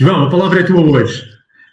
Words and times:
João, 0.00 0.24
a 0.24 0.30
palavra 0.30 0.60
é 0.60 0.62
tua 0.62 0.80
hoje. 0.80 1.28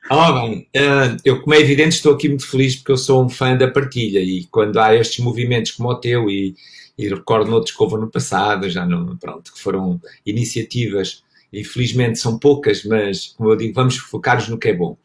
Ah, 0.10 0.32
bem, 0.32 0.68
uh, 0.76 1.16
eu, 1.24 1.42
como 1.42 1.54
é 1.54 1.60
evidente, 1.60 1.96
estou 1.96 2.16
aqui 2.16 2.28
muito 2.28 2.50
feliz 2.50 2.76
porque 2.76 2.92
eu 2.92 2.98
sou 2.98 3.24
um 3.24 3.30
fã 3.30 3.56
da 3.56 3.70
partilha 3.70 4.20
e 4.20 4.46
quando 4.46 4.80
há 4.80 4.96
estes 4.96 5.24
movimentos 5.24 5.72
como 5.72 5.90
o 5.90 5.96
teu 5.96 6.28
e, 6.28 6.56
e 6.98 7.08
recordo 7.08 7.52
noutros 7.52 7.76
que 7.76 7.84
houve 7.84 7.98
no 7.98 8.10
passado, 8.10 8.68
já 8.68 8.84
não, 8.84 9.16
pronto, 9.18 9.54
que 9.54 9.60
foram 9.60 10.02
iniciativas, 10.26 11.24
infelizmente 11.54 12.18
são 12.18 12.40
poucas, 12.40 12.84
mas 12.84 13.28
como 13.28 13.52
eu 13.52 13.56
digo, 13.56 13.76
vamos 13.76 13.98
focar-nos 13.98 14.48
no 14.48 14.58
que 14.58 14.70
é 14.70 14.74
bom. 14.74 14.98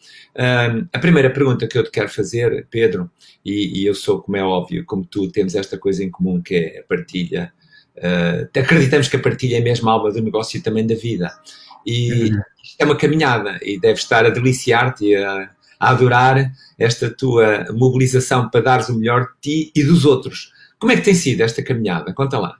A 0.90 0.98
primeira 0.98 1.28
pergunta 1.28 1.66
que 1.66 1.76
eu 1.76 1.84
te 1.84 1.90
quero 1.90 2.08
fazer, 2.08 2.66
Pedro, 2.70 3.10
e, 3.44 3.82
e, 3.82 3.86
eu 3.86 3.94
sou, 3.94 4.22
como 4.22 4.38
é 4.38 4.42
óbvio, 4.42 4.84
como 4.86 5.04
tu, 5.04 5.30
temos 5.30 5.54
esta 5.54 5.76
coisa 5.76 6.02
em 6.02 6.10
comum 6.10 6.40
que 6.40 6.54
é 6.54 6.80
a 6.80 6.82
partilha. 6.84 7.52
Uh, 7.96 8.58
acreditamos 8.58 9.08
que 9.08 9.16
a 9.16 9.20
partilha 9.20 9.58
é 9.58 9.60
mesmo 9.60 9.90
a 9.90 9.92
alma 9.92 10.10
do 10.10 10.22
negócio 10.22 10.56
e 10.56 10.62
também 10.62 10.86
da 10.86 10.94
vida. 10.94 11.30
E 11.86 12.30
uhum. 12.30 12.40
É 12.80 12.84
uma 12.84 12.96
caminhada 12.96 13.58
e 13.62 13.78
deves 13.78 14.02
estar 14.02 14.24
a 14.24 14.30
deliciar-te 14.30 15.04
e 15.04 15.14
a, 15.14 15.50
a, 15.78 15.90
adorar 15.90 16.50
esta 16.78 17.10
tua 17.10 17.66
mobilização 17.72 18.48
para 18.48 18.62
dares 18.62 18.88
o 18.88 18.98
melhor 18.98 19.28
de 19.42 19.68
ti 19.68 19.72
e 19.76 19.84
dos 19.84 20.06
outros. 20.06 20.50
Como 20.78 20.90
é 20.90 20.96
que 20.96 21.02
tem 21.02 21.14
sido 21.14 21.42
esta 21.42 21.62
caminhada? 21.62 22.14
Conta 22.14 22.38
lá. 22.38 22.56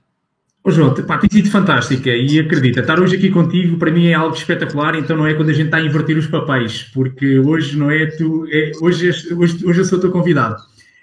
Ô 0.63 0.69
João, 0.69 0.93
pá, 0.93 1.17
tem 1.17 1.27
sido 1.27 1.49
fantástica 1.49 2.11
e 2.11 2.39
acredita, 2.39 2.81
estar 2.81 2.99
hoje 2.99 3.15
aqui 3.15 3.31
contigo 3.31 3.79
para 3.79 3.89
mim 3.89 4.09
é 4.09 4.13
algo 4.13 4.35
espetacular, 4.35 4.93
então 4.93 5.17
não 5.17 5.25
é 5.25 5.33
quando 5.33 5.49
a 5.49 5.53
gente 5.53 5.65
está 5.65 5.77
a 5.77 5.81
inverter 5.81 6.15
os 6.15 6.27
papéis, 6.27 6.83
porque 6.93 7.39
hoje 7.39 7.75
não 7.75 7.89
é 7.89 8.05
tu, 8.05 8.45
é, 8.47 8.71
hoje, 8.79 9.09
hoje, 9.09 9.65
hoje 9.65 9.79
eu 9.79 9.85
sou 9.85 9.97
o 9.97 10.01
teu 10.01 10.11
convidado. 10.11 10.55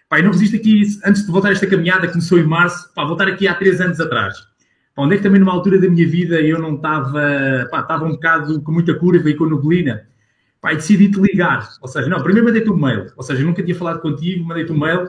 Pá, 0.08 0.20
eu 0.20 0.24
não 0.24 0.30
resisto 0.30 0.54
aqui, 0.54 0.82
antes 1.04 1.26
de 1.26 1.32
voltar 1.32 1.48
a 1.48 1.52
esta 1.52 1.66
caminhada, 1.66 2.06
começou 2.06 2.38
em 2.38 2.44
março, 2.44 2.88
pá, 2.94 3.04
voltar 3.04 3.26
aqui 3.26 3.48
há 3.48 3.54
três 3.54 3.80
anos 3.80 3.98
atrás 3.98 4.47
onde 4.98 5.14
é 5.14 5.16
que 5.16 5.22
também 5.22 5.38
numa 5.38 5.52
altura 5.52 5.80
da 5.80 5.88
minha 5.88 6.06
vida 6.06 6.40
eu 6.40 6.58
não 6.58 6.74
estava, 6.74 7.68
pá, 7.70 7.80
estava 7.80 8.04
um 8.04 8.10
bocado 8.10 8.60
com 8.60 8.72
muita 8.72 8.94
curva 8.94 9.30
e 9.30 9.34
com 9.34 9.46
neblina, 9.46 10.08
pá, 10.60 10.72
e 10.72 10.76
decidi 10.76 11.08
te 11.08 11.20
ligar. 11.20 11.68
Ou 11.80 11.86
seja, 11.86 12.08
não, 12.08 12.20
primeiro 12.20 12.46
mandei-te 12.46 12.68
um 12.68 12.76
mail, 12.76 13.06
ou 13.16 13.22
seja, 13.22 13.44
nunca 13.44 13.62
tinha 13.62 13.76
falado 13.76 14.00
contigo, 14.00 14.44
mandei-te 14.44 14.72
um 14.72 14.78
mail 14.78 15.06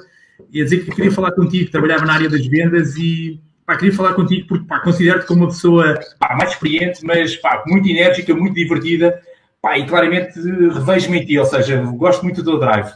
e 0.54 0.62
a 0.62 0.64
dizer 0.64 0.86
que 0.86 0.92
queria 0.92 1.12
falar 1.12 1.32
contigo, 1.32 1.72
trabalhava 1.72 2.06
na 2.06 2.14
área 2.14 2.30
das 2.30 2.46
vendas 2.46 2.96
e 2.98 3.42
pá, 3.66 3.76
queria 3.76 3.94
falar 3.94 4.14
contigo 4.14 4.48
porque 4.48 4.66
pá, 4.66 4.80
considero-te 4.80 5.26
como 5.26 5.42
uma 5.42 5.48
pessoa 5.48 6.00
pá, 6.20 6.36
mais 6.36 6.52
experiente, 6.52 7.04
mas 7.04 7.36
pá, 7.38 7.64
muito 7.66 7.90
enérgica, 7.90 8.36
muito 8.36 8.54
divertida, 8.54 9.20
pá, 9.60 9.76
e 9.80 9.88
claramente 9.88 10.40
revejo-me 10.40 11.20
em 11.20 11.26
ti, 11.26 11.40
ou 11.40 11.46
seja, 11.46 11.82
gosto 11.82 12.24
muito 12.24 12.44
do 12.44 12.60
drive. 12.60 12.92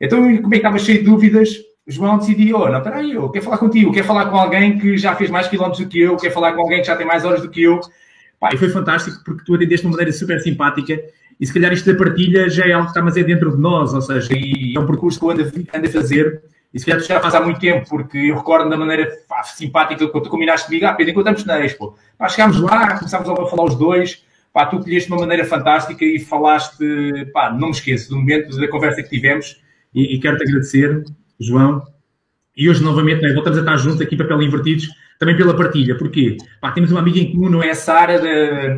Então, 0.00 0.18
como 0.18 0.48
é 0.48 0.50
que 0.50 0.56
estava 0.56 0.78
cheio 0.78 1.00
de 1.00 1.04
dúvidas, 1.04 1.50
João 1.86 2.18
decidiu, 2.18 2.58
oh, 2.58 2.68
não, 2.68 2.80
peraí, 2.80 3.12
eu 3.12 3.28
quero 3.30 3.44
falar 3.44 3.58
contigo, 3.58 3.92
quero 3.92 4.06
falar 4.06 4.26
com 4.26 4.36
alguém 4.36 4.78
que 4.78 4.96
já 4.96 5.16
fez 5.16 5.30
mais 5.30 5.48
quilómetros 5.48 5.84
do 5.84 5.88
que 5.88 6.00
eu, 6.00 6.16
quero 6.16 6.32
falar 6.32 6.52
com 6.52 6.62
alguém 6.62 6.80
que 6.80 6.86
já 6.86 6.94
tem 6.94 7.06
mais 7.06 7.24
horas 7.24 7.42
do 7.42 7.50
que 7.50 7.62
eu. 7.62 7.80
Pá, 8.38 8.50
e 8.52 8.56
foi 8.56 8.68
fantástico 8.68 9.22
porque 9.24 9.44
tu 9.44 9.54
atendeste 9.54 9.82
de 9.82 9.86
uma 9.86 9.96
maneira 9.96 10.12
super 10.12 10.40
simpática 10.40 11.00
e 11.40 11.46
se 11.46 11.52
calhar 11.52 11.72
isto 11.72 11.92
da 11.92 11.98
partilha 11.98 12.48
já 12.48 12.66
é 12.66 12.72
algo 12.72 12.86
que 12.86 12.90
está 12.90 13.02
mas 13.02 13.16
é 13.16 13.24
dentro 13.24 13.50
de 13.50 13.60
nós, 13.60 13.92
ou 13.94 14.00
seja, 14.00 14.32
é 14.32 14.78
um 14.78 14.86
percurso 14.86 15.18
que 15.18 15.24
eu 15.24 15.30
ando, 15.30 15.42
ando 15.42 15.86
a 15.86 15.90
fazer 15.90 16.42
e 16.72 16.78
se 16.78 16.86
calhar 16.86 17.00
tu 17.00 17.06
já 17.06 17.20
faz 17.20 17.34
há 17.34 17.40
muito 17.40 17.60
tempo, 17.60 17.86
porque 17.88 18.16
eu 18.16 18.36
recordo 18.36 18.70
da 18.70 18.76
maneira 18.76 19.10
pá, 19.28 19.42
simpática 19.42 20.06
que 20.06 20.20
tu 20.20 20.30
combinaste 20.30 20.66
comigo, 20.66 20.86
ah, 20.86 20.94
Pedro, 20.94 21.12
encontramos 21.12 21.44
na 21.44 21.64
Expo. 21.64 21.96
Pá, 22.16 22.28
chegámos 22.28 22.60
lá, 22.60 22.96
começámos 22.96 23.28
a 23.28 23.46
falar 23.46 23.64
os 23.64 23.74
dois, 23.74 24.24
pá, 24.52 24.66
tu 24.66 24.78
colheste 24.78 25.08
de 25.08 25.14
uma 25.14 25.20
maneira 25.20 25.44
fantástica 25.44 26.04
e 26.04 26.18
falaste, 26.18 27.26
pá, 27.32 27.50
não 27.50 27.68
me 27.68 27.74
esqueço 27.74 28.08
do 28.08 28.16
momento 28.16 28.56
da 28.56 28.68
conversa 28.68 29.02
que 29.02 29.10
tivemos 29.10 29.60
e, 29.94 30.14
e 30.14 30.20
quero-te 30.20 30.44
agradecer 30.44 31.04
João. 31.42 31.82
E 32.56 32.68
hoje, 32.68 32.82
novamente, 32.82 33.22
né, 33.22 33.32
voltamos 33.32 33.58
a 33.58 33.62
estar 33.62 33.76
juntos 33.76 34.00
aqui, 34.00 34.16
papel 34.16 34.42
invertidos, 34.42 34.88
também 35.18 35.36
pela 35.36 35.54
partilha. 35.54 35.96
Porquê? 35.96 36.36
Pá, 36.60 36.72
temos 36.72 36.90
uma 36.90 37.00
amiga 37.00 37.18
em 37.18 37.32
comum, 37.32 37.48
não 37.48 37.62
é 37.62 37.70
a 37.70 37.74
Sara, 37.74 38.20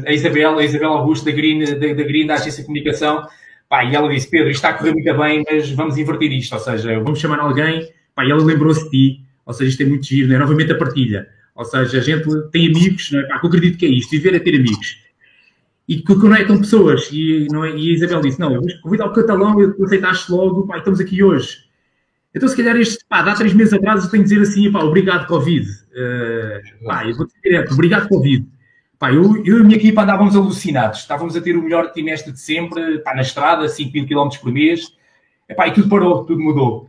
a 0.06 0.12
Isabel, 0.12 0.58
a 0.58 0.64
Isabel 0.64 0.92
Augusto, 0.92 1.24
da 1.24 1.32
Green, 1.32 1.64
da, 1.64 1.74
da 1.74 2.02
Green, 2.04 2.26
da 2.26 2.34
Agência 2.34 2.62
de 2.62 2.66
Comunicação. 2.66 3.26
Pá, 3.68 3.84
e 3.84 3.94
ela 3.94 4.08
disse, 4.08 4.30
Pedro, 4.30 4.50
isto 4.50 4.58
está 4.58 4.68
a 4.68 4.74
correr 4.74 4.92
muito 4.92 5.16
bem, 5.16 5.42
mas 5.50 5.70
vamos 5.70 5.98
inverter 5.98 6.30
isto. 6.32 6.52
Ou 6.52 6.60
seja, 6.60 7.00
vamos 7.00 7.18
chamar 7.18 7.40
alguém, 7.40 7.88
pá, 8.14 8.24
e 8.24 8.30
ela 8.30 8.42
lembrou-se 8.42 8.84
de 8.84 8.90
ti. 8.90 9.20
Ou 9.46 9.52
seja, 9.52 9.70
isto 9.70 9.82
é 9.82 9.86
muito 9.86 10.06
giro, 10.06 10.28
né? 10.28 10.38
novamente 10.38 10.72
a 10.72 10.76
partilha. 10.76 11.26
Ou 11.54 11.64
seja, 11.64 11.98
a 11.98 12.00
gente 12.00 12.24
tem 12.50 12.68
amigos, 12.68 13.10
né? 13.10 13.22
pá, 13.22 13.38
que 13.38 13.46
eu 13.46 13.48
acredito 13.48 13.78
que 13.78 13.86
é 13.86 13.88
isto, 13.88 14.10
viver 14.10 14.34
é 14.34 14.38
ter 14.38 14.54
amigos. 14.54 15.02
E 15.88 15.96
que 15.96 16.14
conectam 16.14 16.58
pessoas. 16.58 17.08
E, 17.10 17.46
não 17.50 17.64
é? 17.64 17.70
e 17.70 17.90
a 17.90 17.94
Isabel 17.94 18.20
disse, 18.20 18.38
não, 18.38 18.54
eu 18.54 18.60
vou 18.60 18.70
convidar 18.82 19.06
o 19.06 19.12
catalão, 19.12 19.60
eu 19.60 19.74
aceitaste 19.84 20.30
logo, 20.30 20.66
pá, 20.66 20.78
estamos 20.78 21.00
aqui 21.00 21.22
hoje. 21.22 21.63
Então, 22.34 22.48
se 22.48 22.56
calhar, 22.56 22.76
este, 22.76 23.04
pá, 23.08 23.20
há 23.20 23.34
três 23.34 23.54
meses 23.54 23.72
atrás 23.72 24.04
eu 24.04 24.10
tenho 24.10 24.24
que 24.24 24.28
dizer 24.28 24.42
assim, 24.42 24.70
pá, 24.72 24.80
obrigado, 24.80 25.26
Covid. 25.26 25.68
Uh, 25.70 26.84
pá, 26.84 27.06
eu 27.06 27.16
vou 27.16 27.26
dizer 27.26 27.40
direto, 27.42 27.72
obrigado, 27.72 28.08
Covid. 28.08 28.46
Pá, 28.98 29.12
eu, 29.12 29.36
eu 29.44 29.58
e 29.58 29.60
a 29.60 29.64
minha 29.64 29.76
equipa 29.76 30.02
andávamos 30.02 30.34
alucinados. 30.34 31.00
Estávamos 31.00 31.36
a 31.36 31.40
ter 31.40 31.56
o 31.56 31.62
melhor 31.62 31.92
trimestre 31.92 32.32
de 32.32 32.40
sempre, 32.40 32.98
pá, 32.98 33.14
na 33.14 33.22
estrada, 33.22 33.68
5 33.68 33.92
mil 33.92 34.06
km 34.06 34.36
por 34.40 34.52
mês. 34.52 34.92
Epá, 35.48 35.68
e 35.68 35.72
tudo 35.72 35.88
parou, 35.88 36.24
tudo 36.24 36.40
mudou. 36.40 36.88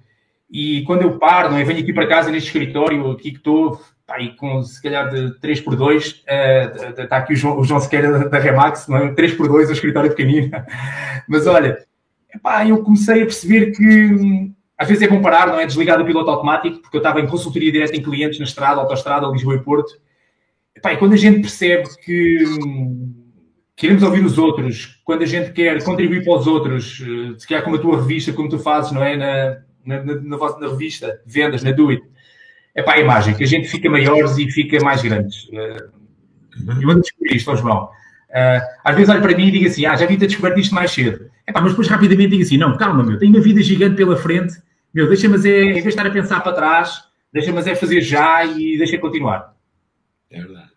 E 0.49 0.83
quando 0.83 1.03
eu 1.03 1.19
paro, 1.19 1.51
não 1.51 1.57
é? 1.57 1.63
venho 1.63 1.79
aqui 1.79 1.93
para 1.93 2.07
casa 2.07 2.31
neste 2.31 2.47
escritório, 2.47 3.11
aqui 3.11 3.31
que 3.31 3.37
estou, 3.37 3.79
pá, 4.07 4.19
e 4.19 4.35
com 4.35 4.63
se 4.63 4.81
calhar 4.81 5.09
de 5.09 5.39
3 5.39 5.61
por 5.61 5.75
2 5.75 6.11
uh, 6.11 6.23
eh, 6.27 6.93
está 7.03 7.17
aqui 7.17 7.33
o 7.33 7.35
João, 7.35 7.59
o 7.59 7.63
João 7.63 7.79
Sequeira 7.79 8.29
da 8.29 8.39
Remax, 8.39 8.87
não 8.87 8.97
é? 8.97 9.13
3 9.13 9.33
por 9.33 9.47
2 9.47 9.69
o 9.69 9.73
escritório 9.73 10.09
pequenino. 10.09 10.51
Mas 11.27 11.45
olha, 11.47 11.85
epá, 12.33 12.65
eu 12.67 12.83
comecei 12.83 13.23
a 13.23 13.25
perceber 13.25 13.71
que 13.71 14.54
às 14.77 14.87
vezes 14.87 15.03
é 15.03 15.07
bom 15.07 15.21
parar, 15.21 15.47
não 15.47 15.59
é? 15.59 15.65
Desligar 15.65 16.01
o 16.01 16.05
piloto 16.05 16.29
automático, 16.29 16.79
porque 16.81 16.97
eu 16.97 16.99
estava 16.99 17.21
em 17.21 17.27
consultoria 17.27 17.71
direta 17.71 17.95
em 17.95 18.01
clientes 18.01 18.39
na 18.39 18.45
estrada, 18.45 18.81
autoestrada, 18.81 19.27
Lisboa 19.27 19.55
e 19.55 19.59
Porto. 19.59 19.93
Epá, 20.75 20.93
e 20.93 20.97
quando 20.97 21.13
a 21.13 21.17
gente 21.17 21.39
percebe 21.39 21.87
que 22.03 22.43
hum, 22.45 23.13
queremos 23.75 24.03
ouvir 24.03 24.25
os 24.25 24.37
outros, 24.37 25.01
quando 25.05 25.23
a 25.23 25.25
gente 25.25 25.53
quer 25.53 25.81
contribuir 25.83 26.23
para 26.25 26.37
os 26.37 26.47
outros, 26.47 27.01
eh, 27.01 27.39
se 27.39 27.47
calhar 27.47 27.63
como 27.63 27.77
a 27.77 27.79
tua 27.79 28.01
revista, 28.01 28.33
como 28.33 28.49
tu 28.49 28.59
fazes, 28.59 28.91
não 28.91 29.01
é? 29.01 29.15
Na, 29.15 29.57
na, 29.85 30.03
na, 30.03 30.37
na 30.59 30.67
revista, 30.67 31.21
vendas, 31.25 31.63
na 31.63 31.71
Do 31.71 31.89
It. 31.89 32.03
Epá, 32.75 32.97
é 32.97 33.03
mágico, 33.03 33.41
a 33.41 33.45
gente 33.45 33.69
fica 33.69 33.89
maiores 33.89 34.37
e 34.37 34.51
fica 34.51 34.83
mais 34.83 35.01
grandes. 35.01 35.47
Eh, 35.53 35.87
eu 36.81 36.89
ando 36.89 36.99
a 36.99 37.01
descobrir 37.01 37.35
isto, 37.37 37.55
João. 37.55 37.89
Uh, 38.35 38.61
às 38.83 38.95
vezes 38.95 39.09
olho 39.09 39.21
para 39.21 39.37
mim 39.37 39.47
e 39.47 39.51
digo 39.51 39.67
assim, 39.67 39.85
ah, 39.85 39.95
já 39.95 40.05
vi 40.05 40.17
ter 40.17 40.27
descoberto 40.27 40.59
isto 40.59 40.75
mais 40.75 40.91
cedo. 40.91 41.31
Epá, 41.47 41.61
mas 41.61 41.71
depois 41.71 41.87
rapidamente 41.87 42.31
digo 42.31 42.43
assim, 42.43 42.57
não, 42.57 42.75
calma, 42.75 43.01
meu, 43.01 43.17
tenho 43.17 43.33
uma 43.33 43.39
vida 43.39 43.61
gigante 43.61 43.95
pela 43.95 44.17
frente, 44.17 44.61
meu, 44.93 45.07
deixa-me 45.07 45.35
é, 45.49 45.63
em 45.63 45.71
vez 45.71 45.83
de 45.83 45.89
estar 45.89 46.05
a 46.05 46.09
pensar 46.09 46.41
para 46.41 46.51
trás, 46.51 47.01
deixa-me 47.31 47.59
é 47.59 47.75
fazer 47.75 48.01
já 48.01 48.43
e 48.43 48.77
deixa 48.77 48.97
continuar. 48.97 49.55
É 50.29 50.41
verdade. 50.41 50.75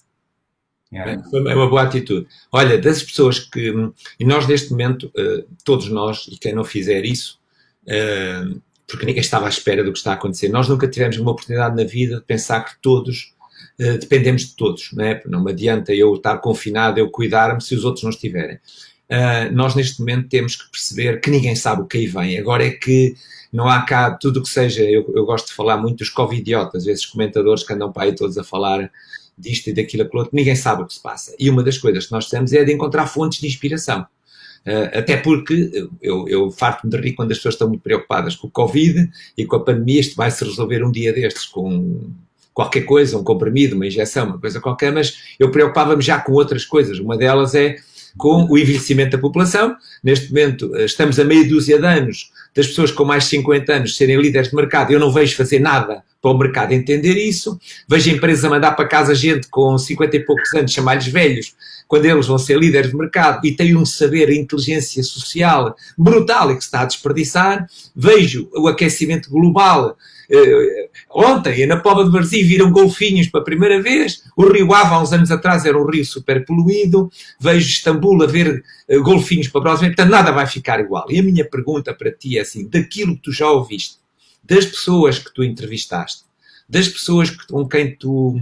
É. 0.92 1.14
é 1.14 1.54
uma 1.54 1.68
boa 1.68 1.82
atitude. 1.82 2.28
Olha, 2.52 2.78
das 2.78 3.02
pessoas 3.02 3.40
que. 3.40 3.72
E 4.18 4.24
nós, 4.24 4.46
neste 4.46 4.70
momento, 4.70 5.06
uh, 5.08 5.46
todos 5.64 5.88
nós, 5.88 6.28
e 6.28 6.38
quem 6.38 6.54
não 6.54 6.64
fizer 6.64 7.04
isso, 7.04 7.38
uh, 7.84 8.60
porque 8.86 9.04
ninguém 9.04 9.20
estava 9.20 9.46
à 9.46 9.48
espera 9.48 9.84
do 9.84 9.92
que 9.92 9.98
está 9.98 10.12
a 10.12 10.14
acontecer, 10.14 10.48
nós 10.48 10.68
nunca 10.68 10.88
tivemos 10.88 11.18
uma 11.18 11.32
oportunidade 11.32 11.76
na 11.76 11.84
vida 11.84 12.16
de 12.16 12.24
pensar 12.24 12.60
que 12.64 12.80
todos 12.80 13.34
eh, 13.78 13.96
dependemos 13.96 14.42
de 14.42 14.56
todos, 14.56 14.90
não 14.92 15.04
é? 15.04 15.22
Não 15.26 15.42
me 15.42 15.52
adianta 15.52 15.94
eu 15.94 16.14
estar 16.14 16.36
confinado, 16.38 16.98
eu 16.98 17.10
cuidar-me 17.10 17.62
se 17.62 17.74
os 17.76 17.84
outros 17.84 18.02
não 18.02 18.10
estiverem. 18.10 18.58
Uh, 19.10 19.54
nós 19.54 19.74
neste 19.74 20.00
momento 20.00 20.28
temos 20.28 20.54
que 20.54 20.70
perceber 20.70 21.20
que 21.20 21.30
ninguém 21.30 21.56
sabe 21.56 21.82
o 21.82 21.86
que 21.86 21.96
aí 21.96 22.06
vem. 22.06 22.38
Agora 22.38 22.66
é 22.66 22.70
que 22.70 23.14
não 23.52 23.66
há 23.68 23.80
cá 23.82 24.10
tudo 24.10 24.40
o 24.40 24.42
que 24.42 24.48
seja. 24.48 24.82
Eu, 24.82 25.10
eu, 25.14 25.24
gosto 25.24 25.48
de 25.48 25.54
falar 25.54 25.78
muito 25.78 25.98
dos 25.98 26.10
covidiotas, 26.10 26.86
esses 26.86 27.06
comentadores 27.06 27.62
que 27.62 27.72
andam 27.72 27.90
para 27.92 28.04
aí 28.04 28.14
todos 28.14 28.36
a 28.36 28.44
falar 28.44 28.90
disto 29.38 29.68
e 29.68 29.72
daquilo, 29.72 30.02
aquilo 30.02 30.20
outro. 30.20 30.36
Ninguém 30.36 30.56
sabe 30.56 30.82
o 30.82 30.86
que 30.86 30.94
se 30.94 31.02
passa. 31.02 31.34
E 31.38 31.48
uma 31.48 31.62
das 31.62 31.78
coisas 31.78 32.06
que 32.06 32.12
nós 32.12 32.28
temos 32.28 32.52
é 32.52 32.64
de 32.64 32.72
encontrar 32.72 33.06
fontes 33.06 33.40
de 33.40 33.46
inspiração. 33.46 34.06
Uh, 34.66 34.98
até 34.98 35.16
porque 35.16 35.88
eu, 36.02 36.28
eu 36.28 36.50
farto-me 36.50 36.90
de 36.90 37.00
rir 37.00 37.12
quando 37.14 37.30
as 37.30 37.38
pessoas 37.38 37.54
estão 37.54 37.68
muito 37.68 37.82
preocupadas 37.82 38.36
com 38.36 38.48
o 38.48 38.50
Covid 38.50 39.08
e 39.38 39.46
com 39.46 39.56
a 39.56 39.64
pandemia. 39.64 40.00
Isto 40.00 40.16
vai 40.16 40.30
se 40.30 40.44
resolver 40.44 40.84
um 40.84 40.90
dia 40.90 41.12
destes 41.12 41.46
com 41.46 42.10
qualquer 42.58 42.80
coisa, 42.80 43.16
um 43.16 43.22
comprimido, 43.22 43.76
uma 43.76 43.86
injeção, 43.86 44.26
uma 44.26 44.38
coisa 44.40 44.60
qualquer, 44.60 44.90
mas 44.90 45.16
eu 45.38 45.48
preocupava-me 45.48 46.02
já 46.02 46.18
com 46.18 46.32
outras 46.32 46.64
coisas. 46.64 46.98
Uma 46.98 47.16
delas 47.16 47.54
é 47.54 47.76
com 48.16 48.48
o 48.50 48.58
envelhecimento 48.58 49.12
da 49.12 49.18
população. 49.18 49.76
Neste 50.02 50.30
momento, 50.30 50.74
eh, 50.74 50.84
estamos 50.84 51.20
a 51.20 51.24
meia 51.24 51.46
dúzia 51.46 51.78
de 51.78 51.86
anos 51.86 52.32
das 52.52 52.66
pessoas 52.66 52.90
com 52.90 53.04
mais 53.04 53.22
de 53.22 53.30
50 53.30 53.72
anos 53.72 53.96
serem 53.96 54.20
líderes 54.20 54.50
de 54.50 54.56
mercado. 54.56 54.90
Eu 54.90 54.98
não 54.98 55.12
vejo 55.12 55.36
fazer 55.36 55.60
nada 55.60 56.02
para 56.20 56.30
o 56.30 56.38
mercado 56.38 56.72
entender 56.72 57.14
isso. 57.14 57.58
Vejo 57.88 58.10
a 58.10 58.14
empresa 58.14 58.48
mandar 58.48 58.72
para 58.72 58.88
casa 58.88 59.14
gente 59.14 59.48
com 59.48 59.76
50 59.76 60.16
e 60.16 60.24
poucos 60.24 60.52
anos, 60.54 60.72
chamar-lhes 60.72 61.06
velhos, 61.06 61.54
quando 61.86 62.04
eles 62.04 62.26
vão 62.26 62.38
ser 62.38 62.58
líderes 62.58 62.90
de 62.90 62.96
mercado 62.96 63.46
e 63.46 63.52
têm 63.52 63.76
um 63.76 63.86
saber, 63.86 64.28
a 64.28 64.34
inteligência 64.34 65.02
social 65.02 65.74
brutal 65.96 66.50
e 66.50 66.56
que 66.56 66.60
se 66.60 66.66
está 66.66 66.82
a 66.82 66.84
desperdiçar. 66.84 67.66
Vejo 67.94 68.48
o 68.54 68.68
aquecimento 68.68 69.30
global 69.30 69.96
Uh, 70.30 70.90
ontem, 71.10 71.66
na 71.66 71.78
Pova 71.78 72.04
de 72.04 72.10
Varzim, 72.10 72.44
viram 72.44 72.70
golfinhos 72.70 73.28
pela 73.28 73.42
primeira 73.42 73.80
vez. 73.80 74.22
O 74.36 74.46
Rio 74.46 74.74
Ava, 74.74 74.96
há 74.96 75.02
uns 75.02 75.12
anos 75.12 75.30
atrás, 75.30 75.64
era 75.64 75.78
um 75.78 75.88
rio 75.88 76.04
super 76.04 76.44
poluído. 76.44 77.10
Vejo 77.40 77.66
Istambul 77.66 78.22
a 78.22 78.26
ver 78.26 78.62
uh, 78.90 79.02
golfinhos 79.02 79.48
para 79.48 79.60
a 79.60 79.64
próxima. 79.64 79.88
Portanto, 79.88 80.10
nada 80.10 80.30
vai 80.30 80.46
ficar 80.46 80.80
igual. 80.80 81.06
E 81.08 81.18
a 81.18 81.22
minha 81.22 81.48
pergunta 81.48 81.94
para 81.94 82.12
ti 82.12 82.36
é 82.36 82.42
assim: 82.42 82.68
daquilo 82.68 83.16
que 83.16 83.22
tu 83.22 83.32
já 83.32 83.50
ouviste, 83.50 83.96
das 84.48 84.64
pessoas 84.64 85.18
que 85.18 85.32
tu 85.32 85.44
entrevistaste, 85.44 86.22
das 86.68 86.88
pessoas 86.88 87.30
com 87.30 87.68
quem 87.68 87.94
tu 87.94 88.40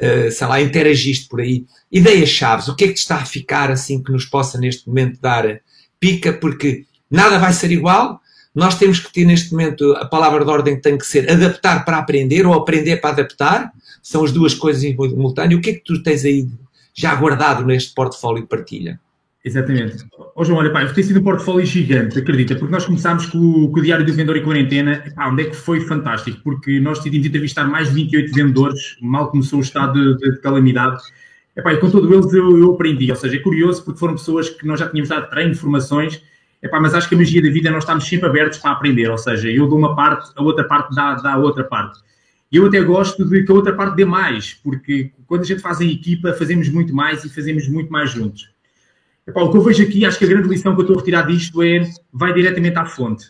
uh, 0.00 0.30
sei 0.30 0.46
lá, 0.46 0.60
interagiste 0.60 1.28
por 1.28 1.40
aí. 1.40 1.66
Ideias-chaves, 1.90 2.68
o 2.68 2.76
que 2.76 2.84
é 2.84 2.88
que 2.88 2.94
te 2.94 2.98
está 2.98 3.16
a 3.16 3.26
ficar 3.26 3.70
assim 3.70 4.02
que 4.02 4.12
nos 4.12 4.24
possa 4.24 4.58
neste 4.58 4.88
momento 4.88 5.20
dar 5.20 5.60
pica, 5.98 6.32
porque 6.32 6.86
nada 7.10 7.38
vai 7.38 7.52
ser 7.52 7.70
igual, 7.70 8.20
nós 8.54 8.78
temos 8.78 8.98
que 8.98 9.12
ter 9.12 9.24
neste 9.24 9.52
momento, 9.52 9.92
a 9.94 10.06
palavra 10.06 10.44
de 10.44 10.50
ordem 10.50 10.80
tem 10.80 10.96
que 10.96 11.06
ser 11.06 11.30
adaptar 11.30 11.84
para 11.84 11.98
aprender 11.98 12.46
ou 12.46 12.54
aprender 12.54 12.96
para 12.96 13.10
adaptar, 13.10 13.72
são 14.02 14.24
as 14.24 14.32
duas 14.32 14.54
coisas 14.54 14.82
em 14.82 14.96
simultâneo. 14.96 15.58
O 15.58 15.60
que 15.60 15.70
é 15.70 15.74
que 15.74 15.84
tu 15.84 16.02
tens 16.02 16.24
aí 16.24 16.48
já 16.94 17.14
guardado 17.14 17.64
neste 17.64 17.94
portfólio 17.94 18.42
de 18.42 18.48
partilha? 18.48 18.98
Exatamente. 19.44 20.04
Ô 20.34 20.44
João, 20.44 20.58
olha, 20.58 20.70
pá, 20.70 20.84
tem 20.86 21.02
sido 21.02 21.20
um 21.20 21.22
portfólio 21.22 21.64
gigante, 21.64 22.18
acredita, 22.18 22.54
porque 22.56 22.72
nós 22.72 22.84
começámos 22.84 23.26
com 23.26 23.38
o, 23.38 23.70
com 23.70 23.80
o 23.80 23.82
Diário 23.82 24.04
do 24.04 24.12
Vendedor 24.12 24.36
em 24.36 24.42
Quarentena, 24.42 25.02
pá, 25.14 25.28
onde 25.28 25.44
é 25.44 25.46
que 25.46 25.56
foi 25.56 25.80
fantástico, 25.80 26.40
porque 26.44 26.78
nós 26.78 26.98
decidimos 26.98 27.26
entrevistar 27.26 27.64
mais 27.64 27.88
de 27.88 27.94
28 27.94 28.34
vendedores, 28.34 28.96
mal 29.00 29.30
começou 29.30 29.58
o 29.58 29.62
estado 29.62 30.16
de, 30.16 30.32
de 30.32 30.40
calamidade, 30.40 31.02
Epá, 31.56 31.74
e 31.74 31.78
com 31.78 31.90
todos 31.90 32.10
eles 32.10 32.32
eu, 32.32 32.58
eu, 32.58 32.72
aprendi, 32.72 33.10
ou 33.10 33.16
seja, 33.16 33.36
é 33.36 33.38
curioso 33.40 33.84
porque 33.84 33.98
foram 33.98 34.14
pessoas 34.14 34.48
que 34.48 34.66
nós 34.66 34.78
já 34.78 34.88
tínhamos 34.88 35.08
dado 35.08 35.28
treino, 35.28 35.50
informações, 35.50 36.22
epá, 36.62 36.78
mas 36.80 36.94
acho 36.94 37.08
que 37.08 37.14
a 37.14 37.18
magia 37.18 37.42
da 37.42 37.50
vida 37.50 37.68
é 37.68 37.72
nós 37.72 37.82
estamos 37.82 38.06
sempre 38.06 38.28
abertos 38.28 38.58
para 38.58 38.70
aprender, 38.70 39.10
ou 39.10 39.18
seja, 39.18 39.50
eu 39.50 39.66
dou 39.66 39.76
uma 39.76 39.96
parte, 39.96 40.30
a 40.36 40.42
outra 40.42 40.64
parte 40.64 40.94
dá, 40.94 41.14
dá 41.16 41.34
a 41.34 41.38
outra 41.38 41.64
parte. 41.64 41.98
E 42.52 42.56
eu 42.56 42.66
até 42.66 42.80
gosto 42.80 43.24
de 43.24 43.44
que 43.44 43.50
a 43.50 43.54
outra 43.54 43.74
parte 43.74 43.96
dê 43.96 44.04
mais, 44.04 44.54
porque 44.54 45.12
quando 45.26 45.42
a 45.42 45.44
gente 45.44 45.60
faz 45.60 45.80
em 45.80 45.90
equipa, 45.90 46.32
fazemos 46.32 46.68
muito 46.68 46.94
mais 46.94 47.24
e 47.24 47.28
fazemos 47.28 47.68
muito 47.68 47.92
mais 47.92 48.10
juntos. 48.10 48.48
Epá, 49.26 49.42
o 49.42 49.50
que 49.50 49.56
eu 49.56 49.62
vejo 49.62 49.82
aqui, 49.82 50.04
acho 50.04 50.18
que 50.18 50.24
a 50.24 50.28
grande 50.28 50.48
lição 50.48 50.74
que 50.74 50.80
eu 50.80 50.82
estou 50.82 50.96
a 50.96 50.98
retirar 51.00 51.22
disto 51.22 51.62
é 51.62 51.88
vai 52.12 52.32
diretamente 52.32 52.78
à 52.78 52.84
fonte. 52.84 53.26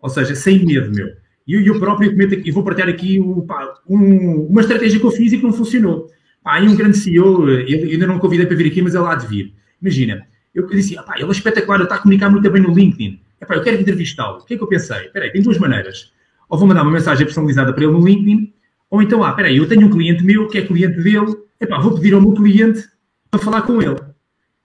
Ou 0.00 0.08
seja, 0.08 0.34
sem 0.34 0.64
medo, 0.64 0.90
meu. 0.94 1.08
E 1.46 1.54
eu, 1.54 1.62
eu 1.62 1.80
próprio 1.80 2.10
comento 2.10 2.34
aqui, 2.34 2.50
vou 2.50 2.62
partilhar 2.62 2.88
aqui 2.88 3.18
o, 3.18 3.42
pá, 3.42 3.74
um, 3.88 4.46
uma 4.46 4.60
estratégia 4.60 5.00
que 5.00 5.06
eu 5.06 5.10
fiz 5.10 5.32
e 5.32 5.38
que 5.38 5.42
não 5.42 5.52
funcionou. 5.52 6.10
Pá, 6.42 6.56
aí 6.56 6.68
um 6.68 6.76
grande 6.76 6.98
CEO, 6.98 7.48
ele, 7.48 7.92
ainda 7.92 8.06
não 8.06 8.18
convidei 8.18 8.46
para 8.46 8.56
vir 8.56 8.66
aqui, 8.66 8.82
mas 8.82 8.94
ele 8.94 9.06
há 9.06 9.14
de 9.14 9.26
vir. 9.26 9.54
Imagina, 9.80 10.26
eu 10.54 10.66
disse, 10.66 10.94
ele 10.94 11.24
é 11.24 11.30
espetacular, 11.30 11.76
ele 11.76 11.84
está 11.84 11.96
a 11.96 11.98
comunicar 11.98 12.30
muito 12.30 12.50
bem 12.50 12.62
no 12.62 12.74
LinkedIn. 12.74 13.20
Epá, 13.40 13.54
eu 13.54 13.62
quero 13.62 13.80
entrevistá-lo. 13.80 14.38
O 14.38 14.44
que 14.44 14.54
é 14.54 14.56
que 14.56 14.62
eu 14.62 14.68
pensei? 14.68 15.06
Espera 15.06 15.24
aí, 15.24 15.32
tem 15.32 15.40
duas 15.40 15.58
maneiras. 15.58 16.12
Ou 16.48 16.58
vou 16.58 16.66
mandar 16.66 16.82
uma 16.82 16.90
mensagem 16.90 17.24
personalizada 17.24 17.72
para 17.72 17.84
ele 17.84 17.92
no 17.92 18.04
LinkedIn, 18.04 18.52
ou 18.90 19.02
então, 19.02 19.22
ah, 19.22 19.30
espera 19.30 19.48
aí, 19.48 19.56
eu 19.56 19.68
tenho 19.68 19.86
um 19.86 19.90
cliente 19.90 20.24
meu 20.24 20.48
que 20.48 20.58
é 20.58 20.62
cliente 20.62 21.00
dele, 21.02 21.36
epá, 21.60 21.78
vou 21.78 21.94
pedir 21.94 22.14
ao 22.14 22.20
meu 22.20 22.32
cliente 22.32 22.88
para 23.30 23.40
falar 23.40 23.62
com 23.62 23.82
ele. 23.82 23.96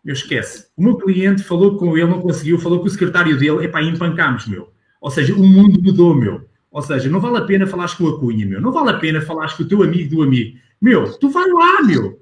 Eu 0.03 0.13
esquece. 0.13 0.67
O 0.75 0.83
meu 0.83 0.97
cliente 0.97 1.43
falou 1.43 1.77
com 1.77 1.97
ele, 1.97 2.09
não 2.09 2.19
conseguiu, 2.19 2.59
falou 2.59 2.79
com 2.79 2.87
o 2.87 2.89
secretário 2.89 3.37
dele, 3.37 3.65
epá, 3.65 3.81
empancámos, 3.81 4.47
meu. 4.47 4.69
Ou 4.99 5.09
seja, 5.09 5.33
o 5.33 5.43
mundo 5.43 5.81
mudou, 5.81 6.13
meu. 6.13 6.41
Ou 6.71 6.81
seja, 6.81 7.09
não 7.09 7.19
vale 7.19 7.37
a 7.37 7.41
pena 7.41 7.67
falares 7.67 7.93
com 7.93 8.07
a 8.07 8.19
cunha, 8.19 8.45
meu. 8.45 8.59
Não 8.59 8.71
vale 8.71 8.89
a 8.89 8.99
pena 8.99 9.21
falares 9.21 9.53
com 9.53 9.63
o 9.63 9.67
teu 9.67 9.83
amigo 9.83 10.15
do 10.15 10.23
amigo. 10.23 10.57
Meu, 10.81 11.13
tu 11.19 11.29
vai 11.29 11.47
lá, 11.49 11.81
meu. 11.83 12.19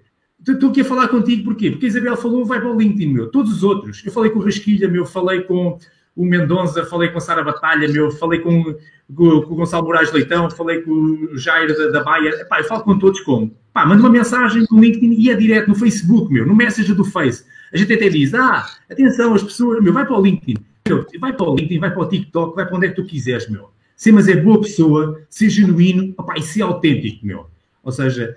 Estou 0.47 0.69
aqui 0.69 0.81
a 0.81 0.85
falar 0.85 1.07
contigo 1.07 1.45
porquê? 1.45 1.71
Porque 1.71 1.85
a 1.85 1.89
Isabel 1.89 2.17
falou, 2.17 2.43
vai 2.43 2.59
para 2.59 2.71
o 2.71 2.77
LinkedIn, 2.77 3.13
meu. 3.13 3.31
Todos 3.31 3.51
os 3.51 3.63
outros. 3.63 4.03
Eu 4.05 4.11
falei 4.11 4.29
com 4.29 4.39
o 4.39 4.43
Rasquilha, 4.43 4.87
meu. 4.87 5.05
Falei 5.05 5.41
com 5.41 5.77
o 6.15 6.25
Mendonça, 6.25 6.85
falei 6.85 7.09
com 7.09 7.17
a 7.17 7.21
Sara 7.21 7.43
Batalha, 7.43 7.87
meu. 7.87 8.11
Falei 8.11 8.39
com, 8.39 8.63
com, 8.63 9.41
com, 9.41 9.53
o 9.53 9.55
Gonçalo 9.55 9.85
Moraes 9.85 10.11
Leitão, 10.11 10.49
falei 10.49 10.81
com 10.81 10.91
o 10.91 11.37
Jair 11.37 11.75
da, 11.75 11.87
da 11.87 12.03
Baia. 12.03 12.29
Epá, 12.41 12.59
eu 12.59 12.65
falo 12.65 12.83
com 12.83 12.99
todos 12.99 13.21
como? 13.21 13.55
Pá, 13.71 13.85
manda 13.85 14.01
uma 14.01 14.09
mensagem 14.09 14.65
no 14.69 14.81
LinkedIn 14.81 15.13
e 15.13 15.29
é 15.29 15.35
direto 15.35 15.69
no 15.69 15.75
Facebook, 15.75 16.33
meu. 16.33 16.45
No 16.45 16.55
Messenger 16.55 16.95
do 16.95 17.05
Face. 17.05 17.45
A 17.73 17.77
gente 17.77 17.93
até 17.93 18.09
diz, 18.09 18.33
ah, 18.33 18.67
atenção, 18.89 19.33
as 19.33 19.43
pessoas, 19.43 19.81
meu, 19.81 19.93
vai 19.93 20.05
para 20.05 20.17
o 20.17 20.21
LinkedIn. 20.21 20.57
Meu, 20.87 21.05
vai 21.19 21.33
para 21.33 21.49
o 21.49 21.55
LinkedIn, 21.55 21.79
vai 21.79 21.91
para 21.91 22.01
o 22.01 22.09
TikTok, 22.09 22.55
vai 22.55 22.65
para 22.65 22.75
onde 22.75 22.87
é 22.87 22.89
que 22.89 22.95
tu 22.95 23.05
quiseres, 23.05 23.49
meu. 23.49 23.69
Ser, 23.95 24.11
mas 24.11 24.27
é 24.27 24.35
boa 24.35 24.59
pessoa, 24.59 25.21
ser 25.29 25.49
genuíno, 25.49 26.13
opá, 26.17 26.35
e 26.37 26.41
ser 26.41 26.63
autêntico, 26.63 27.25
meu. 27.25 27.47
Ou 27.83 27.91
seja, 27.91 28.35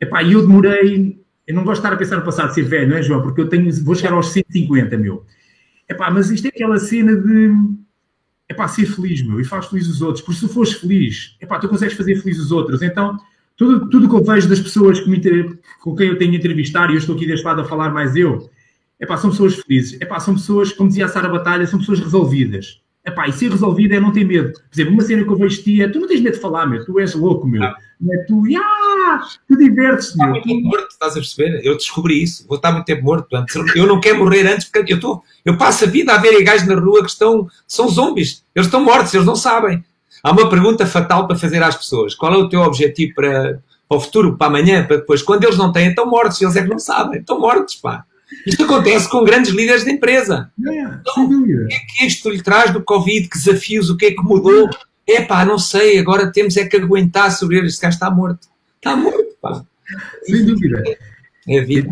epá, 0.00 0.22
eu 0.22 0.42
demorei, 0.42 1.18
eu 1.46 1.54
não 1.54 1.64
gosto 1.64 1.80
de 1.80 1.86
estar 1.86 1.94
a 1.94 1.98
pensar 1.98 2.16
no 2.16 2.24
passado, 2.24 2.52
ser 2.52 2.64
velho, 2.64 2.90
não 2.90 2.96
é, 2.96 3.02
João? 3.02 3.22
Porque 3.22 3.40
eu 3.40 3.48
tenho, 3.48 3.72
vou 3.84 3.94
chegar 3.94 4.12
aos 4.12 4.30
150, 4.30 4.98
meu. 4.98 5.24
Epá, 5.88 6.10
mas 6.10 6.30
isto 6.30 6.46
é 6.46 6.48
aquela 6.48 6.78
cena 6.78 7.16
de, 7.16 7.52
epá, 8.48 8.68
ser 8.68 8.86
feliz, 8.86 9.22
meu, 9.22 9.40
e 9.40 9.44
faz 9.44 9.66
feliz 9.66 9.88
os 9.88 10.02
outros. 10.02 10.22
Porque 10.24 10.40
se 10.40 10.48
fores 10.48 10.72
feliz, 10.72 11.36
epá, 11.40 11.58
tu 11.58 11.68
consegues 11.68 11.94
fazer 11.94 12.16
feliz 12.16 12.38
os 12.38 12.50
outros. 12.52 12.82
Então, 12.82 13.18
tudo, 13.56 13.88
tudo 13.88 14.08
que 14.08 14.14
eu 14.14 14.24
vejo 14.24 14.48
das 14.48 14.60
pessoas 14.60 15.00
que 15.00 15.08
me, 15.08 15.20
com 15.80 15.94
quem 15.94 16.08
eu 16.08 16.18
tenho 16.18 16.32
a 16.32 16.36
entrevistar, 16.36 16.90
e 16.90 16.94
eu 16.94 16.98
estou 16.98 17.14
aqui 17.14 17.26
deste 17.26 17.44
lado 17.44 17.60
a 17.60 17.64
falar 17.64 17.90
mais 17.90 18.16
eu, 18.16 18.50
epá, 19.04 19.16
são 19.16 19.30
pessoas 19.30 19.54
felizes. 19.54 20.00
Epá, 20.00 20.18
são 20.18 20.34
pessoas, 20.34 20.72
como 20.72 20.88
dizia 20.88 21.06
a 21.06 21.08
Sara 21.08 21.28
Batalha, 21.28 21.66
são 21.66 21.78
pessoas 21.78 22.00
resolvidas. 22.00 22.80
Epá, 23.06 23.28
e 23.28 23.32
ser 23.32 23.50
resolvido 23.50 23.94
é 23.94 24.00
não 24.00 24.12
ter 24.12 24.24
medo. 24.24 24.52
Por 24.52 24.62
exemplo, 24.72 24.94
uma 24.94 25.02
cena 25.02 25.22
que 25.24 25.30
eu 25.30 25.36
vejo 25.36 25.56
de 25.58 25.62
ti 25.62 25.82
é, 25.82 25.88
tu 25.88 26.00
não 26.00 26.08
tens 26.08 26.20
medo 26.20 26.34
de 26.34 26.40
falar, 26.40 26.66
meu, 26.66 26.84
tu 26.84 26.98
és 26.98 27.14
louco, 27.14 27.46
meu. 27.46 27.62
Ah. 27.62 27.76
É 28.10 28.16
tu, 28.24 28.42
ah, 28.56 29.22
tu 29.46 29.56
divertes, 29.56 30.16
meu. 30.16 30.34
Estou 30.36 30.60
morto, 30.62 30.88
estás 30.90 31.12
a 31.12 31.16
perceber? 31.16 31.60
Eu 31.64 31.76
descobri 31.76 32.22
isso, 32.22 32.46
vou 32.48 32.56
estar 32.56 32.72
muito 32.72 32.86
tempo 32.86 33.04
morto. 33.04 33.28
Portanto, 33.28 33.76
eu 33.76 33.86
não 33.86 34.00
quero 34.00 34.18
morrer 34.18 34.46
antes, 34.46 34.68
porque 34.68 34.92
eu, 34.92 34.96
estou, 34.96 35.22
eu 35.44 35.56
passo 35.56 35.84
a 35.84 35.86
vida 35.86 36.14
a 36.14 36.18
ver 36.18 36.42
gajos 36.42 36.66
na 36.66 36.74
rua 36.74 37.02
que 37.02 37.10
estão, 37.10 37.46
são 37.66 37.88
zombies. 37.88 38.42
Eles 38.54 38.66
estão 38.66 38.82
mortos, 38.82 39.12
eles 39.12 39.26
não 39.26 39.36
sabem. 39.36 39.84
Há 40.22 40.32
uma 40.32 40.48
pergunta 40.48 40.86
fatal 40.86 41.26
para 41.26 41.36
fazer 41.36 41.62
às 41.62 41.76
pessoas. 41.76 42.14
Qual 42.14 42.32
é 42.32 42.36
o 42.38 42.48
teu 42.48 42.60
objetivo 42.60 43.14
para, 43.14 43.62
para 43.86 43.98
o 43.98 44.00
futuro, 44.00 44.38
para 44.38 44.46
amanhã, 44.46 44.82
para 44.86 44.96
depois? 44.96 45.22
Quando 45.22 45.44
eles 45.44 45.58
não 45.58 45.70
têm, 45.70 45.88
estão 45.88 46.06
mortos. 46.06 46.40
Eles 46.40 46.56
é 46.56 46.62
que 46.62 46.70
não 46.70 46.78
sabem. 46.78 47.20
Estão 47.20 47.38
mortos, 47.38 47.74
pá. 47.74 48.04
Isto 48.46 48.64
acontece 48.64 49.08
com 49.08 49.24
grandes 49.24 49.52
líderes 49.52 49.84
de 49.84 49.90
empresa. 49.90 50.50
É, 50.66 50.80
então, 50.82 51.24
o 51.26 51.66
que 51.68 51.74
é 51.74 51.78
que 51.78 52.06
isto 52.06 52.28
lhe 52.30 52.42
traz 52.42 52.72
do 52.72 52.82
Covid? 52.82 53.28
Que 53.28 53.38
desafios? 53.38 53.90
O 53.90 53.96
que 53.96 54.06
é 54.06 54.10
que 54.12 54.22
mudou? 54.22 54.68
É 55.06 55.22
pá, 55.22 55.44
não 55.44 55.58
sei, 55.58 55.98
agora 55.98 56.32
temos 56.32 56.56
é 56.56 56.64
que 56.64 56.76
aguentar 56.76 57.30
sobre 57.30 57.58
ele. 57.58 57.66
Este 57.66 57.82
gajo 57.82 57.94
está 57.94 58.10
morto. 58.10 58.48
Está 58.76 58.96
morto, 58.96 59.36
pá. 59.40 59.64
Sem 60.24 60.44
dúvida. 60.44 60.82
É 61.46 61.58
a 61.58 61.64
vida. 61.64 61.90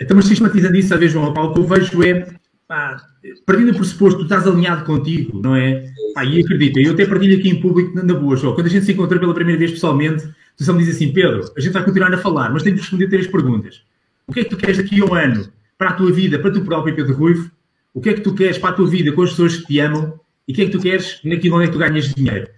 Então, 0.00 0.16
mas 0.16 0.26
sistematizando 0.26 0.76
isso, 0.76 0.92
a 0.94 0.96
vez, 0.96 1.12
João 1.12 1.32
Paulo, 1.32 1.50
o 1.50 1.54
que 1.54 1.60
eu 1.60 1.64
vejo 1.64 2.02
é, 2.02 2.26
pá, 2.66 2.96
partindo 3.44 3.74
por 3.74 3.84
suposto, 3.84 4.20
tu 4.20 4.24
estás 4.24 4.46
alinhado 4.46 4.84
contigo, 4.84 5.40
não 5.42 5.54
é? 5.54 5.90
Pá, 6.14 6.24
e 6.24 6.40
acredita, 6.40 6.80
eu 6.80 6.92
até 6.92 7.06
partilho 7.06 7.38
aqui 7.38 7.48
em 7.50 7.60
público, 7.60 7.94
na 7.94 8.14
boa, 8.14 8.36
João, 8.36 8.54
quando 8.54 8.66
a 8.66 8.70
gente 8.70 8.86
se 8.86 8.92
encontra 8.92 9.18
pela 9.18 9.34
primeira 9.34 9.58
vez 9.58 9.72
pessoalmente, 9.72 10.28
tu 10.56 10.64
só 10.64 10.72
me 10.72 10.84
diz 10.84 10.94
assim, 10.94 11.12
Pedro, 11.12 11.52
a 11.56 11.60
gente 11.60 11.72
vai 11.72 11.84
continuar 11.84 12.12
a 12.12 12.18
falar, 12.18 12.50
mas 12.50 12.62
tenho 12.62 12.76
de 12.76 12.80
responder 12.80 13.08
três 13.08 13.26
perguntas. 13.26 13.82
O 14.26 14.32
que 14.32 14.40
é 14.40 14.44
que 14.44 14.50
tu 14.50 14.56
queres 14.56 14.78
daqui 14.78 15.00
a 15.00 15.04
um 15.04 15.14
ano? 15.14 15.50
Para 15.80 15.92
a 15.92 15.94
tua 15.94 16.12
vida, 16.12 16.38
para 16.38 16.52
tu 16.52 16.60
próprio, 16.60 16.94
Pedro 16.94 17.14
Ruivo, 17.14 17.50
o 17.94 18.02
que 18.02 18.10
é 18.10 18.12
que 18.12 18.20
tu 18.20 18.34
queres 18.34 18.58
para 18.58 18.68
a 18.68 18.72
tua 18.74 18.86
vida 18.86 19.12
com 19.12 19.22
as 19.22 19.30
pessoas 19.30 19.56
que 19.56 19.66
te 19.66 19.80
amam 19.80 20.20
e 20.46 20.52
o 20.52 20.54
que 20.54 20.60
é 20.60 20.64
que 20.66 20.72
tu 20.72 20.78
queres 20.78 21.18
naquilo 21.24 21.56
onde 21.56 21.64
é 21.64 21.66
que 21.68 21.72
tu 21.72 21.78
ganhas 21.78 22.12
dinheiro? 22.12 22.50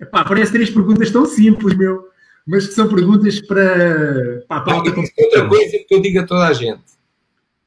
Epá, 0.00 0.24
parece 0.24 0.50
três 0.50 0.70
perguntas 0.70 1.10
tão 1.10 1.26
simples, 1.26 1.76
meu, 1.76 2.08
mas 2.46 2.66
que 2.66 2.72
são 2.72 2.88
perguntas 2.88 3.38
para, 3.42 4.42
para 4.48 4.56
a 4.56 4.60
pauta. 4.62 4.94
Outra 4.98 5.46
coisa 5.46 5.78
que 5.86 5.94
eu 5.94 6.00
digo 6.00 6.20
a 6.20 6.26
toda 6.26 6.46
a 6.46 6.54
gente. 6.54 6.80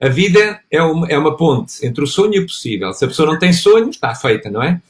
A 0.01 0.09
vida 0.09 0.59
é 0.71 0.81
uma, 0.81 1.07
é 1.07 1.15
uma 1.15 1.37
ponte 1.37 1.85
entre 1.85 2.03
o 2.03 2.07
sonho 2.07 2.33
e 2.33 2.39
o 2.39 2.47
possível. 2.47 2.91
Se 2.91 3.05
a 3.05 3.07
pessoa 3.07 3.31
não 3.31 3.37
tem 3.37 3.53
sonho, 3.53 3.91
está 3.91 4.15
feita, 4.15 4.49
não 4.49 4.63
é? 4.63 4.81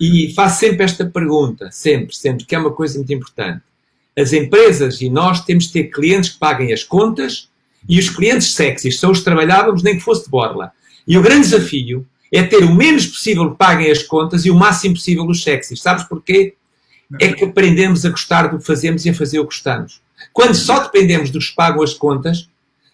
E 0.00 0.32
faço 0.34 0.60
sempre 0.60 0.84
esta 0.84 1.04
pergunta, 1.04 1.70
sempre, 1.70 2.16
sempre, 2.16 2.46
que 2.46 2.54
é 2.54 2.58
uma 2.58 2.72
coisa 2.72 2.96
muito 2.96 3.12
importante. 3.12 3.60
As 4.18 4.32
empresas 4.32 5.02
e 5.02 5.10
nós 5.10 5.44
temos 5.44 5.66
de 5.66 5.74
ter 5.74 5.84
clientes 5.90 6.30
que 6.30 6.38
paguem 6.38 6.72
as 6.72 6.82
contas 6.82 7.50
e 7.88 7.98
os 7.98 8.10
clientes 8.10 8.54
sexys 8.54 8.98
são 8.98 9.10
os 9.10 9.18
que 9.18 9.24
trabalhávamos, 9.24 9.82
nem 9.82 9.96
que 9.96 10.02
fosse 10.02 10.24
de 10.24 10.30
borla. 10.30 10.72
E 11.06 11.16
o 11.16 11.22
grande 11.22 11.42
desafio 11.42 12.06
é 12.32 12.42
ter 12.42 12.64
o 12.64 12.74
menos 12.74 13.06
possível 13.06 13.50
que 13.50 13.56
paguem 13.56 13.90
as 13.90 14.02
contas 14.02 14.44
e 14.44 14.50
o 14.50 14.54
máximo 14.54 14.94
possível 14.94 15.24
os 15.26 15.42
sexys. 15.42 15.80
Sabes 15.80 16.04
porquê? 16.04 16.54
É 17.20 17.32
que 17.32 17.44
aprendemos 17.44 18.04
a 18.04 18.10
gostar 18.10 18.48
do 18.48 18.58
que 18.58 18.64
fazemos 18.64 19.06
e 19.06 19.10
a 19.10 19.14
fazer 19.14 19.38
o 19.38 19.42
que 19.42 19.54
gostamos. 19.54 20.02
Quando 20.32 20.54
só 20.54 20.80
dependemos 20.80 21.30
dos 21.30 21.50
que 21.50 21.56
pagam 21.56 21.82
as 21.82 21.94
contas, 21.94 22.48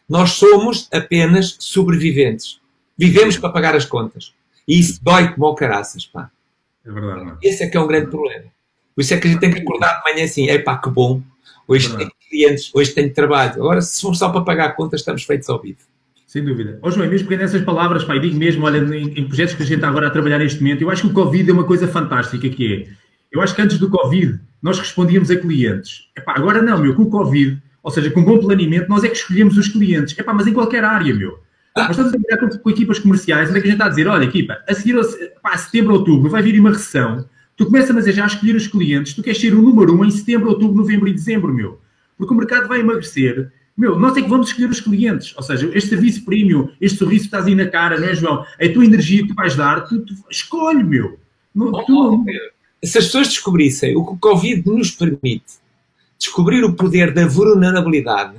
nós 0.08 0.32
somos 0.32 0.88
apenas 0.92 1.56
sobreviventes. 1.58 2.60
Vivemos 2.98 3.38
para 3.38 3.50
pagar 3.50 3.74
as 3.74 3.86
contas. 3.86 4.34
E 4.68 4.78
isso 4.78 5.00
dói 5.02 5.32
como 5.32 5.54
caraças, 5.54 6.04
pá. 6.04 6.30
É 6.84 6.90
verdade. 6.90 7.24
Não. 7.24 7.38
Esse 7.42 7.64
é 7.64 7.68
que 7.68 7.76
é 7.76 7.80
um 7.80 7.86
grande 7.86 8.10
problema. 8.10 8.44
Por 8.94 9.00
isso 9.00 9.14
é 9.14 9.16
que 9.18 9.26
a 9.26 9.30
gente 9.30 9.40
tem 9.40 9.50
que 9.50 9.60
acordar 9.60 9.98
de 9.98 10.12
manhã 10.12 10.24
assim, 10.24 10.48
é 10.48 10.58
pá, 10.58 10.76
que 10.76 10.90
bom. 10.90 11.22
Hoje 11.66 11.88
é 12.00 12.08
clientes, 12.32 12.70
hoje 12.72 12.92
tenho 12.92 13.12
trabalho. 13.12 13.54
Agora, 13.56 13.82
se 13.82 14.00
for 14.00 14.14
só 14.14 14.30
para 14.30 14.40
pagar 14.40 14.74
contas, 14.74 15.00
estamos 15.00 15.22
feitos 15.24 15.48
ao 15.50 15.60
vivo. 15.60 15.78
Sem 16.26 16.42
dúvida. 16.42 16.78
Ó 16.80 16.88
oh, 16.88 16.96
mesmo 16.96 17.28
porque 17.28 17.36
nessas 17.36 17.60
palavras, 17.60 18.04
pai, 18.04 18.18
digo 18.18 18.36
mesmo, 18.36 18.64
olha, 18.64 18.78
em, 18.78 19.18
em, 19.18 19.24
projetos 19.26 19.54
que 19.54 19.62
a 19.62 19.66
gente 19.66 19.76
está 19.76 19.88
agora 19.88 20.06
a 20.06 20.10
trabalhar 20.10 20.38
neste 20.38 20.62
momento, 20.62 20.80
eu 20.80 20.90
acho 20.90 21.02
que 21.02 21.08
o 21.08 21.12
Covid 21.12 21.50
é 21.50 21.52
uma 21.52 21.64
coisa 21.64 21.86
fantástica 21.86 22.48
que 22.48 22.74
é. 22.74 22.88
Eu 23.30 23.42
acho 23.42 23.54
que 23.54 23.60
antes 23.60 23.78
do 23.78 23.90
Covid 23.90 24.40
nós 24.62 24.78
respondíamos 24.78 25.30
a 25.30 25.36
clientes. 25.36 26.08
Epá, 26.16 26.32
agora 26.34 26.62
não, 26.62 26.78
meu, 26.78 26.94
com 26.94 27.02
o 27.02 27.10
Covid, 27.10 27.60
ou 27.82 27.90
seja, 27.90 28.10
com 28.10 28.24
bom 28.24 28.38
planeamento, 28.38 28.88
nós 28.88 29.04
é 29.04 29.08
que 29.08 29.16
escolhemos 29.16 29.58
os 29.58 29.68
clientes. 29.68 30.18
Epá, 30.18 30.32
mas 30.32 30.46
em 30.46 30.54
qualquer 30.54 30.84
área, 30.84 31.14
meu. 31.14 31.38
Nós 31.76 31.90
estamos 31.90 32.14
a 32.14 32.16
trabalhar 32.16 32.38
com, 32.38 32.58
com, 32.58 32.70
equipas 32.70 32.98
comerciais, 32.98 33.50
onde 33.50 33.58
é 33.58 33.60
que 33.60 33.66
a 33.68 33.70
gente 33.70 33.78
está 33.78 33.86
a 33.86 33.90
dizer, 33.90 34.06
olha, 34.06 34.24
equipa, 34.24 34.58
a 34.66 34.74
seguir 34.74 34.98
a 34.98 35.58
setembro, 35.58 35.92
outubro, 35.92 36.30
vai 36.30 36.42
vir 36.42 36.58
uma 36.58 36.70
recessão. 36.70 37.26
Tu 37.58 37.66
começas 37.66 37.94
a 37.94 38.10
já 38.10 38.24
a 38.24 38.26
escolher 38.26 38.56
os 38.56 38.66
clientes, 38.66 39.12
tu 39.12 39.22
queres 39.22 39.38
ser 39.38 39.52
o 39.54 39.60
número 39.60 39.94
um 39.94 40.02
em 40.02 40.10
setembro, 40.10 40.48
outubro, 40.48 40.76
novembro 40.76 41.08
e 41.08 41.12
dezembro, 41.12 41.52
meu 41.52 41.78
porque 42.22 42.34
o 42.34 42.36
mercado 42.36 42.68
vai 42.68 42.78
emagrecer. 42.78 43.50
Meu, 43.76 43.98
nós 43.98 44.16
é 44.16 44.22
que 44.22 44.28
vamos 44.28 44.50
escolher 44.50 44.70
os 44.70 44.80
clientes. 44.80 45.34
Ou 45.36 45.42
seja, 45.42 45.68
este 45.74 45.90
serviço 45.90 46.24
premium, 46.24 46.68
este 46.80 46.98
sorriso 46.98 47.22
que 47.22 47.26
estás 47.26 47.46
aí 47.46 47.54
na 47.56 47.66
cara, 47.66 47.98
não 47.98 48.06
é, 48.06 48.14
João? 48.14 48.46
A 48.60 48.68
tua 48.72 48.84
energia 48.84 49.22
que 49.22 49.28
tu 49.28 49.34
vais 49.34 49.56
dar, 49.56 49.80
tu, 49.88 49.98
tu 50.04 50.14
escolhe, 50.30 50.84
meu. 50.84 51.18
Não, 51.52 51.72
oh, 51.72 51.82
tu... 51.82 52.24
Se 52.84 52.98
as 52.98 53.06
pessoas 53.06 53.26
descobrissem 53.26 53.96
o 53.96 54.06
que 54.06 54.12
o 54.12 54.18
Covid 54.18 54.62
nos 54.70 54.92
permite, 54.92 55.54
descobrir 56.16 56.62
o 56.62 56.74
poder 56.74 57.12
da 57.12 57.26
vulnerabilidade, 57.26 58.36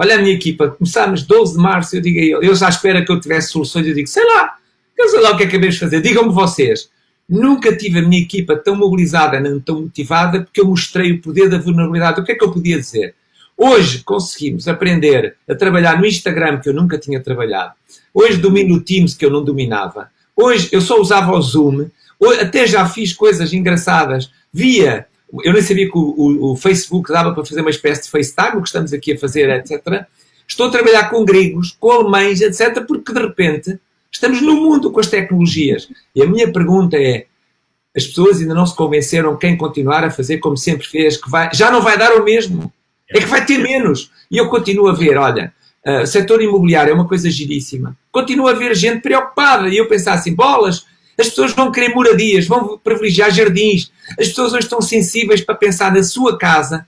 Olha 0.00 0.14
a 0.14 0.18
minha 0.18 0.32
equipa, 0.32 0.68
começámos 0.68 1.24
12 1.24 1.54
de 1.54 1.58
março, 1.58 1.96
eu 1.96 2.00
digo 2.00 2.20
a 2.20 2.22
ele, 2.22 2.48
eu 2.48 2.54
já 2.54 2.68
espera 2.68 3.04
que 3.04 3.10
eu 3.10 3.18
tivesse 3.18 3.48
soluções, 3.48 3.84
eu 3.84 3.92
digo, 3.92 4.06
sei 4.06 4.24
lá, 4.24 4.56
eu 4.96 5.08
sei 5.08 5.20
lá 5.20 5.32
o 5.32 5.36
que 5.36 5.42
é 5.42 5.46
que 5.46 5.56
acabei 5.56 5.70
de 5.70 5.78
fazer, 5.80 6.00
digam-me 6.00 6.32
vocês. 6.32 6.88
Nunca 7.28 7.76
tive 7.76 7.98
a 7.98 8.02
minha 8.02 8.22
equipa 8.22 8.56
tão 8.56 8.74
mobilizada, 8.74 9.38
nem 9.38 9.60
tão 9.60 9.82
motivada, 9.82 10.40
porque 10.42 10.60
eu 10.60 10.66
mostrei 10.66 11.12
o 11.12 11.20
poder 11.20 11.50
da 11.50 11.58
vulnerabilidade. 11.58 12.20
O 12.20 12.24
que 12.24 12.32
é 12.32 12.34
que 12.34 12.44
eu 12.44 12.50
podia 12.50 12.78
dizer? 12.78 13.14
Hoje 13.56 14.04
conseguimos 14.04 14.66
aprender 14.68 15.36
a 15.48 15.54
trabalhar 15.54 15.98
no 15.98 16.06
Instagram, 16.06 16.60
que 16.60 16.68
eu 16.68 16.72
nunca 16.72 16.96
tinha 16.96 17.20
trabalhado. 17.20 17.74
Hoje 18.14 18.38
domino 18.38 18.76
o 18.76 18.80
Teams, 18.80 19.14
que 19.14 19.26
eu 19.26 19.30
não 19.30 19.44
dominava. 19.44 20.10
Hoje 20.34 20.68
eu 20.72 20.80
só 20.80 20.98
usava 21.00 21.32
o 21.32 21.42
Zoom. 21.42 21.86
Até 22.40 22.66
já 22.66 22.88
fiz 22.88 23.12
coisas 23.12 23.52
engraçadas 23.52 24.30
via. 24.52 25.06
Eu 25.44 25.52
nem 25.52 25.60
sabia 25.60 25.90
que 25.90 25.98
o, 25.98 26.14
o, 26.16 26.52
o, 26.52 26.56
Facebook 26.56 27.12
dava 27.12 27.34
para 27.34 27.44
fazer 27.44 27.60
uma 27.60 27.70
espécie 27.70 28.04
de 28.04 28.10
FaceTime, 28.10 28.56
o 28.56 28.62
que 28.62 28.68
estamos 28.68 28.92
aqui 28.92 29.12
a 29.12 29.18
fazer, 29.18 29.50
etc. 29.50 30.06
Estou 30.46 30.68
a 30.68 30.70
trabalhar 30.70 31.10
com 31.10 31.24
gregos, 31.24 31.76
com 31.78 31.90
alemães, 31.90 32.40
etc., 32.40 32.84
porque 32.86 33.12
de 33.12 33.20
repente 33.20 33.78
Estamos 34.12 34.40
no 34.40 34.56
mundo 34.56 34.90
com 34.90 35.00
as 35.00 35.08
tecnologias. 35.08 35.88
E 36.14 36.22
a 36.22 36.26
minha 36.26 36.50
pergunta 36.52 36.96
é: 36.96 37.26
as 37.96 38.06
pessoas 38.06 38.40
ainda 38.40 38.54
não 38.54 38.66
se 38.66 38.74
convenceram 38.74 39.36
quem 39.36 39.56
continuar 39.56 40.04
a 40.04 40.10
fazer 40.10 40.38
como 40.38 40.56
sempre 40.56 40.86
fez, 40.86 41.16
que 41.16 41.30
vai, 41.30 41.50
já 41.52 41.70
não 41.70 41.82
vai 41.82 41.98
dar 41.98 42.12
o 42.14 42.24
mesmo, 42.24 42.72
é 43.10 43.18
que 43.18 43.26
vai 43.26 43.44
ter 43.44 43.58
menos. 43.58 44.10
E 44.30 44.36
eu 44.36 44.48
continuo 44.48 44.88
a 44.88 44.92
ver, 44.92 45.16
olha, 45.16 45.52
uh, 45.86 46.06
setor 46.06 46.42
imobiliário 46.42 46.90
é 46.90 46.94
uma 46.94 47.08
coisa 47.08 47.30
giríssima. 47.30 47.96
Continuo 48.12 48.48
a 48.48 48.52
ver 48.52 48.74
gente 48.74 49.02
preocupada 49.02 49.68
e 49.68 49.76
eu 49.76 49.88
pensar 49.88 50.14
assim, 50.14 50.34
bolas, 50.34 50.84
as 51.18 51.28
pessoas 51.28 51.52
vão 51.52 51.72
querer 51.72 51.94
moradias, 51.94 52.46
vão 52.46 52.78
privilegiar 52.78 53.30
jardins. 53.30 53.90
As 54.10 54.28
pessoas 54.28 54.52
hoje 54.52 54.64
estão 54.64 54.80
sensíveis 54.80 55.40
para 55.40 55.54
pensar 55.54 55.92
na 55.92 56.02
sua 56.02 56.38
casa, 56.38 56.86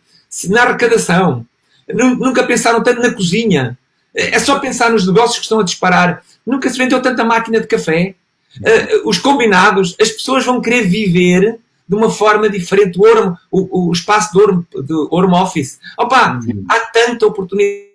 na 0.49 0.63
arrecadação. 0.63 1.45
Nunca 1.93 2.45
pensaram 2.45 2.81
tanto 2.83 3.03
na 3.03 3.13
cozinha. 3.13 3.77
É 4.15 4.39
só 4.39 4.59
pensar 4.61 4.91
nos 4.91 5.07
negócios 5.07 5.39
que 5.39 5.43
estão 5.43 5.59
a 5.59 5.65
disparar. 5.65 6.23
Nunca 6.51 6.69
se 6.69 6.79
vendeu 6.79 7.01
tanta 7.01 7.25
máquina 7.25 7.61
de 7.61 7.67
café. 7.67 8.15
Uh, 8.59 9.09
os 9.09 9.19
combinados, 9.19 9.97
as 10.01 10.11
pessoas 10.11 10.45
vão 10.45 10.61
querer 10.61 10.83
viver 10.83 11.59
de 11.89 11.95
uma 11.97 12.11
forma 12.11 12.49
diferente. 12.49 12.99
O, 12.99 13.05
home, 13.05 13.37
o, 13.51 13.89
o 13.89 13.93
espaço 13.93 14.33
do 14.33 14.43
home, 14.43 14.67
do 14.85 15.09
home 15.11 15.35
office. 15.35 15.79
Opa, 15.99 16.41
uhum. 16.45 16.65
há 16.69 16.81
tanta 16.93 17.27
oportunidade 17.27 17.91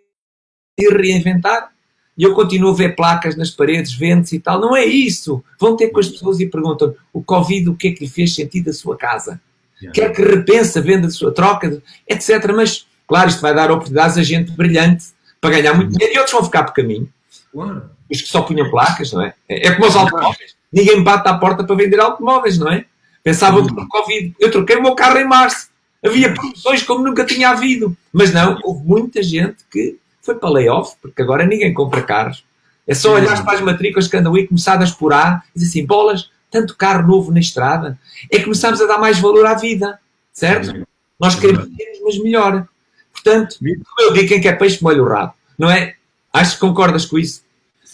de 0.77 0.89
reinventar. 0.89 1.71
E 2.17 2.23
eu 2.23 2.33
continuo 2.33 2.71
a 2.71 2.75
ver 2.75 2.95
placas 2.95 3.35
nas 3.35 3.49
paredes, 3.49 3.93
ventos 3.93 4.31
e 4.31 4.39
tal. 4.39 4.59
Não 4.59 4.75
é 4.75 4.85
isso. 4.85 5.43
Vão 5.59 5.75
ter 5.75 5.89
com 5.89 5.99
as 5.99 6.07
pessoas 6.07 6.39
e 6.39 6.47
perguntam 6.47 6.95
o 7.11 7.21
Covid, 7.21 7.69
o 7.69 7.75
que 7.75 7.89
é 7.89 7.91
que 7.91 8.05
lhe 8.05 8.09
fez 8.09 8.33
sentido 8.33 8.69
a 8.69 8.73
sua 8.73 8.95
casa? 8.95 9.41
Yeah. 9.81 9.93
Quer 9.93 10.13
que 10.13 10.21
repense 10.21 10.79
a 10.79 10.81
venda 10.81 11.07
da 11.07 11.13
sua 11.13 11.33
troca, 11.33 11.81
etc. 12.07 12.53
Mas, 12.55 12.87
claro, 13.05 13.29
isto 13.29 13.41
vai 13.41 13.53
dar 13.53 13.69
oportunidades 13.69 14.17
a 14.17 14.23
gente 14.23 14.51
brilhante 14.51 15.07
para 15.41 15.49
ganhar 15.49 15.73
muito 15.73 15.91
dinheiro 15.91 16.15
e 16.15 16.17
outros 16.17 16.33
vão 16.33 16.45
ficar 16.45 16.63
por 16.63 16.73
caminho. 16.73 17.09
Claro 17.55 17.95
os 18.09 18.21
que 18.21 18.27
só 18.27 18.41
punham 18.41 18.69
placas, 18.69 19.11
não 19.11 19.21
é? 19.21 19.33
É, 19.47 19.71
como 19.71 19.87
os 19.87 19.95
automóveis. 19.95 20.55
Ninguém 20.71 21.03
bate 21.03 21.27
à 21.27 21.37
porta 21.37 21.63
para 21.63 21.75
vender 21.75 21.99
automóveis, 21.99 22.57
não 22.57 22.71
é? 22.71 22.85
Pensavam 23.23 23.65
que 23.65 23.73
no 23.73 23.87
Covid. 23.87 24.35
Eu 24.39 24.51
troquei 24.51 24.75
o 24.75 24.83
meu 24.83 24.95
carro 24.95 25.17
em 25.17 25.27
março. 25.27 25.69
Havia 26.05 26.33
promoções 26.33 26.83
como 26.83 27.03
nunca 27.03 27.25
tinha 27.25 27.49
havido. 27.49 27.95
Mas 28.13 28.31
não, 28.31 28.59
houve 28.63 28.85
muita 28.85 29.23
gente 29.23 29.57
que 29.71 29.97
foi 30.21 30.35
para 30.35 30.49
layoff, 30.49 30.95
porque 31.01 31.21
agora 31.21 31.45
ninguém 31.45 31.73
compra 31.73 32.03
carros. 32.03 32.43
É 32.87 32.93
só 32.93 33.13
olhar 33.15 33.43
para 33.43 33.55
as 33.55 33.61
matrículas 33.61 34.07
que 34.07 34.15
andam 34.15 34.35
aí, 34.35 34.47
começadas 34.47 34.91
por 34.91 35.11
A, 35.13 35.41
e 35.55 35.59
dizer 35.59 35.71
assim: 35.71 35.85
bolas, 35.85 36.29
tanto 36.51 36.75
carro 36.75 37.07
novo 37.07 37.31
na 37.31 37.39
estrada. 37.39 37.97
É 38.31 38.37
que 38.37 38.43
começamos 38.43 38.79
a 38.79 38.85
dar 38.85 38.99
mais 38.99 39.17
valor 39.17 39.45
à 39.47 39.55
vida, 39.55 39.99
certo? 40.31 40.85
Nós 41.19 41.33
queremos 41.33 41.67
menos, 41.67 41.99
mas 42.03 42.19
melhor. 42.19 42.67
Portanto, 43.11 43.57
como 43.59 44.09
eu 44.09 44.13
digo, 44.13 44.27
quem 44.27 44.41
quer 44.41 44.57
peixe 44.57 44.83
molha 44.83 45.01
o 45.01 45.07
rabo, 45.07 45.33
não 45.57 45.71
é? 45.71 45.95
Acho 46.31 46.55
que 46.55 46.59
concordas 46.59 47.05
com 47.05 47.17
isso? 47.17 47.44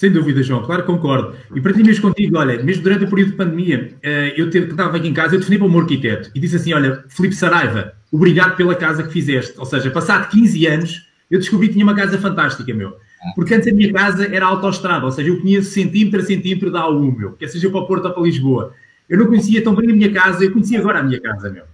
Sem 0.01 0.11
dúvida, 0.11 0.41
João, 0.41 0.63
claro 0.63 0.81
que 0.81 0.87
concordo. 0.87 1.35
E 1.55 1.61
para 1.61 1.73
ti 1.73 1.83
mesmo 1.83 2.01
contigo, 2.01 2.35
olha, 2.35 2.63
mesmo 2.63 2.81
durante 2.81 3.05
o 3.05 3.07
período 3.07 3.29
de 3.33 3.37
pandemia, 3.37 3.93
eh, 4.01 4.33
eu 4.35 4.49
estava 4.49 4.97
aqui 4.97 5.07
em 5.07 5.13
casa, 5.13 5.35
eu 5.35 5.39
defini 5.39 5.59
para 5.59 5.67
o 5.67 5.69
meu 5.69 5.81
arquiteto 5.81 6.31
e 6.33 6.39
disse 6.39 6.55
assim: 6.55 6.73
Olha, 6.73 7.05
Filipe 7.07 7.35
Saraiva, 7.35 7.93
obrigado 8.11 8.55
pela 8.55 8.73
casa 8.73 9.03
que 9.03 9.13
fizeste. 9.13 9.53
Ou 9.59 9.65
seja, 9.67 9.91
passado 9.91 10.27
15 10.31 10.65
anos, 10.65 11.07
eu 11.29 11.37
descobri 11.37 11.67
que 11.67 11.73
tinha 11.73 11.85
uma 11.85 11.93
casa 11.93 12.17
fantástica, 12.17 12.73
meu. 12.73 12.95
Porque 13.35 13.53
antes 13.53 13.67
a 13.67 13.75
minha 13.75 13.93
casa 13.93 14.25
era 14.25 14.47
autoestrada, 14.47 15.05
ou 15.05 15.11
seja, 15.11 15.29
eu 15.29 15.39
conheço 15.39 15.69
centímetro 15.69 16.19
a 16.19 16.25
centímetro 16.25 16.71
da 16.71 16.81
A1, 16.81 17.17
meu, 17.17 17.31
quer 17.33 17.47
seja 17.49 17.69
para 17.69 17.81
o 17.81 17.85
Porto 17.85 18.05
ou 18.05 18.11
para 18.11 18.23
Lisboa. 18.23 18.73
Eu 19.07 19.19
não 19.19 19.27
conhecia 19.27 19.63
tão 19.63 19.75
bem 19.75 19.87
a 19.87 19.93
minha 19.93 20.11
casa, 20.11 20.43
eu 20.43 20.51
conhecia 20.51 20.79
agora 20.79 20.97
a 20.97 21.03
minha 21.03 21.21
casa, 21.21 21.47
meu. 21.51 21.65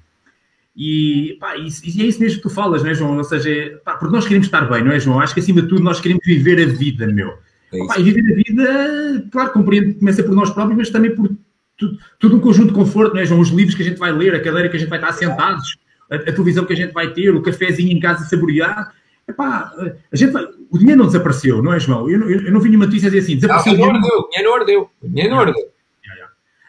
E, 0.76 1.38
pá, 1.40 1.56
e 1.56 1.68
é 1.68 2.06
isso 2.06 2.20
mesmo 2.20 2.36
que 2.36 2.42
tu 2.42 2.50
falas, 2.50 2.84
não 2.84 2.90
é, 2.90 2.94
João? 2.94 3.16
Ou 3.16 3.24
seja, 3.24 3.80
pá, 3.86 3.96
porque 3.96 4.14
nós 4.14 4.26
queremos 4.26 4.48
estar 4.48 4.70
bem, 4.70 4.84
não 4.84 4.92
é, 4.92 5.00
João? 5.00 5.22
Acho 5.22 5.34
que 5.34 5.40
acima 5.40 5.62
de 5.62 5.70
tudo 5.70 5.82
nós 5.82 6.02
queremos 6.02 6.26
viver 6.26 6.62
a 6.62 6.66
vida, 6.66 7.08
meu. 7.08 7.47
É 7.72 7.82
Opa, 7.82 8.00
e 8.00 8.04
viver 8.04 8.32
a 8.32 8.36
vida, 8.36 9.28
claro, 9.32 9.52
compreendo 9.52 9.94
que 9.94 10.00
começa 10.00 10.24
por 10.24 10.34
nós 10.34 10.50
próprios, 10.50 10.78
mas 10.78 10.90
também 10.90 11.14
por 11.16 11.30
tudo, 11.78 11.98
tudo 12.20 12.36
um 12.38 12.40
conjunto 12.40 12.70
de 12.70 12.74
conforto, 12.74 13.14
não 13.14 13.22
é, 13.22 13.26
João? 13.26 13.40
Os 13.40 13.50
livros 13.50 13.76
que 13.76 13.84
a 13.84 13.86
gente 13.86 14.00
vai 14.00 14.12
ler, 14.12 14.34
a 14.34 14.42
cadeira 14.42 14.70
que 14.70 14.78
a 14.78 14.80
gente 14.80 14.90
vai 14.90 15.00
estar 15.00 15.14
sentados, 15.14 15.78
a, 16.10 16.16
a 16.16 16.20
televisão 16.20 16.66
que 16.66 16.74
a 16.74 16.76
gente 16.76 16.94
vai 16.94 17.14
ter, 17.14 17.30
o 17.30 17.42
cafezinho 17.42 17.92
em 17.96 18.00
casa 18.00 18.24
a 18.24 18.28
saborear. 18.28 18.94
Epá, 19.28 19.74
a 20.12 20.16
gente 20.16 20.32
vai, 20.32 20.46
o 20.72 20.78
dinheiro 20.78 21.00
não 21.00 21.08
desapareceu, 21.08 21.62
não 21.62 21.74
é, 21.74 21.80
João? 21.80 22.10
Eu, 22.10 22.30
eu, 22.30 22.46
eu 22.46 22.52
não 22.52 22.62
vi 22.62 22.70
nenhuma 22.70 22.86
notícia 22.86 23.10
dizer 23.10 23.24
assim, 23.24 23.36
desapareceu. 23.36 23.74
Não, 23.74 23.84
o 23.84 24.30
dinheiro 24.30 24.50
não 24.50 24.56
ardeu, 24.56 24.90
o 25.02 25.08
dinheiro 25.08 25.36
não 25.36 25.40
ardeu. 25.42 25.72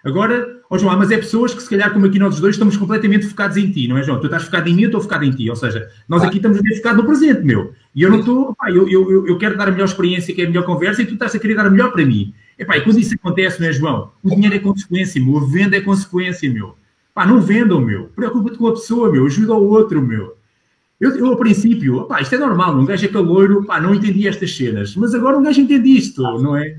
Agora, 0.05 0.58
oh 0.71 0.79
João, 0.79 0.97
mas 0.99 1.11
é 1.11 1.17
pessoas 1.17 1.55
que 1.55 1.63
se 1.63 1.71
calhar, 1.71 1.93
como 1.93 2.07
aqui 2.07 2.19
nós 2.19 2.39
dois, 2.39 2.55
estamos 2.55 2.77
completamente 2.77 3.27
focados 3.27 3.57
em 3.57 3.71
ti, 3.71 3.89
não 3.89 3.97
é, 3.97 4.03
João? 4.03 4.21
Tu 4.21 4.27
estás 4.27 4.45
focado 4.45 4.69
em 4.69 4.75
mim, 4.75 4.83
eu 4.83 4.89
estou 4.89 5.01
focado 5.01 5.25
em 5.25 5.31
ti. 5.31 5.49
Ou 5.49 5.57
seja, 5.57 5.89
nós 6.09 6.23
aqui 6.23 6.37
estamos 6.37 6.61
bem 6.61 6.77
focados 6.77 7.03
no 7.03 7.07
presente, 7.07 7.43
meu. 7.43 7.73
E 7.95 8.03
eu 8.03 8.11
não 8.11 8.21
estou, 8.21 8.57
eu, 8.69 8.89
eu, 8.89 9.27
eu 9.27 9.39
quero 9.39 9.57
dar 9.57 9.69
a 9.69 9.71
melhor 9.71 9.87
experiência, 9.87 10.35
que 10.35 10.43
é 10.43 10.45
a 10.45 10.49
melhor 10.49 10.65
conversa, 10.65 11.03
e 11.03 11.07
tu 11.07 11.15
estás 11.15 11.35
a 11.35 11.39
querer 11.39 11.55
dar 11.55 11.67
a 11.67 11.71
melhor 11.71 11.91
para 11.93 12.05
mim. 12.05 12.35
Epá, 12.59 12.77
e 12.77 12.81
quando 12.83 12.99
isso 12.99 13.15
acontece, 13.15 13.61
não 13.61 13.69
é, 13.69 13.73
João? 13.73 14.11
O 14.23 14.31
dinheiro 14.31 14.57
é 14.57 14.59
consequência, 14.59 15.23
meu. 15.23 15.39
A 15.39 15.47
venda 15.47 15.77
é 15.77 15.81
consequência, 15.81 16.53
meu. 16.53 16.77
Pá, 17.15 17.25
não 17.27 17.41
vendam, 17.41 17.81
meu. 17.81 18.11
Preocupa-te 18.15 18.59
com 18.59 18.67
a 18.67 18.73
pessoa, 18.73 19.11
meu. 19.11 19.27
Ajuda 19.27 19.55
o 19.55 19.69
outro, 19.69 20.03
meu. 20.03 20.37
Eu, 21.01 21.17
eu, 21.17 21.27
ao 21.27 21.37
princípio, 21.37 22.05
pá, 22.07 22.21
isto 22.21 22.35
é 22.35 22.39
normal, 22.39 22.77
um 22.77 22.85
gajo 22.85 23.05
é 23.05 23.09
caloiro, 23.09 23.65
pá, 23.65 23.81
não 23.81 23.95
entendi 23.95 24.27
estas 24.27 24.57
cenas. 24.57 24.97
Mas 24.97 25.15
agora 25.15 25.39
um 25.39 25.43
gajo 25.43 25.61
entende 25.61 25.97
isto, 25.97 26.23
não 26.41 26.57
é? 26.57 26.79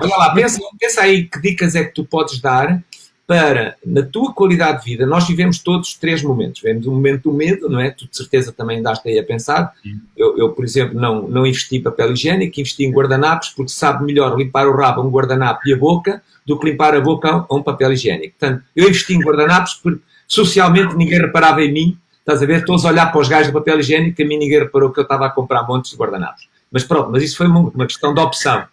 Olha 0.00 0.16
lá, 0.16 0.34
pensa, 0.34 0.60
pensa 0.78 1.02
aí 1.02 1.24
que 1.24 1.40
dicas 1.40 1.74
é 1.74 1.84
que 1.84 1.94
tu 1.94 2.04
podes 2.04 2.40
dar 2.40 2.82
para, 3.26 3.76
na 3.84 4.02
tua 4.02 4.32
qualidade 4.32 4.84
de 4.84 4.90
vida, 4.90 5.04
nós 5.04 5.26
vivemos 5.26 5.58
todos 5.58 5.94
três 5.94 6.22
momentos. 6.22 6.62
Vivemos 6.62 6.86
o 6.86 6.92
um 6.92 6.94
momento 6.94 7.24
do 7.24 7.32
medo, 7.32 7.68
não 7.68 7.80
é? 7.80 7.90
Tu 7.90 8.08
de 8.08 8.16
certeza 8.16 8.52
também 8.52 8.78
andaste 8.78 9.08
aí 9.08 9.18
a 9.18 9.24
pensar. 9.24 9.72
Eu, 10.16 10.38
eu, 10.38 10.50
por 10.50 10.64
exemplo, 10.64 10.98
não, 10.98 11.26
não 11.28 11.44
investi 11.44 11.76
em 11.76 11.82
papel 11.82 12.12
higiênico, 12.12 12.60
investi 12.60 12.84
em 12.84 12.92
guardanapos, 12.92 13.48
porque 13.48 13.72
sabe 13.72 14.04
melhor 14.04 14.38
limpar 14.38 14.68
o 14.68 14.76
rabo 14.76 15.00
a 15.00 15.04
um 15.04 15.10
guardanapo 15.10 15.60
e 15.66 15.74
a 15.74 15.76
boca 15.76 16.22
do 16.46 16.56
que 16.56 16.70
limpar 16.70 16.94
a 16.94 17.00
boca 17.00 17.44
a 17.48 17.54
um 17.54 17.62
papel 17.62 17.92
higiênico. 17.92 18.36
Portanto, 18.38 18.62
eu 18.76 18.84
investi 18.84 19.14
em 19.14 19.20
guardanapos 19.20 19.74
porque 19.74 20.00
socialmente 20.28 20.94
ninguém 20.94 21.18
reparava 21.18 21.62
em 21.62 21.72
mim. 21.72 21.98
Estás 22.20 22.42
a 22.42 22.46
ver? 22.46 22.64
Todos 22.64 22.84
a 22.84 22.90
olhar 22.90 23.10
para 23.10 23.20
os 23.20 23.28
gajos 23.28 23.48
do 23.48 23.58
papel 23.58 23.80
higiênico, 23.80 24.22
a 24.22 24.24
mim 24.24 24.38
ninguém 24.38 24.60
reparou 24.60 24.92
que 24.92 25.00
eu 25.00 25.02
estava 25.02 25.26
a 25.26 25.30
comprar 25.30 25.66
montes 25.66 25.90
de 25.90 25.96
guardanapos. 25.96 26.48
Mas 26.70 26.84
pronto, 26.84 27.10
mas 27.10 27.24
isso 27.24 27.36
foi 27.36 27.48
uma 27.48 27.86
questão 27.86 28.14
de 28.14 28.20
opção. 28.20 28.64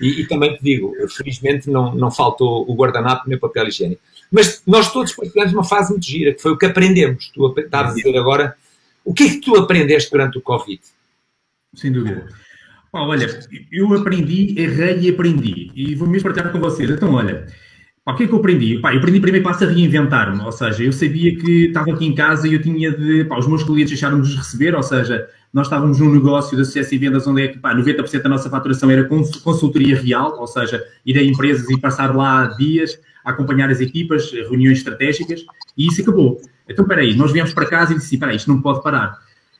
E, 0.00 0.22
e, 0.22 0.26
também 0.26 0.56
te 0.56 0.62
digo, 0.62 0.94
felizmente 1.08 1.68
não, 1.68 1.94
não 1.94 2.10
faltou 2.10 2.64
o 2.68 2.74
guardanapo 2.74 3.28
nem 3.28 3.36
o 3.36 3.40
papel 3.40 3.68
higiênico. 3.68 4.00
Mas 4.30 4.62
nós 4.66 4.92
todos 4.92 5.12
partilhamos 5.12 5.52
uma 5.52 5.64
fase 5.64 5.90
muito 5.90 6.06
gira, 6.06 6.32
que 6.32 6.40
foi 6.40 6.52
o 6.52 6.56
que 6.56 6.66
aprendemos. 6.66 7.30
Tu 7.34 7.54
estás 7.58 7.90
a 7.90 7.94
dizer 7.94 8.16
agora, 8.16 8.56
o 9.04 9.12
que 9.12 9.24
é 9.24 9.28
que 9.28 9.40
tu 9.40 9.56
aprendeste 9.56 10.10
durante 10.10 10.38
o 10.38 10.40
Covid? 10.40 10.80
Sem 11.74 11.92
dúvida. 11.92 12.26
Bom, 12.92 13.08
olha, 13.08 13.26
eu 13.70 13.92
aprendi, 13.94 14.58
errei 14.58 15.00
e 15.00 15.10
aprendi. 15.10 15.70
E 15.74 15.94
vou 15.94 16.08
mesmo 16.08 16.24
partilhar 16.24 16.50
com 16.50 16.58
vocês. 16.58 16.90
Então, 16.90 17.12
olha, 17.14 17.46
o 18.06 18.14
que 18.14 18.24
é 18.24 18.26
que 18.26 18.32
eu 18.32 18.38
aprendi? 18.38 18.78
Pá, 18.78 18.92
eu 18.92 18.98
aprendi 18.98 19.20
primeiro 19.20 19.44
passo 19.46 19.64
a 19.64 19.68
reinventar-me, 19.68 20.42
ou 20.42 20.50
seja, 20.50 20.82
eu 20.82 20.92
sabia 20.92 21.36
que 21.36 21.66
estava 21.66 21.92
aqui 21.92 22.04
em 22.04 22.14
casa 22.14 22.48
e 22.48 22.54
eu 22.54 22.62
tinha 22.62 22.90
de. 22.90 23.24
Pá, 23.24 23.38
os 23.38 23.46
meus 23.46 23.62
clientes 23.62 23.90
deixaram-nos 23.90 24.34
receber, 24.34 24.74
ou 24.74 24.82
seja, 24.82 25.28
nós 25.52 25.66
estávamos 25.66 25.98
num 25.98 26.12
negócio 26.12 26.56
de 26.56 26.64
sucesso 26.64 26.94
e 26.94 26.98
vendas 26.98 27.26
onde 27.26 27.42
é 27.42 27.48
que 27.48 27.58
pá, 27.58 27.74
90% 27.74 28.22
da 28.22 28.28
nossa 28.28 28.48
faturação 28.48 28.90
era 28.90 29.04
consultoria 29.04 30.00
real, 30.00 30.38
ou 30.38 30.46
seja, 30.46 30.82
ir 31.04 31.18
a 31.18 31.22
empresas 31.22 31.68
e 31.68 31.78
passar 31.78 32.14
lá 32.14 32.46
dias 32.46 32.98
a 33.24 33.30
acompanhar 33.30 33.68
as 33.70 33.80
equipas, 33.80 34.30
reuniões 34.32 34.78
estratégicas, 34.78 35.44
e 35.76 35.88
isso 35.88 36.00
acabou. 36.02 36.40
Então, 36.68 36.84
espera 36.84 37.00
aí, 37.00 37.14
nós 37.16 37.32
viemos 37.32 37.52
para 37.52 37.66
casa 37.66 37.92
e 37.92 37.96
disse, 37.96 38.14
espera 38.14 38.34
isto 38.34 38.48
não 38.48 38.62
pode 38.62 38.82
parar. 38.82 39.18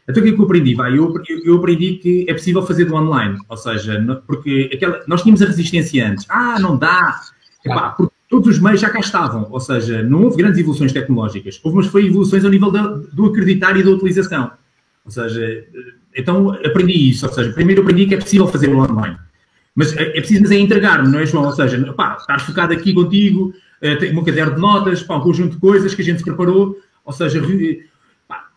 Então, 0.08 0.22
o 0.22 0.24
que 0.24 0.32
é 0.32 0.34
que 0.34 0.40
eu 0.40 0.44
aprendi? 0.44 0.74
Vai, 0.74 0.96
eu, 0.96 1.12
eu 1.44 1.56
aprendi 1.56 1.94
que 1.94 2.24
é 2.28 2.32
possível 2.32 2.62
fazer 2.62 2.84
do 2.84 2.94
online, 2.94 3.38
ou 3.48 3.56
seja, 3.56 4.22
porque 4.26 4.70
aquela, 4.72 5.02
nós 5.06 5.22
tínhamos 5.22 5.42
a 5.42 5.46
resistência 5.46 6.08
antes. 6.08 6.24
Ah, 6.28 6.58
não 6.58 6.76
dá! 6.76 7.20
Epá, 7.64 7.90
porque 7.90 8.12
todos 8.28 8.48
os 8.48 8.58
meios 8.58 8.80
já 8.80 8.88
cá 8.88 9.00
estavam, 9.00 9.46
ou 9.50 9.60
seja, 9.60 10.02
não 10.02 10.22
houve 10.24 10.38
grandes 10.38 10.58
evoluções 10.58 10.92
tecnológicas, 10.92 11.60
houve, 11.62 11.78
mas 11.78 11.86
foi 11.88 12.06
evoluções 12.06 12.44
ao 12.44 12.50
nível 12.50 12.70
da, 12.70 12.82
do 13.12 13.26
acreditar 13.26 13.76
e 13.76 13.82
da 13.82 13.90
utilização. 13.90 14.50
Ou 15.10 15.28
seja, 15.28 15.66
então 16.16 16.50
aprendi 16.64 17.10
isso. 17.10 17.26
Ou 17.26 17.32
seja, 17.32 17.52
primeiro 17.52 17.82
aprendi 17.82 18.06
que 18.06 18.14
é 18.14 18.18
possível 18.18 18.46
fazer 18.46 18.68
o 18.68 18.78
online. 18.78 19.16
Mas 19.74 19.96
é, 19.96 20.02
é 20.02 20.20
preciso 20.20 20.42
mas 20.42 20.50
é 20.52 20.58
entregar-me, 20.58 21.08
não 21.08 21.18
é, 21.18 21.26
João? 21.26 21.46
Ou 21.46 21.52
seja, 21.52 21.92
pá, 21.94 22.16
estar 22.18 22.40
focado 22.40 22.72
aqui 22.72 22.92
contigo, 22.92 23.52
uh, 23.82 23.98
tem 23.98 24.16
um 24.16 24.24
caderno 24.24 24.54
de 24.54 24.60
notas, 24.60 25.02
pá, 25.02 25.16
um 25.16 25.20
conjunto 25.20 25.54
de 25.54 25.60
coisas 25.60 25.94
que 25.94 26.02
a 26.02 26.04
gente 26.04 26.22
preparou. 26.22 26.76
Ou 27.04 27.12
seja, 27.12 27.42
pá, 28.28 28.48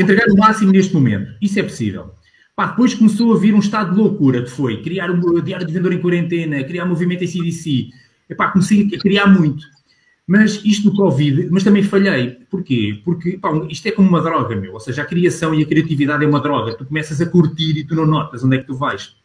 entregar 0.00 0.26
o 0.28 0.36
máximo 0.36 0.72
neste 0.72 0.92
momento. 0.92 1.32
Isso 1.40 1.58
é 1.58 1.62
possível. 1.62 2.14
Pá, 2.56 2.66
depois 2.66 2.94
começou 2.94 3.32
a 3.34 3.38
vir 3.38 3.54
um 3.54 3.60
estado 3.60 3.92
de 3.94 4.00
loucura, 4.00 4.42
que 4.42 4.50
foi 4.50 4.82
criar 4.82 5.10
um 5.10 5.40
diário 5.40 5.64
de 5.64 5.72
vendedor 5.72 5.92
em 5.92 6.00
quarentena, 6.00 6.64
criar 6.64 6.84
um 6.84 6.88
movimento 6.88 7.22
em 7.22 7.28
CDC. 7.28 7.90
Epá, 8.28 8.48
comecei 8.48 8.88
a 8.92 8.98
criar 8.98 9.26
muito. 9.26 9.64
Mas 10.28 10.62
isto 10.62 10.90
do 10.90 10.94
Covid, 10.94 11.48
mas 11.50 11.64
também 11.64 11.82
falhei. 11.82 12.36
Porquê? 12.50 13.00
Porque 13.02 13.38
pá, 13.38 13.50
isto 13.70 13.88
é 13.88 13.90
como 13.90 14.10
uma 14.10 14.20
droga, 14.20 14.54
meu. 14.54 14.74
Ou 14.74 14.80
seja, 14.80 15.00
a 15.00 15.04
criação 15.06 15.54
e 15.54 15.62
a 15.62 15.66
criatividade 15.66 16.22
é 16.22 16.28
uma 16.28 16.38
droga. 16.38 16.76
Tu 16.76 16.84
começas 16.84 17.18
a 17.22 17.24
curtir 17.24 17.78
e 17.78 17.84
tu 17.84 17.94
não 17.94 18.04
notas 18.04 18.44
onde 18.44 18.56
é 18.56 18.58
que 18.58 18.66
tu 18.66 18.74
vais. 18.74 19.16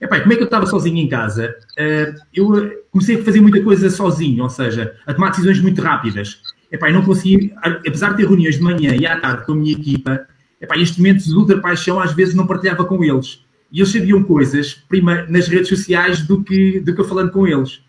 Epá, 0.00 0.20
como 0.20 0.32
é 0.32 0.36
que 0.36 0.42
eu 0.42 0.46
estava 0.46 0.64
sozinho 0.66 0.98
em 0.98 1.08
casa? 1.08 1.56
Uh, 1.72 2.20
eu 2.32 2.84
comecei 2.92 3.20
a 3.20 3.24
fazer 3.24 3.40
muita 3.40 3.60
coisa 3.60 3.90
sozinho, 3.90 4.44
ou 4.44 4.48
seja, 4.48 4.94
a 5.04 5.12
tomar 5.12 5.30
decisões 5.30 5.58
muito 5.60 5.82
rápidas. 5.82 6.40
Epá, 6.70 6.90
eu 6.90 6.94
não 6.94 7.02
conseguia, 7.02 7.52
apesar 7.60 8.10
de 8.10 8.18
ter 8.18 8.28
reuniões 8.28 8.56
de 8.56 8.62
manhã 8.62 8.94
e 8.94 9.04
à 9.04 9.18
tarde 9.18 9.46
com 9.46 9.52
a 9.52 9.56
minha 9.56 9.72
equipa, 9.72 10.28
epá, 10.60 10.78
estes 10.78 10.96
momentos 10.96 11.24
de 11.26 11.34
ultra 11.34 11.58
paixão 11.60 11.98
às 11.98 12.12
vezes 12.12 12.36
não 12.36 12.46
partilhava 12.46 12.84
com 12.84 13.02
eles. 13.02 13.44
E 13.72 13.80
eles 13.80 13.90
sabiam 13.90 14.22
coisas, 14.22 14.74
prima, 14.88 15.26
nas 15.28 15.48
redes 15.48 15.68
sociais 15.70 16.24
do 16.24 16.44
que, 16.44 16.78
do 16.78 16.94
que 16.94 17.00
eu 17.00 17.04
falando 17.04 17.32
com 17.32 17.48
eles. 17.48 17.80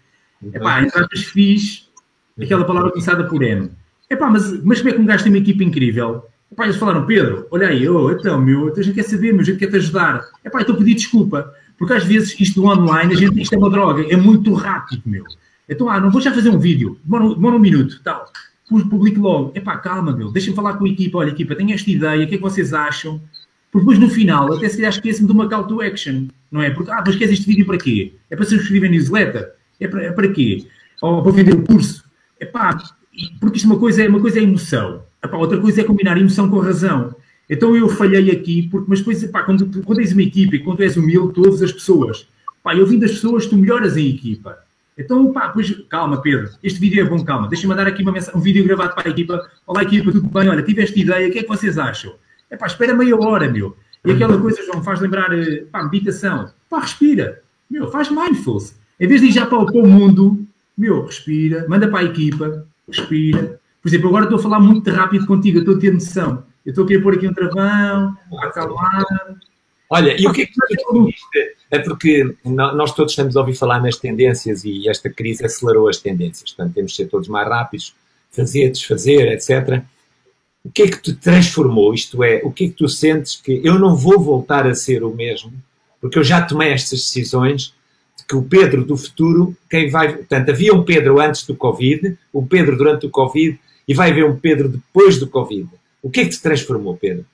Epá, 0.54 0.82
então 0.82 1.08
fiz 1.14 1.87
aquela 2.42 2.66
palavra 2.66 2.92
começada 2.92 3.24
por 3.26 3.42
M. 3.42 3.70
Epá, 4.10 4.30
mas, 4.30 4.64
mas 4.64 4.80
como 4.80 4.90
é 4.90 4.94
que 4.94 5.02
um 5.02 5.06
gajo 5.06 5.24
tem 5.24 5.34
uma 5.34 5.40
equipa 5.40 5.64
incrível? 5.64 6.26
Epá, 6.52 6.64
eles 6.64 6.78
falaram, 6.78 7.06
Pedro, 7.06 7.46
olha 7.52 7.68
aí, 7.68 7.88
oh, 7.90 8.12
então, 8.12 8.40
meu, 8.40 8.74
a 8.74 8.82
gente 8.82 8.96
quer 8.96 9.04
saber, 9.04 9.34
meu, 9.34 9.42
a 9.42 9.44
gente 9.44 9.58
quer 9.58 9.70
te 9.70 9.76
ajudar. 9.76 10.26
Epá, 10.44 10.62
então 10.62 10.76
pedi 10.76 10.94
desculpa. 10.94 11.54
Porque 11.78 11.94
às 11.94 12.04
vezes 12.04 12.40
isto 12.40 12.62
do 12.62 12.68
online, 12.68 13.14
a 13.14 13.18
gente, 13.18 13.40
isto 13.42 13.54
é 13.54 13.58
uma 13.58 13.70
droga, 13.70 14.04
é 14.10 14.16
muito 14.16 14.54
rápido, 14.54 15.04
meu. 15.06 15.24
Então, 15.70 15.90
ah, 15.90 16.00
não 16.00 16.10
vou 16.10 16.22
já 16.22 16.34
fazer 16.34 16.50
um 16.50 16.58
vídeo, 16.58 16.98
demora, 17.04 17.36
demora 17.36 17.56
um 17.56 17.60
minuto, 17.60 18.02
tal. 18.04 18.26
Publico 18.68 19.22
logo. 19.22 19.52
Epá, 19.56 19.78
calma, 19.78 20.12
meu, 20.12 20.32
deixa-me 20.32 20.56
falar 20.56 20.74
com 20.74 20.86
a 20.86 20.90
equipa. 20.90 21.20
Olha, 21.20 21.30
equipa, 21.30 21.56
tenho 21.56 21.74
esta 21.74 21.90
ideia, 21.90 22.26
o 22.26 22.28
que 22.28 22.36
é 22.36 22.38
que 22.38 22.44
vocês 22.44 22.74
acham? 22.74 23.22
Porque 23.72 23.86
depois 23.86 24.00
no 24.00 24.10
final, 24.10 24.54
até 24.54 24.68
se 24.68 24.78
calhar 24.78 24.92
esqueço-me 24.92 25.28
de 25.28 25.34
uma 25.34 25.48
call 25.48 25.66
to 25.66 25.82
action, 25.82 26.28
não 26.52 26.62
é? 26.62 26.70
Porque, 26.70 26.90
ah, 26.90 27.04
mas 27.06 27.16
queres 27.16 27.34
este 27.34 27.46
vídeo 27.46 27.66
para 27.66 27.78
quê? 27.78 28.14
É 28.30 28.36
para 28.36 28.46
subscrever 28.46 28.90
a 28.90 28.92
newsletter? 28.92 29.52
É 29.80 29.88
para, 29.88 30.04
é 30.04 30.12
para 30.12 30.28
quê? 30.30 30.66
Ou 31.02 31.22
para 31.22 31.32
vender 31.32 31.54
o 31.54 31.64
curso? 31.64 32.07
Epá, 32.40 32.78
porque 33.40 33.58
isto 33.58 33.68
é 33.68 33.72
uma 33.72 33.80
coisa, 33.80 34.04
é 34.04 34.10
uma 34.10 34.20
coisa 34.20 34.40
é 34.40 34.44
emoção. 34.44 35.04
Epá, 35.24 35.38
outra 35.38 35.60
coisa 35.60 35.82
é 35.82 35.84
combinar 35.84 36.18
emoção 36.18 36.50
com 36.50 36.60
razão. 36.60 37.16
Então 37.50 37.76
eu 37.76 37.88
falhei 37.88 38.30
aqui, 38.32 38.64
porque, 38.64 38.86
mas 38.90 39.00
depois, 39.00 39.24
pá, 39.26 39.44
quando, 39.44 39.84
quando 39.84 40.00
és 40.00 40.12
uma 40.12 40.22
equipa 40.22 40.56
e 40.56 40.60
quando 40.60 40.82
és 40.82 40.98
humilde, 40.98 41.34
tu 41.34 41.46
ouves 41.46 41.62
as 41.62 41.72
pessoas. 41.72 42.28
Pá, 42.62 42.76
eu 42.76 42.86
vim 42.86 43.00
das 43.00 43.12
pessoas, 43.12 43.46
tu 43.46 43.56
melhoras 43.56 43.96
em 43.96 44.10
equipa. 44.10 44.58
Então, 44.98 45.32
pá, 45.32 45.50
pois, 45.50 45.72
calma, 45.88 46.22
Pedro, 46.22 46.50
este 46.62 46.80
vídeo 46.80 47.06
é 47.06 47.08
bom, 47.08 47.24
calma. 47.24 47.48
Deixa-me 47.48 47.70
mandar 47.70 47.88
aqui 47.88 48.02
uma 48.02 48.12
mensagem, 48.12 48.40
um 48.40 48.44
vídeo 48.44 48.64
gravado 48.66 48.96
para 48.96 49.08
a 49.08 49.12
equipa. 49.12 49.50
Olá, 49.66 49.84
equipa, 49.84 50.12
tudo 50.12 50.28
bem? 50.28 50.50
Olha, 50.50 50.62
tive 50.62 50.82
esta 50.82 51.00
ideia, 51.00 51.30
o 51.30 51.32
que 51.32 51.40
é 51.40 51.44
que 51.44 51.48
vocês 51.48 51.78
acham? 51.78 52.16
É 52.50 52.58
pá, 52.58 52.66
espera 52.66 52.94
meia 52.94 53.16
hora, 53.16 53.50
meu. 53.50 53.78
E 54.04 54.12
aquela 54.12 54.40
coisa, 54.40 54.64
João, 54.66 54.84
faz 54.84 55.00
lembrar, 55.00 55.32
eh, 55.38 55.66
pá, 55.72 55.84
meditação. 55.84 56.50
Pá, 56.70 56.80
respira. 56.80 57.42
Meu, 57.70 57.90
faz 57.92 58.10
mindfulness. 58.10 58.78
Em 59.00 59.08
vez 59.08 59.22
de 59.22 59.28
ir 59.28 59.32
já 59.32 59.46
para 59.46 59.64
para 59.66 59.78
o 59.78 59.88
mundo, 59.88 60.47
meu, 60.78 61.06
respira, 61.06 61.66
manda 61.68 61.88
para 61.88 62.00
a 62.00 62.04
equipa, 62.04 62.68
respira. 62.88 63.60
Por 63.82 63.90
exemplo, 63.90 64.10
agora 64.10 64.26
estou 64.26 64.40
a 64.40 64.42
falar 64.42 64.60
muito 64.60 64.90
rápido 64.92 65.26
contigo, 65.26 65.60
estou 65.60 65.76
a 65.76 65.80
ter 65.80 65.94
noção. 65.94 66.44
Eu 66.66 66.72
estou 66.72 66.84
a 66.84 66.88
querer 66.88 67.02
pôr 67.02 67.14
aqui 67.16 67.28
um 67.28 67.34
travão, 67.34 68.18
acalmar. 68.40 69.06
Olha, 69.90 70.22
e 70.22 70.28
o 70.28 70.34
que 70.34 70.42
é 70.42 70.46
que 70.46 70.54
tu 70.54 71.06
disse? 71.06 71.56
É 71.72 71.80
porque 71.80 72.36
nós 72.44 72.94
todos 72.94 73.14
estamos 73.14 73.36
a 73.36 73.40
ouvir 73.40 73.56
falar 73.56 73.82
nas 73.82 73.98
tendências 73.98 74.64
e 74.66 74.88
esta 74.88 75.10
crise 75.10 75.46
acelerou 75.46 75.88
as 75.88 75.98
tendências. 75.98 76.52
Portanto, 76.52 76.76
temos 76.76 76.92
de 76.92 76.98
ser 76.98 77.06
todos 77.08 77.28
mais 77.28 77.48
rápidos, 77.48 77.96
fazer, 78.30 78.70
desfazer, 78.70 79.32
etc. 79.32 79.84
O 80.64 80.70
que 80.70 80.84
é 80.84 80.88
que 80.90 81.02
te 81.02 81.14
transformou? 81.14 81.94
Isto 81.94 82.22
é, 82.24 82.42
o 82.44 82.52
que 82.52 82.66
é 82.66 82.68
que 82.68 82.74
tu 82.74 82.90
sentes 82.90 83.38
que 83.38 83.62
eu 83.64 83.80
não 83.80 83.96
vou 83.96 84.20
voltar 84.20 84.68
a 84.68 84.76
ser 84.76 85.04
o 85.04 85.14
mesmo, 85.14 85.54
porque 86.02 86.20
eu 86.20 86.24
já 86.24 86.42
tomei 86.42 86.70
estas 86.70 87.00
decisões 87.00 87.68
de 87.68 87.74
que 88.28 88.36
o 88.36 88.44
Pedro 88.44 88.84
do 88.84 88.98
futuro, 88.98 89.56
quem 89.70 89.90
vai. 89.90 90.14
Portanto, 90.14 90.50
havia 90.50 90.74
um 90.74 90.84
Pedro 90.84 91.20
antes 91.20 91.46
do 91.46 91.56
Covid, 91.56 92.18
um 92.34 92.46
Pedro 92.46 92.78
durante 92.78 93.06
o 93.06 93.10
Covid 93.10 93.58
e 93.88 93.94
vai 93.94 94.12
haver 94.12 94.26
um 94.26 94.36
Pedro 94.36 94.68
depois 94.68 95.18
do 95.18 95.28
Covid. 95.28 95.68
O 96.02 96.10
que 96.10 96.20
é 96.20 96.24
que 96.26 96.32
te 96.32 96.42
transformou, 96.42 96.98
Pedro? 96.98 97.26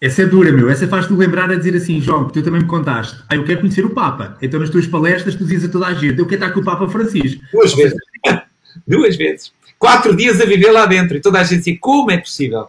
Essa 0.00 0.22
é 0.22 0.26
dura, 0.26 0.52
meu. 0.52 0.70
Essa 0.70 0.86
faz-te 0.86 1.12
lembrar 1.12 1.50
a 1.50 1.56
dizer 1.56 1.76
assim, 1.76 2.00
João, 2.00 2.26
que 2.26 2.32
tu 2.32 2.42
também 2.42 2.62
me 2.62 2.66
contaste. 2.68 3.20
Ah, 3.28 3.34
eu 3.34 3.44
quero 3.44 3.60
conhecer 3.60 3.84
o 3.84 3.90
Papa. 3.90 4.38
Então, 4.40 4.60
nas 4.60 4.70
tuas 4.70 4.86
palestras, 4.86 5.34
tu 5.34 5.44
dizes 5.44 5.68
a 5.68 5.72
toda 5.72 5.86
a 5.86 5.94
gente, 5.94 6.18
eu 6.18 6.26
quero 6.26 6.42
estar 6.42 6.54
com 6.54 6.60
o 6.60 6.64
Papa 6.64 6.88
Francisco. 6.88 7.42
Duas 7.52 7.74
vezes. 7.74 7.98
Duas 8.86 9.16
vezes. 9.16 9.52
Quatro 9.78 10.16
dias 10.16 10.40
a 10.40 10.44
viver 10.44 10.70
lá 10.70 10.86
dentro. 10.86 11.16
E 11.16 11.20
toda 11.20 11.40
a 11.40 11.44
gente 11.44 11.58
dizia, 11.58 11.78
como 11.80 12.10
é 12.10 12.18
possível? 12.18 12.68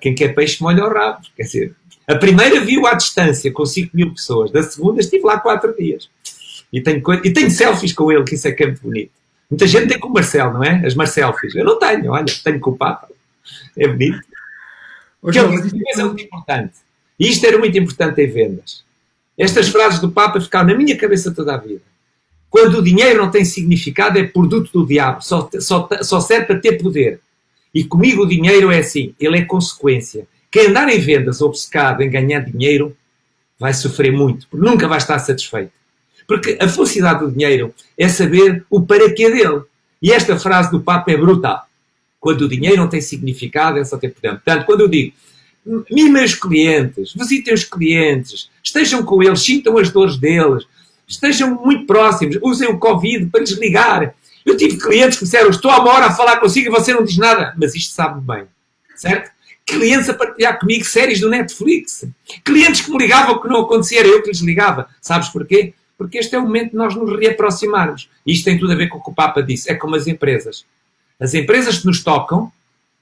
Quem 0.00 0.14
quer 0.14 0.34
peixe 0.34 0.62
molha 0.62 0.84
o 0.84 0.92
rabo. 0.92 1.20
Quer 1.36 1.42
dizer, 1.42 1.74
a 2.06 2.16
primeira 2.16 2.60
viu 2.60 2.86
à 2.86 2.94
distância, 2.94 3.50
com 3.50 3.64
5 3.64 3.96
mil 3.96 4.12
pessoas. 4.12 4.50
Da 4.50 4.62
segunda 4.62 5.00
estive 5.00 5.24
lá 5.24 5.40
quatro 5.40 5.74
dias. 5.74 6.08
E 6.72 6.80
tenho, 6.80 7.02
e 7.22 7.30
tenho 7.30 7.50
selfies 7.50 7.92
com 7.92 8.10
ele, 8.10 8.24
que 8.24 8.34
isso 8.34 8.48
é 8.48 8.52
que 8.52 8.62
é 8.62 8.66
muito 8.66 8.82
bonito. 8.82 9.10
Muita 9.50 9.66
gente 9.66 9.88
tem 9.88 9.98
com 9.98 10.08
o 10.08 10.12
Marcelo, 10.12 10.54
não 10.54 10.64
é? 10.64 10.84
As 10.86 10.94
Marcelfies. 10.94 11.54
Eu 11.54 11.64
não 11.64 11.78
tenho, 11.78 12.10
olha, 12.10 12.24
tenho 12.42 12.58
com 12.58 12.70
o 12.70 12.76
Papa. 12.76 13.08
É 13.76 13.86
bonito. 13.86 14.20
Que 15.30 15.38
é 15.38 15.42
uma 15.42 15.60
coisa 15.60 16.06
muito 16.06 16.22
importante. 16.22 16.72
E 17.20 17.28
isto 17.28 17.44
era 17.46 17.58
muito 17.58 17.76
importante 17.76 18.22
em 18.22 18.26
vendas. 18.26 18.82
Estas 19.36 19.68
frases 19.68 20.00
do 20.00 20.10
Papa 20.10 20.40
ficaram 20.40 20.68
na 20.68 20.74
minha 20.74 20.96
cabeça 20.96 21.30
toda 21.30 21.54
a 21.54 21.58
vida. 21.58 21.82
Quando 22.48 22.78
o 22.78 22.82
dinheiro 22.82 23.22
não 23.22 23.30
tem 23.30 23.44
significado, 23.44 24.18
é 24.18 24.24
produto 24.24 24.70
do 24.72 24.86
diabo, 24.86 25.22
só, 25.22 25.48
só, 25.60 25.88
só 26.02 26.20
serve 26.20 26.46
para 26.46 26.58
ter 26.58 26.82
poder. 26.82 27.20
E 27.74 27.84
comigo 27.84 28.22
o 28.22 28.28
dinheiro 28.28 28.70
é 28.70 28.78
assim, 28.78 29.14
ele 29.18 29.38
é 29.38 29.44
consequência. 29.44 30.26
Quem 30.50 30.66
andar 30.66 30.88
em 30.88 30.98
vendas 30.98 31.40
obcecado 31.40 32.02
em 32.02 32.10
ganhar 32.10 32.40
dinheiro 32.40 32.94
vai 33.58 33.72
sofrer 33.72 34.12
muito, 34.12 34.46
porque 34.48 34.66
nunca 34.66 34.86
vai 34.86 34.98
estar 34.98 35.18
satisfeito. 35.18 35.72
Porque 36.26 36.58
a 36.60 36.68
felicidade 36.68 37.20
do 37.20 37.30
dinheiro 37.30 37.74
é 37.96 38.08
saber 38.08 38.64
o 38.70 38.82
para 38.82 39.08
dele. 39.08 39.62
E 40.00 40.12
esta 40.12 40.38
frase 40.38 40.70
do 40.70 40.80
Papa 40.80 41.10
é 41.12 41.16
brutal. 41.16 41.66
Quando 42.18 42.42
o 42.42 42.48
dinheiro 42.48 42.76
não 42.76 42.88
tem 42.88 43.00
significado, 43.00 43.78
é 43.78 43.84
só 43.84 43.96
ter 43.96 44.10
poder. 44.10 44.32
Portanto, 44.32 44.64
quando 44.64 44.80
eu 44.80 44.88
digo 44.88 45.12
mimem 45.90 46.24
os 46.24 46.34
clientes, 46.34 47.14
visitem 47.14 47.54
os 47.54 47.64
clientes, 47.64 48.50
estejam 48.62 49.02
com 49.04 49.22
eles, 49.22 49.42
sintam 49.42 49.78
as 49.78 49.90
dores 49.90 50.18
deles, 50.18 50.64
estejam 51.06 51.54
muito 51.64 51.86
próximos, 51.86 52.38
usem 52.42 52.68
o 52.68 52.78
Covid 52.78 53.26
para 53.26 53.44
desligar. 53.44 54.14
Eu 54.44 54.56
tive 54.56 54.78
clientes 54.78 55.18
que 55.18 55.24
disseram: 55.24 55.50
Estou 55.50 55.70
há 55.70 55.80
uma 55.80 55.92
hora 55.92 56.06
a 56.06 56.12
falar 56.12 56.38
consigo 56.38 56.68
e 56.68 56.70
você 56.70 56.92
não 56.92 57.04
diz 57.04 57.16
nada, 57.16 57.54
mas 57.56 57.74
isto 57.74 57.94
sabe 57.94 58.20
bem, 58.20 58.44
certo? 58.96 59.30
Clientes 59.64 60.08
a 60.08 60.14
partilhar 60.14 60.58
comigo 60.58 60.84
séries 60.84 61.20
do 61.20 61.28
Netflix. 61.28 62.04
Clientes 62.44 62.80
que 62.80 62.90
me 62.90 62.98
ligavam 62.98 63.40
que 63.40 63.48
não 63.48 63.60
acontecia, 63.60 64.00
era 64.00 64.08
eu 64.08 64.20
que 64.20 64.30
lhes 64.30 64.40
ligava. 64.40 64.88
Sabes 65.00 65.28
porquê? 65.28 65.72
Porque 65.96 66.18
este 66.18 66.34
é 66.34 66.38
o 66.38 66.42
momento 66.42 66.70
de 66.70 66.76
nós 66.76 66.94
nos 66.94 67.18
reaproximarmos. 67.18 68.08
Isto 68.26 68.44
tem 68.44 68.58
tudo 68.58 68.72
a 68.72 68.76
ver 68.76 68.88
com 68.88 68.98
o 68.98 69.02
que 69.02 69.10
o 69.10 69.14
Papa 69.14 69.42
disse. 69.42 69.70
É 69.70 69.74
como 69.74 69.94
as 69.94 70.06
empresas. 70.06 70.64
As 71.20 71.34
empresas 71.34 71.78
que 71.78 71.86
nos 71.86 72.02
tocam 72.02 72.50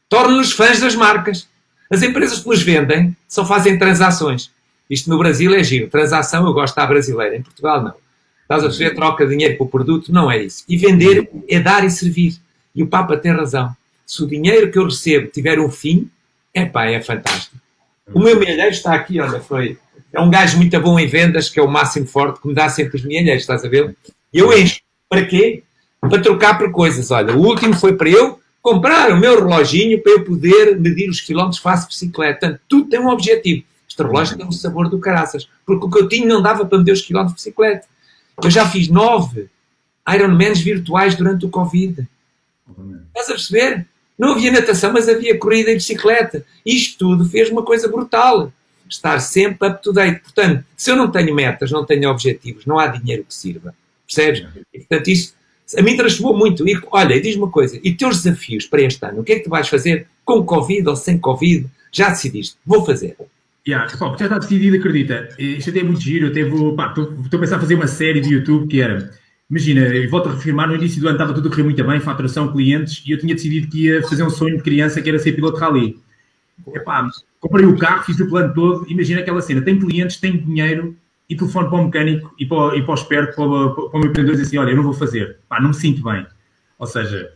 tornam-nos 0.09 0.53
fãs 0.53 0.81
das 0.81 0.95
marcas. 0.95 1.49
As 1.91 2.03
empresas 2.03 2.41
que 2.41 2.49
nos 2.49 2.63
vendem 2.63 3.17
só 3.27 3.45
fazem 3.45 3.79
transações. 3.79 4.51
Isto 4.89 5.09
no 5.09 5.19
Brasil 5.19 5.55
é 5.55 5.63
giro. 5.63 5.89
Transação 5.89 6.47
eu 6.47 6.53
gosto 6.53 6.75
da 6.75 6.87
brasileira. 6.87 7.37
Em 7.37 7.43
Portugal 7.43 7.83
não. 7.83 7.95
Estás 8.43 8.63
a 8.65 8.67
perceber? 8.67 8.95
Troca 8.95 9.27
dinheiro 9.27 9.57
por 9.57 9.69
produto. 9.69 10.13
Não 10.13 10.31
é 10.31 10.43
isso. 10.43 10.65
E 10.69 10.77
vender 10.77 11.31
é 11.49 11.61
dar 11.61 11.85
e 11.85 11.91
servir. 11.91 12.37
E 12.75 12.83
o 12.83 12.87
Papa 12.87 13.17
tem 13.17 13.33
razão. 13.33 13.75
Se 14.05 14.23
o 14.23 14.27
dinheiro 14.27 14.71
que 14.71 14.79
eu 14.79 14.85
recebo 14.85 15.29
tiver 15.29 15.61
um 15.61 15.71
fim, 15.71 16.11
é 16.53 16.65
pá, 16.65 16.87
é 16.87 17.01
fantástico. 17.01 17.57
O 18.13 18.19
meu 18.19 18.39
milheiro 18.39 18.71
está 18.71 18.95
aqui, 18.95 19.21
olha, 19.21 19.41
foi. 19.41 19.79
É 20.13 20.21
um 20.21 20.31
gajo 20.31 20.57
muito 20.57 20.79
bom 20.81 20.99
em 20.99 21.07
vendas, 21.07 21.49
que 21.49 21.61
é 21.61 21.63
o 21.63 21.71
máximo 21.71 22.07
forte, 22.07 22.41
que 22.41 22.49
me 22.49 22.55
dá 22.55 22.69
sempre 22.69 22.97
os 22.97 23.05
milheiros, 23.05 23.43
estás 23.43 23.65
a 23.65 23.69
ver? 23.69 23.97
E 24.33 24.39
eu 24.39 24.53
encho. 24.53 24.81
Para 25.09 25.25
quê? 25.25 25.63
para 26.01 26.21
trocar 26.21 26.59
por 26.59 26.71
coisas. 26.71 27.11
Olha, 27.11 27.37
o 27.37 27.41
último 27.41 27.75
foi 27.75 27.97
para 27.97 28.09
eu 28.09 28.41
comprar 28.63 29.13
o 29.13 29.19
meu 29.19 29.37
reloginho 29.37 30.03
para 30.03 30.13
eu 30.13 30.25
poder 30.25 30.79
medir 30.79 31.09
os 31.09 31.21
quilómetros 31.21 31.61
faço 31.61 31.89
bicicleta. 31.89 32.41
Portanto, 32.41 32.61
tudo 32.69 32.89
tem 32.89 33.01
um 33.01 33.09
objetivo. 33.09 33.65
Este 33.89 34.03
relógio 34.03 34.37
tem 34.37 34.47
um 34.47 34.53
sabor 34.53 34.89
do 34.89 34.99
caraças. 34.99 35.49
Porque 35.67 35.87
o 35.87 35.91
que 35.91 35.99
eu 35.99 36.09
tinha 36.09 36.27
não 36.27 36.41
dava 36.41 36.65
para 36.65 36.79
medir 36.79 36.93
os 36.93 37.03
quilómetros 37.03 37.37
de 37.37 37.45
bicicleta. 37.45 37.87
Eu 38.43 38.51
já 38.51 38.67
fiz 38.69 38.89
nove 38.89 39.49
Ironmans 40.09 40.61
virtuais 40.61 41.15
durante 41.15 41.45
o 41.45 41.51
Covid. 41.51 42.09
Estás 43.09 43.29
a 43.29 43.33
perceber? 43.33 43.87
Não 44.19 44.33
havia 44.33 44.53
natação, 44.53 44.93
mas 44.93 45.09
havia 45.09 45.39
corrida 45.39 45.71
e 45.71 45.75
bicicleta. 45.75 46.45
Isto 46.65 46.99
tudo 46.99 47.29
fez 47.29 47.51
uma 47.51 47.63
coisa 47.63 47.89
brutal. 47.89 48.53
Estar 48.91 49.21
sempre 49.21 49.69
up 49.69 49.83
to 49.83 49.93
date. 49.93 50.21
Portanto, 50.21 50.65
se 50.77 50.91
eu 50.91 50.97
não 50.97 51.11
tenho 51.11 51.35
metas, 51.35 51.71
não 51.71 51.85
tenho 51.85 52.11
objetivos, 52.11 52.67
não 52.67 52.79
há 52.79 52.89
dinheiro 52.89 53.25
que 53.25 53.33
sirva. 53.33 53.75
Percebes? 54.07 54.45
E, 54.75 54.79
portanto, 54.81 55.09
isso 55.09 55.35
a 55.79 55.83
mim 55.83 55.97
transformou 55.97 56.37
muito. 56.37 56.69
E, 56.69 56.81
olha, 56.91 57.21
diz 57.21 57.37
uma 57.37 57.51
coisa, 57.51 57.79
e 57.83 57.93
teus 57.95 58.23
desafios 58.23 58.67
para 58.67 58.83
este 58.83 59.05
ano, 59.05 59.21
o 59.21 59.25
que 59.25 59.33
é 59.33 59.37
que 59.37 59.45
tu 59.45 59.51
vais 59.51 59.69
fazer 59.69 60.07
com 60.25 60.45
Covid 60.45 60.89
ou 60.89 60.97
sem 60.97 61.19
Covid? 61.19 61.67
Já 61.93 62.11
decidiste, 62.11 62.57
vou 62.65 62.85
fazer. 62.85 63.17
Yeah, 63.67 63.87
pá, 63.99 64.17
já 64.19 64.25
está 64.25 64.39
decidido, 64.39 64.77
acredita. 64.77 65.29
Isto 65.39 65.71
até 65.71 65.81
é 65.81 65.83
muito 65.83 66.01
giro. 66.01 66.27
estou 66.29 66.75
a 66.75 67.39
pensar 67.39 67.57
em 67.57 67.61
fazer 67.61 67.75
uma 67.75 67.87
série 67.87 68.21
de 68.21 68.35
YouTube 68.35 68.69
que 68.69 68.81
era. 68.81 69.13
Imagina, 69.51 69.81
eu 69.81 70.09
volto 70.09 70.29
a 70.29 70.33
reafirmar, 70.33 70.69
no 70.69 70.77
início 70.77 71.01
do 71.01 71.09
ano 71.09 71.17
estava 71.17 71.35
tudo 71.35 71.49
a 71.49 71.51
correr 71.51 71.65
muito 71.65 71.85
bem, 71.85 72.01
faturação, 72.01 72.53
clientes, 72.53 73.03
e 73.05 73.11
eu 73.11 73.19
tinha 73.19 73.35
decidido 73.35 73.69
que 73.69 73.87
ia 73.87 74.03
fazer 74.03 74.23
um 74.23 74.31
sonho 74.31 74.57
de 74.57 74.63
criança 74.63 75.03
que 75.03 75.09
era 75.09 75.19
ser 75.19 75.33
piloto 75.33 75.57
de 75.57 75.61
rally. 75.61 75.99
Epá, 76.73 77.09
comprei 77.41 77.65
o 77.65 77.77
carro, 77.77 78.05
fiz 78.05 78.21
o 78.21 78.29
plano 78.29 78.53
todo, 78.55 78.87
imagina 78.89 79.21
aquela 79.21 79.41
cena, 79.41 79.63
tem 79.63 79.79
clientes, 79.79 80.19
tem 80.19 80.37
dinheiro 80.37 80.95
e 81.29 81.35
telefone 81.35 81.69
para 81.69 81.79
o 81.79 81.85
mecânico 81.85 82.35
e 82.39 82.45
para, 82.45 82.77
e 82.77 82.83
para 82.83 82.91
o 82.91 82.95
esperto, 82.95 83.35
para, 83.35 83.75
para, 83.75 83.89
para 83.89 83.97
o 83.97 84.01
meu 84.01 84.11
empreendedor 84.11 84.35
e 84.35 84.39
diz 84.39 84.49
assim, 84.49 84.59
olha, 84.59 84.71
eu 84.71 84.77
não 84.77 84.83
vou 84.83 84.93
fazer, 84.93 85.39
pá, 85.49 85.61
não 85.61 85.69
me 85.69 85.75
sinto 85.75 86.03
bem. 86.03 86.27
Ou 86.79 86.87
seja, 86.87 87.33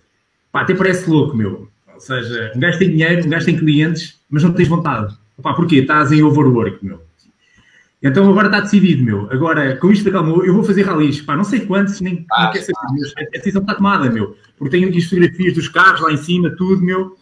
pá, 0.53 0.61
até 0.61 0.75
parece 0.75 1.09
louco, 1.09 1.37
meu. 1.37 1.69
Ou 1.93 2.01
seja, 2.01 2.53
um 2.55 2.61
gajo 2.61 2.79
tem 2.79 2.90
dinheiro, 2.90 3.25
um 3.25 3.31
gajo 3.31 3.47
tem 3.47 3.57
clientes, 3.57 4.21
mas 4.29 4.43
não 4.43 4.53
tens 4.53 4.69
vontade. 4.69 5.17
Pá, 5.43 5.55
porquê? 5.55 5.77
Estás 5.77 6.12
em 6.12 6.23
overwork, 6.23 6.85
meu. 6.85 7.03
Então 8.03 8.29
agora 8.29 8.49
está 8.49 8.61
decidido, 8.61 9.03
meu. 9.03 9.29
Agora, 9.31 9.77
com 9.77 9.90
isto 9.90 10.07
acalmou, 10.09 10.45
eu 10.45 10.53
vou 10.53 10.62
fazer 10.62 10.83
ralis. 10.83 11.23
Pá, 11.23 11.35
não 11.37 11.45
sei 11.45 11.61
quantos, 11.61 12.03
nem 12.03 12.27
ah, 12.33 12.45
não 12.45 12.53
quer 12.53 12.61
saber. 12.61 12.75
Ah, 13.17 13.23
a 13.23 13.38
decisão 13.38 13.62
está 13.62 13.75
tomada, 13.75 14.11
meu. 14.11 14.37
Porque 14.59 14.77
tenho 14.77 14.88
aqui 14.88 14.99
as 14.99 15.05
fotografias 15.05 15.55
dos 15.55 15.69
carros 15.69 16.03
lá 16.03 16.12
em 16.12 16.19
cima, 16.19 16.51
tudo, 16.51 16.83
meu. 16.83 17.17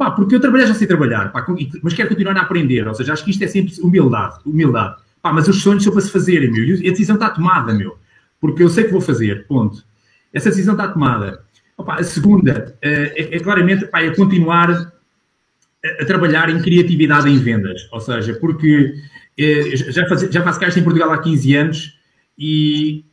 Opa, 0.00 0.12
porque 0.12 0.34
eu 0.34 0.40
trabalhar 0.40 0.64
já 0.64 0.72
sei 0.72 0.86
trabalhar, 0.86 1.30
pá, 1.30 1.44
mas 1.82 1.92
quero 1.92 2.08
continuar 2.08 2.34
a 2.38 2.40
aprender. 2.40 2.88
Ou 2.88 2.94
seja, 2.94 3.12
acho 3.12 3.22
que 3.22 3.32
isto 3.32 3.44
é 3.44 3.46
sempre 3.46 3.78
humildade. 3.82 4.38
humildade. 4.46 4.96
Pá, 5.20 5.30
mas 5.30 5.46
os 5.46 5.60
sonhos 5.60 5.84
são 5.84 5.92
para 5.92 6.00
se 6.00 6.10
fazerem, 6.10 6.50
meu. 6.50 6.64
E 6.64 6.88
a 6.88 6.90
decisão 6.90 7.16
está 7.16 7.28
tomada, 7.28 7.74
meu. 7.74 7.98
Porque 8.40 8.62
eu 8.62 8.70
sei 8.70 8.84
que 8.84 8.92
vou 8.92 9.02
fazer, 9.02 9.46
ponto. 9.46 9.84
Essa 10.32 10.48
decisão 10.48 10.72
está 10.72 10.88
tomada. 10.88 11.44
Opa, 11.76 11.96
a 11.96 12.02
segunda 12.02 12.74
eh, 12.80 13.12
é, 13.14 13.36
é 13.36 13.40
claramente 13.40 13.84
pá, 13.88 14.00
é 14.00 14.10
continuar 14.14 14.70
a, 14.70 16.02
a, 16.02 16.06
trabalhar 16.06 16.48
em 16.48 16.62
criatividade 16.62 17.28
em 17.28 17.36
vendas. 17.36 17.86
Ou 17.92 18.00
seja, 18.00 18.32
porque 18.32 18.94
é, 19.38 19.76
já, 19.76 20.08
faz, 20.08 20.22
já 20.22 20.42
faço 20.42 20.60
caixa 20.60 20.80
em 20.80 20.82
Portugal 20.82 21.12
há 21.12 21.18
15 21.18 21.54
anos 21.56 21.98
e, 22.38 23.04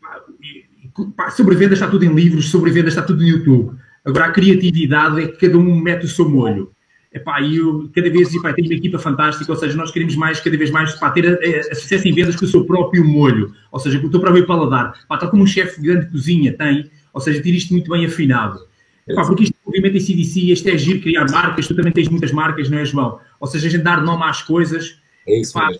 pá, 1.17 1.31
sobre 1.31 1.53
vendas 1.57 1.79
está 1.79 1.91
tudo 1.91 2.05
em 2.05 2.15
livros, 2.15 2.49
sobre 2.49 2.71
vendas 2.71 2.93
está 2.93 3.01
tudo 3.01 3.21
no 3.21 3.27
YouTube. 3.27 3.77
Agora, 4.05 4.27
a 4.27 4.31
criatividade 4.31 5.21
é 5.21 5.27
que 5.27 5.47
cada 5.47 5.57
um 5.57 5.81
mete 5.81 6.05
o 6.05 6.09
seu 6.09 6.29
molho. 6.29 6.71
Epá, 7.17 7.41
e 7.41 7.57
eu 7.57 7.89
cada 7.93 8.09
vez 8.09 8.33
epá, 8.33 8.53
tenho 8.53 8.67
uma 8.67 8.75
equipa 8.75 8.99
fantástica, 8.99 9.51
ou 9.51 9.57
seja, 9.57 9.75
nós 9.75 9.91
queremos 9.91 10.15
mais, 10.15 10.39
cada 10.39 10.55
vez 10.55 10.69
mais, 10.69 10.93
para 10.95 11.09
ter 11.11 11.27
a, 11.27 11.31
a, 11.31 11.71
a, 11.71 11.75
sucesso 11.75 12.07
em 12.07 12.13
vendas 12.13 12.35
com 12.35 12.45
o 12.45 12.47
seu 12.47 12.63
próprio 12.65 13.03
molho, 13.03 13.53
ou 13.71 13.79
seja, 13.79 13.99
com 13.99 14.07
o 14.07 14.09
teu 14.11 14.19
próprio 14.19 14.45
paladar. 14.45 14.93
Pá, 15.07 15.17
tal 15.17 15.29
como 15.29 15.43
um 15.43 15.47
chefe 15.47 15.81
de 15.81 15.87
grande 15.87 16.11
cozinha 16.11 16.53
tem, 16.53 16.89
ou 17.13 17.19
seja, 17.19 17.41
ter 17.41 17.51
isto 17.51 17.73
muito 17.73 17.89
bem 17.91 18.05
afinado. 18.05 18.59
Epá, 19.07 19.25
porque 19.25 19.43
isto, 19.43 19.55
obviamente, 19.65 19.97
em 19.97 19.99
CDC, 19.99 20.39
isto 20.51 20.69
é 20.69 20.77
giro, 20.77 21.01
criar 21.01 21.29
marcas, 21.31 21.67
tu 21.67 21.75
também 21.75 21.91
tens 21.91 22.09
muitas 22.09 22.31
marcas, 22.31 22.69
não 22.69 22.77
é, 22.77 22.85
João? 22.85 23.19
Ou 23.39 23.47
seja, 23.47 23.67
a 23.67 23.71
gente 23.71 23.83
dar 23.83 24.03
nome 24.03 24.23
às 24.23 24.41
coisas. 24.41 24.99
É 25.27 25.39
isso 25.39 25.57
mesmo 25.57 25.79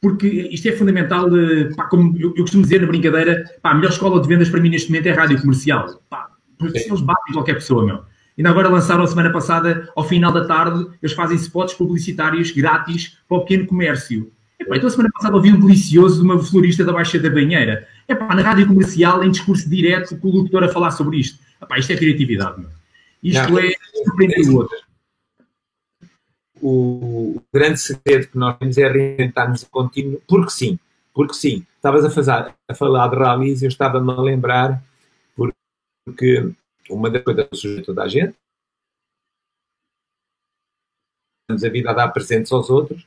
porque 0.00 0.26
isto 0.26 0.66
é 0.66 0.72
fundamental, 0.72 1.28
pá, 1.76 1.84
como 1.84 2.16
eu, 2.16 2.30
eu, 2.30 2.42
costumo 2.42 2.62
dizer 2.62 2.80
na 2.80 2.86
brincadeira, 2.86 3.44
pá, 3.60 3.72
a 3.72 3.74
melhor 3.74 3.90
escola 3.90 4.20
de 4.20 4.26
vendas 4.26 4.48
para 4.48 4.58
mim 4.58 4.70
neste 4.70 4.88
momento 4.88 5.06
é 5.06 5.10
a 5.10 5.14
rádio 5.14 5.38
comercial. 5.38 6.02
Pá, 6.08 6.30
porque 6.58 6.78
eles 6.78 7.00
batem 7.02 7.34
qualquer 7.34 7.54
pessoa, 7.54 7.84
meu. 7.84 8.09
Ainda 8.40 8.48
agora 8.48 8.70
lançaram 8.70 9.04
a 9.04 9.06
semana 9.06 9.30
passada, 9.30 9.86
ao 9.94 10.02
final 10.02 10.32
da 10.32 10.46
tarde, 10.46 10.86
eles 11.02 11.14
fazem 11.14 11.36
spots 11.36 11.74
publicitários 11.74 12.50
grátis 12.50 13.18
para 13.28 13.36
o 13.36 13.42
pequeno 13.42 13.66
comércio. 13.66 14.32
Epá, 14.58 14.78
então 14.78 14.88
a 14.88 14.90
semana 14.90 15.10
passada 15.12 15.36
ouvi 15.36 15.52
um 15.52 15.60
delicioso 15.60 16.20
de 16.20 16.24
uma 16.24 16.42
florista 16.42 16.82
da 16.82 16.90
Baixa 16.90 17.18
da 17.18 17.28
Banheira. 17.28 17.86
Epá, 18.08 18.34
na 18.34 18.40
rádio 18.40 18.66
comercial, 18.66 19.22
em 19.22 19.30
discurso 19.30 19.68
direto, 19.68 20.16
com 20.16 20.28
o 20.28 20.36
locutor 20.36 20.64
a 20.64 20.70
falar 20.70 20.90
sobre 20.92 21.18
isto. 21.18 21.38
Epá, 21.60 21.78
isto 21.78 21.92
é 21.92 21.96
criatividade, 21.98 22.60
meu. 22.60 22.70
Isto 23.22 23.50
Não, 23.50 23.58
é 23.58 23.74
surpreender 23.92 24.48
o 24.48 24.56
outro 24.56 24.78
o 26.62 27.42
grande 27.52 27.78
segredo 27.78 28.28
que 28.28 28.38
nós 28.38 28.56
temos 28.58 28.76
é 28.78 28.86
reinventarmos 28.90 29.62
o 29.62 29.70
contínuo, 29.70 30.20
porque 30.26 30.50
sim, 30.50 30.78
porque 31.14 31.34
sim. 31.34 31.64
Estavas 31.76 32.04
a, 32.04 32.10
fazer, 32.10 32.54
a 32.68 32.74
falar 32.74 33.08
de 33.08 33.16
rallies 33.16 33.62
eu 33.62 33.68
estava-me 33.68 34.10
a 34.12 34.20
lembrar, 34.20 34.82
porque 36.04 36.52
uma 36.90 37.10
das 37.10 37.22
coisas 37.22 37.46
que 37.48 37.56
sujeito 37.56 37.86
toda 37.86 38.02
a 38.02 38.08
gente, 38.08 38.34
a 41.50 41.68
vida 41.68 41.90
a 41.90 41.94
dar 41.94 42.08
presentes 42.08 42.52
aos 42.52 42.70
outros, 42.70 43.06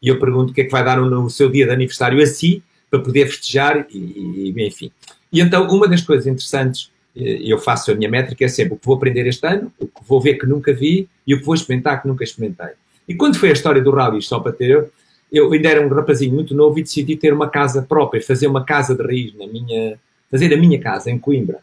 e 0.00 0.08
eu 0.08 0.18
pergunto 0.18 0.50
o 0.50 0.54
que 0.54 0.62
é 0.62 0.64
que 0.64 0.70
vai 0.70 0.84
dar 0.84 1.00
no 1.00 1.30
seu 1.30 1.50
dia 1.50 1.66
de 1.66 1.72
aniversário 1.72 2.22
a 2.22 2.26
si, 2.26 2.62
para 2.90 3.00
poder 3.00 3.26
festejar, 3.26 3.86
e, 3.90 4.52
e 4.56 4.66
enfim. 4.66 4.90
E 5.32 5.40
então, 5.40 5.66
uma 5.68 5.88
das 5.88 6.02
coisas 6.02 6.26
interessantes, 6.26 6.90
eh, 7.16 7.40
eu 7.42 7.58
faço 7.58 7.90
a 7.90 7.94
minha 7.94 8.08
métrica, 8.08 8.44
é 8.44 8.48
sempre 8.48 8.74
o 8.74 8.76
que 8.76 8.84
vou 8.84 8.96
aprender 8.96 9.26
este 9.26 9.46
ano, 9.46 9.72
o 9.78 9.86
que 9.86 10.04
vou 10.06 10.20
ver 10.20 10.34
que 10.34 10.46
nunca 10.46 10.72
vi 10.74 11.08
e 11.26 11.34
o 11.34 11.38
que 11.38 11.44
vou 11.44 11.54
experimentar 11.54 12.02
que 12.02 12.08
nunca 12.08 12.24
experimentei. 12.24 12.74
E 13.08 13.14
quando 13.14 13.38
foi 13.38 13.50
a 13.50 13.52
história 13.52 13.80
do 13.80 13.90
rally, 13.90 14.20
só 14.20 14.40
para 14.40 14.52
ter, 14.52 14.70
eu, 14.70 14.90
eu 15.32 15.52
ainda 15.52 15.68
era 15.68 15.86
um 15.86 15.88
rapazinho 15.88 16.34
muito 16.34 16.54
novo 16.54 16.78
e 16.78 16.82
decidi 16.82 17.16
ter 17.16 17.32
uma 17.32 17.48
casa 17.48 17.82
própria, 17.82 18.22
fazer 18.22 18.46
uma 18.46 18.64
casa 18.64 18.94
de 18.94 19.02
raiz 19.02 19.34
na 19.34 19.46
minha, 19.46 19.98
fazer 20.30 20.52
a 20.52 20.56
minha 20.56 20.78
casa 20.78 21.10
em 21.10 21.18
Coimbra. 21.18 21.60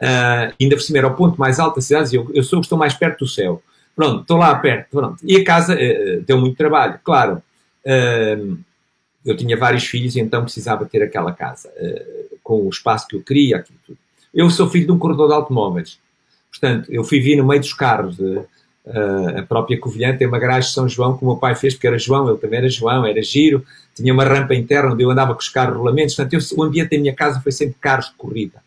Uh, 0.00 0.54
ainda 0.60 0.76
por 0.76 0.82
cima 0.82 0.98
era 0.98 1.08
o 1.08 1.14
ponto 1.14 1.38
mais 1.38 1.58
alto 1.58 1.76
da 1.76 1.82
cidade, 1.82 2.14
eu, 2.14 2.30
eu 2.32 2.42
sou 2.42 2.60
estou 2.60 2.78
mais 2.78 2.94
perto 2.94 3.20
do 3.20 3.26
céu. 3.26 3.62
Pronto, 3.96 4.22
estou 4.22 4.36
lá 4.36 4.54
perto, 4.54 4.90
pronto. 4.90 5.18
E 5.24 5.36
a 5.36 5.44
casa 5.44 5.74
uh, 5.74 6.22
deu 6.22 6.38
muito 6.38 6.56
trabalho, 6.56 6.98
claro. 7.02 7.42
Uh, 7.84 8.58
eu 9.24 9.36
tinha 9.36 9.56
vários 9.56 9.84
filhos 9.84 10.16
e 10.16 10.20
então 10.20 10.42
precisava 10.42 10.86
ter 10.86 11.02
aquela 11.02 11.32
casa, 11.32 11.70
com 12.42 12.62
o 12.62 12.68
espaço 12.70 13.06
que 13.08 13.16
eu 13.16 13.22
queria, 13.22 13.56
aquilo 13.56 13.78
tudo. 13.84 13.98
Eu 14.32 14.48
sou 14.48 14.70
filho 14.70 14.86
de 14.86 14.92
um 14.92 14.98
corredor 14.98 15.28
de 15.28 15.34
automóveis. 15.34 15.98
Portanto, 16.50 16.90
eu 16.90 17.04
fui 17.04 17.20
vir 17.20 17.36
no 17.36 17.46
meio 17.46 17.60
dos 17.60 17.74
carros, 17.74 18.16
Uh, 18.88 19.40
a 19.40 19.42
própria 19.42 19.78
Covilhã 19.78 20.16
tem 20.16 20.26
uma 20.26 20.38
garagem 20.38 20.66
de 20.66 20.74
São 20.74 20.88
João 20.88 21.14
que 21.14 21.22
o 21.22 21.26
meu 21.26 21.36
pai 21.36 21.54
fez 21.54 21.74
porque 21.74 21.86
era 21.86 21.98
João, 21.98 22.26
ele 22.26 22.38
também 22.38 22.60
era 22.60 22.70
João, 22.70 23.04
era 23.04 23.22
giro, 23.22 23.62
tinha 23.94 24.14
uma 24.14 24.24
rampa 24.24 24.54
interna 24.54 24.92
onde 24.94 25.02
eu 25.02 25.10
andava 25.10 25.34
com 25.34 25.40
os 25.40 25.48
carros 25.50 25.76
rolamentos, 25.76 26.14
portanto 26.14 26.32
eu, 26.32 26.40
o 26.56 26.62
ambiente 26.62 26.96
da 26.96 26.98
minha 26.98 27.14
casa 27.14 27.38
foi 27.38 27.52
sempre 27.52 27.76
carros 27.78 28.06
de 28.06 28.14
corrida. 28.14 28.62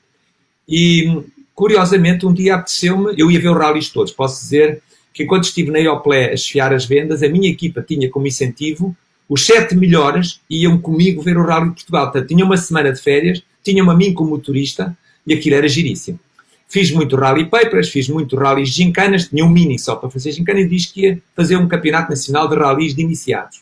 E 0.72 1.22
curiosamente 1.54 2.26
um 2.26 2.34
dia 2.34 2.56
apeteceu-me, 2.56 3.14
eu 3.18 3.30
ia 3.30 3.40
ver 3.40 3.50
os 3.50 3.58
rallies 3.58 3.90
todos, 3.90 4.14
posso 4.14 4.42
dizer 4.42 4.82
que 5.14 5.24
enquanto 5.24 5.44
estive 5.44 5.70
na 5.70 5.80
Ioplé 5.80 6.30
a 6.30 6.34
esfiar 6.34 6.74
as 6.74 6.86
vendas, 6.86 7.22
a 7.22 7.28
minha 7.28 7.50
equipa 7.50 7.82
tinha 7.82 8.10
como 8.10 8.26
incentivo 8.26 8.96
os 9.32 9.46
sete 9.46 9.74
melhores 9.78 10.42
iam 10.50 10.78
comigo 10.78 11.22
ver 11.22 11.38
o 11.38 11.46
Rally 11.46 11.70
de 11.70 11.76
Portugal. 11.76 12.12
Portanto, 12.12 12.28
tinha 12.28 12.44
uma 12.44 12.58
semana 12.58 12.92
de 12.92 13.02
férias, 13.02 13.42
tinham-me 13.64 13.90
a 13.90 13.96
mim 13.96 14.14
como 14.14 14.32
motorista 14.32 14.94
e 15.26 15.34
aquilo 15.34 15.56
era 15.56 15.70
giríssimo. 15.70 16.20
Fiz 16.68 16.92
muito 16.92 17.16
rally 17.16 17.46
papers, 17.46 17.88
fiz 17.88 18.10
muito 18.10 18.36
rally 18.36 18.66
gincanas, 18.66 19.30
tinha 19.30 19.46
um 19.46 19.50
mini 19.50 19.80
só 19.80 19.96
para 19.96 20.10
fazer 20.10 20.34
gincana 20.34 20.60
e 20.60 20.68
disse 20.68 20.92
que 20.92 21.02
ia 21.04 21.22
fazer 21.34 21.56
um 21.56 21.66
campeonato 21.66 22.10
nacional 22.10 22.50
de 22.50 22.58
rallies 22.58 22.94
de 22.94 23.02
iniciados. 23.02 23.62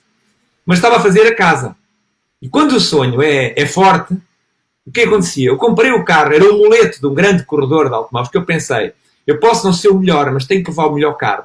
Mas 0.65 0.79
estava 0.79 0.97
a 0.97 1.01
fazer 1.01 1.27
a 1.27 1.35
casa. 1.35 1.75
E 2.41 2.49
quando 2.49 2.71
o 2.71 2.79
sonho 2.79 3.21
é, 3.21 3.53
é 3.55 3.65
forte, 3.67 4.17
o 4.89 4.91
que 4.91 5.01
acontecia? 5.01 5.49
Eu 5.49 5.57
comprei 5.57 5.91
o 5.91 6.03
carro, 6.03 6.33
era 6.33 6.43
o 6.43 6.57
muleto 6.57 6.99
de 6.99 7.05
um 7.05 7.13
grande 7.13 7.43
corredor 7.43 7.87
de 7.89 7.93
automóveis, 7.93 8.31
que 8.31 8.37
eu 8.37 8.43
pensei, 8.43 8.91
eu 9.25 9.39
posso 9.39 9.63
não 9.63 9.71
ser 9.71 9.89
o 9.89 9.99
melhor, 9.99 10.31
mas 10.31 10.45
tenho 10.45 10.63
que 10.63 10.71
levar 10.71 10.87
o 10.87 10.95
melhor 10.95 11.13
carro. 11.13 11.43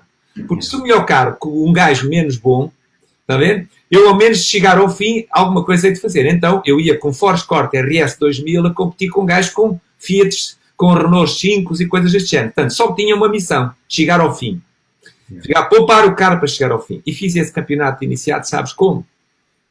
Porque 0.48 0.64
se 0.64 0.74
o 0.74 0.82
melhor 0.82 1.04
carro 1.04 1.36
com 1.38 1.68
um 1.68 1.72
gajo 1.72 2.08
menos 2.08 2.38
bom, 2.38 2.72
está 3.20 3.36
ver? 3.36 3.68
Eu 3.90 4.08
ao 4.08 4.16
menos 4.16 4.38
chegar 4.38 4.78
ao 4.78 4.88
fim, 4.88 5.26
alguma 5.30 5.62
coisa 5.62 5.86
hei 5.86 5.92
de 5.92 6.00
fazer. 6.00 6.26
Então 6.26 6.62
eu 6.64 6.80
ia 6.80 6.98
com 6.98 7.12
Force 7.12 7.46
Corte 7.46 7.78
RS 7.78 8.16
2000 8.18 8.66
a 8.66 8.74
competir 8.74 9.10
com 9.10 9.22
um 9.22 9.26
gajo 9.26 9.52
com 9.52 9.78
Fiat 9.98 10.56
com 10.74 10.92
Renault 10.92 11.30
5 11.38 11.82
e 11.82 11.86
coisas 11.86 12.12
deste 12.12 12.30
género. 12.30 12.52
Portanto, 12.52 12.72
só 12.72 12.92
tinha 12.94 13.14
uma 13.14 13.28
missão, 13.28 13.72
chegar 13.88 14.20
ao 14.20 14.34
fim. 14.34 14.60
Chegar, 15.42 15.64
poupar 15.64 16.06
o 16.06 16.14
carro 16.14 16.38
para 16.38 16.48
chegar 16.48 16.72
ao 16.72 16.82
fim. 16.82 17.02
E 17.06 17.12
fiz 17.12 17.36
esse 17.36 17.52
campeonato 17.52 18.02
iniciado, 18.02 18.48
sabes 18.48 18.72
como? 18.72 19.06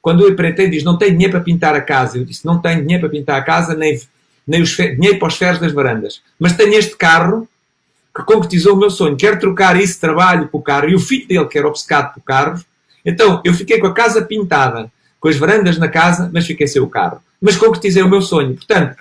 Quando 0.03 0.21
eu 0.21 0.29
empreitei, 0.31 0.69
diz, 0.69 0.83
não 0.83 0.97
tenho 0.97 1.13
dinheiro 1.13 1.31
para 1.31 1.39
pintar 1.39 1.73
a 1.73 1.79
casa. 1.79 2.17
Eu 2.17 2.25
disse, 2.25 2.45
não 2.45 2.59
tenho 2.59 2.81
dinheiro 2.81 2.99
para 2.99 3.09
pintar 3.09 3.39
a 3.39 3.41
casa, 3.41 3.73
nem, 3.73 3.97
nem 4.45 4.61
os 4.61 4.75
dinheiro 4.75 5.17
para 5.17 5.29
os 5.29 5.37
ferros 5.37 5.61
das 5.61 5.71
varandas. 5.71 6.21
Mas 6.37 6.51
tenho 6.57 6.73
este 6.73 6.97
carro 6.97 7.47
que 8.13 8.21
concretizou 8.23 8.75
o 8.75 8.77
meu 8.77 8.89
sonho. 8.89 9.15
Quero 9.15 9.39
trocar 9.39 9.79
esse 9.79 9.97
trabalho 9.97 10.49
o 10.51 10.61
carro. 10.61 10.89
E 10.89 10.93
o 10.93 10.99
filho 10.99 11.25
dele, 11.25 11.45
que 11.45 11.57
era 11.57 11.69
obcecado 11.69 12.13
por 12.13 12.21
carros. 12.21 12.65
Então, 13.05 13.41
eu 13.45 13.53
fiquei 13.53 13.79
com 13.79 13.87
a 13.87 13.93
casa 13.93 14.21
pintada, 14.21 14.91
com 15.21 15.29
as 15.29 15.37
varandas 15.37 15.77
na 15.77 15.87
casa, 15.87 16.29
mas 16.33 16.45
fiquei 16.45 16.67
sem 16.67 16.81
o 16.81 16.89
carro. 16.89 17.21
Mas 17.41 17.55
concretizei 17.55 18.03
o 18.03 18.09
meu 18.09 18.21
sonho. 18.21 18.55
Portanto, 18.55 18.97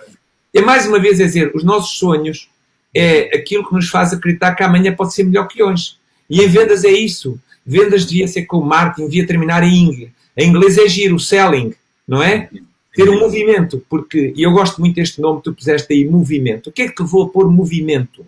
é 0.54 0.60
mais 0.60 0.86
uma 0.86 1.00
vez 1.00 1.18
é 1.18 1.24
dizer, 1.24 1.50
os 1.52 1.64
nossos 1.64 1.98
sonhos 1.98 2.48
é 2.94 3.36
aquilo 3.36 3.68
que 3.68 3.74
nos 3.74 3.88
faz 3.88 4.12
acreditar 4.12 4.54
que 4.54 4.62
amanhã 4.62 4.94
pode 4.94 5.14
ser 5.14 5.24
melhor 5.24 5.48
que 5.48 5.60
hoje. 5.64 5.96
E 6.30 6.40
em 6.42 6.46
vendas 6.48 6.84
é 6.84 6.92
isso. 6.92 7.40
Vendas 7.66 8.06
devia 8.06 8.28
ser 8.28 8.42
com 8.44 8.60
marketing, 8.60 9.08
devia 9.08 9.26
terminar 9.26 9.64
em 9.64 9.74
ing. 9.74 10.12
Em 10.36 10.48
inglês 10.48 10.78
é 10.78 10.88
giro, 10.88 11.18
selling, 11.18 11.74
não 12.06 12.22
é? 12.22 12.48
Ter 12.94 13.08
um 13.08 13.20
movimento, 13.20 13.82
porque, 13.88 14.32
e 14.36 14.42
eu 14.42 14.52
gosto 14.52 14.80
muito 14.80 14.96
deste 14.96 15.20
nome 15.20 15.38
que 15.38 15.44
tu 15.44 15.54
puseste 15.54 15.92
aí, 15.92 16.04
movimento. 16.04 16.68
O 16.68 16.72
que 16.72 16.82
é 16.82 16.88
que 16.88 17.02
vou 17.02 17.28
pôr 17.28 17.50
movimento? 17.50 18.24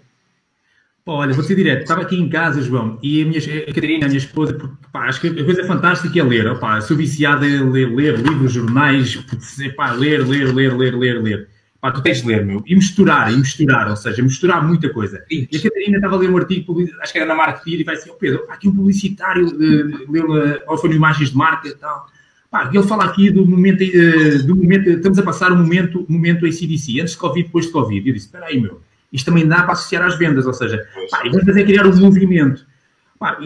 Olha, 1.06 1.34
vou 1.34 1.44
ser 1.44 1.54
direto, 1.54 1.82
estava 1.82 2.00
aqui 2.00 2.16
em 2.16 2.30
casa, 2.30 2.62
João, 2.62 2.98
e 3.02 3.20
a, 3.20 3.26
minha, 3.26 3.38
a 3.38 3.74
Catarina, 3.74 4.06
a 4.06 4.08
minha 4.08 4.18
esposa, 4.18 4.58
pá, 4.90 5.00
acho 5.00 5.20
que 5.20 5.26
a 5.28 5.44
coisa 5.44 5.66
fantástica 5.66 6.18
é 6.18 6.22
ler, 6.22 6.46
opá, 6.46 6.80
sou 6.80 6.96
viciada 6.96 7.46
em 7.46 7.70
ler, 7.70 7.94
ler 7.94 8.18
livros, 8.18 8.52
jornais, 8.52 9.22
pá, 9.76 9.92
ler, 9.92 10.26
ler, 10.26 10.54
ler, 10.54 10.74
ler, 10.74 10.96
ler, 10.96 11.22
ler. 11.22 11.48
Pá, 11.84 11.90
tu 11.90 12.00
tens 12.00 12.22
de 12.22 12.26
ler, 12.26 12.42
meu. 12.46 12.62
E 12.66 12.74
misturar, 12.74 13.30
e 13.30 13.36
misturar, 13.36 13.90
ou 13.90 13.94
seja, 13.94 14.22
misturar 14.22 14.66
muita 14.66 14.88
coisa. 14.88 15.22
E 15.30 15.46
a 15.54 15.62
Catarina 15.62 15.96
estava 15.98 16.16
a 16.16 16.18
ler 16.18 16.30
um 16.30 16.36
artigo, 16.38 16.74
acho 17.02 17.12
que 17.12 17.18
era 17.18 17.28
na 17.28 17.34
Marketing, 17.34 17.76
e 17.76 17.84
vai 17.84 17.94
assim, 17.94 18.08
oh 18.08 18.14
Pedro, 18.14 18.42
há 18.48 18.54
aqui 18.54 18.68
um 18.68 18.74
publicitário, 18.74 19.48
uh, 19.48 20.10
leu, 20.10 20.26
ou 20.66 20.78
foi 20.78 20.90
imagens 20.94 21.28
de 21.28 21.36
marca 21.36 21.68
e 21.68 21.74
tal. 21.74 22.06
Pá, 22.50 22.70
ele 22.72 22.82
fala 22.84 23.04
aqui 23.04 23.30
do 23.30 23.44
momento, 23.44 23.82
uh, 23.82 24.42
do 24.46 24.56
momento, 24.56 24.88
estamos 24.88 25.18
a 25.18 25.22
passar 25.22 25.52
um 25.52 25.58
momento, 25.58 26.06
momento 26.08 26.46
ACDC, 26.46 27.02
antes 27.02 27.12
de 27.12 27.18
Covid, 27.18 27.48
depois 27.48 27.66
de 27.66 27.72
Covid. 27.72 28.02
E 28.02 28.08
eu 28.08 28.14
disse, 28.14 28.28
espera 28.28 28.46
aí, 28.46 28.58
meu, 28.58 28.80
isto 29.12 29.26
também 29.26 29.46
dá 29.46 29.62
para 29.62 29.72
associar 29.72 30.04
às 30.04 30.16
vendas, 30.16 30.46
ou 30.46 30.54
seja, 30.54 30.82
pá, 31.10 31.20
e 31.26 31.28
vamos 31.28 31.44
fazer 31.44 31.66
criar 31.66 31.86
um 31.86 31.94
movimento. 31.94 32.64
Pá, 33.18 33.36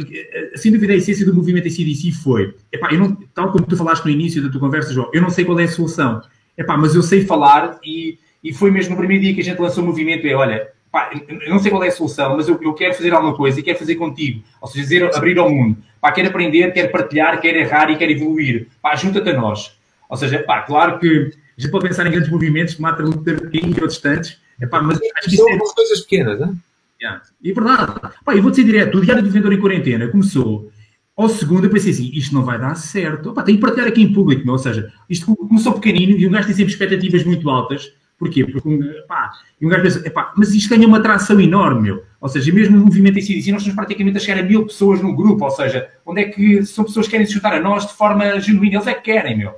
sem 0.55 0.71
dúvida, 0.71 0.93
a 0.93 0.97
essência 0.97 1.27
do 1.27 1.35
movimento 1.35 1.67
ACDC 1.67 2.13
foi, 2.13 2.55
epá, 2.71 2.93
eu 2.93 3.01
não, 3.01 3.17
tal 3.35 3.51
como 3.51 3.67
tu 3.67 3.77
falaste 3.77 4.05
no 4.05 4.13
início 4.13 4.41
da 4.41 4.49
tua 4.49 4.61
conversa, 4.61 4.95
João, 4.95 5.11
eu 5.13 5.21
não 5.21 5.29
sei 5.29 5.45
qual 5.45 5.59
é 5.59 5.65
a 5.65 5.69
solução, 5.69 6.23
epá, 6.57 6.77
mas 6.77 6.95
eu 6.95 7.03
sei 7.03 7.27
falar 7.27 7.81
e, 7.85 8.17
e 8.43 8.53
foi 8.53 8.71
mesmo 8.71 8.91
no 8.93 8.97
primeiro 8.97 9.23
dia 9.23 9.35
que 9.35 9.41
a 9.41 9.45
gente 9.45 9.61
lançou 9.61 9.83
o 9.83 9.87
movimento, 9.87 10.27
é, 10.27 10.35
olha, 10.35 10.69
pá, 10.91 11.11
eu 11.29 11.51
não 11.51 11.59
sei 11.59 11.71
qual 11.71 11.83
é 11.85 11.89
a 11.89 11.93
solução, 11.93 12.37
mas 12.37 12.49
eu, 12.49 12.59
eu 12.63 12.73
quero 12.75 12.95
fazer 12.95 13.13
alguma 13.13 13.37
coisa 13.37 13.59
e 13.61 13.63
quero 13.63 13.79
fazer 13.79 13.97
contigo, 13.97 14.43
ou 14.61 14.69
seja, 14.69 14.85
dizer, 14.85 15.17
abrir 15.17 15.39
ao 15.39 15.51
mundo, 15.51 15.77
pá, 16.01 16.13
quero 16.13 16.29
aprender, 16.29 16.73
quero 16.73 16.91
partilhar, 16.91 17.41
quero 17.41 17.59
errar 17.59 17.91
e 17.91 17.97
quero 17.97 18.13
evoluir, 18.13 18.69
pá, 18.81 18.95
junta-te 18.95 19.31
a 19.31 19.35
nós. 19.35 19.77
Ou 20.09 20.17
seja, 20.17 20.39
pá, 20.41 20.63
claro 20.63 20.99
que 20.99 21.33
a 21.59 21.61
gente 21.61 21.71
pode 21.71 21.89
pensar 21.89 22.07
em 22.07 22.11
grandes 22.11 22.31
movimentos, 22.31 22.79
Martin 22.79 23.03
Luther 23.03 23.51
King 23.51 23.77
e 23.77 23.81
outros 23.81 23.99
tantos, 23.99 24.39
epá, 24.61 24.81
mas 24.81 24.99
acho 25.17 25.31
que 25.31 25.37
São 25.37 25.49
é... 25.49 25.59
coisas 25.59 26.01
pequenas, 26.01 26.41
não 26.41 26.49
é? 26.49 26.53
Yeah. 27.01 27.23
E 27.43 27.51
é 27.51 27.55
verdade. 27.55 28.01
Pá, 28.25 28.35
eu 28.35 28.43
vou 28.43 28.51
dizer 28.51 28.65
direto, 28.65 28.99
o 28.99 29.01
Diário 29.01 29.23
do 29.23 29.31
Vendedor 29.31 29.53
em 29.53 29.61
Quarentena 29.61 30.09
começou 30.09 30.71
ao 31.17 31.29
segundo, 31.29 31.65
eu 31.65 31.71
pensei 31.71 31.93
assim, 31.93 32.11
isto 32.15 32.35
não 32.35 32.45
vai 32.45 32.59
dar 32.59 32.75
certo. 32.77 33.33
Pá, 33.33 33.43
tenho 33.43 33.59
que 33.59 33.63
partilhar 33.63 33.89
aqui 33.89 34.03
em 34.03 34.13
público, 34.13 34.45
meu. 34.45 34.53
ou 34.53 34.59
seja, 34.59 34.93
isto 35.09 35.35
começou 35.37 35.75
pequenino 35.75 36.17
e 36.17 36.27
um 36.27 36.31
gajo 36.31 36.47
tem 36.47 36.57
sempre 36.57 36.73
expectativas 36.73 37.25
muito 37.25 37.49
altas. 37.51 37.93
Porquê? 38.19 38.45
Porque 38.45 38.69
pá, 39.07 39.31
e 39.61 39.65
um 39.65 39.69
gajo 39.69 39.83
pensa, 39.83 40.07
epá, 40.07 40.33
mas 40.37 40.53
isto 40.53 40.69
ganha 40.69 40.89
uma 40.89 40.99
atração 40.99 41.41
enorme, 41.41 41.83
meu. 41.83 42.03
Ou 42.21 42.29
seja, 42.29 42.53
mesmo 42.53 42.77
no 42.77 42.85
movimento 42.85 43.19
em 43.19 43.23
si, 43.23 43.35
nós 43.53 43.63
estamos 43.63 43.77
praticamente 43.77 44.17
a 44.17 44.21
chegar 44.21 44.41
a 44.41 44.43
mil 44.43 44.67
pessoas 44.67 45.01
no 45.01 45.15
grupo, 45.15 45.45
ou 45.45 45.51
seja, 45.51 45.89
onde 46.05 46.23
é 46.23 46.25
que 46.25 46.67
são 46.67 46.85
pessoas 46.85 47.07
que 47.07 47.13
querem 47.13 47.27
se 47.27 47.35
juntar 47.35 47.55
a 47.55 47.61
nós 47.61 47.87
de 47.87 47.95
forma 47.95 48.41
genuína, 48.41 48.77
eles 48.77 48.87
é 48.89 48.95
que 48.95 49.03
querem, 49.03 49.39
meu. 49.39 49.55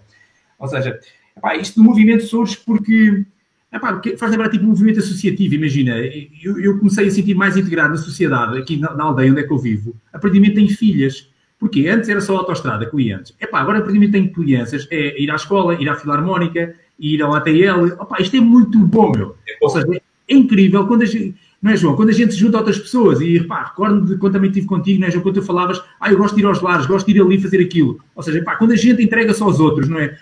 Ou 0.59 0.69
seja, 0.69 1.01
epá, 1.35 1.57
isto 1.57 1.81
do 1.81 1.85
movimento 1.85 2.25
surge 2.25 2.59
porque 2.67 3.25
Epá, 3.73 4.03
faz 4.19 4.33
lembrar 4.33 4.49
tipo 4.49 4.65
um 4.65 4.69
movimento 4.71 4.99
associativo, 4.99 5.55
imagina, 5.55 5.97
eu, 6.43 6.61
eu, 6.61 6.77
comecei 6.77 7.07
a 7.07 7.11
sentir 7.11 7.37
mais 7.37 7.57
integrado 7.57 7.91
na 7.91 7.99
sociedade, 7.99 8.59
aqui 8.59 8.77
na, 8.77 8.93
na, 8.97 9.05
aldeia 9.05 9.31
onde 9.31 9.43
é 9.43 9.45
que 9.45 9.53
eu 9.53 9.59
vivo, 9.59 9.95
a 10.13 10.19
partir 10.19 10.39
do 10.39 10.41
momento 10.41 10.57
tenho 10.57 10.77
filhas. 10.77 11.31
Porque 11.57 11.87
antes 11.89 12.09
era 12.09 12.23
só 12.23 12.39
autoestrada, 12.39 12.87
clientes. 12.87 13.37
Epá, 13.39 13.61
agora 13.61 13.79
a 13.79 13.81
partir 13.83 13.93
do 13.93 14.01
momento 14.01 14.13
tenho 14.13 14.33
crianças, 14.33 14.89
é 14.91 15.21
ir 15.21 15.31
à 15.31 15.35
escola, 15.35 15.75
ir 15.75 15.91
à 15.91 15.95
filarmónica, 15.95 16.75
ir 17.01 17.23
ao 17.23 17.35
ATL. 17.35 17.87
Epá, 17.87 18.19
isto 18.21 18.37
é 18.37 18.41
muito 18.41 18.79
bom, 18.79 19.11
meu. 19.11 19.37
É 19.49 19.57
Ou 19.63 19.71
seja, 19.71 19.87
é 20.29 20.35
incrível 20.35 20.87
quando 20.87 21.03
a 21.03 21.07
gente, 21.07 21.35
não 21.61 21.73
é, 21.73 21.77
João? 21.77 21.97
Quando 21.97 22.11
a 22.11 22.13
gente 22.13 22.35
se 22.35 22.39
junta 22.39 22.59
a 22.59 22.61
outras 22.61 22.79
pessoas 22.79 23.21
e, 23.21 23.39
repá, 23.39 23.65
recordo 23.65 24.07
de 24.07 24.17
quando 24.19 24.35
também 24.35 24.51
estive 24.51 24.67
contigo, 24.67 25.01
não 25.01 25.09
é, 25.09 25.11
João? 25.11 25.23
Quando 25.23 25.37
tu 25.37 25.43
falavas, 25.43 25.83
ah, 25.99 26.13
eu 26.13 26.19
gosto 26.19 26.35
de 26.35 26.43
ir 26.43 26.45
aos 26.45 26.61
lares, 26.61 26.87
gosto 26.87 27.07
de 27.07 27.17
ir 27.17 27.23
ali 27.23 27.41
fazer 27.41 27.61
aquilo. 27.61 27.99
Ou 28.15 28.23
seja, 28.23 28.39
epá, 28.39 28.57
quando 28.57 28.73
a 28.73 28.77
gente 28.77 29.03
entrega 29.03 29.33
só 29.35 29.45
aos 29.45 29.59
outros, 29.59 29.89
não 29.89 29.99
é? 29.99 30.17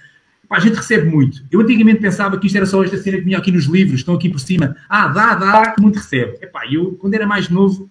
Pá, 0.48 0.56
a 0.56 0.60
gente 0.60 0.76
recebe 0.76 1.10
muito. 1.10 1.44
Eu 1.50 1.60
antigamente 1.60 2.00
pensava 2.00 2.38
que 2.38 2.46
isto 2.46 2.56
era 2.56 2.64
só 2.64 2.82
esta 2.82 2.96
cena 2.96 3.18
que 3.18 3.24
vinha 3.24 3.36
aqui 3.36 3.52
nos 3.52 3.66
livros, 3.66 4.00
estão 4.00 4.14
aqui 4.14 4.30
por 4.30 4.40
cima. 4.40 4.76
Ah, 4.88 5.08
dá, 5.08 5.34
dá, 5.34 5.72
que 5.72 5.82
muito 5.82 5.96
recebe. 5.96 6.38
Epá, 6.40 6.62
eu, 6.70 6.92
quando 6.92 7.14
era 7.14 7.26
mais 7.26 7.50
novo, 7.50 7.90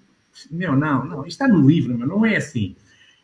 meu, 0.49 0.75
não, 0.75 1.05
não, 1.05 1.19
isto 1.21 1.41
está 1.41 1.47
no 1.47 1.67
livro, 1.67 1.95
meu, 1.95 2.07
não 2.07 2.25
é 2.25 2.37
assim. 2.37 2.75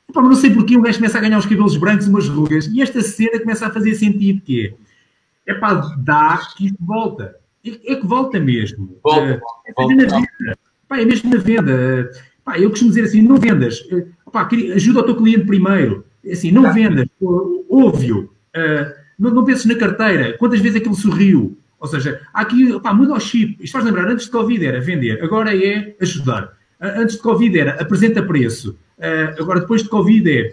Epá, 0.08 0.22
mas 0.22 0.30
não 0.30 0.38
sei 0.38 0.52
porquê 0.52 0.78
um 0.78 0.82
gajo 0.82 0.98
começa 0.98 1.18
a 1.18 1.22
ganhar 1.22 1.38
os 1.38 1.46
cabelos 1.46 1.76
brancos 1.78 2.06
e 2.06 2.10
umas 2.10 2.28
rugas 2.28 2.68
e 2.68 2.82
esta 2.82 3.02
cena 3.02 3.40
começa 3.40 3.66
a 3.66 3.72
fazer 3.72 3.96
sentido, 3.96 4.42
que 4.42 4.68
é, 4.68 4.74
epá, 5.48 5.96
dá 5.98 6.40
que 6.56 6.68
isto 6.68 6.78
volta. 6.80 7.36
É, 7.66 7.94
é 7.94 7.96
que 7.96 8.06
volta 8.06 8.40
mesmo. 8.40 8.98
Volta, 9.04 9.42
é, 9.66 9.74
volta, 9.74 9.94
é 10.92 11.06
mesmo 11.06 11.30
na 11.30 11.40
venda. 11.40 12.10
Epá, 12.42 12.60
eu 12.60 12.70
costumo 12.70 12.92
dizer 12.92 13.06
assim, 13.06 13.22
não 13.22 13.38
vendas. 13.38 13.84
Epá, 14.28 14.48
ajuda 14.76 15.00
o 15.00 15.04
teu 15.04 15.16
cliente 15.16 15.46
primeiro. 15.46 16.06
Assim, 16.30 16.52
não 16.52 16.74
vendas. 16.74 17.08
Ouve-o. 17.22 18.24
Uh, 18.56 18.94
não, 19.18 19.32
não 19.32 19.46
penses 19.46 19.66
na 19.66 19.76
carteira. 19.76 20.38
Quantas 20.38 20.60
vezes 20.60 20.78
aquilo 20.78 20.96
sorriu? 20.96 21.58
Ou 21.80 21.88
seja, 21.88 22.22
há 22.34 22.42
aqui, 22.42 22.80
pá, 22.80 22.94
muda 22.94 23.14
o 23.14 23.20
chip. 23.20 23.58
Isto 23.62 23.74
faz 23.74 23.86
lembrar, 23.86 24.08
antes 24.08 24.26
de 24.26 24.32
Covid 24.32 24.66
era 24.66 24.80
vender, 24.80 25.22
agora 25.24 25.56
é 25.56 25.96
ajudar. 26.02 26.54
Antes 26.80 27.18
de 27.18 27.22
Covid 27.22 27.60
era 27.60 27.82
apresenta 27.82 28.24
preço. 28.24 28.78
Agora, 29.38 29.60
depois 29.60 29.84
de 29.84 29.90
Covid 29.90 30.32
é 30.32 30.52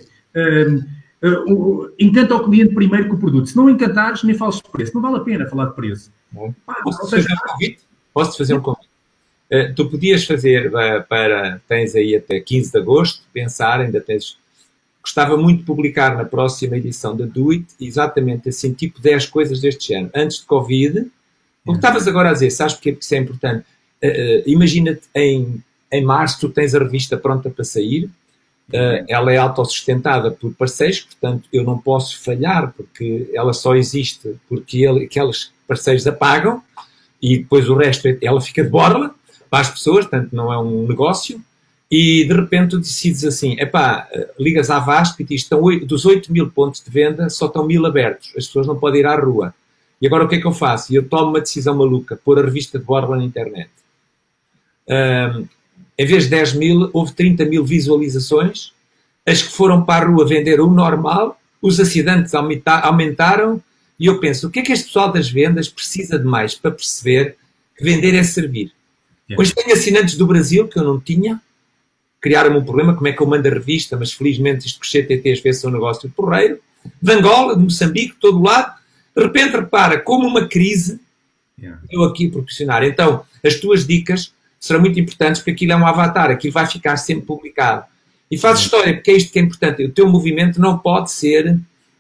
uh, 1.22 1.92
encanta 1.98 2.34
o 2.34 2.44
cliente 2.44 2.74
primeiro 2.74 3.08
com 3.08 3.14
o 3.14 3.18
produto. 3.18 3.48
Se 3.48 3.56
não 3.56 3.68
encantares, 3.68 4.22
nem 4.22 4.36
falas 4.36 4.56
de 4.56 4.70
preço. 4.70 4.94
Não 4.94 5.02
vale 5.02 5.16
a 5.16 5.20
pena 5.20 5.46
falar 5.46 5.66
de 5.66 5.74
preço. 5.74 6.10
Posso-te 6.82 7.10
seja... 7.10 7.22
fazer 7.22 7.34
um 7.34 7.46
convite? 7.46 7.78
Posso 8.12 8.38
fazer 8.38 8.54
um 8.54 8.60
convite? 8.60 8.90
Uh, 9.52 9.74
tu 9.74 9.90
podias 9.90 10.24
fazer 10.24 10.68
uh, 10.68 11.04
para, 11.08 11.60
tens 11.68 11.94
aí 11.94 12.14
até 12.14 12.38
15 12.38 12.70
de 12.70 12.78
agosto, 12.78 13.22
pensar, 13.32 13.80
ainda 13.80 14.00
tens 14.00 14.38
gostava 15.02 15.36
muito 15.36 15.60
de 15.60 15.64
publicar 15.64 16.14
na 16.14 16.24
próxima 16.24 16.76
edição 16.76 17.16
da 17.16 17.24
Do 17.24 17.50
It 17.50 17.66
exatamente 17.80 18.50
assim, 18.50 18.72
tipo 18.72 19.00
10 19.00 19.26
coisas 19.26 19.60
deste 19.60 19.88
género, 19.88 20.12
antes 20.14 20.38
de 20.38 20.44
Covid. 20.44 21.10
O 21.66 21.72
que 21.72 21.78
estavas 21.78 22.06
agora 22.06 22.30
a 22.30 22.32
dizer, 22.32 22.50
sabes? 22.50 22.74
Porque 22.74 22.96
isso 22.98 23.14
é 23.14 23.18
importante. 23.18 23.64
Uh, 24.02 24.42
Imagina-te 24.46 25.08
em, 25.14 25.62
em 25.90 26.04
março, 26.04 26.40
tu 26.40 26.48
tens 26.48 26.74
a 26.74 26.78
revista 26.78 27.16
pronta 27.16 27.50
para 27.50 27.64
sair, 27.64 28.10
ela 29.08 29.32
é 29.32 29.36
autossustentada 29.36 30.30
por 30.30 30.52
parceiros, 30.54 31.00
portanto 31.00 31.48
eu 31.52 31.64
não 31.64 31.78
posso 31.78 32.22
falhar, 32.22 32.72
porque 32.76 33.30
ela 33.34 33.52
só 33.52 33.74
existe 33.74 34.36
porque 34.48 34.84
ele, 34.84 35.04
aqueles 35.04 35.52
parceiros 35.66 36.06
apagam 36.06 36.62
e 37.20 37.38
depois 37.38 37.68
o 37.68 37.74
resto 37.74 38.08
ela 38.22 38.40
fica 38.40 38.62
de 38.62 38.70
borla 38.70 39.14
para 39.48 39.60
as 39.60 39.70
pessoas, 39.70 40.06
portanto 40.06 40.32
não 40.32 40.52
é 40.52 40.58
um 40.58 40.86
negócio 40.86 41.40
e 41.90 42.24
de 42.24 42.32
repente 42.32 42.76
decides 42.76 43.24
assim, 43.24 43.58
epá, 43.58 44.08
ligas 44.38 44.70
à 44.70 44.78
VASP 44.78 45.22
e 45.22 45.26
diz, 45.26 45.42
estão 45.42 45.60
dos 45.80 46.06
8 46.06 46.32
mil 46.32 46.48
pontos 46.50 46.82
de 46.82 46.90
venda, 46.90 47.28
só 47.28 47.46
estão 47.46 47.66
mil 47.66 47.84
abertos, 47.84 48.28
as 48.36 48.46
pessoas 48.46 48.66
não 48.66 48.78
podem 48.78 49.00
ir 49.00 49.06
à 49.06 49.16
rua. 49.16 49.52
E 50.00 50.06
agora 50.06 50.24
o 50.24 50.28
que 50.28 50.36
é 50.36 50.40
que 50.40 50.46
eu 50.46 50.52
faço? 50.52 50.94
Eu 50.94 51.08
tomo 51.08 51.30
uma 51.30 51.40
decisão 51.40 51.76
maluca, 51.76 52.18
pôr 52.24 52.38
a 52.38 52.42
revista 52.42 52.78
de 52.78 52.84
borla 52.84 53.16
na 53.16 53.24
internet. 53.24 53.70
Um, 54.88 55.46
em 56.00 56.06
vez 56.06 56.24
de 56.24 56.30
10 56.30 56.54
mil, 56.54 56.88
houve 56.94 57.12
30 57.12 57.44
mil 57.44 57.62
visualizações, 57.62 58.72
as 59.26 59.42
que 59.42 59.52
foram 59.52 59.84
para 59.84 60.06
a 60.06 60.08
rua 60.08 60.26
venderam 60.26 60.66
o 60.66 60.72
normal, 60.72 61.38
os 61.60 61.78
acidentes 61.78 62.32
aumentaram, 62.34 63.62
e 63.98 64.06
eu 64.06 64.18
penso, 64.18 64.46
o 64.46 64.50
que 64.50 64.60
é 64.60 64.62
que 64.62 64.72
este 64.72 64.86
pessoal 64.86 65.12
das 65.12 65.28
vendas 65.30 65.68
precisa 65.68 66.18
de 66.18 66.24
mais 66.24 66.54
para 66.54 66.70
perceber 66.70 67.36
que 67.76 67.84
vender 67.84 68.14
é 68.14 68.22
servir? 68.22 68.72
Yeah. 69.28 69.42
Hoje 69.42 69.54
tenho 69.54 69.74
assinantes 69.74 70.14
do 70.14 70.26
Brasil, 70.26 70.66
que 70.68 70.78
eu 70.78 70.84
não 70.84 70.98
tinha, 70.98 71.38
criaram-me 72.18 72.56
um 72.56 72.64
problema, 72.64 72.94
como 72.94 73.06
é 73.06 73.12
que 73.12 73.20
eu 73.20 73.26
mando 73.26 73.46
a 73.46 73.50
revista, 73.50 73.94
mas 73.94 74.10
felizmente 74.10 74.66
isto 74.66 74.78
com 74.78 74.86
os 74.86 74.90
CTTs 74.90 75.42
fez 75.42 75.62
um 75.66 75.70
negócio 75.70 76.08
porreiro. 76.16 76.58
De 77.02 77.12
Angola, 77.12 77.54
de 77.54 77.62
Moçambique, 77.62 78.14
de 78.14 78.20
todo 78.20 78.40
lado. 78.40 78.74
De 79.14 79.22
repente, 79.22 79.54
repara, 79.54 80.00
como 80.00 80.26
uma 80.26 80.48
crise, 80.48 80.98
yeah. 81.58 81.78
eu 81.90 82.04
aqui 82.04 82.26
proporcionar. 82.26 82.84
Então, 82.84 83.22
as 83.44 83.56
tuas 83.56 83.86
dicas 83.86 84.32
serão 84.60 84.80
muito 84.80 85.00
importantes, 85.00 85.40
porque 85.40 85.52
aquilo 85.52 85.72
é 85.72 85.76
um 85.76 85.86
avatar, 85.86 86.30
aquilo 86.30 86.52
vai 86.52 86.66
ficar 86.66 86.96
sempre 86.98 87.24
publicado. 87.24 87.84
E 88.30 88.38
faz 88.38 88.60
história, 88.60 88.94
porque 88.94 89.10
é 89.10 89.16
isto 89.16 89.32
que 89.32 89.38
é 89.38 89.42
importante. 89.42 89.84
O 89.84 89.90
teu 89.90 90.06
movimento 90.08 90.60
não 90.60 90.78
pode 90.78 91.10
ser 91.10 91.58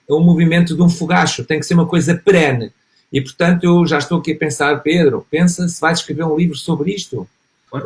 um 0.08 0.20
movimento 0.20 0.76
de 0.76 0.82
um 0.82 0.88
fogacho, 0.88 1.44
tem 1.44 1.58
que 1.58 1.66
ser 1.66 1.74
uma 1.74 1.86
coisa 1.86 2.14
perene. 2.14 2.70
E, 3.12 3.20
portanto, 3.20 3.64
eu 3.64 3.86
já 3.86 3.98
estou 3.98 4.18
aqui 4.18 4.32
a 4.32 4.36
pensar, 4.36 4.80
Pedro, 4.82 5.26
pensa 5.28 5.66
se 5.66 5.80
vais 5.80 5.98
escrever 5.98 6.24
um 6.24 6.36
livro 6.36 6.56
sobre 6.56 6.92
isto 6.92 7.26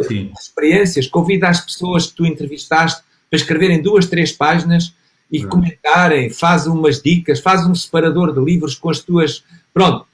sim. 0.03 0.33
experiências, 0.39 1.07
convida 1.07 1.49
as 1.49 1.61
pessoas 1.61 2.07
que 2.07 2.15
tu 2.15 2.27
entrevistaste 2.27 3.03
para 3.31 3.39
escreverem 3.39 3.83
duas, 3.83 4.07
três 4.07 4.33
páginas 4.33 4.95
e 5.31 5.45
comentarem, 5.45 6.31
faz 6.31 6.67
umas 6.67 7.03
dicas, 7.03 7.41
faz 7.41 7.67
um 7.67 7.75
separador 7.75 8.33
de 8.33 8.41
livros 8.41 8.75
com 8.75 8.91
as 8.91 9.01
tuas. 9.01 9.45
Pronto. 9.73 10.07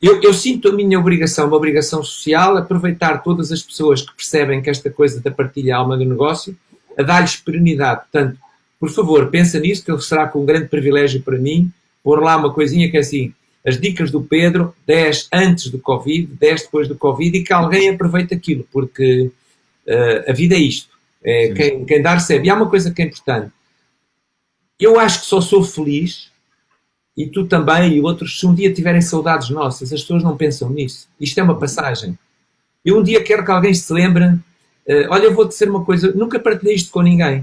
Eu, 0.00 0.20
eu, 0.22 0.34
sinto 0.34 0.68
a 0.68 0.72
minha 0.72 0.98
obrigação, 0.98 1.46
uma 1.46 1.56
obrigação 1.56 2.02
social, 2.04 2.56
aproveitar 2.56 3.22
todas 3.22 3.50
as 3.50 3.62
pessoas 3.62 4.02
que 4.02 4.14
percebem 4.14 4.60
que 4.60 4.68
esta 4.68 4.90
coisa 4.90 5.20
da 5.20 5.30
partilha 5.30 5.70
é 5.70 5.74
alma 5.74 5.96
do 5.96 6.04
negócio, 6.04 6.56
a 6.98 7.02
dar-lhes 7.02 7.36
perenidade. 7.36 8.02
Portanto, 8.02 8.38
por 8.78 8.90
favor, 8.90 9.30
pensa 9.30 9.58
nisso, 9.58 9.84
que 9.84 9.98
será 10.02 10.28
com 10.28 10.42
um 10.42 10.46
grande 10.46 10.68
privilégio 10.68 11.22
para 11.22 11.38
mim 11.38 11.72
pôr 12.02 12.22
lá 12.22 12.36
uma 12.36 12.52
coisinha 12.52 12.88
que 12.88 12.96
é 12.96 13.00
assim, 13.00 13.34
as 13.66 13.80
dicas 13.80 14.12
do 14.12 14.22
Pedro, 14.22 14.72
10 14.86 15.28
antes 15.32 15.68
do 15.70 15.78
Covid, 15.80 16.32
10 16.38 16.62
depois 16.62 16.86
do 16.86 16.94
Covid, 16.94 17.36
e 17.36 17.42
que 17.42 17.52
alguém 17.52 17.88
aproveite 17.88 18.32
aquilo, 18.32 18.64
porque 18.70 19.28
uh, 19.88 20.30
a 20.30 20.32
vida 20.32 20.54
é 20.54 20.58
isto. 20.58 20.94
É 21.24 21.52
quem, 21.52 21.84
quem 21.84 22.00
dá 22.00 22.14
recebe. 22.14 22.46
E 22.46 22.50
há 22.50 22.54
uma 22.54 22.70
coisa 22.70 22.92
que 22.92 23.02
é 23.02 23.06
importante. 23.06 23.50
Eu 24.78 25.00
acho 25.00 25.22
que 25.22 25.26
só 25.26 25.40
sou 25.40 25.64
feliz, 25.64 26.30
e 27.16 27.26
tu 27.26 27.46
também, 27.46 27.94
e 27.94 28.00
outros, 28.00 28.38
se 28.38 28.46
um 28.46 28.54
dia 28.54 28.72
tiverem 28.72 29.00
saudades 29.00 29.48
nossas, 29.48 29.92
as 29.92 30.02
pessoas 30.02 30.22
não 30.22 30.36
pensam 30.36 30.68
nisso. 30.68 31.08
Isto 31.18 31.40
é 31.40 31.42
uma 31.42 31.58
passagem. 31.58 32.18
Eu 32.84 32.98
um 32.98 33.02
dia 33.02 33.22
quero 33.22 33.44
que 33.44 33.50
alguém 33.50 33.72
se 33.72 33.90
lembre, 33.92 34.26
uh, 34.26 35.08
olha, 35.08 35.24
eu 35.24 35.34
vou 35.34 35.46
dizer 35.46 35.70
uma 35.70 35.84
coisa, 35.84 36.12
nunca 36.14 36.38
partilhei 36.38 36.74
isto 36.74 36.90
com 36.90 37.00
ninguém. 37.00 37.40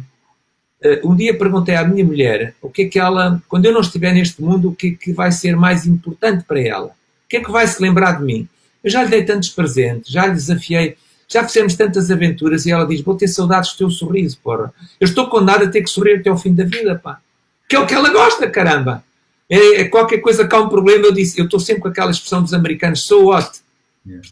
Uh, 0.83 1.12
um 1.12 1.15
dia 1.15 1.36
perguntei 1.36 1.75
à 1.75 1.83
minha 1.83 2.05
mulher 2.05 2.55
o 2.62 2.69
que 2.69 2.83
é 2.83 2.88
que 2.88 2.99
ela, 2.99 3.41
quando 3.49 3.65
eu 3.65 3.73
não 3.73 3.81
estiver 3.81 4.13
neste 4.13 4.41
mundo, 4.41 4.69
o 4.69 4.75
que 4.75 4.88
é 4.89 4.91
que 4.91 5.12
vai 5.12 5.31
ser 5.31 5.55
mais 5.55 5.88
importante 5.88 6.43
para 6.43 6.62
ela? 6.62 6.88
O 7.25 7.29
que 7.29 7.38
é 7.38 7.43
que 7.43 7.51
vai 7.51 7.65
se 7.65 7.81
lembrar 7.81 8.19
de 8.19 8.23
mim? 8.23 8.47
Eu 8.83 8.91
já 8.91 9.03
lhe 9.03 9.09
dei 9.09 9.23
tantos 9.23 9.49
presentes, 9.49 10.12
já 10.12 10.27
lhe 10.27 10.33
desafiei, 10.33 10.97
já 11.27 11.43
fizemos 11.43 11.73
tantas 11.73 12.12
aventuras 12.12 12.65
e 12.65 12.71
ela 12.71 12.86
diz: 12.86 13.01
Vou 13.01 13.15
ter 13.15 13.27
saudades 13.27 13.71
do 13.71 13.77
teu 13.77 13.89
sorriso, 13.89 14.38
porra. 14.43 14.71
Eu 14.99 15.05
estou 15.05 15.27
condenado 15.29 15.63
a 15.63 15.67
ter 15.67 15.81
que 15.81 15.89
sorrir 15.89 16.19
até 16.19 16.29
ao 16.29 16.38
fim 16.38 16.53
da 16.53 16.63
vida, 16.63 16.99
pá. 17.01 17.19
Que 17.67 17.75
é 17.75 17.79
o 17.79 17.88
que 17.88 17.93
ela 17.93 18.12
gosta, 18.12 18.47
caramba. 18.47 19.03
É, 19.49 19.82
é 19.82 19.84
qualquer 19.86 20.19
coisa 20.19 20.47
que 20.47 20.56
há 20.56 20.60
um 20.60 20.69
problema, 20.69 21.06
eu 21.06 21.12
disse, 21.12 21.39
eu 21.39 21.45
estou 21.45 21.60
sempre 21.60 21.82
com 21.84 21.88
aquela 21.88 22.12
expressão 22.12 22.41
dos 22.41 22.53
americanos, 22.53 23.06
so 23.06 23.25
what? 23.25 23.62
Yeah. 24.06 24.27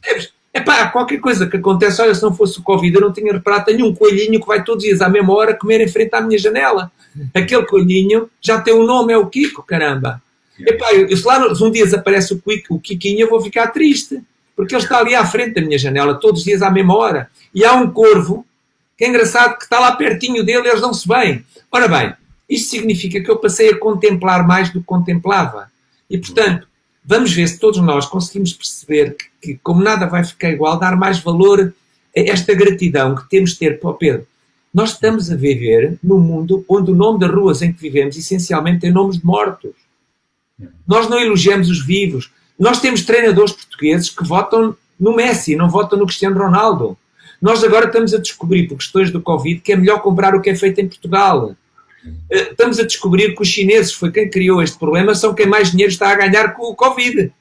Epá, 0.54 0.88
qualquer 0.88 1.20
coisa 1.20 1.48
que 1.48 1.56
acontece, 1.56 2.02
olha, 2.02 2.14
se 2.14 2.22
não 2.22 2.36
fosse 2.36 2.60
o 2.60 2.64
Covid, 2.64 2.94
eu 2.94 3.02
não 3.02 3.14
tinha 3.14 3.32
reparado, 3.32 3.66
tenho 3.66 3.86
um 3.86 3.96
coelhinho 3.96 4.40
que 4.40 4.48
vai 4.48 4.64
todos 4.64 4.84
os 4.84 4.90
dias 4.90 5.02
à 5.02 5.08
mesma 5.08 5.34
hora 5.34 5.56
comer 5.56 5.80
em 5.80 5.88
frente 5.88 6.14
à 6.14 6.20
minha 6.20 6.38
janela. 6.38 6.92
Aquele 7.34 7.66
coelhinho 7.66 8.30
já 8.42 8.60
tem 8.60 8.74
um 8.74 8.84
nome, 8.86 9.14
é 9.14 9.18
o 9.18 9.28
Kiko, 9.28 9.64
caramba. 9.64 10.22
Epá, 10.60 10.94
eu, 10.94 11.16
se 11.16 11.26
lá 11.26 11.56
se 11.56 11.64
um 11.64 11.72
dia 11.72 11.86
desaparece 11.86 12.34
o, 12.34 12.42
Kiko, 12.42 12.76
o 12.76 12.80
Kikinho, 12.80 13.22
eu 13.22 13.30
vou 13.30 13.42
ficar 13.42 13.68
triste, 13.68 14.22
porque 14.56 14.76
ele 14.76 14.84
está 14.84 15.00
ali 15.00 15.16
à 15.16 15.26
frente 15.26 15.56
da 15.56 15.62
minha 15.62 15.78
janela, 15.78 16.16
todos 16.16 16.42
os 16.42 16.46
dias 16.46 16.62
à 16.62 16.70
mesma 16.70 16.96
hora. 16.98 17.30
E 17.56 17.64
há 17.64 17.74
um 17.74 17.90
corvo, 17.90 18.46
que 18.98 19.06
é 19.06 19.08
engraçado, 19.08 19.58
que 19.58 19.64
está 19.64 19.80
lá 19.80 19.96
pertinho 19.96 20.44
dele 20.44 20.68
e 20.68 20.70
eles 20.70 20.82
não 20.82 20.94
se 20.94 21.08
bem. 21.08 21.46
Ora 21.72 21.88
bem, 21.88 22.14
isto 22.52 22.70
significa 22.70 23.22
que 23.22 23.32
eu 23.32 23.38
passei 23.38 23.70
a 23.70 23.78
contemplar 23.78 24.46
mais 24.46 24.70
do 24.70 24.82
que 24.82 24.86
contemplava. 24.86 25.72
E, 26.10 26.18
portanto, 26.18 26.68
vamos 27.04 27.32
ver 27.32 27.48
se 27.48 27.58
todos 27.58 27.82
nós 27.82 28.06
conseguimos 28.06 28.52
perceber 28.52 29.16
que, 29.16 29.26
que, 29.42 29.60
como 29.64 29.82
nada 29.82 30.06
vai 30.06 30.22
ficar 30.26 30.52
igual, 30.52 30.78
dar 30.78 30.98
mais 30.98 31.20
valor 31.20 31.74
a 32.16 32.20
esta 32.20 32.54
gratidão 32.54 33.16
que 33.16 33.30
temos 33.30 33.52
de 33.52 33.60
ter 33.60 33.80
para 33.80 33.90
o 33.90 33.94
Pedro. 33.94 34.28
Nós 34.74 34.92
estamos 34.92 35.32
a 35.32 35.36
viver 35.38 35.98
num 36.04 36.20
mundo 36.20 36.66
onde 36.68 36.92
o 36.92 36.96
nome 36.96 37.20
das 37.20 37.32
ruas 37.32 37.62
em 37.62 37.72
que 37.72 37.82
vivemos 37.82 38.18
essencialmente 38.18 38.82
tem 38.82 38.92
nomes 38.92 39.18
de 39.18 39.26
mortos. 39.26 39.72
Nós 40.86 41.10
não 41.10 41.20
elogiamos 41.20 41.70
os 41.70 41.86
vivos. 41.86 42.30
Nós 42.60 42.82
temos 42.82 43.04
treinadores 43.04 43.54
portugueses 43.54 44.10
que 44.10 44.28
votam 44.28 44.76
no 45.00 45.16
Messi, 45.16 45.56
não 45.56 45.70
votam 45.70 45.98
no 45.98 46.06
Cristiano 46.06 46.38
Ronaldo. 46.38 46.98
Nós 47.42 47.64
agora 47.64 47.86
estamos 47.86 48.14
a 48.14 48.18
descobrir, 48.18 48.68
por 48.68 48.78
questões 48.78 49.10
do 49.10 49.22
Covid, 49.22 49.62
que 49.62 49.72
é 49.72 49.76
melhor 49.78 50.02
comprar 50.02 50.36
o 50.36 50.42
que 50.42 50.50
é 50.50 50.56
feito 50.56 50.80
em 50.80 50.88
Portugal. 50.88 51.56
Eh, 52.30 52.52
estamos 52.52 52.80
a 52.80 52.84
descobrir 52.84 53.36
que 53.36 53.42
os 53.42 53.48
chineses, 53.48 53.94
foi 53.94 54.12
quem 54.12 54.30
criou 54.30 54.62
este 54.62 54.78
problema, 54.78 55.16
são 55.16 55.34
quem 55.34 55.46
mais 55.46 55.72
dinheiro 55.72 55.92
está 55.92 56.10
a 56.10 56.16
ganhar 56.16 56.54
com 56.54 56.64
o 56.64 56.76
Covid. 56.76 57.32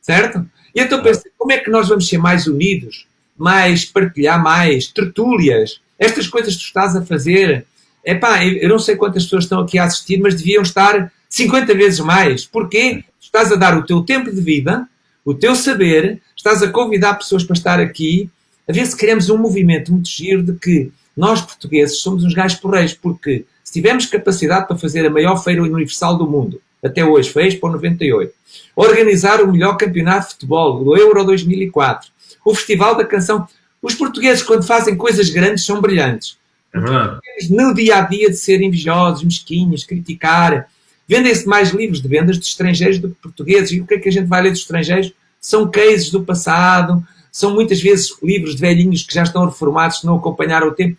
Certo? 0.00 0.44
E 0.74 0.80
então 0.80 1.02
penso, 1.02 1.22
como 1.36 1.52
é 1.52 1.58
que 1.58 1.70
nós 1.70 1.88
vamos 1.88 2.08
ser 2.08 2.18
mais 2.18 2.46
unidos? 2.46 3.06
Mais 3.36 3.84
partilhar 3.84 4.42
mais, 4.42 4.88
tertúlias, 4.88 5.80
estas 5.98 6.26
coisas 6.26 6.54
que 6.54 6.60
tu 6.60 6.66
estás 6.66 6.96
a 6.96 7.04
fazer. 7.04 7.66
Epá, 8.04 8.44
eu 8.44 8.68
não 8.68 8.78
sei 8.78 8.96
quantas 8.96 9.24
pessoas 9.24 9.44
estão 9.44 9.60
aqui 9.60 9.78
a 9.78 9.84
assistir, 9.84 10.18
mas 10.18 10.34
deviam 10.34 10.62
estar 10.62 11.12
50 11.28 11.74
vezes 11.74 12.00
mais. 12.00 12.44
Porquê? 12.44 13.04
Estás 13.20 13.52
a 13.52 13.56
dar 13.56 13.76
o 13.76 13.84
teu 13.84 14.02
tempo 14.02 14.30
de 14.30 14.40
vida, 14.40 14.88
o 15.24 15.34
teu 15.34 15.54
saber, 15.54 16.20
estás 16.36 16.62
a 16.62 16.68
convidar 16.68 17.14
pessoas 17.14 17.44
para 17.44 17.54
estar 17.54 17.80
aqui, 17.80 18.30
a 18.68 18.72
ver 18.72 18.86
se 18.86 18.96
queremos 18.96 19.28
um 19.28 19.38
movimento 19.38 19.92
muito 19.92 20.08
giro 20.08 20.42
de 20.42 20.54
que 20.54 20.90
nós 21.16 21.40
portugueses 21.40 22.00
somos 22.00 22.24
uns 22.24 22.32
gajos 22.32 22.58
porreiros, 22.58 22.94
porque 22.94 23.44
se 23.68 23.72
tivermos 23.74 24.06
capacidade 24.06 24.66
para 24.66 24.78
fazer 24.78 25.04
a 25.04 25.10
maior 25.10 25.36
feira 25.44 25.62
universal 25.62 26.16
do 26.16 26.26
mundo, 26.26 26.58
até 26.82 27.04
hoje, 27.04 27.28
foi 27.28 27.48
Expo 27.48 27.68
98, 27.68 28.32
organizar 28.74 29.42
o 29.42 29.52
melhor 29.52 29.76
campeonato 29.76 30.28
de 30.28 30.32
futebol, 30.32 30.82
o 30.82 30.96
Euro 30.96 31.22
2004, 31.22 32.08
o 32.46 32.54
Festival 32.54 32.96
da 32.96 33.04
Canção. 33.04 33.46
Os 33.82 33.94
portugueses, 33.94 34.42
quando 34.42 34.66
fazem 34.66 34.96
coisas 34.96 35.28
grandes, 35.28 35.66
são 35.66 35.82
brilhantes. 35.82 36.38
É 36.72 36.80
verdade. 36.80 37.20
No 37.50 37.74
dia 37.74 37.98
a 37.98 38.00
dia 38.00 38.30
de 38.30 38.36
serem 38.36 38.68
invejosos, 38.68 39.22
mesquinhos, 39.22 39.84
criticar. 39.84 40.66
Vendem-se 41.06 41.46
mais 41.46 41.68
livros 41.68 42.00
de 42.00 42.08
vendas 42.08 42.38
de 42.38 42.46
estrangeiros 42.46 42.98
do 42.98 43.10
que 43.10 43.16
portugueses. 43.16 43.72
E 43.72 43.82
o 43.82 43.86
que 43.86 43.94
é 43.94 43.98
que 43.98 44.08
a 44.08 44.12
gente 44.12 44.28
vai 44.28 44.40
ler 44.40 44.52
dos 44.52 44.60
estrangeiros? 44.60 45.12
São 45.38 45.70
cases 45.70 46.10
do 46.10 46.24
passado, 46.24 47.06
são 47.30 47.52
muitas 47.52 47.82
vezes 47.82 48.16
livros 48.22 48.54
de 48.54 48.62
velhinhos 48.62 49.02
que 49.02 49.12
já 49.12 49.24
estão 49.24 49.44
reformados, 49.44 49.98
que 49.98 50.06
não 50.06 50.16
acompanharam 50.16 50.68
o 50.68 50.74
tempo. 50.74 50.96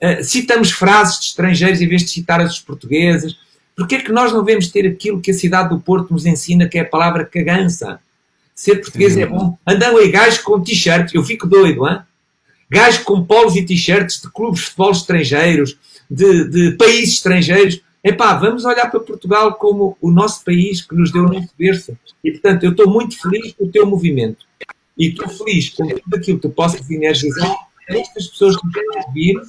Eh, 0.00 0.22
citamos 0.22 0.70
frases 0.70 1.18
de 1.18 1.26
estrangeiros 1.26 1.80
em 1.80 1.88
vez 1.88 2.02
de 2.02 2.10
citar 2.10 2.40
as 2.40 2.50
dos 2.50 2.60
portugueses. 2.60 3.36
Porquê 3.76 3.96
é 3.96 4.00
que 4.00 4.12
nós 4.12 4.32
não 4.32 4.44
devemos 4.44 4.68
ter 4.68 4.86
aquilo 4.86 5.20
que 5.20 5.30
a 5.30 5.34
cidade 5.34 5.70
do 5.70 5.80
Porto 5.80 6.12
nos 6.12 6.26
ensina, 6.26 6.68
que 6.68 6.78
é 6.78 6.82
a 6.82 6.88
palavra 6.88 7.24
cagança? 7.24 7.98
Ser 8.54 8.76
português 8.76 9.16
é 9.16 9.26
bom. 9.26 9.58
Andam 9.66 9.96
aí 9.96 10.10
gajos 10.10 10.38
com 10.38 10.60
t-shirts, 10.60 11.12
eu 11.12 11.24
fico 11.24 11.46
doido, 11.46 11.88
hein? 11.88 12.00
Gajos 12.70 13.02
com 13.02 13.24
polos 13.24 13.56
e 13.56 13.62
t-shirts 13.62 14.20
de 14.20 14.30
clubes 14.30 14.60
de 14.60 14.66
futebol 14.66 14.92
estrangeiros, 14.92 15.76
de, 16.08 16.48
de 16.48 16.76
países 16.76 17.14
estrangeiros. 17.14 17.80
Epá, 18.02 18.34
vamos 18.34 18.64
olhar 18.64 18.90
para 18.90 19.00
Portugal 19.00 19.54
como 19.54 19.96
o 20.00 20.10
nosso 20.10 20.44
país 20.44 20.82
que 20.82 20.94
nos 20.94 21.10
deu 21.10 21.24
nosso 21.24 21.50
berço. 21.58 21.96
E, 22.22 22.30
portanto, 22.30 22.64
eu 22.64 22.70
estou 22.70 22.88
muito 22.88 23.20
feliz 23.20 23.52
com 23.54 23.64
o 23.64 23.70
teu 23.70 23.86
movimento. 23.86 24.44
E 24.96 25.08
estou 25.08 25.28
feliz 25.28 25.70
com 25.70 25.88
tudo 25.88 26.14
aquilo 26.14 26.38
que 26.38 26.48
tu 26.48 26.50
possas 26.50 26.88
energizar 26.90 27.56
estas 27.88 28.28
pessoas 28.28 28.56
que 28.56 28.70
querem 28.70 29.04
ouvir 29.06 29.40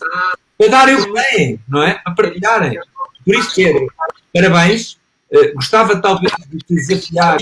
para 0.57 0.69
darem 0.69 0.95
o 0.95 1.05
que 1.05 1.21
têm, 1.21 1.59
não 1.67 1.83
é? 1.83 2.01
A 2.05 2.11
partilharem. 2.11 2.79
Por 3.25 3.35
isso, 3.35 3.55
Pedro, 3.55 3.87
parabéns. 4.33 4.97
Uh, 5.31 5.53
gostava 5.55 5.99
talvez 5.99 6.31
de 6.49 6.57
te 6.59 6.75
desafiar. 6.75 7.39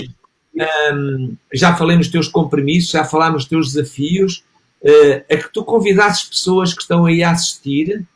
Um, 0.92 1.36
já 1.52 1.74
falei 1.76 1.96
nos 1.96 2.08
teus 2.08 2.28
compromissos, 2.28 2.90
já 2.90 3.04
falámos 3.04 3.42
nos 3.42 3.48
teus 3.48 3.72
desafios, 3.72 4.44
uh, 4.82 5.24
a 5.30 5.36
que 5.36 5.52
tu 5.52 5.64
convidasses 5.64 6.24
pessoas 6.24 6.72
que 6.72 6.82
estão 6.82 7.06
aí 7.06 7.22
a 7.22 7.32
assistir, 7.32 8.06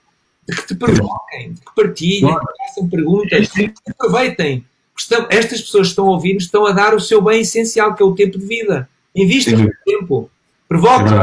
de 0.48 0.56
que 0.56 0.66
te 0.66 0.74
provoquem, 0.74 1.52
de 1.52 1.60
que 1.60 1.74
partilhem, 1.74 2.34
que 2.34 2.66
façam 2.66 2.88
perguntas, 2.88 3.48
que 3.48 3.72
aproveitem. 3.90 4.64
Estão, 4.96 5.26
estas 5.30 5.60
pessoas 5.60 5.88
que 5.88 5.90
estão 5.90 6.08
a 6.08 6.10
ouvir 6.10 6.36
estão 6.36 6.66
a 6.66 6.72
dar 6.72 6.94
o 6.94 7.00
seu 7.00 7.20
bem 7.20 7.42
essencial, 7.42 7.94
que 7.94 8.02
é 8.02 8.06
o 8.06 8.14
tempo 8.14 8.38
de 8.38 8.46
vida. 8.46 8.88
Invista 9.14 9.54
o 9.54 9.70
tempo. 9.84 10.30
Provoquem. 10.66 11.22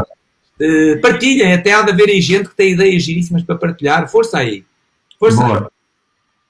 Uh, 0.60 1.00
partilhem, 1.00 1.52
até 1.52 1.72
há 1.72 1.82
de 1.82 1.90
haver 1.90 2.08
aí 2.08 2.20
gente 2.20 2.48
que 2.48 2.56
tem 2.56 2.72
ideias 2.72 3.02
giríssimas 3.02 3.42
para 3.42 3.56
partilhar. 3.56 4.08
Força 4.08 4.38
aí. 4.38 4.64
Força 5.18 5.44
Boa. 5.44 5.58
aí. 5.58 5.66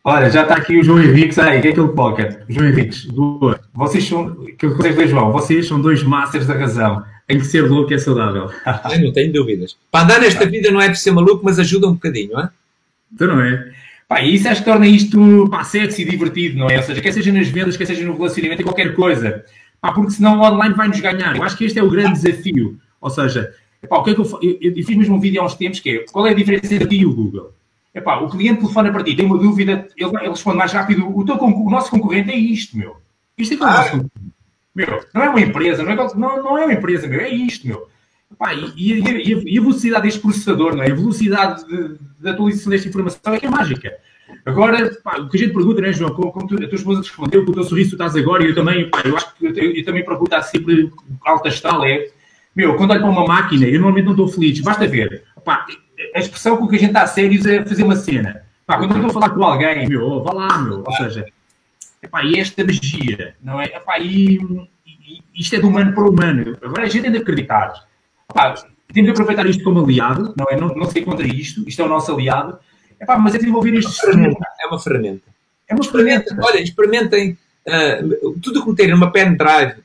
Olha, 0.09 0.31
já 0.31 0.43
está 0.43 0.55
aqui 0.55 0.79
o 0.79 0.85
João 0.85 1.03
Henriques 1.03 1.37
aí, 1.37 1.61
que 1.61 1.67
é 1.67 1.71
aquele 1.73 1.89
pocket. 1.89 2.39
João 2.49 2.69
Henriques, 2.69 3.07
boa. 3.07 3.59
Vocês 3.75 4.07
são, 4.07 4.37
que 4.57 4.69
vocês 4.69 4.95
dois, 4.95 5.11
João, 5.11 5.33
vocês 5.33 5.67
são 5.67 5.81
dois 5.81 6.01
masters 6.05 6.47
da 6.47 6.55
razão. 6.55 7.03
Tem 7.27 7.41
que 7.41 7.45
ser 7.45 7.63
louco 7.63 7.93
é 7.93 7.99
saudável. 7.99 8.49
Eu 8.93 9.01
não 9.01 9.13
tenho 9.13 9.33
dúvidas. 9.33 9.77
Para 9.91 10.05
andar 10.05 10.21
nesta 10.21 10.47
vida 10.47 10.71
não 10.71 10.81
é 10.81 10.87
para 10.87 10.95
ser 10.95 11.11
maluco, 11.11 11.45
mas 11.45 11.59
ajuda 11.59 11.89
um 11.89 11.95
bocadinho, 11.95 12.35
não 12.35 12.41
é? 12.41 12.51
Então 13.13 13.27
não 13.27 13.41
é? 13.41 13.73
Pá, 14.09 14.23
e 14.23 14.37
isso 14.37 14.49
acho 14.49 14.63
que 14.63 14.71
torna 14.71 14.87
isto 14.87 15.49
pá, 15.51 15.65
sexy 15.65 16.03
e 16.03 16.05
divertido, 16.05 16.57
não 16.57 16.71
é? 16.71 16.77
Ou 16.77 16.85
seja, 16.85 17.01
quer 17.01 17.13
seja 17.13 17.33
nas 17.33 17.49
vendas, 17.49 17.77
quer 17.77 17.87
seja 17.87 18.05
no 18.05 18.17
relacionamento, 18.17 18.63
em 18.63 18.65
qualquer 18.65 18.95
coisa. 18.95 19.45
Pá, 19.81 19.91
porque 19.91 20.13
senão 20.13 20.39
o 20.39 20.45
online 20.45 20.77
vai 20.77 20.87
nos 20.87 21.01
ganhar. 21.01 21.35
Eu 21.35 21.43
acho 21.43 21.57
que 21.57 21.65
este 21.65 21.81
é 21.81 21.83
o 21.83 21.91
grande 21.91 22.21
desafio. 22.21 22.79
Ou 23.01 23.11
seja, 23.11 23.53
Epá, 23.83 23.99
o 23.99 24.03
que 24.03 24.11
é 24.11 24.15
que 24.15 24.21
eu, 24.21 24.39
eu, 24.43 24.59
eu, 24.61 24.85
fiz 24.85 24.97
mesmo 24.97 25.17
um 25.17 25.21
vídeo 25.21 25.41
há 25.41 25.45
uns 25.45 25.55
tempos 25.55 25.81
que 25.81 25.91
é 25.91 26.05
qual 26.11 26.27
é 26.27 26.31
a 26.31 26.35
diferença 26.35 26.75
entre 26.75 26.89
ti 26.89 26.97
e 26.97 27.07
o 27.07 27.15
Google? 27.15 27.53
Epá, 27.95 28.19
o 28.19 28.29
cliente 28.29 28.61
telefona 28.61 28.93
para 28.93 29.03
ti, 29.03 29.15
tem 29.15 29.25
uma 29.25 29.39
dúvida, 29.39 29.89
ele, 29.97 30.17
ele 30.17 30.29
responde 30.29 30.59
mais 30.59 30.73
rápido. 30.73 31.09
O, 31.09 31.25
teu, 31.25 31.37
o 31.37 31.71
nosso 31.71 31.91
concorrente 31.91 32.31
é 32.31 32.37
isto, 32.37 32.77
meu. 32.77 32.97
Isto 33.39 33.55
é 33.55 33.57
que 33.57 33.63
é 33.63 33.67
o 33.67 33.71
nosso 33.71 33.91
concorrente. 33.91 34.13
Meu, 34.75 35.05
não 35.15 35.23
é 35.23 35.31
uma 35.31 35.41
empresa, 35.41 35.83
não 35.83 35.93
é, 35.93 35.97
não, 35.97 36.43
não 36.43 36.59
é 36.59 36.65
uma 36.67 36.75
empresa, 36.75 37.07
meu, 37.07 37.21
é 37.21 37.31
isto, 37.31 37.67
meu. 37.67 37.89
Epá, 38.31 38.53
e, 38.53 38.73
e, 38.77 39.01
e, 39.01 39.55
e, 39.55 39.59
a 39.59 39.63
velocidade 39.63 40.03
deste 40.03 40.21
processador, 40.21 40.77
não 40.77 40.83
é? 40.83 40.91
A 40.91 40.95
velocidade 40.95 41.67
de, 41.67 41.97
de 42.21 42.29
atualização 42.29 42.71
desta 42.71 42.89
informação 42.89 43.35
é 43.35 43.41
que 43.41 43.47
é 43.47 43.51
mágica. 43.51 43.93
Agora, 44.45 44.95
pá, 45.03 45.19
o 45.19 45.29
que 45.29 45.37
a 45.37 45.41
gente 45.41 45.55
pergunta, 45.55 45.81
não 45.81 45.89
é, 45.89 45.93
João? 45.93 46.13
Como, 46.13 46.33
como 46.33 46.47
tu, 46.47 46.55
a 46.57 46.69
tua 46.69 46.77
esposa 46.77 47.01
te 47.01 47.09
respondeu, 47.09 47.45
com 47.45 47.53
o 47.53 47.55
teu 47.55 47.65
sorriso 47.65 47.91
tu 47.91 47.95
estás 47.95 48.15
agora, 48.17 48.45
e 48.45 48.49
eu 48.49 48.55
também, 48.55 48.91
pá, 48.91 49.01
eu 49.05 49.17
acho 49.17 49.35
que 49.35 49.47
eu, 49.47 49.55
eu 49.55 49.85
também 49.85 50.05
procuro 50.05 50.27
estar 50.27 50.43
sempre 50.43 50.93
alta 51.25 51.49
astral, 51.49 51.85
é 51.85 52.11
meu, 52.57 52.75
quando 52.75 52.93
olho 52.93 53.01
para 53.01 53.11
uma 53.11 53.27
máquina, 53.27 53.67
eu 53.67 53.75
normalmente 53.75 54.07
não 54.07 54.13
estou 54.13 54.29
feliz. 54.29 54.59
Basta 54.61 54.89
ver. 54.89 55.25
Pá, 55.45 55.67
a 56.15 56.19
expressão 56.19 56.57
com 56.57 56.67
que 56.67 56.77
a 56.77 56.79
gente 56.79 56.89
está 56.89 57.03
a 57.03 57.07
sério 57.07 57.39
é 57.49 57.65
fazer 57.65 57.85
uma 57.85 57.95
cena. 57.95 58.43
Pá, 58.67 58.79
quando 58.79 58.93
eu 58.93 58.97
estou 58.97 59.11
a 59.11 59.13
falar 59.13 59.31
com 59.31 59.45
alguém, 59.45 59.87
meu, 59.87 60.03
oh, 60.03 60.23
vá 60.23 60.33
lá, 60.33 60.59
meu. 60.59 60.83
Ou 60.85 60.93
seja, 60.95 61.27
epá, 62.03 62.25
e 62.25 62.41
esta 62.41 62.65
magia, 62.65 63.37
não 63.43 63.61
é? 63.61 63.67
Epá, 63.67 63.99
e, 63.99 64.37
e, 64.87 65.23
isto 65.35 65.55
é 65.55 65.59
de 65.59 65.67
humano 65.67 65.93
para 65.93 66.09
humano. 66.09 66.57
Agora 66.63 66.85
a 66.85 66.89
gente 66.89 67.03
tem 67.03 67.13
de 67.13 67.19
acreditar. 67.19 67.87
Epá, 68.31 68.55
temos 68.93 69.07
de 69.07 69.11
aproveitar 69.11 69.47
isto 69.47 69.63
como 69.63 69.85
aliado, 69.85 70.33
não 70.37 70.47
é? 70.51 70.57
Não, 70.57 70.69
não 70.69 70.91
sei 70.91 71.05
contra 71.05 71.27
isto, 71.27 71.63
isto 71.69 71.83
é 71.83 71.85
o 71.85 71.89
nosso 71.89 72.11
aliado. 72.11 72.59
Epá, 72.99 73.19
mas 73.19 73.35
é 73.35 73.39
desenvolver 73.39 73.75
isto. 73.75 73.91
É 74.07 74.67
uma 74.67 74.79
ferramenta. 74.79 75.25
É 75.69 75.75
uma 75.75 75.85
ferramenta. 75.85 76.37
Olha, 76.43 76.61
experimentem 76.63 77.39
uh, 77.67 78.41
tudo 78.41 78.61
o 78.61 78.63
que 78.63 78.71
meterem 78.71 78.93
numa 78.93 79.13
pen 79.13 79.37
drive 79.37 79.77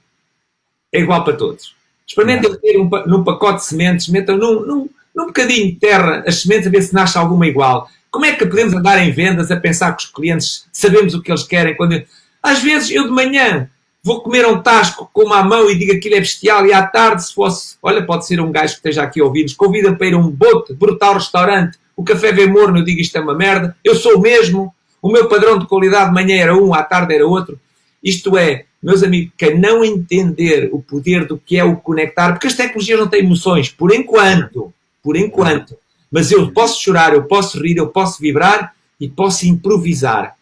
é 0.93 0.99
igual 1.01 1.23
para 1.25 1.36
todos. 1.36 1.81
Experimentem 2.12 2.54
ter 2.58 2.78
um, 2.78 2.89
num 3.08 3.24
pacote 3.24 3.60
de 3.60 3.65
sementes, 3.65 4.10
metam 4.10 4.38
num, 4.38 4.65
num, 4.65 4.89
num 5.15 5.28
bocadinho 5.28 5.71
de 5.71 5.78
terra 5.78 6.24
as 6.28 6.41
sementes 6.41 6.67
a 6.67 6.69
ver 6.69 6.82
se 6.82 6.93
nasce 6.93 7.17
alguma 7.17 7.47
igual. 7.47 7.88
Como 8.12 8.26
é 8.26 8.34
que 8.34 8.45
podemos 8.45 8.74
andar 8.74 9.02
em 9.02 9.12
vendas 9.12 9.50
a 9.50 9.56
pensar 9.56 9.95
que 9.95 10.04
os 10.04 10.12
clientes 10.12 10.65
sabemos 10.74 11.13
o 11.13 11.21
que 11.21 11.32
eles 11.32 11.43
querem? 11.43 11.76
Quando... 11.78 12.04
Às 12.43 12.62
vezes 12.62 12.91
eu 12.91 13.05
de 13.05 13.12
manhã 13.12 13.70
vou 14.03 14.22
comer 14.22 14.45
um 14.45 14.62
tasco 14.62 15.09
com 15.14 15.24
uma 15.24 15.41
mão 15.41 15.72
e 15.72 15.80
digo 15.80 15.93
aquilo 15.93 16.16
é 16.16 16.20
bestial 16.20 16.66
e 16.66 16.74
à 16.74 16.86
tarde 16.86 17.24
se 17.24 17.34
fosse, 17.34 17.78
olha, 17.82 18.05
pode 18.05 18.28
ser 18.28 18.41
um 18.41 18.51
gajo 18.51 18.74
que 18.74 18.80
esteja 18.80 19.03
aqui 19.03 19.22
a 19.22 19.24
ouvir-nos, 19.24 19.53
convida 19.53 19.95
para 19.95 20.07
ir 20.07 20.14
a 20.14 20.18
um 20.18 20.30
bote, 20.30 20.74
brutal 20.74 21.14
restaurante, 21.14 21.78
o 21.95 22.03
café 22.03 22.34
vem 22.34 22.47
morno, 22.47 22.80
eu 22.80 22.84
digo 22.84 22.99
isto 22.99 23.16
é 23.16 23.22
uma 23.22 23.36
merda, 23.36 23.78
eu 23.84 23.95
sou 23.95 24.18
o 24.18 24.22
mesmo, 24.22 24.74
o 25.01 25.09
meu 25.09 25.30
padrão 25.30 25.57
de 25.57 25.68
qualidade 25.68 26.07
de 26.07 26.14
manhã 26.14 26.36
era 26.36 26.57
um, 26.57 26.74
à 26.74 26.84
tarde 26.84 27.14
era 27.14 27.26
outro. 27.26 27.57
Isto 28.03 28.36
é, 28.38 28.66
meus 28.82 29.03
amigos, 29.03 29.34
quem 29.38 29.59
não 29.59 29.86
entender 29.86 30.69
o 30.71 30.82
poder 30.82 31.27
do 31.27 31.38
que 31.38 31.57
é 31.57 31.63
o 31.63 31.77
conectar, 31.77 32.32
porque 32.32 32.47
as 32.47 32.55
tecnologias 32.55 32.99
não 32.99 33.07
têm 33.07 33.23
emoções, 33.23 33.69
por 33.69 33.93
enquanto, 33.93 34.73
por 35.03 35.15
enquanto. 35.15 35.77
Mas 36.11 36.32
eu 36.32 36.51
posso 36.51 36.82
chorar, 36.82 37.13
eu 37.13 37.23
posso 37.23 37.61
rir, 37.61 37.77
eu 37.77 37.88
posso 37.88 38.19
vibrar 38.19 38.73
e 38.99 39.07
posso 39.07 39.47
improvisar, 39.47 40.36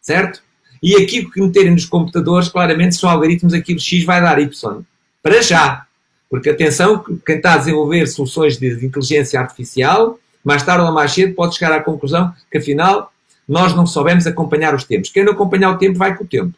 certo? 0.00 0.42
E 0.82 0.96
aquilo 0.96 1.30
que 1.30 1.42
meterem 1.42 1.72
nos 1.72 1.84
computadores, 1.84 2.48
claramente, 2.48 2.96
são 2.96 3.10
algoritmos, 3.10 3.52
aquilo 3.52 3.80
X 3.80 4.04
vai 4.04 4.20
dar 4.20 4.40
Y. 4.40 4.82
Para 5.22 5.42
já. 5.42 5.84
Porque 6.30 6.48
atenção, 6.48 7.04
quem 7.26 7.36
está 7.36 7.54
a 7.54 7.58
desenvolver 7.58 8.06
soluções 8.06 8.56
de 8.56 8.86
inteligência 8.86 9.38
artificial, 9.38 10.18
mais 10.44 10.62
tarde 10.62 10.84
ou 10.84 10.92
mais 10.92 11.12
cedo 11.12 11.34
pode 11.34 11.56
chegar 11.56 11.72
à 11.72 11.82
conclusão 11.82 12.32
que 12.50 12.58
afinal 12.58 13.12
nós 13.46 13.74
não 13.74 13.84
soubemos 13.84 14.26
acompanhar 14.26 14.74
os 14.74 14.84
tempos. 14.84 15.10
Quem 15.10 15.24
não 15.24 15.32
acompanhar 15.32 15.70
o 15.70 15.76
tempo 15.76 15.98
vai 15.98 16.16
com 16.16 16.22
o 16.22 16.26
tempo. 16.26 16.54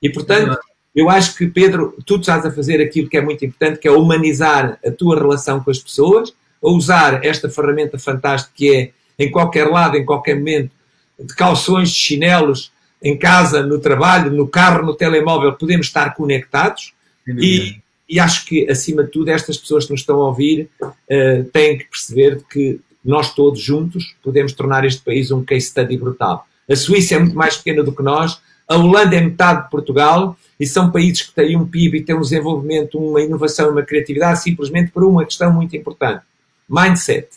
E 0.00 0.08
portanto, 0.08 0.56
eu 0.94 1.08
acho 1.08 1.36
que 1.36 1.46
Pedro, 1.46 1.96
tu 2.04 2.16
estás 2.16 2.44
a 2.44 2.50
fazer 2.50 2.80
aquilo 2.80 3.08
que 3.08 3.16
é 3.16 3.20
muito 3.20 3.44
importante, 3.44 3.78
que 3.78 3.88
é 3.88 3.90
humanizar 3.90 4.78
a 4.84 4.90
tua 4.90 5.18
relação 5.18 5.60
com 5.60 5.70
as 5.70 5.78
pessoas, 5.78 6.34
a 6.62 6.68
usar 6.68 7.24
esta 7.24 7.48
ferramenta 7.48 7.98
fantástica 7.98 8.52
que 8.54 8.74
é 8.74 8.90
em 9.18 9.30
qualquer 9.30 9.68
lado, 9.68 9.96
em 9.96 10.04
qualquer 10.04 10.36
momento, 10.36 10.70
de 11.18 11.34
calções, 11.34 11.90
de 11.90 11.96
chinelos, 11.96 12.72
em 13.02 13.16
casa, 13.16 13.62
no 13.62 13.78
trabalho, 13.78 14.30
no 14.30 14.46
carro, 14.46 14.84
no 14.84 14.94
telemóvel, 14.94 15.52
podemos 15.52 15.86
estar 15.86 16.14
conectados 16.14 16.92
e, 17.26 17.76
e, 18.08 18.18
acho 18.18 18.46
que, 18.46 18.68
acima 18.70 19.04
de 19.04 19.10
tudo, 19.10 19.28
estas 19.28 19.56
pessoas 19.56 19.84
que 19.84 19.92
nos 19.92 20.00
estão 20.00 20.20
a 20.20 20.28
ouvir 20.28 20.68
uh, 20.82 21.44
têm 21.52 21.78
que 21.78 21.84
perceber 21.84 22.42
que 22.50 22.80
nós 23.04 23.34
todos 23.34 23.60
juntos 23.60 24.16
podemos 24.22 24.52
tornar 24.52 24.84
este 24.84 25.02
país 25.02 25.30
um 25.30 25.44
case 25.44 25.66
study 25.66 25.96
brutal. 25.96 26.46
A 26.68 26.76
Suíça 26.76 27.14
é 27.14 27.18
muito 27.18 27.36
mais 27.36 27.56
pequena 27.56 27.82
do 27.82 27.92
que 27.92 28.02
nós, 28.02 28.40
a 28.66 28.76
Holanda 28.76 29.16
é 29.16 29.20
metade 29.20 29.64
de 29.64 29.70
Portugal 29.70 30.36
e 30.58 30.66
são 30.66 30.90
países 30.90 31.22
que 31.22 31.34
têm 31.34 31.56
um 31.56 31.66
PIB 31.66 31.98
e 31.98 32.04
têm 32.04 32.16
um 32.16 32.20
desenvolvimento, 32.20 32.98
uma 32.98 33.20
inovação, 33.20 33.70
uma 33.70 33.82
criatividade 33.82 34.42
simplesmente 34.42 34.90
por 34.90 35.04
uma 35.04 35.24
questão 35.24 35.52
muito 35.52 35.76
importante: 35.76 36.22
mindset. 36.68 37.28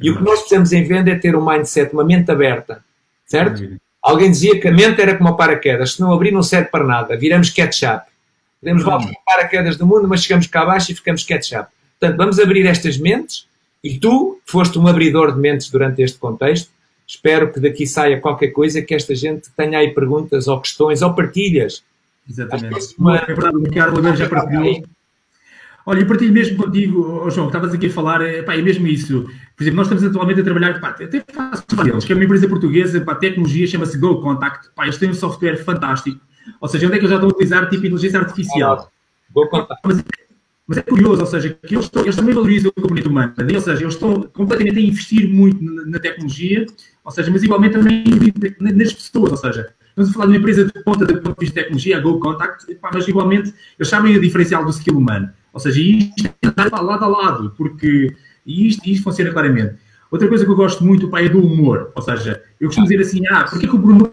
E 0.00 0.10
o 0.10 0.16
que 0.16 0.22
nós 0.22 0.40
precisamos 0.40 0.72
em 0.72 0.82
venda 0.84 1.10
é 1.10 1.14
ter 1.14 1.36
um 1.36 1.44
mindset, 1.44 1.92
uma 1.92 2.04
mente 2.04 2.30
aberta, 2.30 2.82
certo? 3.26 3.78
Alguém 4.02 4.30
dizia 4.30 4.58
que 4.58 4.66
a 4.66 4.72
mente 4.72 5.00
era 5.00 5.16
como 5.16 5.28
a 5.28 5.36
paraquedas, 5.36 5.94
se 5.94 6.00
não 6.00 6.12
abrir 6.12 6.32
não 6.32 6.42
serve 6.42 6.68
para 6.70 6.84
nada, 6.84 7.16
viramos 7.16 7.50
ketchup. 7.50 8.06
Podemos 8.60 8.84
levar 8.84 8.98
os 8.98 9.12
paraquedas 9.24 9.76
do 9.76 9.86
mundo, 9.86 10.08
mas 10.08 10.22
chegamos 10.22 10.46
cá 10.46 10.62
abaixo 10.62 10.92
e 10.92 10.94
ficamos 10.94 11.22
ketchup. 11.22 11.68
Portanto, 11.98 12.16
vamos 12.16 12.38
abrir 12.38 12.66
estas 12.66 12.96
mentes 12.96 13.46
e 13.84 13.98
tu 13.98 14.40
foste 14.46 14.78
um 14.78 14.86
abridor 14.86 15.34
de 15.34 15.38
mentes 15.38 15.70
durante 15.70 16.02
este 16.02 16.18
contexto. 16.18 16.70
Espero 17.06 17.52
que 17.52 17.60
daqui 17.60 17.86
saia 17.86 18.20
qualquer 18.20 18.48
coisa, 18.48 18.80
que 18.80 18.94
esta 18.94 19.14
gente 19.14 19.50
tenha 19.56 19.78
aí 19.78 19.92
perguntas 19.92 20.46
ou 20.48 20.60
questões 20.60 21.02
ou 21.02 21.14
partilhas. 21.14 21.82
Exatamente. 22.28 22.94
Uma... 22.98 23.16
É 23.16 23.26
verdade, 23.26 23.56
o 23.56 23.62
Ricardo 23.62 24.16
já 24.16 24.28
partilhou. 24.28 24.84
Olha, 25.86 26.00
eu 26.00 26.06
partilho 26.06 26.32
mesmo 26.32 26.56
contigo, 26.56 27.22
oh 27.24 27.30
João, 27.30 27.46
que 27.46 27.56
estavas 27.56 27.74
aqui 27.74 27.86
a 27.86 27.90
falar, 27.90 28.20
é, 28.20 28.42
pá, 28.42 28.54
é 28.54 28.62
mesmo 28.62 28.86
isso. 28.86 29.24
Por 29.56 29.64
exemplo, 29.64 29.78
nós 29.78 29.86
estamos 29.86 30.04
atualmente 30.04 30.40
a 30.40 30.44
trabalhar, 30.44 30.80
pá, 30.80 30.90
até 30.90 31.24
faço 31.32 31.64
deles, 31.82 32.04
que 32.04 32.12
é 32.12 32.14
uma 32.14 32.24
empresa 32.24 32.48
portuguesa, 32.48 33.00
pá, 33.00 33.14
tecnologia, 33.14 33.66
chama-se 33.66 33.98
Go 33.98 34.20
Contact, 34.20 34.68
pá, 34.74 34.84
eles 34.84 34.98
têm 34.98 35.10
um 35.10 35.14
software 35.14 35.56
fantástico. 35.56 36.20
Ou 36.60 36.68
seja, 36.68 36.86
onde 36.86 36.96
é 36.96 36.98
que 36.98 37.04
eles 37.04 37.10
já 37.10 37.16
estão 37.16 37.28
a 37.28 37.32
utilizar 37.32 37.68
tipo 37.68 37.86
inteligência 37.86 38.20
artificial? 38.20 38.90
Go 39.32 39.48
Contact. 39.48 39.80
Mas, 39.84 40.04
mas, 40.66 40.78
é 40.78 40.82
curioso, 40.82 41.22
ou 41.22 41.26
seja, 41.26 41.48
que 41.48 41.74
eles, 41.74 41.86
estão, 41.86 42.02
eles 42.02 42.14
também 42.14 42.34
valorizam 42.34 42.70
o 42.76 42.80
componente 42.80 43.08
humano, 43.08 43.34
ou 43.36 43.60
seja, 43.60 43.82
eles 43.82 43.94
estão 43.94 44.22
completamente 44.22 44.78
a 44.78 44.82
investir 44.82 45.28
muito 45.28 45.64
na, 45.64 45.86
na 45.86 45.98
tecnologia, 45.98 46.66
ou 47.04 47.10
seja, 47.10 47.30
mas 47.30 47.42
igualmente 47.42 47.72
também 47.72 48.04
nas 48.60 48.92
pessoas, 48.92 49.32
ou 49.32 49.36
seja, 49.36 49.74
Estamos 50.00 50.10
a 50.10 50.12
falar 50.14 50.26
de 50.26 50.32
uma 50.32 50.38
empresa 50.38 50.64
de 50.64 50.84
ponta 50.84 51.04
de 51.04 51.14
ponto 51.14 51.38
de 51.38 51.40
vista 51.40 51.54
de 51.54 51.62
tecnologia, 51.62 51.98
a 51.98 52.00
Go 52.00 52.18
Contact, 52.18 52.78
mas 52.82 53.06
igualmente 53.06 53.54
eles 53.78 53.88
sabem 53.88 54.16
a 54.16 54.18
diferencial 54.18 54.64
do 54.64 54.70
skill 54.70 54.96
humano. 54.96 55.28
Ou 55.52 55.60
seja, 55.60 55.80
isto 55.80 56.30
está 56.42 56.80
lado 56.80 57.04
a 57.04 57.08
lado, 57.08 57.52
porque 57.56 58.16
isto, 58.46 58.88
isto 58.88 59.04
funciona 59.04 59.30
claramente. 59.30 59.74
Outra 60.10 60.26
coisa 60.26 60.44
que 60.44 60.50
eu 60.50 60.56
gosto 60.56 60.82
muito, 60.82 61.14
é 61.16 61.28
do 61.28 61.38
humor. 61.38 61.92
Ou 61.94 62.02
seja, 62.02 62.42
eu 62.58 62.68
costumo 62.68 62.88
dizer 62.88 63.02
assim, 63.02 63.26
ah, 63.28 63.44
porque 63.44 63.66
é 63.66 63.68
que 63.68 63.74
o 63.74 63.78
Bruno... 63.78 64.12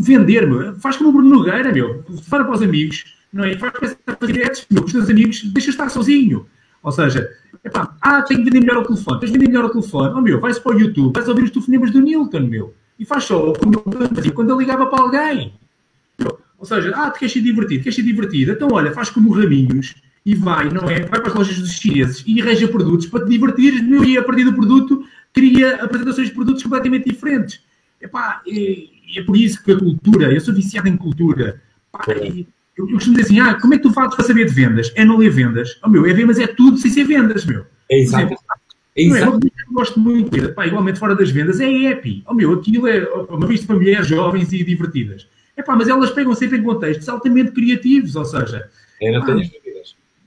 Vender-me. 0.00 0.74
Faz 0.80 0.96
como 0.96 1.10
o 1.10 1.12
Bruno 1.12 1.30
Nogueira, 1.30 1.72
meu. 1.72 2.04
Fala 2.28 2.44
para 2.44 2.56
os 2.56 2.62
amigos, 2.62 3.16
não 3.32 3.44
é? 3.44 3.56
Faz 3.56 3.96
para 4.04 4.26
diretos, 4.26 4.66
meu. 4.70 4.84
Os 4.84 4.92
teus 4.92 5.08
amigos, 5.08 5.42
deixa 5.44 5.70
estar 5.70 5.88
sozinho. 5.88 6.46
Ou 6.82 6.90
seja, 6.90 7.30
epá, 7.64 7.96
ah, 8.00 8.22
tenho 8.22 8.40
que 8.40 8.50
vender 8.50 8.66
melhor 8.66 8.82
o 8.82 8.86
telefone. 8.86 9.20
Tens 9.20 9.32
de 9.32 9.38
vender 9.38 9.50
melhor 9.50 9.66
o 9.66 9.70
telefone. 9.70 10.14
Oh, 10.14 10.20
meu, 10.20 10.40
vais 10.40 10.58
para 10.58 10.76
o 10.76 10.80
YouTube, 10.80 11.14
vais 11.14 11.28
ouvir 11.28 11.44
os 11.44 11.50
telefonemas 11.50 11.90
do 11.92 12.00
Newton, 12.00 12.40
meu. 12.40 12.74
E 13.02 13.04
faz 13.04 13.24
só 13.24 13.52
quando 13.52 14.50
eu 14.50 14.60
ligava 14.60 14.86
para 14.86 15.02
alguém. 15.02 15.54
Ou 16.56 16.64
seja, 16.64 16.92
ah, 16.94 17.10
te 17.10 17.18
queres 17.18 17.32
ser 17.32 17.40
divertido, 17.40 17.82
queres 17.82 17.96
ser 17.96 18.02
divertido. 18.02 18.52
Então, 18.52 18.68
olha, 18.70 18.92
faz 18.92 19.10
como 19.10 19.28
o 19.28 19.32
Raminhos 19.32 19.96
e 20.24 20.36
vai, 20.36 20.70
não 20.70 20.88
é? 20.88 21.00
Vai 21.00 21.20
para 21.20 21.26
as 21.26 21.34
lojas 21.34 21.58
dos 21.58 21.72
chineses 21.72 22.22
e 22.24 22.40
arranja 22.40 22.68
produtos 22.68 23.06
para 23.06 23.24
te 23.24 23.30
divertir 23.30 23.82
meu, 23.82 24.04
e 24.04 24.16
a 24.16 24.22
partir 24.22 24.44
do 24.44 24.52
produto 24.52 25.04
cria 25.34 25.82
apresentações 25.82 26.28
de 26.28 26.34
produtos 26.34 26.62
completamente 26.62 27.10
diferentes. 27.10 27.60
Epá, 28.00 28.40
é, 28.46 28.84
é 29.16 29.22
por 29.24 29.36
isso 29.36 29.60
que 29.64 29.72
a 29.72 29.76
cultura, 29.76 30.32
eu 30.32 30.40
sou 30.40 30.54
viciado 30.54 30.86
em 30.86 30.96
cultura. 30.96 31.60
Epá, 31.92 32.04
eu, 32.16 32.46
eu 32.76 32.88
costumo 32.92 33.16
dizer 33.16 33.22
assim, 33.22 33.40
ah, 33.40 33.60
como 33.60 33.74
é 33.74 33.78
que 33.78 33.82
tu 33.82 33.92
fazes 33.92 34.14
para 34.14 34.24
saber 34.24 34.46
de 34.46 34.54
vendas? 34.54 34.92
É 34.94 35.04
não 35.04 35.16
ler 35.16 35.30
vendas. 35.30 35.76
Oh, 35.82 35.88
meu, 35.88 36.06
é 36.06 36.12
ver, 36.12 36.24
mas 36.24 36.38
é 36.38 36.46
tudo 36.46 36.76
sem 36.76 36.88
ser 36.88 37.02
vendas, 37.02 37.44
meu. 37.44 37.66
É 37.90 37.98
exato. 37.98 38.36
É, 38.96 39.06
não 39.06 39.16
é? 39.16 39.22
Eu 39.22 39.72
gosto 39.72 39.98
muito 39.98 40.52
pá, 40.54 40.66
igualmente 40.66 40.98
fora 40.98 41.14
das 41.14 41.30
vendas, 41.30 41.60
é 41.60 41.92
happy. 41.92 42.22
Oh, 42.26 42.34
meu, 42.34 42.52
aquilo 42.52 42.86
é 42.86 43.08
uma 43.28 43.46
vista 43.46 43.66
para 43.66 43.76
mulheres 43.76 44.06
jovens 44.06 44.52
e 44.52 44.62
divertidas. 44.62 45.26
Epá, 45.56 45.76
mas 45.76 45.88
elas 45.88 46.10
pegam 46.10 46.34
sempre 46.34 46.58
em 46.58 46.62
contextos 46.62 47.08
altamente 47.08 47.52
criativos, 47.52 48.16
ou 48.16 48.24
seja... 48.24 48.68
É, 49.00 49.10
não 49.10 49.24
tenho 49.24 49.42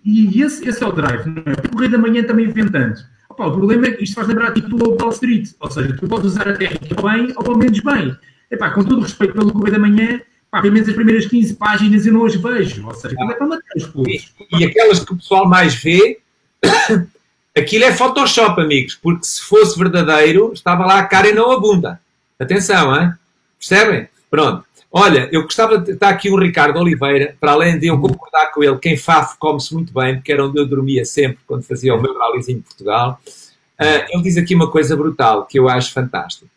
e 0.05 0.39
esse, 0.43 0.68
esse 0.70 0.84
é 0.84 0.88
o 0.88 0.91
drive, 0.91 1.26
não 1.26 1.41
é? 1.41 1.76
O 1.76 1.80
Rei 1.80 1.89
da 1.89 1.97
Manhã 1.97 2.24
também 2.24 2.47
vem 2.47 2.68
tanto. 2.68 3.03
Opa, 3.28 3.47
o 3.47 3.53
problema 3.53 3.88
é 3.88 3.91
que 3.91 4.03
isto 4.03 4.13
faz 4.13 4.28
lembrar 4.28 4.53
tipo 4.53 4.70
do 4.70 4.95
Wall 4.95 5.09
Street, 5.09 5.49
ou 5.59 5.72
seja, 5.72 5.95
tu 5.97 6.07
podes 6.07 6.28
usar 6.28 6.47
a 6.47 6.53
técnica 6.53 7.01
bem 7.01 7.34
ou 7.36 7.43
pelo 7.43 7.57
menos 7.57 7.80
bem. 7.80 8.16
Epá, 8.51 8.70
com 8.70 8.84
todo 8.84 8.99
o 8.99 9.01
respeito 9.01 9.34
pelo 9.34 9.51
Correio 9.51 9.74
da 9.74 9.80
Manhã, 9.80 10.22
pá, 10.51 10.61
pelo 10.61 10.74
menos 10.76 10.88
as 10.88 10.95
primeiras 10.95 11.26
15 11.26 11.55
páginas 11.55 12.05
eu 12.05 12.13
não 12.13 12.24
as 12.24 12.36
vejo, 12.36 12.86
ou 12.86 12.93
seja, 12.93 13.16
aquilo 13.16 13.32
é 13.32 13.34
para 13.34 13.47
matar 13.47 13.63
os 13.76 13.88
pulos. 13.88 14.36
E, 14.51 14.59
e 14.59 14.66
aquelas 14.66 15.03
que 15.03 15.11
o 15.11 15.16
pessoal 15.16 15.49
mais 15.49 15.74
vê, 15.74 16.20
aquilo 17.58 17.86
é 17.86 17.93
Photoshop, 17.93 18.60
amigos, 18.62 18.95
porque 18.95 19.26
se 19.26 19.41
fosse 19.41 19.78
verdadeiro, 19.78 20.51
estava 20.53 20.86
lá 20.86 20.99
a 20.99 21.06
cara 21.06 21.30
e 21.30 21.34
não 21.34 21.51
a 21.51 21.60
bunda. 21.60 21.99
Atenção, 22.39 22.95
hein? 22.95 23.14
percebem? 23.58 24.08
Pronto. 24.30 24.66
Olha, 24.91 25.28
eu 25.32 25.43
gostava 25.43 25.78
de 25.78 25.91
estar 25.91 26.10
aqui 26.10 26.30
o 26.30 26.39
Ricardo 26.39 26.80
Oliveira, 26.80 27.36
para 27.39 27.51
além 27.51 27.78
de 27.78 27.88
eu 27.88 27.99
concordar 27.99 28.51
com 28.53 28.64
ele, 28.64 28.78
quem 28.78 28.95
Faf 28.95 29.38
come-se 29.38 29.74
muito 29.74 29.93
bem, 29.93 30.16
porque 30.16 30.32
era 30.32 30.45
onde 30.45 30.58
eu 30.58 30.66
dormia 30.66 31.03
sempre 31.03 31.39
quando 31.45 31.64
fazia 31.64 31.93
o 31.93 32.01
meu 32.01 32.18
rallyzinho 32.18 32.60
de 32.60 32.64
Portugal. 32.64 33.20
Uh, 33.78 34.08
ele 34.10 34.24
diz 34.24 34.38
aqui 34.38 34.56
uma 34.56 34.72
coisa 34.72 34.95
brutal 34.95 35.45
que 35.45 35.60
eu 35.60 35.68
acho 35.68 35.91
fantástico, 35.91 36.49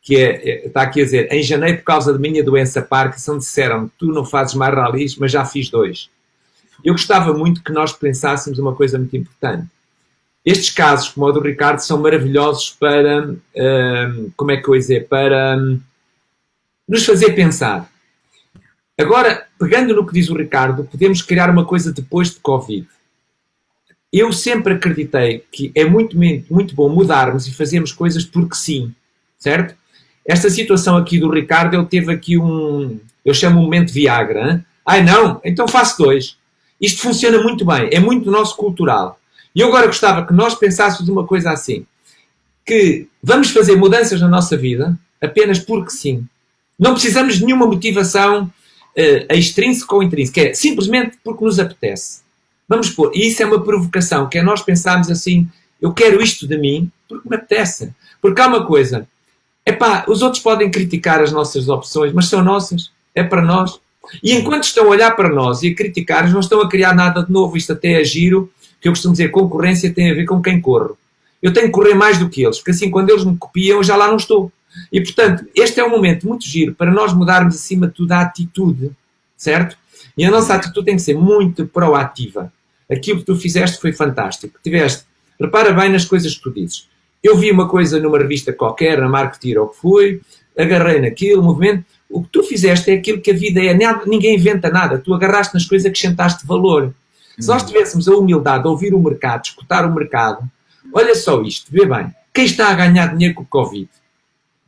que 0.00 0.16
é, 0.16 0.48
é, 0.48 0.66
está 0.68 0.82
aqui 0.82 1.02
a 1.02 1.04
dizer, 1.04 1.30
em 1.30 1.42
janeiro, 1.42 1.78
por 1.78 1.84
causa 1.84 2.14
da 2.14 2.18
minha 2.18 2.42
doença 2.42 2.80
Parkinson, 2.80 3.36
disseram 3.36 3.90
tu 3.98 4.06
não 4.06 4.24
fazes 4.24 4.54
mais 4.54 4.74
rallies, 4.74 5.16
mas 5.16 5.30
já 5.30 5.44
fiz 5.44 5.68
dois. 5.68 6.08
Eu 6.82 6.94
gostava 6.94 7.34
muito 7.34 7.62
que 7.62 7.72
nós 7.72 7.92
pensássemos 7.92 8.58
uma 8.58 8.74
coisa 8.74 8.98
muito 8.98 9.14
importante. 9.14 9.66
Estes 10.44 10.70
casos, 10.70 11.10
como 11.10 11.26
o 11.26 11.32
do 11.32 11.40
Ricardo, 11.40 11.78
são 11.78 12.00
maravilhosos 12.00 12.70
para, 12.70 13.30
uh, 13.30 14.32
como 14.36 14.50
é 14.50 14.56
que 14.56 14.68
eu 14.68 14.74
ia 14.74 14.80
dizer, 14.80 15.08
para 15.08 15.56
nos 16.88 17.06
fazer 17.06 17.32
pensar. 17.32 17.90
Agora, 18.98 19.46
pegando 19.58 19.94
no 19.94 20.06
que 20.06 20.12
diz 20.12 20.28
o 20.28 20.36
Ricardo, 20.36 20.84
podemos 20.84 21.22
criar 21.22 21.48
uma 21.48 21.64
coisa 21.64 21.92
depois 21.92 22.30
de 22.30 22.40
Covid. 22.40 22.86
Eu 24.12 24.32
sempre 24.32 24.74
acreditei 24.74 25.44
que 25.50 25.72
é 25.74 25.84
muito, 25.84 26.16
muito 26.50 26.74
bom 26.74 26.88
mudarmos 26.88 27.46
e 27.46 27.54
fazermos 27.54 27.92
coisas 27.92 28.24
porque 28.24 28.54
sim, 28.54 28.94
certo? 29.38 29.74
Esta 30.26 30.50
situação 30.50 30.96
aqui 30.96 31.18
do 31.18 31.30
Ricardo, 31.30 31.74
ele 31.74 31.86
teve 31.86 32.12
aqui 32.12 32.36
um, 32.36 33.00
eu 33.24 33.32
chamo 33.32 33.58
um 33.58 33.62
momento 33.62 33.92
Viagra. 33.92 34.52
Hein? 34.52 34.64
Ai 34.84 35.02
não, 35.02 35.40
então 35.44 35.66
faço 35.66 35.98
dois. 35.98 36.36
Isto 36.80 37.00
funciona 37.00 37.42
muito 37.42 37.64
bem, 37.64 37.88
é 37.92 37.98
muito 37.98 38.30
nosso 38.30 38.56
cultural. 38.56 39.18
E 39.54 39.60
eu 39.60 39.68
agora 39.68 39.86
gostava 39.86 40.26
que 40.26 40.32
nós 40.32 40.54
pensássemos 40.54 41.08
uma 41.08 41.26
coisa 41.26 41.50
assim, 41.50 41.86
que 42.64 43.06
vamos 43.22 43.50
fazer 43.50 43.76
mudanças 43.76 44.20
na 44.20 44.28
nossa 44.28 44.56
vida 44.56 44.98
apenas 45.20 45.58
porque 45.58 45.90
sim. 45.90 46.26
Não 46.78 46.92
precisamos 46.94 47.36
de 47.36 47.44
nenhuma 47.44 47.66
motivação 47.66 48.44
uh, 48.96 49.34
extrínseca 49.34 49.94
ou 49.94 50.02
intrínseca, 50.02 50.40
é 50.40 50.54
simplesmente 50.54 51.16
porque 51.22 51.44
nos 51.44 51.58
apetece. 51.58 52.22
Vamos 52.68 52.90
pôr, 52.90 53.12
e 53.14 53.28
isso 53.28 53.42
é 53.42 53.46
uma 53.46 53.62
provocação, 53.62 54.28
que 54.28 54.38
é 54.38 54.42
nós 54.42 54.62
pensarmos 54.62 55.10
assim, 55.10 55.48
eu 55.80 55.92
quero 55.92 56.22
isto 56.22 56.46
de 56.46 56.56
mim 56.56 56.90
porque 57.08 57.28
me 57.28 57.36
apetece. 57.36 57.92
Porque 58.20 58.40
há 58.40 58.46
uma 58.46 58.64
coisa, 58.64 59.06
epá, 59.66 60.04
os 60.08 60.22
outros 60.22 60.42
podem 60.42 60.70
criticar 60.70 61.20
as 61.20 61.32
nossas 61.32 61.68
opções, 61.68 62.12
mas 62.12 62.26
são 62.26 62.42
nossas, 62.42 62.90
é 63.14 63.22
para 63.22 63.42
nós. 63.42 63.80
E 64.22 64.32
enquanto 64.32 64.64
estão 64.64 64.86
a 64.86 64.88
olhar 64.88 65.14
para 65.14 65.28
nós 65.28 65.62
e 65.62 65.68
a 65.68 65.74
criticar, 65.74 66.30
não 66.30 66.40
estão 66.40 66.60
a 66.60 66.68
criar 66.68 66.94
nada 66.94 67.22
de 67.22 67.30
novo. 67.30 67.56
Isto 67.56 67.72
até 67.72 68.00
é 68.00 68.04
giro, 68.04 68.50
que 68.82 68.88
eu 68.88 68.92
costumo 68.92 69.12
dizer, 69.12 69.30
concorrência 69.30 69.94
tem 69.94 70.10
a 70.10 70.14
ver 70.14 70.26
com 70.26 70.42
quem 70.42 70.60
corre. 70.60 70.92
Eu 71.40 71.52
tenho 71.52 71.66
que 71.66 71.72
correr 71.72 71.94
mais 71.94 72.18
do 72.18 72.28
que 72.28 72.42
eles, 72.42 72.58
porque 72.58 72.72
assim, 72.72 72.90
quando 72.90 73.10
eles 73.10 73.24
me 73.24 73.36
copiam, 73.36 73.78
eu 73.78 73.84
já 73.84 73.96
lá 73.96 74.08
não 74.08 74.16
estou. 74.16 74.52
E, 74.90 75.00
portanto, 75.00 75.46
este 75.54 75.80
é 75.80 75.84
um 75.84 75.90
momento 75.90 76.26
muito 76.26 76.44
giro 76.44 76.74
para 76.74 76.90
nós 76.90 77.14
mudarmos, 77.14 77.54
acima 77.54 77.86
de 77.86 77.94
tudo, 77.94 78.12
a 78.12 78.20
atitude, 78.20 78.90
certo? 79.36 79.76
E 80.16 80.24
a 80.24 80.30
nossa 80.30 80.54
atitude 80.54 80.84
tem 80.86 80.96
que 80.96 81.02
ser 81.02 81.14
muito 81.14 81.66
proativa. 81.66 82.52
Aquilo 82.90 83.20
que 83.20 83.26
tu 83.26 83.36
fizeste 83.36 83.80
foi 83.80 83.92
fantástico. 83.92 84.58
Tiveste, 84.62 85.04
repara 85.40 85.72
bem 85.72 85.90
nas 85.90 86.04
coisas 86.04 86.34
que 86.34 86.42
tu 86.42 86.52
dizes. 86.52 86.88
Eu 87.22 87.36
vi 87.36 87.50
uma 87.50 87.68
coisa 87.68 88.00
numa 88.00 88.18
revista 88.18 88.52
qualquer, 88.52 88.98
na 88.98 89.08
Marketeer 89.08 89.60
ou 89.60 89.68
que 89.68 89.76
fui, 89.76 90.20
agarrei 90.58 91.00
naquilo, 91.00 91.42
movimento. 91.42 91.84
O 92.10 92.22
que 92.22 92.28
tu 92.30 92.42
fizeste 92.42 92.90
é 92.90 92.94
aquilo 92.94 93.20
que 93.20 93.30
a 93.30 93.34
vida 93.34 93.62
é. 93.62 93.74
Ninguém 94.06 94.34
inventa 94.34 94.68
nada. 94.68 94.98
Tu 94.98 95.14
agarraste 95.14 95.54
nas 95.54 95.64
coisas, 95.64 95.86
acrescentaste 95.86 96.46
valor. 96.46 96.92
Se 97.38 97.48
nós 97.48 97.62
tivéssemos 97.62 98.08
a 98.08 98.14
humildade 98.14 98.62
de 98.62 98.68
ouvir 98.68 98.94
o 98.94 99.00
mercado, 99.00 99.44
escutar 99.44 99.86
o 99.86 99.94
mercado, 99.94 100.42
olha 100.92 101.14
só 101.14 101.40
isto, 101.42 101.70
vê 101.70 101.86
bem, 101.86 102.14
quem 102.32 102.44
está 102.44 102.68
a 102.68 102.74
ganhar 102.74 103.08
dinheiro 103.08 103.34
com 103.34 103.42
o 103.42 103.46
Covid? 103.46 103.88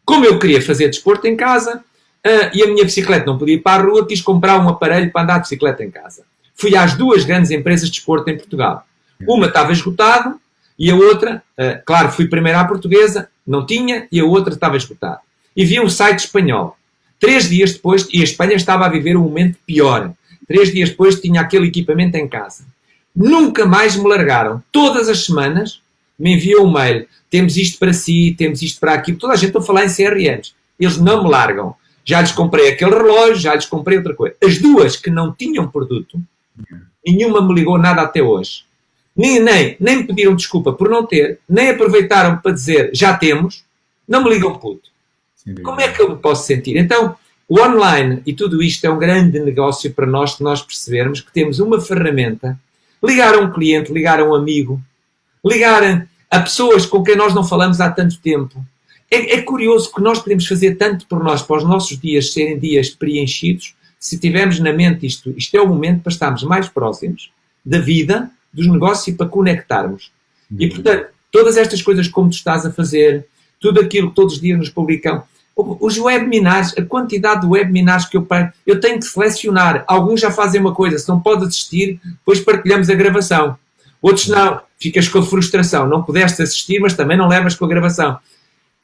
Como 0.05 0.25
eu 0.25 0.39
queria 0.39 0.61
fazer 0.61 0.89
desporto 0.89 1.27
em 1.27 1.37
casa 1.37 1.79
uh, 1.79 2.51
e 2.53 2.62
a 2.62 2.67
minha 2.67 2.85
bicicleta 2.85 3.27
não 3.27 3.39
podia 3.39 3.55
ir 3.55 3.62
para 3.62 3.83
a 3.83 3.87
rua, 3.87 4.07
quis 4.07 4.21
comprar 4.21 4.59
um 4.61 4.69
aparelho 4.69 5.11
para 5.11 5.23
andar 5.23 5.35
de 5.37 5.43
bicicleta 5.43 5.83
em 5.83 5.91
casa. 5.91 6.23
Fui 6.55 6.77
às 6.77 6.95
duas 6.95 7.25
grandes 7.25 7.51
empresas 7.51 7.89
de 7.89 7.97
desporto 7.97 8.29
em 8.31 8.37
Portugal. 8.37 8.87
Uma 9.27 9.47
estava 9.47 9.73
esgotada 9.73 10.37
e 10.79 10.91
a 10.91 10.95
outra, 10.95 11.43
uh, 11.59 11.83
claro, 11.85 12.11
fui 12.11 12.27
primeiro 12.27 12.59
à 12.59 12.65
portuguesa, 12.65 13.29
não 13.47 13.65
tinha, 13.65 14.09
e 14.11 14.21
a 14.21 14.25
outra 14.25 14.53
estava 14.53 14.77
esgotada. 14.77 15.21
E 15.57 15.65
vi 15.65 15.81
um 15.81 15.89
site 15.89 16.21
espanhol. 16.21 16.77
Três 17.19 17.49
dias 17.49 17.73
depois, 17.73 18.09
e 18.12 18.21
a 18.21 18.25
Espanha 18.25 18.55
estava 18.55 18.85
a 18.85 18.89
viver 18.89 19.17
um 19.17 19.23
momento 19.23 19.57
pior. 19.65 20.12
Três 20.47 20.72
dias 20.72 20.90
depois 20.90 21.20
tinha 21.20 21.40
aquele 21.40 21.68
equipamento 21.68 22.16
em 22.16 22.28
casa. 22.28 22.64
Nunca 23.14 23.64
mais 23.64 23.97
me 23.97 24.09
largaram. 24.09 24.62
Todas 24.70 25.09
as 25.09 25.24
semanas 25.24 25.80
me 26.18 26.34
enviam 26.34 26.64
um 26.64 26.72
mail. 26.72 27.07
Temos 27.30 27.57
isto 27.57 27.78
para 27.78 27.92
si, 27.92 28.34
temos 28.36 28.62
isto 28.62 28.80
para 28.80 28.95
aqui. 28.95 29.12
Toda 29.12 29.32
a 29.32 29.36
gente 29.36 29.49
está 29.49 29.61
a 29.61 29.62
falar 29.62 29.84
em 29.84 29.95
CRMs. 29.95 30.55
Eles 30.78 30.99
não 30.99 31.24
me 31.24 31.30
largam. 31.30 31.74
Já 32.05 32.20
lhes 32.20 32.32
comprei 32.32 32.68
aquele 32.68 32.90
relógio, 32.90 33.36
já 33.36 33.55
lhes 33.55 33.66
comprei 33.66 33.99
outra 33.99 34.14
coisa. 34.14 34.36
As 34.42 34.59
duas 34.59 34.97
que 34.97 35.11
não 35.11 35.32
tinham 35.32 35.70
produto, 35.70 36.20
nenhuma 37.05 37.40
me 37.40 37.55
ligou 37.55 37.78
nada 37.78 38.03
até 38.03 38.22
hoje. 38.22 38.64
Nem, 39.16 39.40
nem, 39.40 39.76
nem 39.80 39.99
me 39.99 40.07
pediram 40.07 40.34
desculpa 40.34 40.72
por 40.72 40.90
não 40.90 41.07
ter, 41.07 41.38
nem 41.49 41.70
aproveitaram 41.70 42.38
para 42.38 42.53
dizer 42.53 42.90
já 42.92 43.16
temos, 43.16 43.64
não 44.07 44.22
me 44.22 44.30
ligam 44.30 44.59
puto. 44.59 44.90
Como 45.62 45.80
é 45.80 45.88
que 45.88 46.03
eu 46.03 46.11
me 46.11 46.16
posso 46.16 46.47
sentir? 46.47 46.76
Então, 46.76 47.16
o 47.49 47.61
online 47.61 48.22
e 48.24 48.32
tudo 48.32 48.62
isto 48.62 48.84
é 48.84 48.90
um 48.90 48.99
grande 48.99 49.38
negócio 49.38 49.92
para 49.92 50.07
nós, 50.07 50.36
que 50.36 50.42
nós 50.42 50.62
percebermos 50.62 51.20
que 51.20 51.32
temos 51.32 51.59
uma 51.59 51.80
ferramenta, 51.80 52.59
ligar 53.03 53.34
a 53.34 53.38
um 53.38 53.53
cliente, 53.53 53.92
ligar 53.92 54.20
a 54.20 54.24
um 54.24 54.34
amigo, 54.34 54.80
ligar 55.45 56.09
a 56.30 56.40
pessoas 56.40 56.86
com 56.86 57.03
quem 57.03 57.16
nós 57.16 57.34
não 57.34 57.45
falamos 57.45 57.80
há 57.80 57.90
tanto 57.90 58.18
tempo. 58.18 58.64
É, 59.11 59.34
é 59.34 59.42
curioso 59.42 59.92
que 59.92 60.01
nós 60.01 60.18
podemos 60.18 60.47
fazer 60.47 60.76
tanto 60.76 61.07
por 61.07 61.22
nós, 61.22 61.42
para 61.42 61.59
os 61.59 61.64
nossos 61.64 61.99
dias 61.99 62.32
serem 62.32 62.59
dias 62.59 62.90
preenchidos, 62.90 63.74
se 64.01 64.18
tivermos 64.18 64.59
na 64.59 64.72
mente 64.72 65.07
isto, 65.07 65.32
isto 65.36 65.57
é 65.57 65.61
o 65.61 65.68
momento 65.68 66.03
para 66.03 66.12
estarmos 66.12 66.42
mais 66.42 66.68
próximos 66.68 67.30
da 67.64 67.78
vida, 67.78 68.30
dos 68.53 68.66
negócios 68.66 69.09
e 69.09 69.12
para 69.12 69.26
conectarmos. 69.26 70.11
E, 70.59 70.68
portanto, 70.68 71.09
todas 71.30 71.57
estas 71.57 71.80
coisas 71.82 72.07
como 72.09 72.30
tu 72.30 72.34
estás 72.34 72.66
a 72.66 72.72
fazer, 72.72 73.26
tudo 73.59 73.80
aquilo 73.80 74.11
que 74.11 74.14
todos 74.14 74.34
os 74.34 74.40
dias 74.40 74.59
nos 74.59 74.68
publicam, 74.68 75.22
os 75.57 75.96
webinars, 75.98 76.76
a 76.76 76.82
quantidade 76.82 77.42
de 77.42 77.46
webinars 77.46 78.07
que 78.07 78.16
eu 78.16 78.22
pego, 78.22 78.52
eu 78.66 78.80
tenho 78.80 78.98
que 78.98 79.07
selecionar. 79.07 79.84
Alguns 79.86 80.20
já 80.20 80.30
fazem 80.30 80.61
uma 80.61 80.74
coisa, 80.74 80.98
se 80.98 81.09
não 81.09 81.20
pode 81.20 81.44
assistir, 81.44 82.00
depois 82.05 82.40
partilhamos 82.40 82.90
a 82.90 82.94
gravação. 82.94 83.57
Outros 84.02 84.26
não, 84.26 84.61
ficas 84.78 85.09
com 85.09 85.22
frustração, 85.22 85.86
não 85.86 86.02
pudeste 86.02 86.42
assistir, 86.42 86.80
mas 86.80 86.94
também 86.94 87.16
não 87.16 87.28
levas 87.28 87.55
com 87.55 87.64
a 87.64 87.68
gravação. 87.68 88.18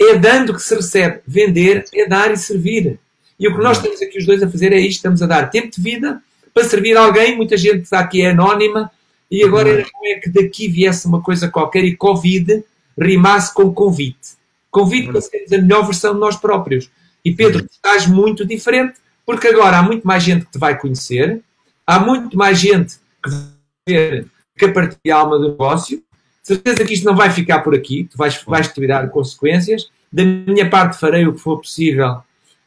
É 0.01 0.17
dando 0.17 0.55
que 0.55 0.63
se 0.63 0.75
recebe. 0.75 1.21
Vender 1.27 1.85
é 1.93 2.09
dar 2.09 2.33
e 2.33 2.37
servir. 2.37 2.99
E 3.39 3.49
o 3.49 3.55
que 3.55 3.63
nós 3.63 3.77
estamos 3.77 4.01
aqui 4.01 4.19
os 4.19 4.25
dois 4.25 4.43
a 4.43 4.49
fazer 4.49 4.73
é 4.73 4.81
isto: 4.81 4.97
estamos 4.97 5.23
a 5.23 5.27
dar 5.27 5.51
tempo 5.51 5.71
de 5.71 5.83
vida 5.83 6.23
para 6.55 6.65
servir 6.65 6.97
alguém. 6.97 7.37
Muita 7.37 7.57
gente 7.57 7.83
está 7.83 7.99
aqui 7.99 8.23
é 8.23 8.31
anónima. 8.31 8.91
E 9.31 9.45
agora 9.45 9.69
era 9.69 9.87
como 9.91 10.07
é 10.07 10.15
que 10.15 10.31
daqui 10.31 10.69
viesse 10.69 11.07
uma 11.07 11.23
coisa 11.23 11.49
qualquer 11.49 11.85
e 11.85 11.97
Covid 11.97 12.65
rimasse 12.99 13.53
com 13.53 13.73
convite. 13.73 14.40
Convite 14.71 15.11
para 15.11 15.21
sermos 15.21 15.53
a 15.53 15.59
melhor 15.59 15.85
versão 15.85 16.15
de 16.15 16.21
nós 16.21 16.37
próprios. 16.37 16.91
E 17.25 17.35
Pedro, 17.35 17.67
tu 17.67 17.73
estás 17.73 18.07
muito 18.07 18.47
diferente, 18.47 18.99
porque 19.27 19.49
agora 19.49 19.79
há 19.79 19.83
muito 19.83 20.07
mais 20.07 20.23
gente 20.23 20.47
que 20.47 20.53
te 20.53 20.59
vai 20.59 20.79
conhecer, 20.79 21.43
há 21.87 21.99
muito 21.99 22.37
mais 22.37 22.59
gente 22.59 22.99
que 23.23 23.31
vai 23.31 23.51
ver 23.87 24.27
que 24.57 24.65
a 24.67 24.73
partir 24.73 24.99
da 25.05 25.17
alma 25.17 25.39
do 25.39 25.51
negócio. 25.51 26.03
Certeza 26.43 26.85
que 26.85 26.95
isto 26.95 27.05
não 27.05 27.17
vai 27.17 27.31
ficar 27.31 27.61
por 27.61 27.75
aqui, 27.75 28.05
tu 28.05 28.17
vais, 28.17 28.43
vais 28.45 28.69
te 28.69 28.75
tirar 28.75 29.09
consequências. 29.11 29.91
Da 30.13 30.25
minha 30.25 30.69
parte, 30.69 30.99
farei 30.99 31.27
o 31.27 31.35
que 31.35 31.41
for 31.41 31.59
possível 31.59 32.23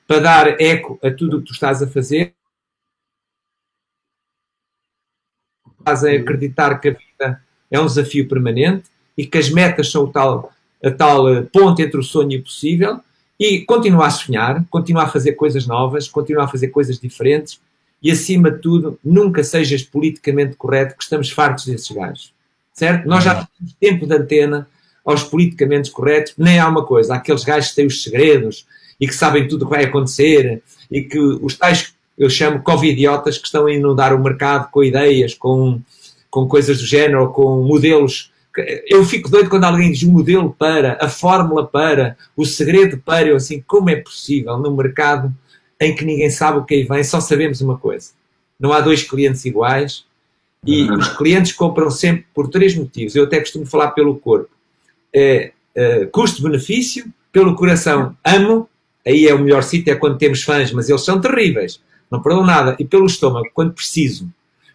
para 0.07 0.19
dar 0.19 0.61
eco 0.61 0.99
a 1.03 1.11
tudo 1.11 1.37
o 1.37 1.39
que 1.41 1.47
tu 1.47 1.53
estás 1.53 1.81
a 1.81 1.87
fazer. 1.87 2.33
Estás 5.79 6.03
a 6.03 6.11
acreditar 6.11 6.79
que 6.79 6.89
a 6.89 6.91
vida 6.91 7.43
é 7.69 7.79
um 7.79 7.85
desafio 7.85 8.27
permanente 8.27 8.89
e 9.17 9.25
que 9.25 9.37
as 9.37 9.49
metas 9.49 9.91
são 9.91 10.05
o 10.05 10.11
tal 10.11 10.53
a 10.83 10.91
tal 10.91 11.29
eh, 11.29 11.41
ponte 11.41 11.81
entre 11.81 11.99
o 11.99 12.03
sonho 12.03 12.33
e 12.33 12.37
o 12.37 12.43
possível 12.43 12.99
e 13.39 13.61
continuar 13.61 14.07
a 14.07 14.11
sonhar, 14.11 14.65
continuar 14.69 15.03
a 15.03 15.09
fazer 15.09 15.33
coisas 15.33 15.65
novas, 15.65 16.07
continuar 16.07 16.45
a 16.45 16.47
fazer 16.47 16.67
coisas 16.67 16.99
diferentes 16.99 17.59
e, 18.01 18.11
acima 18.11 18.51
de 18.51 18.59
tudo, 18.59 18.99
nunca 19.03 19.43
sejas 19.43 19.81
politicamente 19.81 20.55
correto, 20.57 20.95
que 20.97 21.03
estamos 21.03 21.31
fartos 21.31 21.65
desses 21.65 21.89
gajos. 21.89 22.33
Certo? 22.73 23.07
Nós 23.07 23.23
já 23.23 23.47
temos 23.57 23.73
tempo 23.79 24.05
de 24.05 24.13
antena 24.13 24.67
aos 25.05 25.23
politicamente 25.23 25.89
corretos, 25.89 26.33
nem 26.37 26.59
há 26.59 26.67
uma 26.67 26.85
coisa, 26.85 27.13
há 27.13 27.17
aqueles 27.17 27.43
gajos 27.43 27.69
que 27.69 27.75
têm 27.75 27.87
os 27.87 28.03
segredos 28.03 28.65
e 28.99 29.07
que 29.07 29.15
sabem 29.15 29.47
tudo 29.47 29.63
o 29.63 29.65
que 29.65 29.75
vai 29.75 29.85
acontecer 29.85 30.61
e 30.91 31.01
que 31.01 31.17
os 31.17 31.57
tais, 31.57 31.93
eu 32.17 32.29
chamo 32.29 32.61
covidiotas, 32.61 33.37
que 33.37 33.45
estão 33.45 33.65
a 33.65 33.73
inundar 33.73 34.13
o 34.13 34.21
mercado 34.21 34.69
com 34.69 34.83
ideias, 34.83 35.33
com, 35.33 35.81
com 36.29 36.47
coisas 36.47 36.77
do 36.79 36.85
género, 36.85 37.29
com 37.31 37.63
modelos 37.63 38.32
eu 38.87 39.03
fico 39.03 39.29
doido 39.29 39.49
quando 39.49 39.63
alguém 39.63 39.91
diz 39.91 40.03
o 40.03 40.11
modelo 40.11 40.55
para, 40.57 40.97
a 41.01 41.09
fórmula 41.09 41.65
para, 41.65 42.15
o 42.35 42.45
segredo 42.45 42.97
para, 42.97 43.27
eu 43.27 43.35
assim, 43.35 43.63
como 43.65 43.89
é 43.89 43.95
possível 43.95 44.57
num 44.57 44.75
mercado 44.75 45.33
em 45.79 45.95
que 45.95 46.05
ninguém 46.05 46.29
sabe 46.29 46.59
o 46.59 46.63
que 46.63 46.75
aí 46.75 46.83
vem, 46.83 47.03
só 47.03 47.19
sabemos 47.19 47.61
uma 47.61 47.77
coisa. 47.77 48.11
Não 48.59 48.71
há 48.71 48.79
dois 48.79 49.03
clientes 49.03 49.43
iguais 49.45 50.05
e 50.65 50.83
uhum. 50.83 50.97
os 50.97 51.09
clientes 51.09 51.51
compram 51.51 51.89
sempre 51.89 52.25
por 52.33 52.47
três 52.47 52.75
motivos. 52.75 53.15
Eu 53.15 53.25
até 53.25 53.39
costumo 53.39 53.65
falar 53.65 53.91
pelo 53.91 54.15
corpo. 54.15 54.49
É, 55.13 55.51
é, 55.75 56.05
custo-benefício, 56.05 57.05
pelo 57.31 57.55
coração 57.55 58.15
amo, 58.23 58.69
aí 59.05 59.27
é 59.27 59.33
o 59.33 59.39
melhor 59.39 59.63
sítio, 59.63 59.91
é 59.91 59.95
quando 59.95 60.17
temos 60.17 60.43
fãs, 60.43 60.71
mas 60.71 60.87
eles 60.87 61.03
são 61.03 61.19
terríveis, 61.19 61.81
não 62.09 62.21
perdão 62.21 62.45
nada, 62.45 62.75
e 62.79 62.85
pelo 62.85 63.05
estômago, 63.05 63.49
quando 63.53 63.73
preciso. 63.73 64.29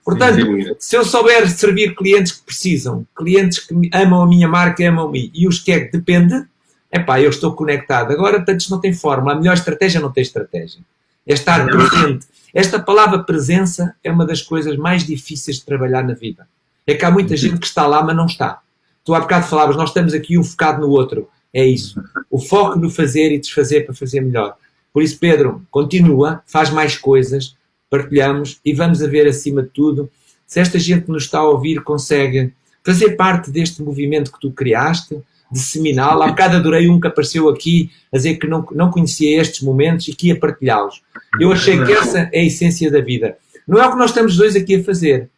Portanto, 0.08 0.74
se 0.78 0.96
eu 0.96 1.04
souber 1.04 1.50
servir 1.50 1.94
clientes 1.94 2.32
que 2.32 2.42
precisam, 2.42 3.06
clientes 3.14 3.58
que 3.58 3.74
amam 3.92 4.22
a 4.22 4.26
minha 4.26 4.48
marca, 4.48 4.88
amam-me 4.88 5.30
e 5.34 5.46
os 5.46 5.58
que 5.58 5.70
é 5.70 5.80
que 5.80 5.98
depende, 5.98 6.46
é 6.90 6.98
pá, 6.98 7.20
eu 7.20 7.28
estou 7.28 7.52
conectado. 7.52 8.10
Agora, 8.10 8.42
tantos 8.42 8.70
não 8.70 8.80
tem 8.80 8.94
forma. 8.94 9.32
A 9.32 9.34
melhor 9.34 9.52
estratégia 9.52 10.00
não 10.00 10.10
tem 10.10 10.22
estratégia. 10.22 10.80
É 11.26 11.34
estar 11.34 11.66
presente. 11.66 12.26
Esta 12.54 12.80
palavra 12.80 13.22
presença 13.22 13.94
é 14.02 14.10
uma 14.10 14.24
das 14.24 14.40
coisas 14.40 14.78
mais 14.78 15.04
difíceis 15.04 15.58
de 15.58 15.66
trabalhar 15.66 16.02
na 16.02 16.14
vida. 16.14 16.48
É 16.86 16.94
que 16.94 17.04
há 17.04 17.10
muita 17.10 17.36
gente 17.36 17.58
que 17.58 17.66
está 17.66 17.86
lá, 17.86 18.02
mas 18.02 18.16
não 18.16 18.24
está. 18.24 18.60
Tu 19.04 19.14
há 19.14 19.20
bocado 19.20 19.46
falavas, 19.46 19.76
nós 19.76 19.90
estamos 19.90 20.14
aqui 20.14 20.38
um 20.38 20.42
focado 20.42 20.80
no 20.80 20.88
outro. 20.88 21.28
É 21.52 21.66
isso. 21.66 22.02
O 22.30 22.38
foco 22.38 22.78
no 22.78 22.88
fazer 22.88 23.30
e 23.30 23.38
desfazer 23.38 23.84
para 23.84 23.94
fazer 23.94 24.22
melhor. 24.22 24.56
Por 24.90 25.02
isso, 25.02 25.18
Pedro, 25.18 25.66
continua, 25.70 26.42
faz 26.46 26.70
mais 26.70 26.96
coisas, 26.96 27.57
partilhamos 27.90 28.60
e 28.64 28.72
vamos 28.72 29.02
a 29.02 29.06
ver, 29.06 29.26
acima 29.26 29.62
de 29.62 29.70
tudo, 29.70 30.10
se 30.46 30.60
esta 30.60 30.78
gente 30.78 31.04
que 31.04 31.12
nos 31.12 31.24
está 31.24 31.38
a 31.38 31.48
ouvir 31.48 31.82
consegue 31.82 32.52
fazer 32.84 33.16
parte 33.16 33.50
deste 33.50 33.82
movimento 33.82 34.32
que 34.32 34.40
tu 34.40 34.50
criaste, 34.50 35.20
disseminá-lo. 35.50 36.22
Há 36.22 36.28
bocado 36.28 36.56
adorei 36.56 36.88
um 36.88 37.00
que 37.00 37.06
apareceu 37.06 37.48
aqui 37.48 37.90
a 38.12 38.16
dizer 38.16 38.36
que 38.36 38.46
não, 38.46 38.66
não 38.72 38.90
conhecia 38.90 39.40
estes 39.40 39.60
momentos 39.62 40.08
e 40.08 40.14
que 40.14 40.28
ia 40.28 40.38
partilhá-los. 40.38 41.02
Eu 41.40 41.52
achei 41.52 41.82
que 41.84 41.92
essa 41.92 42.30
é 42.32 42.40
a 42.40 42.44
essência 42.44 42.90
da 42.90 43.00
vida. 43.00 43.36
Não 43.66 43.78
é 43.78 43.86
o 43.86 43.90
que 43.90 43.98
nós 43.98 44.10
estamos 44.10 44.36
dois 44.36 44.56
aqui 44.56 44.76
a 44.76 44.84
fazer, 44.84 45.28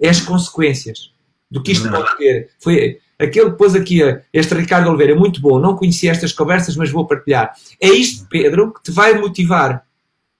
é 0.00 0.08
as 0.08 0.20
consequências 0.20 1.10
do 1.50 1.62
que 1.62 1.72
isto 1.72 1.90
pode 1.90 2.16
ter. 2.16 2.50
Foi 2.58 2.98
aquele 3.18 3.50
que 3.50 3.58
pôs 3.58 3.74
aqui, 3.74 4.00
este 4.32 4.54
Ricardo 4.54 4.88
Oliveira, 4.88 5.14
muito 5.14 5.40
bom, 5.40 5.58
não 5.58 5.76
conhecia 5.76 6.10
estas 6.10 6.32
conversas, 6.32 6.76
mas 6.76 6.90
vou 6.90 7.06
partilhar. 7.06 7.54
É 7.80 7.88
isto, 7.88 8.26
Pedro, 8.28 8.72
que 8.72 8.82
te 8.82 8.90
vai 8.90 9.18
motivar. 9.18 9.84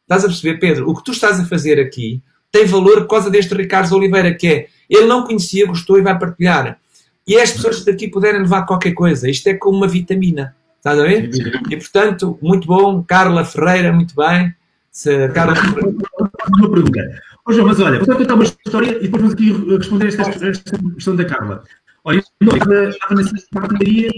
Estás 0.06 0.24
a 0.24 0.28
perceber, 0.28 0.58
Pedro? 0.58 0.88
O 0.88 0.94
que 0.94 1.02
tu 1.02 1.10
estás 1.10 1.40
a 1.40 1.44
fazer 1.44 1.80
aqui 1.80 2.22
tem 2.52 2.64
valor 2.64 3.00
por 3.02 3.08
causa 3.08 3.28
deste 3.28 3.52
Ricardo 3.54 3.92
Oliveira, 3.96 4.32
que 4.32 4.46
é 4.46 4.66
ele 4.88 5.06
não 5.06 5.24
conhecia, 5.24 5.66
gostou 5.66 5.98
e 5.98 6.02
vai 6.02 6.16
partilhar. 6.16 6.78
E 7.26 7.34
é 7.34 7.42
as 7.42 7.50
pessoas 7.50 7.84
daqui 7.84 8.06
puderem 8.06 8.40
levar 8.40 8.64
qualquer 8.66 8.92
coisa. 8.92 9.28
Isto 9.28 9.48
é 9.48 9.54
como 9.54 9.78
uma 9.78 9.88
vitamina. 9.88 10.54
Estás 10.78 11.00
a 11.00 11.02
ver? 11.02 11.28
E 11.68 11.76
portanto, 11.76 12.38
muito 12.40 12.68
bom. 12.68 13.02
Carla 13.02 13.44
Ferreira, 13.44 13.92
muito 13.92 14.14
bem. 14.14 14.54
Se, 14.92 15.28
Carla 15.30 15.54
Uma 15.54 16.70
pergunta. 16.70 17.20
Oh, 17.44 17.52
João, 17.52 17.66
mas 17.66 17.80
olha, 17.80 17.98
vou 18.04 18.16
contar 18.16 18.34
uma 18.34 18.44
história 18.44 18.96
e 18.98 19.02
depois 19.02 19.22
vamos 19.22 19.34
aqui 19.34 19.52
responder 19.76 20.06
esta, 20.06 20.22
esta 20.46 20.78
questão 20.94 21.16
da 21.16 21.24
Carla. 21.24 21.64
Olha, 22.04 22.22
eu 22.40 22.90
estava 22.90 23.14
na 23.14 23.60
padaria 23.60 24.10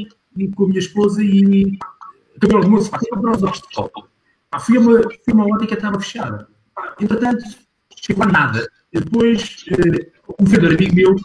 com 0.54 0.64
a 0.64 0.68
minha 0.68 0.78
esposa 0.78 1.22
e 1.24 1.78
acabei 2.36 2.56
o 2.56 2.62
almoço, 2.62 2.90
para 2.90 3.30
os 3.30 3.44
ah, 3.44 3.90
fui, 4.58 4.78
a 4.78 4.80
uma, 4.80 5.02
fui 5.02 5.12
a 5.28 5.32
uma 5.32 5.46
ótica 5.46 5.66
que 5.66 5.74
estava 5.74 6.00
fechada. 6.00 6.48
Ah, 6.76 6.94
entretanto, 7.00 7.44
chegou 7.96 8.24
a 8.24 8.28
nada. 8.28 8.68
Depois, 8.92 9.64
uh, 9.72 10.34
um 10.40 10.44
vendedor 10.44 10.74
amigo 10.74 10.94
meu, 10.94 11.12
uh, 11.12 11.18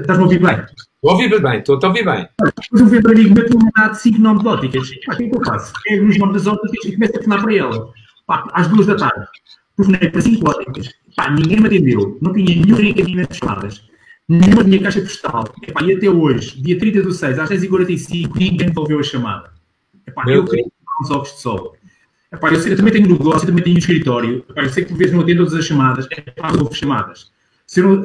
estás-me 0.00 0.06
a 0.08 0.22
ouvir 0.22 0.40
bem? 0.40 0.64
Estou 1.04 1.10
a 1.10 1.12
ouvir 1.12 1.42
bem, 1.42 1.58
estou 1.58 1.80
a 1.82 1.86
ouvir 1.86 2.04
bem. 2.04 2.28
Depois 2.38 2.82
um 2.82 2.86
vendedor 2.86 3.12
amigo 3.12 3.34
meu 3.34 3.46
tinha 3.46 3.70
dado 3.76 3.94
5 3.94 4.18
nomes 4.18 4.42
de 4.42 4.48
óticas. 4.48 4.90
Pá, 5.06 5.14
o 5.14 5.16
que 5.16 5.24
é 5.24 5.28
que 5.28 5.36
eu 5.36 5.44
faço? 5.44 5.72
Pego 5.82 6.06
os 6.06 6.18
nomes 6.18 6.34
das 6.34 6.46
óticas 6.46 6.84
e 6.84 6.92
começo 6.92 7.10
a 7.10 7.14
telefonar 7.14 7.42
para 7.42 7.54
ela. 7.54 7.92
Pá, 8.26 8.48
às 8.52 8.68
duas 8.68 8.86
da 8.86 8.96
tarde. 8.96 9.26
Telefonei 9.76 10.10
para 10.10 10.20
5 10.20 10.48
óticas. 10.48 10.88
Pá, 11.16 11.30
ninguém 11.30 11.60
me 11.60 11.66
atendeu, 11.66 12.18
não 12.20 12.32
tinha 12.32 12.54
nenhum 12.54 12.76
reencaminhamento 12.76 13.32
de 13.32 13.38
chamadas, 13.38 13.82
nenhuma 14.28 14.64
tinha 14.64 14.82
caixa 14.82 15.00
postal. 15.00 15.44
E 15.84 15.92
até 15.92 16.08
hoje, 16.10 16.60
dia 16.60 16.78
30 16.78 17.02
do 17.02 17.12
6, 17.12 17.38
às 17.38 17.50
10h45, 17.50 18.36
ninguém 18.36 18.68
devolveu 18.68 18.98
a 18.98 19.02
chamada. 19.02 19.53
Epá, 20.06 20.24
eu 20.28 20.44
queria 20.44 20.64
uns 21.00 21.10
ovos 21.10 21.32
de 21.32 21.40
sol. 21.40 21.76
Epá, 22.32 22.52
eu, 22.52 22.60
sei, 22.60 22.72
eu 22.72 22.76
também 22.76 22.92
tenho 22.92 23.08
negócio, 23.08 23.42
eu 23.42 23.46
também 23.46 23.64
tenho 23.64 23.76
um 23.76 23.78
escritório. 23.78 24.44
Epá, 24.48 24.62
eu 24.62 24.68
sei 24.70 24.84
que 24.84 24.90
por 24.90 24.98
vezes 24.98 25.14
não 25.14 25.22
atendo 25.22 25.44
todas 25.44 25.58
as 25.58 25.64
chamadas, 25.64 26.08
é 26.10 26.20
para 26.20 26.50
resolver 26.50 26.74
chamadas. 26.74 27.32
Não, 27.76 28.04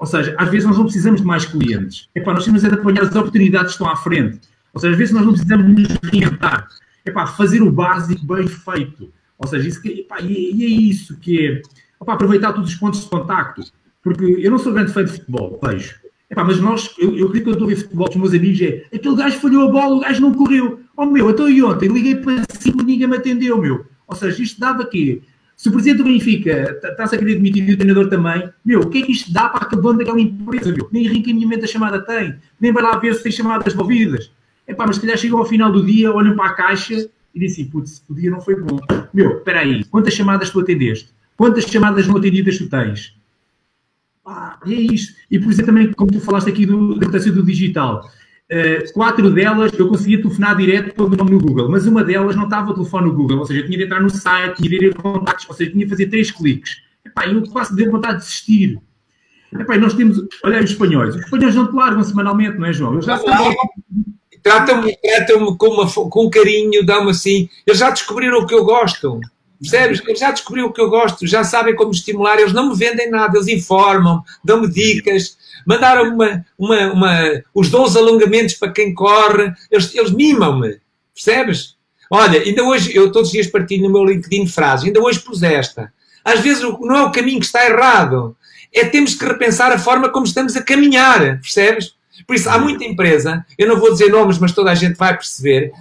ou 0.00 0.06
seja, 0.06 0.34
às 0.36 0.50
vezes 0.50 0.66
nós 0.66 0.76
não 0.76 0.84
precisamos 0.84 1.20
de 1.20 1.26
mais 1.26 1.44
clientes. 1.44 2.08
Epá, 2.14 2.32
nós 2.32 2.44
temos 2.44 2.64
é 2.64 2.68
de 2.68 2.74
apanhar 2.74 3.02
as 3.02 3.14
oportunidades 3.14 3.68
que 3.68 3.72
estão 3.72 3.88
à 3.88 3.96
frente. 3.96 4.40
Ou 4.74 4.80
seja, 4.80 4.92
às 4.92 4.98
vezes 4.98 5.14
nós 5.14 5.24
não 5.24 5.32
precisamos 5.32 5.66
nos 5.66 5.98
reinventar. 6.10 6.68
Epá, 7.04 7.26
fazer 7.26 7.62
o 7.62 7.70
básico 7.70 8.26
bem 8.26 8.46
feito. 8.48 9.12
Ou 9.38 9.46
seja, 9.46 9.68
isso 9.68 9.80
que, 9.80 10.00
epá, 10.00 10.20
e, 10.20 10.54
e, 10.54 10.64
é 10.64 10.68
isso 10.68 11.16
que 11.18 11.46
é 11.46 11.62
epá, 12.02 12.14
aproveitar 12.14 12.52
todos 12.52 12.70
os 12.70 12.76
pontos 12.76 13.00
de 13.00 13.08
contacto. 13.08 13.62
Porque 14.02 14.24
eu 14.24 14.50
não 14.50 14.58
sou 14.58 14.72
grande 14.72 14.92
fã 14.92 15.04
de 15.04 15.12
futebol, 15.12 15.58
vejo. 15.62 15.96
Epá, 16.28 16.42
mas 16.42 16.60
nós, 16.60 16.92
eu, 16.98 17.16
eu 17.16 17.30
que 17.30 17.38
eu 17.38 17.52
estou 17.52 17.66
a 17.66 17.70
ver 17.70 17.76
futebol 17.76 18.08
os 18.08 18.16
meus 18.16 18.34
amigos, 18.34 18.60
é 18.60 18.84
aquele 18.92 19.14
gajo 19.14 19.38
falhou 19.38 19.68
a 19.68 19.72
bola, 19.72 19.96
o 19.96 20.00
gajo 20.00 20.20
não 20.20 20.34
correu. 20.34 20.80
Oh 20.96 21.06
meu, 21.06 21.30
então 21.30 21.48
e 21.48 21.62
ontem 21.62 21.88
liguei 21.88 22.16
para 22.16 22.42
cinco 22.58 22.82
ninguém 22.82 23.06
me 23.06 23.16
atendeu, 23.16 23.60
meu. 23.60 23.86
Ou 24.08 24.16
seja, 24.16 24.42
isto 24.42 24.58
dava 24.58 24.84
quê? 24.86 25.22
Se 25.56 25.68
o 25.68 25.72
presidente 25.72 25.98
do 25.98 26.04
Benfica 26.04 26.78
está-se 26.82 27.14
a 27.14 27.18
querer 27.18 27.36
demitir 27.36 27.66
e 27.66 27.72
o 27.72 27.76
treinador 27.76 28.08
também, 28.08 28.50
meu, 28.64 28.80
o 28.80 28.90
que 28.90 28.98
é 28.98 29.02
que 29.02 29.12
isto 29.12 29.32
dá 29.32 29.48
para 29.48 29.66
aquele 29.66 29.80
dono 29.80 29.98
daquela 29.98 30.20
empresa, 30.20 30.70
meu? 30.70 30.88
Nem 30.92 31.06
reencaminhamento 31.06 31.62
da 31.62 31.66
chamada 31.66 32.00
tem, 32.04 32.36
nem 32.60 32.72
vai 32.72 32.82
lá 32.82 32.98
ver 32.98 33.14
se 33.14 33.22
tem 33.22 33.32
chamadas 33.32 33.72
envolvidas. 33.72 34.30
É 34.66 34.74
pá, 34.74 34.84
mas 34.86 34.96
se 34.96 35.02
calhar 35.02 35.16
chegam 35.16 35.38
ao 35.38 35.46
final 35.46 35.72
do 35.72 35.84
dia, 35.84 36.12
olham 36.12 36.36
para 36.36 36.50
a 36.50 36.54
caixa 36.54 37.08
e 37.34 37.40
dizem 37.40 37.64
assim, 37.64 37.70
putz, 37.70 38.04
o 38.08 38.14
dia 38.14 38.30
não 38.30 38.40
foi 38.40 38.56
bom. 38.56 38.78
Meu, 39.14 39.38
espera 39.38 39.60
aí, 39.60 39.84
quantas 39.84 40.12
chamadas 40.12 40.50
tu 40.50 40.60
atendeste? 40.60 41.08
Quantas 41.36 41.64
chamadas 41.64 42.06
não 42.06 42.16
atendidas 42.16 42.58
tu 42.58 42.68
tens? 42.68 43.16
Pá, 44.26 44.58
é 44.66 44.72
isto. 44.72 45.14
E 45.30 45.38
por 45.38 45.52
isso 45.52 45.64
também, 45.64 45.92
como 45.92 46.10
tu 46.10 46.20
falaste 46.20 46.50
aqui 46.50 46.66
do, 46.66 46.88
da 46.88 47.06
importância 47.06 47.30
do 47.30 47.44
digital, 47.44 48.04
uh, 48.50 48.92
quatro 48.92 49.30
delas 49.30 49.72
eu 49.78 49.88
conseguia 49.88 50.20
telefonar 50.20 50.56
direto 50.56 50.92
pelo 50.96 51.10
nome 51.10 51.30
no 51.30 51.38
Google, 51.38 51.70
mas 51.70 51.86
uma 51.86 52.02
delas 52.02 52.34
não 52.34 52.42
estava 52.42 52.72
o 52.72 52.74
telefone 52.74 53.06
no 53.06 53.14
Google, 53.14 53.38
ou 53.38 53.46
seja, 53.46 53.60
eu 53.60 53.66
tinha 53.66 53.78
de 53.78 53.84
entrar 53.84 54.00
no 54.00 54.10
site, 54.10 54.56
tinha 54.56 54.68
de 54.68 54.84
ir 54.84 54.90
a 54.90 55.00
contactos, 55.00 55.48
ou 55.48 55.54
seja, 55.54 55.70
tinha 55.70 55.84
de 55.84 55.90
fazer 55.90 56.06
três 56.06 56.32
cliques. 56.32 56.78
Epá, 57.04 57.28
eu 57.28 57.40
quase 57.44 57.76
dei 57.76 57.88
vontade 57.88 58.18
de 58.18 58.24
desistir. 58.24 58.80
Epá, 59.56 59.78
nós 59.78 59.94
temos, 59.94 60.20
olha 60.42 60.58
os 60.58 60.70
espanhóis, 60.70 61.14
os 61.14 61.22
espanhóis 61.22 61.54
não 61.54 61.68
te 61.68 61.76
largam 61.76 62.02
semanalmente, 62.02 62.58
não 62.58 62.66
é, 62.66 62.72
João? 62.72 62.94
Eu 62.94 63.02
já 63.02 63.18
sei. 63.18 63.30
Tratam-me 64.42 64.96
tratam 64.96 65.56
com, 65.56 65.86
com 65.86 66.30
carinho, 66.30 66.84
dão-me 66.84 67.12
assim. 67.12 67.48
Eles 67.64 67.78
já 67.78 67.90
descobriram 67.90 68.38
o 68.38 68.46
que 68.46 68.54
eu 68.54 68.64
gosto. 68.64 69.20
Percebes? 69.60 70.02
Eles 70.06 70.20
já 70.20 70.30
descobriram 70.30 70.68
o 70.68 70.72
que 70.72 70.80
eu 70.80 70.90
gosto, 70.90 71.26
já 71.26 71.42
sabem 71.44 71.74
como 71.74 71.90
estimular. 71.90 72.38
Eles 72.38 72.52
não 72.52 72.70
me 72.70 72.76
vendem 72.76 73.10
nada, 73.10 73.36
eles 73.36 73.48
informam, 73.48 74.22
dão-me 74.44 74.68
dicas. 74.68 75.36
Mandaram 75.66 76.14
uma, 76.14 76.44
uma, 76.58 76.92
uma, 76.92 77.42
os 77.54 77.70
12 77.70 77.98
alongamentos 77.98 78.54
para 78.54 78.72
quem 78.72 78.94
corre. 78.94 79.52
Eles, 79.70 79.94
eles 79.94 80.10
mimam-me. 80.10 80.78
Percebes? 81.14 81.76
Olha, 82.10 82.40
ainda 82.40 82.62
hoje, 82.62 82.94
eu 82.94 83.10
todos 83.10 83.28
os 83.28 83.32
dias 83.32 83.46
partilho 83.46 83.84
no 83.84 83.92
meu 83.92 84.04
LinkedIn 84.04 84.46
frases, 84.46 84.86
ainda 84.86 85.00
hoje 85.00 85.20
pus 85.20 85.42
esta. 85.42 85.92
Às 86.24 86.40
vezes 86.40 86.62
não 86.62 86.96
é 86.96 87.02
o 87.02 87.10
caminho 87.10 87.40
que 87.40 87.46
está 87.46 87.66
errado, 87.66 88.36
é 88.72 88.84
temos 88.84 89.14
que 89.14 89.24
repensar 89.24 89.72
a 89.72 89.78
forma 89.78 90.08
como 90.08 90.26
estamos 90.26 90.56
a 90.56 90.62
caminhar, 90.62 91.40
percebes? 91.40 91.94
Por 92.26 92.34
isso, 92.34 92.48
há 92.48 92.58
muita 92.58 92.84
empresa, 92.84 93.44
eu 93.58 93.68
não 93.68 93.78
vou 93.78 93.92
dizer 93.92 94.10
nomes, 94.10 94.38
mas 94.38 94.52
toda 94.52 94.70
a 94.70 94.74
gente 94.74 94.96
vai 94.96 95.14
perceber, 95.14 95.72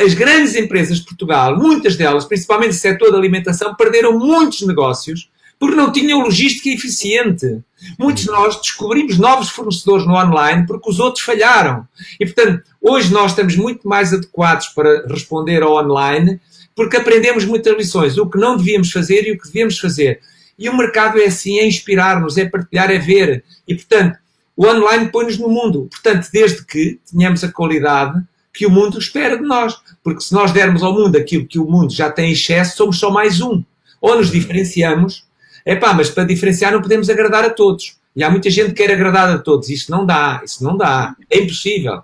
as 0.00 0.14
grandes 0.14 0.54
empresas 0.56 0.98
de 0.98 1.04
Portugal, 1.04 1.56
muitas 1.56 1.96
delas, 1.96 2.24
principalmente 2.24 2.68
no 2.68 2.74
setor 2.74 3.12
da 3.12 3.18
alimentação, 3.18 3.74
perderam 3.74 4.18
muitos 4.18 4.62
negócios 4.62 5.30
porque 5.58 5.76
não 5.76 5.92
tinham 5.92 6.22
logística 6.22 6.70
eficiente. 6.70 7.60
Muitos 7.98 8.24
de 8.24 8.30
nós 8.30 8.56
descobrimos 8.56 9.18
novos 9.18 9.50
fornecedores 9.50 10.06
no 10.06 10.14
online 10.14 10.66
porque 10.66 10.88
os 10.88 10.98
outros 10.98 11.22
falharam. 11.22 11.86
E, 12.18 12.24
portanto, 12.24 12.62
hoje 12.80 13.12
nós 13.12 13.32
estamos 13.32 13.56
muito 13.56 13.86
mais 13.86 14.12
adequados 14.14 14.68
para 14.68 15.06
responder 15.06 15.62
ao 15.62 15.76
online 15.76 16.40
porque 16.74 16.96
aprendemos 16.96 17.44
muitas 17.44 17.76
lições, 17.76 18.16
o 18.16 18.26
que 18.26 18.38
não 18.38 18.56
devíamos 18.56 18.90
fazer 18.90 19.26
e 19.26 19.32
o 19.32 19.38
que 19.38 19.46
devíamos 19.46 19.78
fazer. 19.78 20.20
E 20.58 20.66
o 20.68 20.76
mercado 20.76 21.20
é 21.20 21.26
assim, 21.26 21.58
é 21.58 21.66
inspirar-nos, 21.66 22.38
é 22.38 22.46
partilhar, 22.46 22.90
é 22.90 22.98
ver. 22.98 23.44
E, 23.68 23.74
portanto, 23.74 24.18
o 24.56 24.66
online 24.66 25.10
põe-nos 25.10 25.38
no 25.38 25.48
mundo. 25.48 25.88
Portanto, 25.90 26.28
desde 26.32 26.64
que 26.64 26.98
tenhamos 27.10 27.44
a 27.44 27.52
qualidade 27.52 28.18
que 28.52 28.66
o 28.66 28.70
mundo 28.70 28.98
espera 28.98 29.36
de 29.36 29.44
nós. 29.44 29.76
Porque 30.02 30.20
se 30.20 30.32
nós 30.32 30.52
dermos 30.52 30.82
ao 30.82 30.92
mundo 30.92 31.16
aquilo 31.16 31.46
que 31.46 31.58
o 31.58 31.64
mundo 31.64 31.92
já 31.92 32.10
tem 32.10 32.30
em 32.30 32.32
excesso, 32.32 32.76
somos 32.76 32.98
só 32.98 33.10
mais 33.10 33.40
um. 33.40 33.62
Ou 34.00 34.16
nos 34.16 34.30
diferenciamos. 34.30 35.24
É 35.64 35.76
pá, 35.76 35.92
mas 35.92 36.08
para 36.08 36.24
diferenciar 36.24 36.72
não 36.72 36.80
podemos 36.80 37.10
agradar 37.10 37.44
a 37.44 37.50
todos. 37.50 37.96
E 38.14 38.24
há 38.24 38.30
muita 38.30 38.50
gente 38.50 38.68
que 38.68 38.82
quer 38.82 38.92
agradar 38.92 39.28
a 39.30 39.38
todos. 39.38 39.68
Isso 39.68 39.90
não 39.90 40.04
dá, 40.04 40.40
isso 40.44 40.64
não 40.64 40.76
dá. 40.76 41.14
É 41.30 41.38
impossível. 41.38 42.02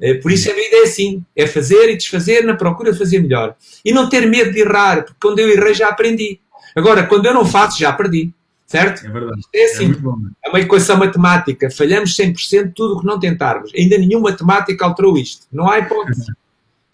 É, 0.00 0.14
por 0.14 0.32
isso 0.32 0.50
a 0.50 0.54
vida 0.54 0.76
é 0.76 0.82
assim: 0.82 1.24
é 1.36 1.46
fazer 1.46 1.90
e 1.90 1.96
desfazer 1.96 2.44
na 2.44 2.54
procura 2.54 2.92
de 2.92 2.98
fazer 2.98 3.20
melhor. 3.20 3.54
E 3.84 3.92
não 3.92 4.08
ter 4.08 4.26
medo 4.26 4.52
de 4.52 4.60
errar, 4.60 5.04
porque 5.04 5.18
quando 5.20 5.38
eu 5.38 5.48
errei 5.48 5.74
já 5.74 5.88
aprendi. 5.88 6.40
Agora, 6.74 7.06
quando 7.06 7.26
eu 7.26 7.34
não 7.34 7.44
faço, 7.44 7.78
já 7.78 7.92
perdi. 7.92 8.32
Certo? 8.66 9.06
É 9.06 9.10
verdade. 9.10 9.42
É 9.54 9.64
assim. 9.64 9.92
É, 9.92 10.46
é 10.46 10.50
uma 10.50 10.60
equação 10.60 10.96
matemática. 10.96 11.70
Falhamos 11.70 12.16
100% 12.16 12.72
tudo 12.74 12.94
o 12.94 13.00
que 13.00 13.06
não 13.06 13.18
tentarmos. 13.18 13.72
Ainda 13.74 13.98
nenhum 13.98 14.20
matemático 14.20 14.82
alterou 14.84 15.16
isto. 15.16 15.46
Não 15.52 15.68
há 15.68 15.78
hipótese. 15.78 16.32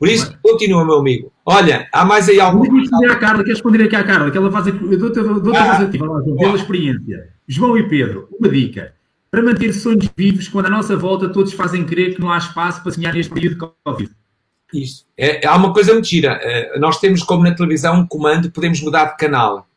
Por 0.01 0.09
isso, 0.09 0.35
continua, 0.43 0.83
meu 0.83 0.97
amigo. 0.97 1.31
Olha, 1.45 1.87
há 1.93 2.07
mais 2.07 2.27
aí 2.27 2.41
alguma 2.41 2.66
coisa? 2.66 2.81
responder 2.81 3.12
à 3.12 3.16
Carla, 3.16 3.45
quer 3.45 3.51
responder 3.51 3.83
aqui 3.85 3.97
à 3.97 4.03
Carla, 4.03 4.31
que 4.31 4.39
ela 4.39 4.51
faz 4.51 4.66
aqui, 4.66 4.97
dou-te 4.97 5.21
dou 5.21 5.55
ah, 5.55 5.77
a 5.77 6.39
pela 6.39 6.57
experiência. 6.57 7.29
João 7.47 7.77
e 7.77 7.87
Pedro, 7.87 8.27
uma 8.39 8.49
dica. 8.49 8.95
Para 9.31 9.43
manter 9.43 9.75
sonhos 9.75 10.09
vivos, 10.16 10.49
quando 10.49 10.66
à 10.66 10.71
nossa 10.71 10.97
volta 10.97 11.29
todos 11.29 11.53
fazem 11.53 11.85
crer 11.85 12.14
que 12.14 12.21
não 12.21 12.33
há 12.33 12.39
espaço 12.39 12.83
para 12.83 12.93
sonhar 12.93 13.12
neste 13.12 13.31
período 13.31 13.53
de 13.53 13.73
Covid. 13.85 14.11
Isso. 14.73 15.05
É, 15.18 15.47
há 15.47 15.55
uma 15.55 15.73
coisa 15.75 15.93
mentira. 15.95 16.41
Uh, 16.43 16.81
nós 16.81 16.99
temos, 16.99 17.23
como 17.23 17.45
na 17.45 17.55
televisão, 17.55 18.01
um 18.01 18.07
comando, 18.07 18.51
podemos 18.51 18.81
mudar 18.81 19.05
de 19.05 19.16
canal. 19.18 19.68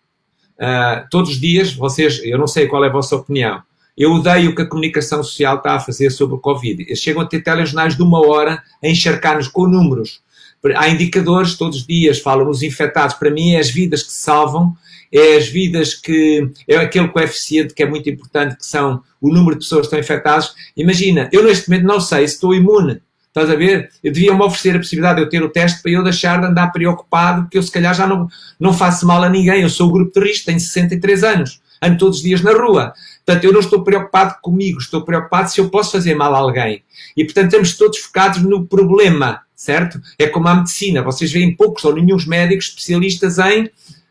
Uh, 0.60 1.08
todos 1.10 1.32
os 1.32 1.39
dias, 1.39 1.74
vocês, 1.74 2.22
eu 2.24 2.38
não 2.38 2.47
sei 2.47 2.68
qual 2.68 2.84
é 2.84 2.88
a 2.88 2.91
vossa 2.91 3.16
opinião, 3.16 3.62
eu 3.97 4.12
odeio 4.12 4.51
o 4.51 4.56
que 4.56 4.64
a 4.64 4.66
comunicação 4.66 5.24
social 5.24 5.58
está 5.58 5.76
a 5.76 5.80
fazer 5.80 6.10
sobre 6.10 6.36
o 6.36 6.39
Covid. 6.39 6.84
Eles 6.84 6.99
chegam 6.99 7.22
a 7.22 7.26
ter 7.26 7.41
telejornais 7.41 7.95
de 7.95 8.01
uma 8.01 8.26
hora 8.26 8.64
a 8.84 8.88
encharcar-nos 8.88 9.47
com 9.47 9.68
números. 9.68 10.22
Há 10.76 10.89
indicadores 10.89 11.56
todos 11.56 11.80
os 11.80 11.88
dias, 11.88 12.20
falam 12.20 12.45
nos 12.45 12.64
infectados. 12.64 13.16
Para 13.16 13.30
mim, 13.30 13.54
é 13.54 13.60
as 13.60 13.70
vidas 13.70 14.01
que 14.01 14.12
se 14.12 14.20
salvam, 14.20 14.76
é 15.12 15.36
as 15.36 15.47
vidas 15.47 15.93
que. 15.93 16.49
É 16.68 16.78
aquele 16.78 17.10
coeficiente 17.10 17.74
que 17.74 17.84
é 17.84 17.86
muito 17.86 18.10
importante, 18.10 18.56
que 18.56 18.66
são 18.66 19.04
o 19.22 19.32
número 19.32 19.58
de 19.58 19.66
pessoas 19.66 19.82
que 19.82 19.88
estão 19.88 19.99
infectadas. 19.99 20.54
Imagina, 20.76 21.30
eu 21.32 21.43
neste 21.43 21.70
momento 21.70 21.86
não 21.86 21.99
sei 21.99 22.28
se 22.28 22.36
estou 22.36 22.56
imune 22.56 23.01
Estás 23.36 23.50
a 23.50 23.56
ver? 23.56 23.90
Eu 24.04 24.14
devia-me 24.14 24.44
oferecer 24.44 24.76
a 24.76 24.80
possibilidade 24.80 25.16
de 25.16 25.26
eu 25.26 25.30
ter 25.30 25.42
o 25.42 25.50
teste 25.50 25.82
para 25.82 25.92
eu 25.92 26.04
deixar 26.04 26.40
de 26.40 26.46
andar 26.46 26.68
preocupado, 26.72 27.42
porque 27.42 27.58
eu 27.58 27.64
se 27.64 27.72
calhar 27.72 27.92
já 27.96 28.06
não, 28.06 28.28
não 28.60 28.72
faço 28.72 29.08
mal 29.08 29.24
a 29.24 29.30
ninguém. 29.30 29.64
Eu 29.64 29.70
sou 29.72 29.90
o 29.90 29.92
grupo 29.92 30.20
de 30.20 30.28
risco, 30.28 30.46
tenho 30.46 30.60
63 30.60 31.24
anos, 31.24 31.60
ando 31.82 31.98
todos 31.98 32.18
os 32.18 32.24
dias 32.24 32.44
na 32.44 32.52
rua. 32.52 32.94
Portanto, 33.26 33.44
eu 33.44 33.52
não 33.52 33.60
estou 33.60 33.84
preocupado 33.84 34.36
comigo, 34.40 34.78
estou 34.78 35.02
preocupado 35.02 35.50
se 35.50 35.60
eu 35.60 35.68
posso 35.72 35.94
fazer 35.94 36.14
mal 36.14 36.36
a 36.36 36.38
alguém. 36.38 36.84
E, 37.18 37.26
portanto, 37.26 37.46
estamos 37.46 37.76
todos 37.76 37.98
focados 37.98 38.44
no 38.44 38.68
problema, 38.68 39.42
certo? 39.56 40.00
É 40.20 40.28
como 40.28 40.48
a 40.48 40.56
medicina. 40.56 41.02
Vocês 41.02 41.32
veem 41.32 41.56
poucos 41.56 41.84
ou 41.86 41.96
nenhum 41.96 42.18
médicos 42.28 42.68
especialistas 42.68 43.40
em 43.40 43.68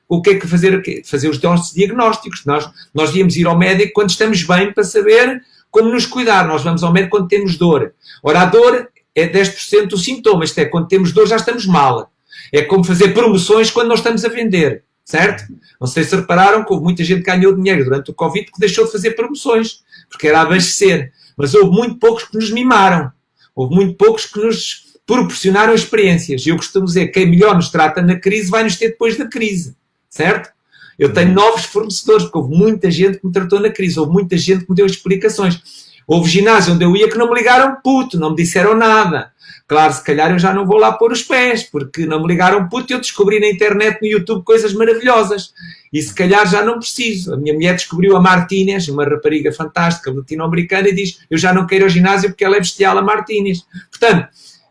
o 0.09 0.21
que 0.21 0.31
é 0.31 0.35
que 0.35 0.49
fazer, 0.49 0.83
fazer 1.05 1.29
os 1.29 1.41
nossos 1.41 1.73
diagnósticos. 1.73 2.45
Nós, 2.45 2.69
nós 2.93 3.11
devíamos 3.11 3.37
ir 3.37 3.47
ao 3.47 3.57
médico 3.57 3.93
quando 3.95 4.11
estamos 4.11 4.43
bem 4.43 4.73
para 4.73 4.83
saber 4.83 5.41
como 5.71 5.91
nos 5.91 6.07
cuidar. 6.07 6.45
Nós 6.49 6.65
vamos 6.65 6.83
ao 6.83 6.93
médico 6.93 7.17
quando 7.17 7.29
temos 7.29 7.57
dor. 7.57 7.95
Ora, 8.21 8.43
a 8.43 8.47
dor 8.47 8.89
é 9.15 9.29
10% 9.29 9.89
do 9.89 9.99
sintoma. 9.99 10.45
Isto 10.45 10.59
é, 10.59 10.65
quando 10.65 10.89
temos 10.89 11.13
dor 11.13 11.27
já 11.27 11.37
estamos 11.37 11.67
mal. 11.67 12.13
É 12.53 12.63
como 12.63 12.85
fazer 12.85 13.15
promoções 13.15 13.71
quando 13.71 13.89
nós 13.89 14.01
estamos 14.01 14.25
a 14.25 14.29
vender, 14.29 14.85
certo? 15.05 15.45
Não 15.81 15.87
sei 15.87 16.05
se 16.05 16.15
repararam 16.15 16.65
que 16.65 16.73
houve 16.73 16.85
muita 16.85 17.05
gente 17.05 17.23
que 17.23 17.31
ganhou 17.31 17.55
dinheiro 17.55 17.85
durante 17.85 18.11
o 18.11 18.15
Covid 18.15 18.47
que 18.47 18.61
deixou 18.61 18.85
de 18.85 18.93
fazer 18.93 19.13
promoções, 19.13 19.83
porque 20.11 20.29
era 20.29 20.43
abastecer. 20.43 21.13
Mas 21.37 21.55
houve 21.55 21.71
muito 21.71 21.97
poucos 21.97 22.25
que 22.25 22.37
nos 22.37 22.51
mimaram. 22.51 23.11
Houve 23.55 23.75
muito 23.75 23.95
poucos 23.95 24.27
que 24.27 24.39
nos 24.39 24.93
proporcionaram 25.07 25.75
experiências. 25.75 26.47
E 26.47 26.51
eu 26.51 26.57
costumo 26.57 26.87
dizer 26.87 27.07
que 27.07 27.13
quem 27.21 27.27
melhor 27.31 27.55
nos 27.55 27.71
trata 27.71 28.03
na 28.03 28.17
crise 28.17 28.51
vai 28.51 28.65
nos 28.65 28.77
ter 28.77 28.89
depois 28.89 29.17
da 29.17 29.27
crise, 29.27 29.77
certo? 30.09 30.51
Eu 30.99 31.13
tenho 31.13 31.33
novos 31.33 31.65
fornecedores, 31.65 32.25
porque 32.25 32.39
houve 32.39 32.55
muita 32.55 32.91
gente 32.91 33.19
que 33.19 33.27
me 33.27 33.33
tratou 33.33 33.61
na 33.61 33.71
crise, 33.71 33.99
houve 33.99 34.13
muita 34.13 34.37
gente 34.37 34.65
que 34.65 34.71
me 34.71 34.77
deu 34.77 34.87
explicações. 34.87 35.61
Houve 36.07 36.31
ginásio 36.31 36.75
onde 36.75 36.85
eu 36.85 36.97
ia 36.97 37.09
que 37.09 37.19
não 37.19 37.29
me 37.29 37.35
ligaram 37.35 37.77
puto, 37.83 38.19
não 38.19 38.31
me 38.31 38.37
disseram 38.37 38.75
nada. 38.75 39.33
Claro, 39.67 39.93
se 39.93 40.05
calhar 40.05 40.31
eu 40.31 40.39
já 40.39 40.53
não 40.53 40.67
vou 40.67 40.77
lá 40.77 40.93
pôr 40.93 41.13
os 41.13 41.23
pés, 41.23 41.63
porque 41.63 42.05
não 42.05 42.21
me 42.21 42.29
ligaram 42.29 42.69
puto 42.69 42.93
e 42.93 42.95
eu 42.95 43.01
descobri 43.01 43.41
na 43.41 43.47
internet, 43.47 44.01
no 44.03 44.07
YouTube, 44.07 44.45
coisas 44.45 44.75
maravilhosas. 44.75 45.53
E 45.93 46.03
se 46.03 46.15
calhar 46.15 46.47
já 46.47 46.63
não 46.63 46.79
preciso. 46.79 47.35
A 47.35 47.37
minha 47.37 47.55
mulher 47.55 47.75
descobriu 47.75 48.17
a 48.17 48.21
Martínez, 48.21 48.89
uma 48.89 49.05
rapariga 49.05 49.53
fantástica 49.53 50.13
latino-americana, 50.13 50.89
e 50.89 50.95
diz: 50.95 51.21
Eu 51.31 51.39
já 51.39 51.55
não 51.55 51.67
quero 51.67 51.85
ao 51.85 51.91
ginásio 51.91 52.31
porque 52.31 52.45
ela 52.45 52.57
é 52.57 52.61
bestial, 52.61 52.99
a 52.99 53.03
Martínez. 53.03 53.65
Portanto, 53.91 54.29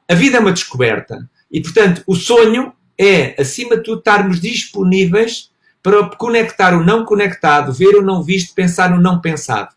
a 0.08 0.14
vida 0.14 0.38
é 0.38 0.40
uma 0.40 0.52
descoberta. 0.52 1.28
E, 1.52 1.62
portanto, 1.62 2.04
o 2.06 2.16
sonho 2.16 2.72
é, 2.98 3.42
acima 3.42 3.78
de 3.78 3.84
tudo, 3.84 4.00
estarmos 4.00 4.40
disponíveis 4.40 5.50
para 5.82 6.04
conectar 6.16 6.76
o 6.76 6.84
não 6.84 7.04
conectado, 7.06 7.74
ver 7.74 7.96
o 7.96 8.04
não 8.04 8.22
visto, 8.22 8.54
pensar 8.54 8.92
o 8.94 9.02
não 9.02 9.20
pensado. 9.20 9.70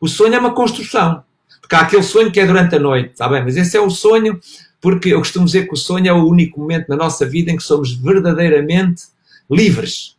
O 0.00 0.08
sonho 0.08 0.34
é 0.34 0.38
uma 0.38 0.54
construção. 0.54 1.22
Porque 1.60 1.74
há 1.74 1.80
aquele 1.80 2.02
sonho 2.02 2.30
que 2.30 2.38
é 2.38 2.46
durante 2.46 2.76
a 2.76 2.78
noite, 2.78 3.10
está 3.10 3.28
bem? 3.28 3.42
Mas 3.42 3.56
esse 3.56 3.76
é 3.76 3.80
o 3.80 3.90
sonho, 3.90 4.38
porque 4.80 5.08
eu 5.08 5.18
costumo 5.18 5.46
dizer 5.46 5.66
que 5.66 5.74
o 5.74 5.76
sonho 5.76 6.08
é 6.08 6.12
o 6.12 6.24
único 6.24 6.60
momento 6.60 6.88
na 6.88 6.96
nossa 6.96 7.26
vida 7.26 7.50
em 7.50 7.56
que 7.56 7.62
somos 7.62 7.92
verdadeiramente 7.92 9.02
livres. 9.50 10.16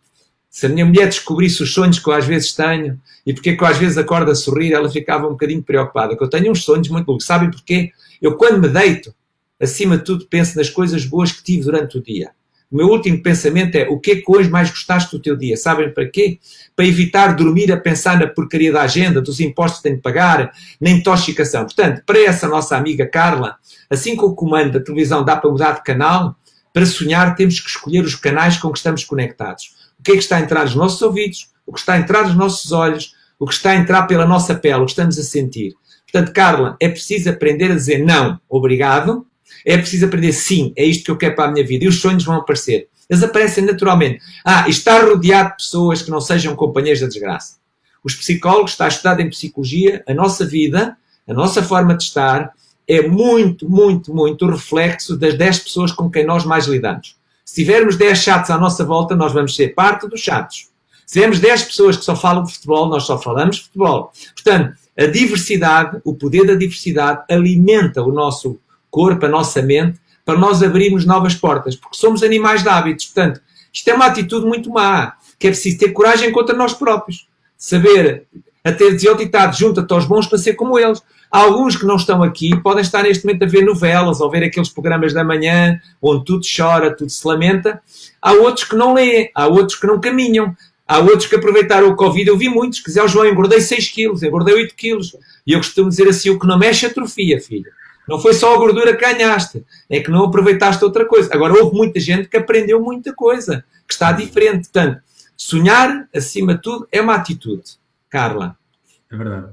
Se 0.49 0.65
a 0.65 0.69
minha 0.69 0.85
mulher 0.85 1.05
descobrisse 1.05 1.63
os 1.63 1.73
sonhos 1.73 1.99
que 1.99 2.09
eu 2.09 2.13
às 2.13 2.25
vezes 2.25 2.51
tenho 2.53 2.99
e 3.25 3.33
porque 3.33 3.51
é 3.51 3.55
que 3.55 3.63
eu 3.63 3.67
às 3.67 3.77
vezes 3.77 3.97
acordo 3.97 4.31
a 4.31 4.35
sorrir, 4.35 4.73
ela 4.73 4.89
ficava 4.89 5.27
um 5.27 5.31
bocadinho 5.31 5.63
preocupada. 5.63 6.17
Que 6.17 6.23
eu 6.23 6.29
tenho 6.29 6.51
uns 6.51 6.63
sonhos 6.63 6.89
muito 6.89 7.07
loucos. 7.07 7.25
Sabem 7.25 7.49
porquê? 7.49 7.91
Eu, 8.21 8.35
quando 8.35 8.59
me 8.59 8.67
deito, 8.67 9.13
acima 9.61 9.97
de 9.97 10.03
tudo, 10.03 10.25
penso 10.29 10.57
nas 10.57 10.69
coisas 10.69 11.05
boas 11.05 11.31
que 11.31 11.43
tive 11.43 11.63
durante 11.63 11.97
o 11.97 12.01
dia. 12.01 12.31
O 12.69 12.75
meu 12.75 12.87
último 12.87 13.23
pensamento 13.23 13.75
é 13.75 13.87
o 13.87 13.97
que 13.97 14.11
é 14.11 14.15
que 14.17 14.25
hoje 14.27 14.49
mais 14.49 14.69
gostaste 14.69 15.15
do 15.15 15.21
teu 15.21 15.37
dia? 15.37 15.55
Sabem 15.55 15.93
para 15.93 16.05
quê? 16.05 16.37
Para 16.75 16.85
evitar 16.85 17.33
dormir 17.33 17.71
a 17.71 17.77
pensar 17.77 18.19
na 18.19 18.27
porcaria 18.27 18.73
da 18.73 18.81
agenda, 18.81 19.21
dos 19.21 19.39
impostos 19.39 19.77
que 19.77 19.83
tenho 19.83 19.95
de 19.95 20.01
pagar, 20.01 20.51
na 20.79 20.89
intoxicação. 20.89 21.63
Portanto, 21.63 22.03
para 22.05 22.19
essa 22.19 22.45
nossa 22.45 22.75
amiga 22.75 23.07
Carla, 23.07 23.55
assim 23.89 24.17
como 24.17 24.33
o 24.33 24.35
comando 24.35 24.73
da 24.73 24.81
televisão 24.81 25.23
dá 25.23 25.37
para 25.37 25.49
mudar 25.49 25.75
de 25.75 25.83
canal, 25.83 26.35
para 26.73 26.85
sonhar 26.85 27.35
temos 27.35 27.59
que 27.61 27.69
escolher 27.69 28.03
os 28.03 28.15
canais 28.15 28.57
com 28.57 28.69
que 28.69 28.77
estamos 28.77 29.05
conectados. 29.05 29.73
O 29.97 30.03
que 30.03 30.11
é 30.11 30.13
que 30.15 30.21
está 30.21 30.35
a 30.35 30.41
entrar 30.41 30.65
nos 30.65 30.75
nossos 30.75 31.01
ouvidos, 31.01 31.49
o 31.65 31.71
que 31.71 31.79
está 31.79 31.93
a 31.93 31.97
entrar 31.97 32.27
nos 32.27 32.35
nossos 32.35 32.73
olhos, 32.73 33.13
o 33.39 33.47
que 33.47 33.53
está 33.53 33.71
a 33.71 33.75
entrar 33.75 34.03
pela 34.07 34.25
nossa 34.25 34.53
pele, 34.53 34.81
o 34.81 34.85
que 34.85 34.91
estamos 34.91 35.17
a 35.17 35.23
sentir. 35.23 35.73
Portanto, 36.11 36.33
Carla, 36.33 36.75
é 36.81 36.89
preciso 36.89 37.29
aprender 37.29 37.71
a 37.71 37.75
dizer 37.75 37.99
não, 37.99 38.39
obrigado, 38.49 39.25
é 39.65 39.77
preciso 39.77 40.05
aprender, 40.05 40.31
sim, 40.31 40.73
é 40.75 40.83
isto 40.83 41.05
que 41.05 41.11
eu 41.11 41.17
quero 41.17 41.35
para 41.35 41.45
a 41.45 41.51
minha 41.51 41.65
vida. 41.65 41.85
E 41.85 41.87
os 41.87 41.99
sonhos 41.99 42.23
vão 42.23 42.35
aparecer. 42.35 42.87
Eles 43.09 43.23
aparecem 43.23 43.63
naturalmente. 43.63 44.19
Ah, 44.43 44.67
estar 44.67 45.03
rodeado 45.05 45.51
de 45.51 45.57
pessoas 45.57 46.01
que 46.01 46.11
não 46.11 46.19
sejam 46.19 46.55
companheiros 46.55 47.01
da 47.01 47.07
desgraça. 47.07 47.57
Os 48.03 48.15
psicólogos, 48.15 48.71
está 48.71 48.87
estudado 48.87 49.21
em 49.21 49.29
psicologia, 49.29 50.03
a 50.07 50.13
nossa 50.13 50.45
vida, 50.45 50.97
a 51.27 51.33
nossa 51.33 51.61
forma 51.63 51.95
de 51.95 52.03
estar, 52.03 52.53
é 52.87 53.05
muito, 53.05 53.69
muito, 53.69 54.13
muito 54.13 54.45
o 54.45 54.51
reflexo 54.51 55.17
das 55.17 55.37
10 55.37 55.59
pessoas 55.59 55.91
com 55.91 56.09
quem 56.09 56.25
nós 56.25 56.45
mais 56.45 56.67
lidamos. 56.67 57.17
Se 57.43 57.55
tivermos 57.55 57.97
10 57.97 58.17
chatos 58.17 58.49
à 58.49 58.57
nossa 58.57 58.85
volta, 58.85 59.15
nós 59.15 59.33
vamos 59.33 59.55
ser 59.55 59.73
parte 59.73 60.07
dos 60.07 60.21
chatos. 60.21 60.69
Se 61.05 61.13
tivermos 61.13 61.39
10 61.39 61.63
pessoas 61.63 61.97
que 61.97 62.05
só 62.05 62.15
falam 62.15 62.43
de 62.43 62.53
futebol, 62.53 62.87
nós 62.87 63.03
só 63.03 63.17
falamos 63.17 63.57
de 63.57 63.63
futebol. 63.63 64.11
Portanto, 64.35 64.77
a 64.97 65.05
diversidade, 65.05 66.01
o 66.03 66.13
poder 66.13 66.45
da 66.45 66.55
diversidade, 66.55 67.23
alimenta 67.29 68.01
o 68.01 68.11
nosso 68.11 68.59
corpo, 68.97 69.27
a 69.27 69.29
nossa 69.29 69.61
mente, 69.61 69.99
para 70.25 70.39
nós 70.39 70.63
abrirmos 70.63 71.05
novas 71.05 71.35
portas, 71.35 71.75
porque 71.75 71.95
somos 71.95 72.23
animais 72.23 72.63
de 72.63 72.69
hábitos. 72.69 73.05
Portanto, 73.05 73.39
isto 73.71 73.87
é 73.87 73.93
uma 73.93 74.07
atitude 74.07 74.43
muito 74.43 74.71
má, 74.71 75.13
que 75.37 75.45
é 75.45 75.51
preciso 75.51 75.77
ter 75.77 75.89
coragem 75.89 76.31
contra 76.31 76.55
nós 76.55 76.73
próprios. 76.73 77.27
Saber, 77.55 78.25
até 78.63 78.89
dizer 78.89 79.11
o 79.11 79.15
ditado, 79.15 79.55
junta-te 79.55 79.93
aos 79.93 80.05
bons 80.05 80.25
para 80.25 80.39
ser 80.39 80.55
como 80.55 80.79
eles. 80.79 80.99
Há 81.31 81.41
alguns 81.41 81.75
que 81.75 81.85
não 81.85 81.95
estão 81.95 82.23
aqui 82.23 82.59
podem 82.59 82.81
estar 82.81 83.03
neste 83.03 83.23
momento 83.23 83.43
a 83.43 83.47
ver 83.47 83.63
novelas 83.63 84.19
ou 84.19 84.31
ver 84.31 84.43
aqueles 84.43 84.69
programas 84.69 85.13
da 85.13 85.23
manhã 85.23 85.79
onde 86.01 86.25
tudo 86.25 86.41
chora, 86.43 86.95
tudo 86.95 87.11
se 87.11 87.27
lamenta. 87.27 87.79
Há 88.19 88.31
outros 88.31 88.65
que 88.65 88.75
não 88.75 88.95
leem, 88.95 89.29
há 89.35 89.45
outros 89.45 89.77
que 89.77 89.85
não 89.85 89.99
caminham, 89.99 90.55
há 90.87 90.97
outros 90.97 91.27
que 91.27 91.35
aproveitaram 91.35 91.87
o 91.87 91.95
Covid. 91.95 92.27
Eu 92.27 92.35
vi 92.35 92.49
muitos 92.49 92.79
que 92.79 92.87
diziam, 92.87 93.07
João, 93.07 93.27
engordei 93.27 93.61
6 93.61 93.89
quilos, 93.89 94.23
engordei 94.23 94.55
8 94.55 94.73
quilos. 94.73 95.15
E 95.45 95.53
eu 95.53 95.59
costumo 95.59 95.87
dizer 95.87 96.07
assim, 96.07 96.31
o 96.31 96.39
que 96.39 96.47
não 96.47 96.57
mexe 96.57 96.87
atrofia, 96.87 97.39
filho. 97.39 97.77
Não 98.07 98.19
foi 98.19 98.33
só 98.33 98.55
a 98.55 98.57
gordura 98.57 98.95
que 98.95 99.01
ganhaste, 99.01 99.65
é 99.89 99.99
que 99.99 100.09
não 100.09 100.25
aproveitaste 100.25 100.83
outra 100.83 101.05
coisa. 101.05 101.29
Agora, 101.33 101.53
houve 101.53 101.75
muita 101.75 101.99
gente 101.99 102.27
que 102.27 102.37
aprendeu 102.37 102.81
muita 102.81 103.13
coisa, 103.13 103.63
que 103.87 103.93
está 103.93 104.11
diferente. 104.11 104.69
Portanto, 104.69 105.01
sonhar, 105.35 106.07
acima 106.15 106.55
de 106.55 106.61
tudo, 106.61 106.87
é 106.91 107.01
uma 107.01 107.15
atitude. 107.15 107.77
Carla. 108.09 108.55
É 109.11 109.15
verdade. 109.15 109.47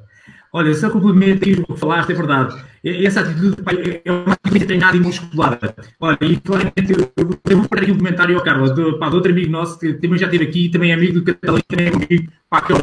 Olha, 0.52 0.72
só 0.72 0.88
complemento 0.88 1.48
o 1.68 1.74
que 1.74 1.80
falaste, 1.80 2.12
é 2.12 2.14
verdade. 2.14 2.64
Essa 2.84 3.22
atitude 3.22 3.56
é 4.04 4.12
uma 4.12 4.34
atitude 4.34 4.66
treinada 4.66 4.96
e 4.96 5.00
musculada. 5.00 5.74
Olha, 5.98 6.18
e 6.22 6.36
claramente 6.36 6.92
eu 6.92 7.56
vou 7.56 7.68
pôr 7.68 7.78
aqui 7.78 7.90
um 7.90 7.96
comentário 7.96 8.36
ao 8.36 8.44
Carlos, 8.44 8.70
do, 8.70 8.96
pá, 8.96 9.08
de 9.08 9.16
outro 9.16 9.32
amigo 9.32 9.50
nosso, 9.50 9.76
que 9.80 9.94
também 9.94 10.16
já 10.16 10.26
esteve 10.26 10.44
aqui, 10.44 10.68
também 10.68 10.92
é 10.92 10.94
amigo 10.94 11.14
do 11.14 11.24
Catalão, 11.24 11.58
também 11.66 11.86
é 11.86 11.88
amigo, 11.88 12.32
pá, 12.48 12.60
que 12.60 12.72
é 12.72 12.76
o 12.76 12.78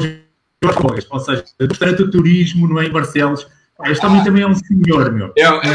Jorge 0.63 1.07
ou 1.09 1.19
seja, 1.19 1.45
do 1.57 1.67
restaurante 1.67 1.97
do 1.99 2.11
turismo, 2.11 2.67
não 2.67 2.79
é, 2.79 2.87
em 2.87 2.91
Barcelos. 2.91 3.47
Este 3.85 4.05
homem 4.05 4.23
também 4.23 4.43
é 4.43 4.47
um 4.47 4.55
senhor, 4.55 5.11
meu. 5.11 5.33
É, 5.37 5.41
é, 5.41 5.45
é, 5.45 5.49
um, 5.49 5.63
é, 5.63 5.69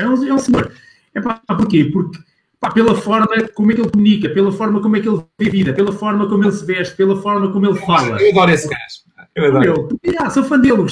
é, 0.00 0.08
um, 0.08 0.28
é 0.28 0.34
um 0.34 0.38
senhor. 0.38 0.72
É 1.14 1.20
pá, 1.20 1.40
porquê? 1.46 1.84
Porque 1.84 2.18
pá, 2.58 2.70
pela 2.70 2.94
forma 2.94 3.26
como 3.54 3.70
é 3.70 3.74
que 3.74 3.80
ele 3.80 3.90
comunica, 3.90 4.28
pela 4.30 4.52
forma 4.52 4.80
como 4.80 4.96
é 4.96 5.00
que 5.00 5.08
ele 5.08 5.22
vê 5.38 5.48
a 5.48 5.50
vida, 5.50 5.72
pela 5.74 5.92
forma 5.92 6.28
como 6.28 6.44
ele 6.44 6.52
se 6.52 6.64
veste, 6.64 6.96
pela 6.96 7.20
forma 7.20 7.52
como 7.52 7.66
ele 7.66 7.78
fala. 7.80 8.20
Eu 8.20 8.30
adoro 8.30 8.50
esse 8.50 8.68
gajo. 8.68 9.02
Eu 9.34 9.46
adoro. 9.46 9.98
Eu, 10.02 10.14
ah, 10.18 10.30
sou 10.30 10.44
fã 10.44 10.58
dele. 10.58 10.86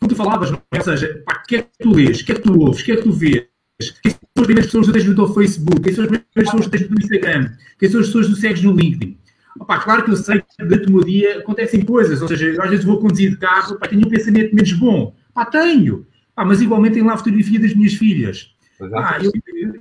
Como 0.00 0.08
tu 0.08 0.16
falavas, 0.16 0.50
não 0.50 0.62
é? 0.72 0.78
ou 0.78 0.84
seja, 0.84 1.22
o 1.28 1.46
que 1.46 1.56
é 1.56 1.62
que 1.62 1.68
tu 1.78 1.92
lês, 1.92 2.20
o 2.20 2.24
que 2.24 2.32
é 2.32 2.34
que 2.34 2.40
tu 2.42 2.58
ouves, 2.58 2.80
o 2.80 2.84
que 2.84 2.92
é 2.92 2.96
que 2.96 3.02
tu 3.02 3.12
vês, 3.12 3.46
quem 4.02 4.12
são 4.12 4.20
as 4.36 4.44
primeiras 4.44 4.66
pessoas 4.66 4.86
que 4.86 4.92
tens 4.92 5.04
no 5.06 5.14
teu 5.14 5.34
Facebook, 5.34 5.80
quem 5.80 5.92
são 5.94 6.04
as 6.04 6.10
primeiras 6.10 6.32
pessoas 6.34 6.64
que 6.64 6.70
tens 6.70 6.90
no 6.90 6.98
Instagram, 6.98 7.52
quem 7.78 7.90
são 7.90 8.00
as 8.00 8.06
pessoas 8.06 8.26
que 8.26 8.32
tu 8.32 8.40
segues 8.40 8.62
no 8.62 8.72
LinkedIn. 8.72 9.18
Opa, 9.58 9.78
claro 9.78 10.04
que 10.04 10.10
eu 10.10 10.16
sei 10.16 10.40
que 10.40 10.64
durante 10.64 10.88
o 10.88 10.92
meu 10.92 11.04
dia 11.04 11.38
acontecem 11.38 11.84
coisas, 11.84 12.22
ou 12.22 12.28
seja, 12.28 12.46
eu 12.46 12.62
às 12.62 12.70
vezes 12.70 12.84
vou 12.84 12.98
conduzir 12.98 13.30
de 13.30 13.36
carro, 13.36 13.74
opa, 13.74 13.88
tenho 13.88 14.06
um 14.06 14.10
pensamento 14.10 14.54
menos 14.54 14.72
bom. 14.72 15.14
Pá, 15.34 15.44
tenho. 15.44 16.06
Pá, 16.34 16.44
mas 16.44 16.60
igualmente 16.60 16.94
tenho 16.94 17.06
lá 17.06 17.14
a 17.14 17.18
fotografia 17.18 17.58
das 17.58 17.74
minhas 17.74 17.94
filhas. 17.94 18.54
Pá, 18.90 19.18
eu, 19.22 19.30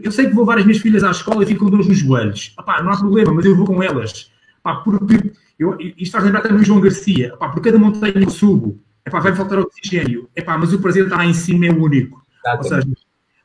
eu, 0.02 0.12
sei 0.12 0.28
que 0.28 0.34
vou 0.34 0.44
levar 0.44 0.60
as 0.60 0.66
minhas 0.66 0.82
filhas 0.82 1.04
à 1.04 1.12
escola 1.12 1.44
e 1.44 1.46
fico 1.46 1.64
com 1.64 1.72
dores 1.72 1.88
nos 1.88 1.98
joelhos. 1.98 2.54
Pá, 2.66 2.82
não 2.84 2.92
há 2.92 2.98
problema, 2.98 3.34
mas 3.34 3.46
eu 3.46 3.56
vou 3.56 3.66
com 3.66 3.82
elas. 3.82 4.30
Pá, 4.62 4.76
porque 4.76 5.32
eu, 5.58 5.78
isto 5.80 6.12
faz 6.12 6.24
lembrar 6.24 6.42
também 6.42 6.62
o 6.62 6.66
João 6.66 6.82
Garcia. 6.82 7.36
Pá, 7.38 7.50
por 7.50 7.62
cada 7.62 7.78
montanha 7.78 8.14
que 8.14 8.24
eu 8.24 8.30
subo, 8.30 8.82
epá, 9.06 9.20
vai 9.20 9.36
faltar 9.36 9.60
oxigênio. 9.60 10.30
Epá, 10.36 10.58
mas 10.58 10.74
o 10.74 10.80
prazer 10.80 11.06
está 11.06 11.18
lá 11.18 11.26
em 11.26 11.34
cima, 11.34 11.68
é 11.68 11.72
único. 11.72 12.22
Ou 12.58 12.64
seja, 12.64 12.88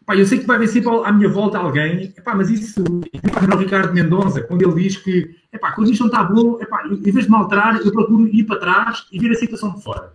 epá, 0.05 0.17
eu 0.17 0.27
sei 0.27 0.39
que 0.39 0.47
vai 0.47 0.57
haver 0.57 0.69
sempre 0.69 0.91
à 1.05 1.11
minha 1.11 1.29
volta 1.29 1.59
alguém, 1.59 2.13
epá, 2.17 2.35
mas 2.35 2.51
isso, 2.51 2.85
o 2.85 3.57
Ricardo 3.59 3.93
Mendonça, 3.93 4.43
quando 4.43 4.63
ele 4.63 4.83
diz 4.83 4.99
que 4.99 5.35
epá, 5.53 5.73
quando 5.73 5.91
isto 5.91 6.03
não 6.03 6.09
está 6.09 6.23
bom, 6.23 6.61
epá, 6.61 6.87
em 6.87 7.11
vez 7.11 7.25
de 7.25 7.31
me 7.31 7.37
alterar, 7.37 7.81
eu 7.81 7.91
procuro 7.91 8.29
ir 8.29 8.45
para 8.45 8.61
trás 8.61 9.07
e 9.11 9.19
ver 9.19 9.31
a 9.33 9.35
situação 9.35 9.75
de 9.75 9.83
fora. 9.83 10.13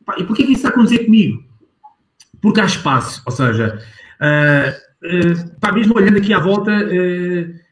Epá, 0.00 0.14
e 0.18 0.24
porquê 0.24 0.44
que 0.44 0.52
isso 0.52 0.60
está 0.60 0.68
a 0.68 0.72
acontecer 0.72 1.04
comigo? 1.04 1.42
Porque 2.40 2.60
há 2.60 2.64
espaço, 2.64 3.22
ou 3.26 3.32
seja, 3.32 3.80
uh, 4.20 5.68
uh, 5.68 5.74
mesmo 5.74 5.96
olhando 5.96 6.18
aqui 6.18 6.32
à 6.32 6.38
volta, 6.38 6.70
uh, 6.70 7.64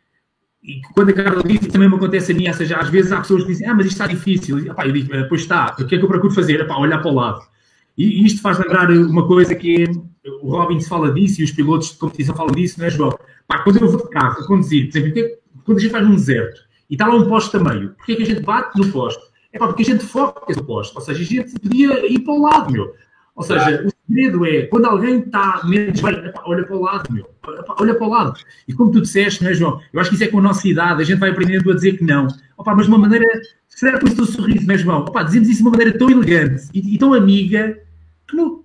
e 0.63 0.81
quando 0.95 1.11
a 1.11 1.13
Carla 1.13 1.43
disse, 1.43 1.69
também 1.69 1.89
me 1.89 1.97
acontece 1.97 2.33
a 2.33 2.35
mim, 2.35 2.47
ou 2.47 2.55
seja, 2.55 2.77
às 2.77 2.89
vezes 2.89 3.11
há 3.11 3.21
pessoas 3.21 3.43
que 3.43 3.49
dizem, 3.49 3.69
ah, 3.69 3.75
mas 3.75 3.87
isto 3.87 3.95
está 3.95 4.07
difícil. 4.07 4.61
E, 4.61 4.69
epá, 4.69 4.87
eu 4.87 4.93
digo, 4.93 5.11
pois 5.29 5.41
está, 5.41 5.75
o 5.79 5.85
que 5.85 5.97
é 5.97 5.99
que 5.99 6.05
eu 6.05 6.09
procuro 6.09 6.33
fazer? 6.33 6.61
Epá, 6.61 6.77
olhar 6.77 6.99
para 6.99 7.11
o 7.11 7.15
lado. 7.15 7.41
E, 7.99 8.25
isto 8.25 8.41
faz 8.41 8.59
lembrar 8.59 8.91
uma 8.91 9.27
coisa 9.27 9.55
que 9.57 9.83
é, 9.83 9.87
o 10.43 10.51
Robbins 10.51 10.89
fala 10.89 11.13
disso 11.13 11.41
e 11.41 11.45
os 11.45 11.51
pilotos 11.51 11.93
de 11.93 11.99
competição 11.99 12.35
falam 12.35 12.55
disso, 12.55 12.79
não 12.79 12.87
é, 12.87 12.91
João? 12.91 13.19
Pá, 13.47 13.59
quando 13.61 13.81
eu 13.81 13.89
vou 13.89 14.03
de 14.03 14.11
carro 14.11 14.41
a 14.41 14.47
conduzir, 14.47 14.91
por 14.91 14.99
exemplo, 14.99 15.37
quando 15.65 15.79
a 15.79 15.81
gente 15.81 15.91
vai 15.91 16.03
num 16.03 16.15
deserto, 16.15 16.61
e 16.89 16.95
está 16.95 17.07
lá 17.07 17.15
um 17.15 17.27
poste 17.27 17.57
a 17.57 17.61
meio. 17.61 17.91
Porquê 17.95 18.13
é 18.13 18.17
que 18.17 18.23
a 18.23 18.27
gente 18.27 18.43
bate 18.43 18.79
no 18.79 18.93
poste? 18.93 19.23
É 19.53 19.59
pá, 19.59 19.67
porque 19.67 19.83
a 19.83 19.87
gente 19.87 20.05
foca 20.05 20.55
no 20.55 20.65
poste. 20.65 20.95
Ou 20.95 21.01
seja, 21.01 21.23
a 21.23 21.25
gente 21.25 21.59
podia 21.61 22.07
ir 22.07 22.21
para 22.21 22.35
o 22.35 22.43
lado, 22.43 22.73
meu. 22.73 22.95
Ou 23.35 23.43
seja, 23.43 23.61
claro. 23.61 23.89
o 23.89 23.91
segredo 24.07 24.47
é, 24.47 24.63
quando 24.67 24.85
alguém 24.85 25.21
está 25.21 25.63
menos 25.65 26.01
bem, 26.01 26.15
epá, 26.27 26.43
olha 26.45 26.65
para 26.65 26.77
o 26.77 26.83
lado, 26.83 27.13
meu. 27.13 27.25
Epá, 27.59 27.77
olha 27.81 27.95
para 27.95 28.07
o 28.07 28.11
lado. 28.11 28.39
E 28.69 28.75
como 28.75 28.93
tu 28.93 29.01
disseste, 29.01 29.43
não 29.43 29.51
é, 29.51 29.55
João? 29.55 29.81
Eu 29.93 30.01
acho 30.01 30.11
que 30.11 30.17
isso 30.17 30.25
é 30.25 30.29
com 30.29 30.39
a 30.39 30.43
nossa 30.43 30.69
idade, 30.69 31.01
a 31.01 31.05
gente 31.05 31.19
vai 31.19 31.31
aprendendo 31.31 31.71
a 31.71 31.75
dizer 31.75 31.97
que 31.97 32.05
não. 32.05 32.29
Opa, 32.59 32.75
mas 32.75 32.87
de 32.87 32.93
uma 32.93 32.99
maneira, 32.99 33.27
será 33.69 33.99
com 33.99 34.07
o 34.07 34.15
teu 34.15 34.27
sorriso, 34.27 34.67
não 34.67 34.75
é, 34.75 34.79
João? 34.79 35.01
Opa, 35.01 35.23
dizemos 35.23 35.49
isso 35.49 35.59
de 35.59 35.63
uma 35.63 35.71
maneira 35.71 35.97
tão 35.99 36.11
elegante 36.11 36.69
e, 36.75 36.95
e 36.95 36.99
tão 36.99 37.15
amiga 37.15 37.79
que 38.29 38.37
não, 38.37 38.63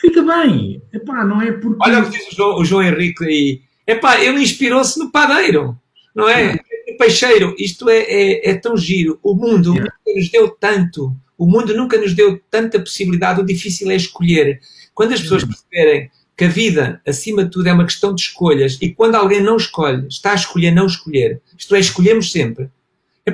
fica 0.00 0.22
bem. 0.22 0.82
Epá, 0.92 1.24
não 1.24 1.40
é 1.40 1.52
porque... 1.52 1.78
Olha 1.80 2.00
o 2.00 2.10
que 2.10 2.18
diz 2.18 2.32
o 2.32 2.36
João, 2.36 2.58
o 2.58 2.64
João 2.64 2.82
Henrique 2.82 3.24
aí. 3.24 3.62
Epá, 3.86 4.20
ele 4.20 4.42
inspirou-se 4.42 4.98
no 4.98 5.10
padeiro, 5.10 5.76
não 6.14 6.28
é? 6.28 6.58
Peixeiro, 6.98 7.54
isto 7.58 7.88
é, 7.88 7.98
é, 7.98 8.50
é, 8.50 8.54
tão 8.54 8.76
giro. 8.76 9.18
O 9.22 9.34
mundo 9.34 9.72
yeah. 9.74 9.92
nunca 10.04 10.18
nos 10.18 10.30
deu 10.30 10.48
tanto. 10.50 11.16
O 11.36 11.46
mundo 11.46 11.74
nunca 11.74 11.96
nos 11.96 12.12
deu 12.12 12.40
tanta 12.50 12.80
possibilidade. 12.80 13.40
O 13.40 13.46
difícil 13.46 13.90
é 13.90 13.96
escolher. 13.96 14.60
Quando 14.94 15.12
as 15.12 15.20
pessoas 15.20 15.44
perceberem 15.44 16.10
que 16.36 16.44
a 16.44 16.48
vida, 16.48 17.00
acima 17.06 17.44
de 17.44 17.50
tudo, 17.50 17.68
é 17.68 17.72
uma 17.72 17.84
questão 17.84 18.14
de 18.14 18.22
escolhas, 18.22 18.78
e 18.80 18.90
quando 18.92 19.16
alguém 19.16 19.40
não 19.40 19.56
escolhe, 19.56 20.06
está 20.08 20.32
a 20.32 20.36
escolher 20.36 20.70
não 20.70 20.86
escolher, 20.86 21.40
isto 21.58 21.74
é, 21.74 21.80
escolhemos 21.80 22.30
sempre. 22.30 22.68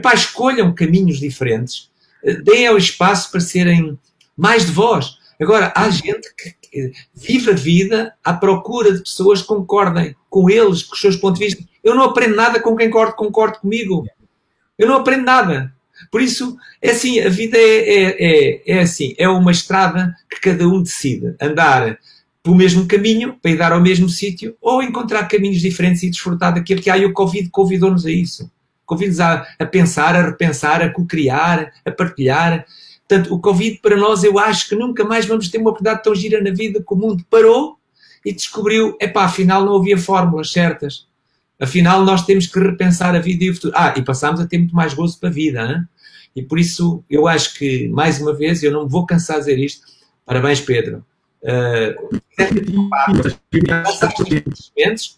Para 0.02 0.14
escolham 0.14 0.74
caminhos 0.74 1.20
diferentes, 1.20 1.90
deem 2.42 2.66
ao 2.66 2.78
espaço 2.78 3.30
para 3.30 3.40
serem 3.40 3.98
mais 4.34 4.64
de 4.64 4.72
vós. 4.72 5.18
Agora, 5.40 5.72
há 5.74 5.90
gente 5.90 6.34
que 6.34 6.92
vive 7.14 7.50
a 7.50 7.54
vida 7.54 8.14
à 8.22 8.32
procura 8.32 8.92
de 8.92 9.00
pessoas 9.00 9.42
que 9.42 9.48
concordem 9.48 10.14
com 10.30 10.50
eles, 10.50 10.82
com 10.82 10.94
os 10.94 11.00
seus 11.00 11.16
pontos 11.16 11.38
de 11.38 11.46
vista. 11.46 11.64
Eu 11.82 11.94
não 11.94 12.04
aprendo 12.04 12.36
nada 12.36 12.60
com 12.60 12.76
quem 12.76 12.90
concorda, 12.90 13.12
concorda 13.12 13.58
comigo. 13.58 14.06
Eu 14.78 14.88
não 14.88 14.96
aprendo 14.96 15.24
nada. 15.24 15.72
Por 16.10 16.20
isso, 16.20 16.56
é 16.82 16.90
assim, 16.90 17.20
a 17.20 17.28
vida 17.28 17.56
é, 17.56 17.60
é, 17.60 18.16
é, 18.18 18.62
é, 18.66 18.80
assim, 18.80 19.14
é 19.18 19.28
uma 19.28 19.52
estrada 19.52 20.14
que 20.30 20.40
cada 20.40 20.66
um 20.68 20.82
decide 20.82 21.34
andar 21.40 21.98
pelo 22.42 22.56
mesmo 22.56 22.86
caminho, 22.86 23.38
para 23.40 23.50
ir 23.50 23.56
dar 23.56 23.72
ao 23.72 23.80
mesmo 23.80 24.08
sítio, 24.08 24.54
ou 24.60 24.82
encontrar 24.82 25.26
caminhos 25.28 25.60
diferentes 25.60 26.02
e 26.02 26.10
desfrutar 26.10 26.54
daquilo 26.54 26.82
que 26.82 26.90
há. 26.90 26.98
E 26.98 27.06
o 27.06 27.12
Covid 27.12 27.48
convidou-nos 27.48 28.04
a 28.04 28.10
isso. 28.10 28.50
Convidou-nos 28.84 29.20
a, 29.20 29.46
a, 29.58 29.64
pensar, 29.64 30.14
a 30.14 30.26
repensar, 30.26 30.82
a 30.82 30.90
co-criar, 30.90 31.72
a 31.84 31.90
partilhar. 31.90 32.66
Portanto, 33.08 33.34
o 33.34 33.38
Covid 33.38 33.78
para 33.82 33.96
nós, 33.96 34.24
eu 34.24 34.38
acho 34.38 34.68
que 34.68 34.74
nunca 34.74 35.04
mais 35.04 35.26
vamos 35.26 35.48
ter 35.48 35.58
uma 35.58 35.70
oportunidade 35.70 36.02
tão 36.02 36.14
gira 36.14 36.42
na 36.42 36.50
vida 36.50 36.82
que 36.86 36.94
o 36.94 36.96
mundo 36.96 37.24
parou 37.28 37.78
e 38.24 38.32
descobriu, 38.32 38.96
epá, 39.00 39.24
afinal 39.24 39.64
não 39.64 39.76
havia 39.76 39.98
fórmulas 39.98 40.50
certas. 40.50 41.06
Afinal, 41.60 42.04
nós 42.04 42.24
temos 42.24 42.46
que 42.46 42.58
repensar 42.58 43.14
a 43.14 43.20
vida 43.20 43.44
e 43.44 43.50
o 43.50 43.54
futuro. 43.54 43.74
Ah, 43.76 43.94
e 43.96 44.02
passámos 44.02 44.40
a 44.40 44.46
ter 44.46 44.58
muito 44.58 44.74
mais 44.74 44.94
gozo 44.94 45.20
para 45.20 45.28
a 45.28 45.32
vida. 45.32 45.62
Hein? 45.62 45.84
E 46.34 46.42
por 46.42 46.58
isso, 46.58 47.04
eu 47.08 47.28
acho 47.28 47.54
que, 47.54 47.88
mais 47.88 48.20
uma 48.20 48.34
vez, 48.34 48.62
eu 48.62 48.72
não 48.72 48.84
me 48.84 48.90
vou 48.90 49.06
cansar 49.06 49.36
de 49.36 49.44
dizer 49.44 49.58
isto. 49.58 49.86
Parabéns, 50.24 50.60
Pedro. 50.60 51.04
Uh, 51.42 52.20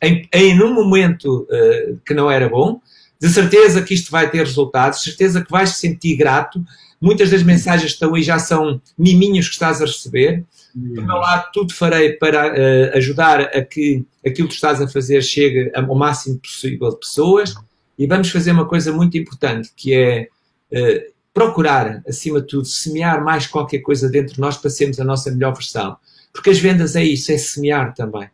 em, 0.02 0.28
em 0.32 0.62
um 0.62 0.74
momento 0.74 1.46
uh, 1.48 1.98
que 2.04 2.12
não 2.12 2.28
era 2.28 2.48
bom, 2.48 2.80
de 3.20 3.28
certeza 3.28 3.80
que 3.80 3.94
isto 3.94 4.10
vai 4.10 4.28
ter 4.28 4.38
resultados, 4.38 4.98
de 4.98 5.04
certeza 5.06 5.44
que 5.44 5.50
vais 5.50 5.72
te 5.72 5.78
sentir 5.78 6.16
grato. 6.16 6.62
Muitas 7.00 7.30
das 7.30 7.42
mensagens 7.42 7.90
que 7.90 7.94
estão 7.94 8.14
aí 8.14 8.22
já 8.22 8.38
são 8.38 8.80
miminhos 8.98 9.46
que 9.48 9.54
estás 9.54 9.82
a 9.82 9.84
receber. 9.84 10.44
Do 10.74 11.02
meu 11.02 11.16
lado, 11.16 11.50
tudo 11.52 11.74
farei 11.74 12.12
para 12.14 12.48
uh, 12.48 12.96
ajudar 12.96 13.40
a 13.40 13.62
que 13.62 14.04
aquilo 14.26 14.48
que 14.48 14.54
estás 14.54 14.80
a 14.80 14.88
fazer 14.88 15.22
chegue 15.22 15.70
ao 15.74 15.94
máximo 15.94 16.38
possível 16.38 16.90
de 16.90 16.98
pessoas. 16.98 17.54
E 17.98 18.06
vamos 18.06 18.30
fazer 18.30 18.52
uma 18.52 18.66
coisa 18.66 18.92
muito 18.92 19.16
importante, 19.16 19.70
que 19.76 19.94
é 19.94 20.28
uh, 20.72 21.12
procurar, 21.32 22.02
acima 22.08 22.40
de 22.40 22.46
tudo, 22.46 22.64
semear 22.64 23.22
mais 23.22 23.46
qualquer 23.46 23.80
coisa 23.80 24.08
dentro 24.08 24.34
de 24.34 24.40
nós 24.40 24.56
para 24.56 24.70
sermos 24.70 24.98
a 24.98 25.04
nossa 25.04 25.30
melhor 25.30 25.52
versão. 25.52 25.96
Porque 26.32 26.50
as 26.50 26.58
vendas 26.58 26.96
é 26.96 27.04
isso, 27.04 27.30
é 27.30 27.38
semear 27.38 27.94
também. 27.94 28.28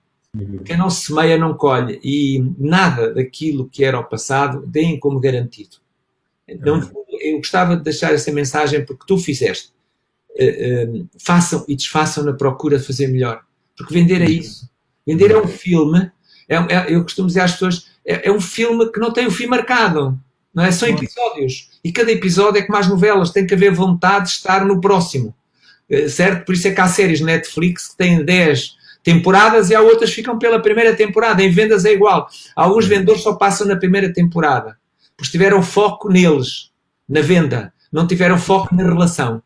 Quem 0.65 0.79
não 0.79 0.89
semeia 0.89 1.37
não 1.37 1.53
colhe 1.53 2.01
e 2.03 2.43
nada 2.59 3.13
daquilo 3.13 3.69
que 3.69 3.85
era 3.85 4.01
o 4.01 4.05
passado 4.05 4.67
deem 4.67 4.99
como 4.99 5.21
garantido. 5.21 5.77
Então, 6.49 6.81
eu 7.31 7.37
gostava 7.39 7.77
de 7.77 7.83
deixar 7.83 8.13
essa 8.13 8.31
mensagem 8.33 8.85
porque 8.85 9.05
tu 9.07 9.19
fizeste. 9.19 9.71
Uh, 10.39 11.03
uh, 11.03 11.09
façam 11.19 11.65
e 11.69 11.77
desfaçam 11.77 12.25
na 12.25 12.33
procura 12.33 12.79
de 12.79 12.87
fazer 12.87 13.07
melhor. 13.07 13.43
Porque 13.77 13.93
vender 13.93 14.23
é 14.23 14.31
isso. 14.31 14.69
Vender 15.07 15.31
é 15.31 15.39
um 15.39 15.49
filme. 15.49 16.11
É, 16.49 16.57
é, 16.57 16.87
eu 16.89 17.03
costumo 17.03 17.29
dizer 17.29 17.41
às 17.41 17.53
pessoas: 17.53 17.87
é, 18.05 18.29
é, 18.29 18.33
um 18.33 18.41
filme 18.41 18.91
que 18.91 18.99
não 18.99 19.13
tem 19.13 19.27
o 19.27 19.31
fim 19.31 19.47
marcado. 19.47 20.19
Não 20.55 20.65
é? 20.65 20.71
São 20.71 20.89
episódios. 20.89 21.71
E 21.83 21.91
cada 21.91 22.13
episódio 22.13 22.59
é 22.59 22.63
como 22.63 22.79
as 22.79 22.89
novelas, 22.89 23.31
tem 23.31 23.47
que 23.47 23.55
haver 23.55 23.73
vontade 23.73 24.27
de 24.27 24.33
estar 24.33 24.65
no 24.65 24.81
próximo. 24.81 25.35
Eh, 25.89 26.09
certo? 26.09 26.45
Por 26.47 26.55
isso 26.55 26.69
é 26.69 26.73
que 26.73 26.81
há 26.81 26.89
séries 26.89 27.21
Netflix 27.21 27.89
que 27.89 27.97
têm 27.97 28.25
10 28.25 28.77
temporadas 29.03 29.71
e 29.71 29.75
há 29.75 29.81
outras 29.81 30.11
que 30.11 30.17
ficam 30.17 30.39
pela 30.39 30.61
primeira 30.61 30.95
temporada. 30.95 31.43
Em 31.43 31.51
vendas 31.51 31.85
é 31.85 31.93
igual. 31.93 32.29
Alguns 32.57 32.87
vendedores 32.87 33.23
só 33.23 33.35
passam 33.35 33.67
na 33.67 33.77
primeira 33.77 34.13
temporada, 34.13 34.79
porque 35.17 35.33
tiveram 35.33 35.63
foco 35.63 36.11
neles, 36.11 36.71
na 37.13 37.21
venda, 37.21 37.73
não 37.93 38.07
tiveram 38.07 38.39
foco 38.39 38.75
na 38.75 38.85
relação. 38.85 39.43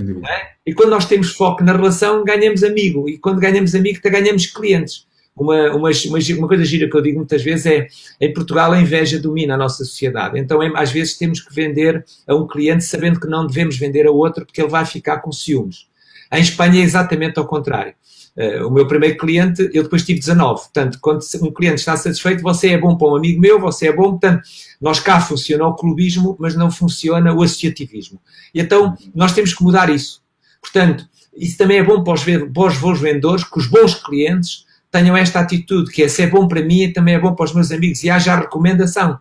É? 0.00 0.50
E 0.64 0.72
quando 0.72 0.90
nós 0.90 1.04
temos 1.04 1.32
foco 1.32 1.64
na 1.64 1.72
relação, 1.72 2.24
ganhamos 2.24 2.62
amigo. 2.62 3.08
E 3.08 3.18
quando 3.18 3.40
ganhamos 3.40 3.74
amigo, 3.74 3.98
ganhamos 4.02 4.46
clientes. 4.46 5.06
Uma, 5.36 5.70
uma, 5.72 5.90
uma, 5.90 6.48
coisa 6.48 6.64
gira 6.64 6.88
que 6.88 6.96
eu 6.96 7.02
digo 7.02 7.18
muitas 7.18 7.42
vezes 7.42 7.66
é 7.66 7.88
em 8.20 8.32
Portugal 8.32 8.72
a 8.72 8.80
inveja 8.80 9.18
domina 9.18 9.54
a 9.54 9.56
nossa 9.56 9.84
sociedade. 9.84 10.38
Então, 10.38 10.62
é, 10.62 10.70
às 10.76 10.92
vezes, 10.92 11.18
temos 11.18 11.40
que 11.40 11.52
vender 11.52 12.04
a 12.26 12.34
um 12.34 12.46
cliente 12.46 12.84
sabendo 12.84 13.18
que 13.18 13.26
não 13.26 13.46
devemos 13.46 13.76
vender 13.76 14.06
a 14.06 14.10
outro 14.10 14.46
porque 14.46 14.60
ele 14.60 14.70
vai 14.70 14.86
ficar 14.86 15.18
com 15.18 15.32
ciúmes. 15.32 15.88
Em 16.32 16.40
Espanha 16.40 16.80
é 16.80 16.84
exatamente 16.84 17.38
ao 17.38 17.46
contrário. 17.46 17.94
Uh, 18.36 18.66
o 18.68 18.70
meu 18.70 18.86
primeiro 18.86 19.18
cliente, 19.18 19.68
eu 19.74 19.82
depois 19.82 20.04
tive 20.04 20.20
19. 20.20 20.60
Portanto, 20.60 20.98
quando 21.00 21.20
um 21.42 21.52
cliente 21.52 21.80
está 21.80 21.96
satisfeito, 21.96 22.42
você 22.42 22.70
é 22.70 22.78
bom 22.78 22.96
para 22.96 23.08
um 23.08 23.16
amigo 23.16 23.40
meu, 23.40 23.58
você 23.58 23.88
é 23.88 23.92
bom. 23.92 24.10
Portanto, 24.12 24.42
nós 24.80 24.98
cá 24.98 25.20
funciona 25.20 25.66
o 25.66 25.74
clubismo, 25.74 26.36
mas 26.38 26.54
não 26.56 26.70
funciona 26.70 27.32
o 27.34 27.42
associativismo. 27.42 28.20
E 28.54 28.60
então, 28.60 28.96
nós 29.14 29.32
temos 29.32 29.52
que 29.52 29.62
mudar 29.62 29.90
isso. 29.90 30.22
Portanto, 30.60 31.06
isso 31.36 31.58
também 31.58 31.78
é 31.78 31.84
bom 31.84 32.02
para 32.02 32.14
os, 32.14 32.24
para 32.24 32.66
os 32.66 32.78
bons 32.78 33.00
vendedores, 33.00 33.44
que 33.44 33.58
os 33.58 33.66
bons 33.66 33.94
clientes 33.94 34.64
tenham 34.90 35.16
esta 35.16 35.40
atitude, 35.40 35.90
que 35.90 36.02
é 36.02 36.08
se 36.08 36.22
é 36.22 36.26
bom 36.26 36.48
para 36.48 36.62
mim, 36.62 36.92
também 36.92 37.14
é 37.14 37.18
bom 37.18 37.34
para 37.34 37.44
os 37.44 37.54
meus 37.54 37.70
amigos, 37.70 38.02
e 38.02 38.10
haja 38.10 38.32
a 38.32 38.40
recomendação. 38.40 39.18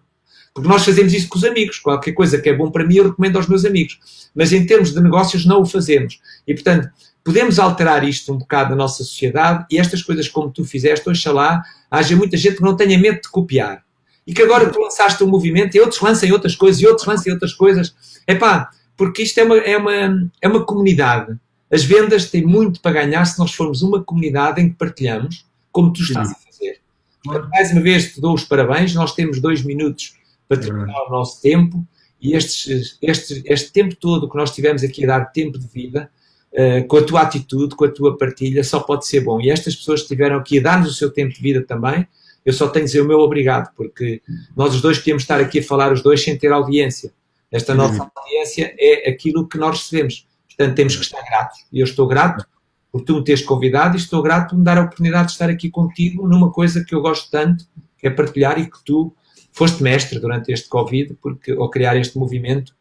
Porque 0.54 0.68
nós 0.68 0.84
fazemos 0.84 1.14
isso 1.14 1.30
com 1.30 1.38
os 1.38 1.44
amigos. 1.44 1.78
Qualquer 1.80 2.14
coisa 2.14 2.40
que 2.40 2.50
é 2.50 2.54
bom 2.54 2.72
para 2.72 2.86
mim, 2.86 2.96
eu 2.96 3.10
recomendo 3.10 3.38
aos 3.38 3.48
meus 3.48 3.66
amigos. 3.66 4.00
Mas 4.36 4.52
em 4.52 4.66
termos 4.66 4.94
de 4.94 5.00
negócios, 5.00 5.46
não 5.46 5.62
o 5.62 5.66
fazemos. 5.66 6.20
E, 6.48 6.54
portanto, 6.54 6.90
podemos 7.24 7.60
alterar 7.60 8.04
isto 8.04 8.34
um 8.34 8.38
bocado 8.38 8.72
na 8.72 8.76
nossa 8.76 9.04
sociedade 9.04 9.66
e 9.70 9.78
estas 9.78 10.02
coisas 10.02 10.28
como 10.28 10.50
tu 10.50 10.66
fizeste, 10.66 11.08
oxalá, 11.08 11.62
haja 11.90 12.16
muita 12.16 12.36
gente 12.36 12.58
que 12.58 12.64
não 12.64 12.76
tenha 12.76 12.98
medo 12.98 13.22
de 13.22 13.30
copiar. 13.30 13.84
E 14.30 14.34
que 14.34 14.44
agora 14.44 14.70
tu 14.70 14.80
lançaste 14.80 15.24
um 15.24 15.28
movimento 15.28 15.76
e 15.76 15.80
outros 15.80 16.00
lancem 16.00 16.32
outras 16.32 16.56
coisas 16.56 16.80
e 16.80 16.86
outros 16.86 17.08
lancem 17.08 17.34
outras 17.34 17.52
coisas. 17.52 17.96
É 18.28 18.36
pá, 18.36 18.70
porque 18.96 19.24
isto 19.24 19.40
é 19.40 19.44
uma, 19.44 19.58
é, 19.58 19.76
uma, 19.76 20.32
é 20.40 20.48
uma 20.48 20.64
comunidade. 20.64 21.36
As 21.72 21.84
vendas 21.84 22.30
têm 22.30 22.46
muito 22.46 22.80
para 22.80 22.92
ganhar 22.92 23.26
se 23.26 23.40
nós 23.40 23.56
formos 23.56 23.82
uma 23.82 24.04
comunidade 24.04 24.62
em 24.62 24.70
que 24.70 24.76
partilhamos 24.76 25.48
como 25.72 25.92
tu 25.92 26.04
estás 26.04 26.28
Sim. 26.28 26.36
a 26.36 26.52
fazer. 26.52 26.80
Portanto, 27.24 27.50
mais 27.50 27.72
uma 27.72 27.82
vez 27.82 28.14
te 28.14 28.22
dou 28.22 28.36
os 28.36 28.44
parabéns. 28.44 28.94
Nós 28.94 29.16
temos 29.16 29.42
dois 29.42 29.64
minutos 29.64 30.14
para 30.48 30.60
é 30.60 30.62
terminar 30.62 31.08
o 31.08 31.10
nosso 31.10 31.42
tempo 31.42 31.84
e 32.22 32.36
este, 32.36 32.84
este, 33.02 33.42
este 33.46 33.72
tempo 33.72 33.96
todo 33.96 34.30
que 34.30 34.38
nós 34.38 34.52
tivemos 34.52 34.84
aqui 34.84 35.06
a 35.06 35.08
dar 35.08 35.26
tempo 35.32 35.58
de 35.58 35.66
vida, 35.66 36.08
uh, 36.54 36.88
com 36.88 36.98
a 36.98 37.04
tua 37.04 37.22
atitude, 37.22 37.76
com 37.76 37.86
a 37.86 37.90
tua 37.90 38.16
partilha, 38.16 38.64
só 38.64 38.80
pode 38.80 39.08
ser 39.08 39.22
bom. 39.22 39.42
E 39.42 39.50
estas 39.50 39.76
pessoas 39.76 40.02
que 40.02 40.06
estiveram 40.06 40.38
aqui 40.38 40.60
a 40.60 40.62
dar-nos 40.62 40.92
o 40.92 40.94
seu 40.94 41.10
tempo 41.10 41.34
de 41.34 41.42
vida 41.42 41.64
também, 41.64 42.08
eu 42.46 42.54
só 42.54 42.68
tenho 42.68 42.84
a 42.84 42.88
dizer 42.88 43.02
o 43.02 43.08
meu 43.08 43.20
obrigado, 43.20 43.74
porque 43.76 44.22
nós 44.56 44.74
os 44.74 44.82
dois 44.82 44.98
podíamos 44.98 45.24
estar 45.24 45.40
aqui 45.40 45.60
a 45.60 45.64
falar 45.64 45.92
os 45.92 46.02
dois 46.02 46.24
sem 46.24 46.38
ter 46.38 46.52
audiência. 46.52 47.12
Esta 47.52 47.74
nossa 47.74 48.10
audiência 48.16 48.74
é 48.78 49.10
aquilo 49.10 49.48
que 49.48 49.58
nós 49.58 49.80
recebemos. 49.80 50.28
Portanto, 50.48 50.76
temos 50.76 50.96
que 50.96 51.04
estar 51.04 51.22
gratos. 51.24 51.66
E 51.72 51.80
eu 51.80 51.84
estou 51.84 52.08
grato 52.08 52.46
por 52.92 53.02
tu 53.02 53.18
me 53.18 53.24
teres 53.24 53.44
convidado 53.44 53.96
e 53.96 54.00
estou 54.00 54.22
grato 54.22 54.50
por 54.50 54.58
me 54.58 54.64
dar 54.64 54.78
a 54.78 54.82
oportunidade 54.82 55.28
de 55.28 55.32
estar 55.34 55.50
aqui 55.50 55.70
contigo 55.70 56.28
numa 56.28 56.52
coisa 56.52 56.84
que 56.84 56.94
eu 56.94 57.02
gosto 57.02 57.30
tanto, 57.30 57.66
que 57.98 58.08
é 58.08 58.10
partilhar 58.10 58.60
e 58.60 58.70
que 58.70 58.84
tu 58.84 59.14
foste 59.52 59.82
mestre 59.84 60.20
durante 60.20 60.52
este 60.52 60.70
Covid, 60.70 61.16
porque 61.22 61.52
ao 61.52 61.70
criar 61.70 61.98
este 61.98 62.18
movimento, 62.18 62.74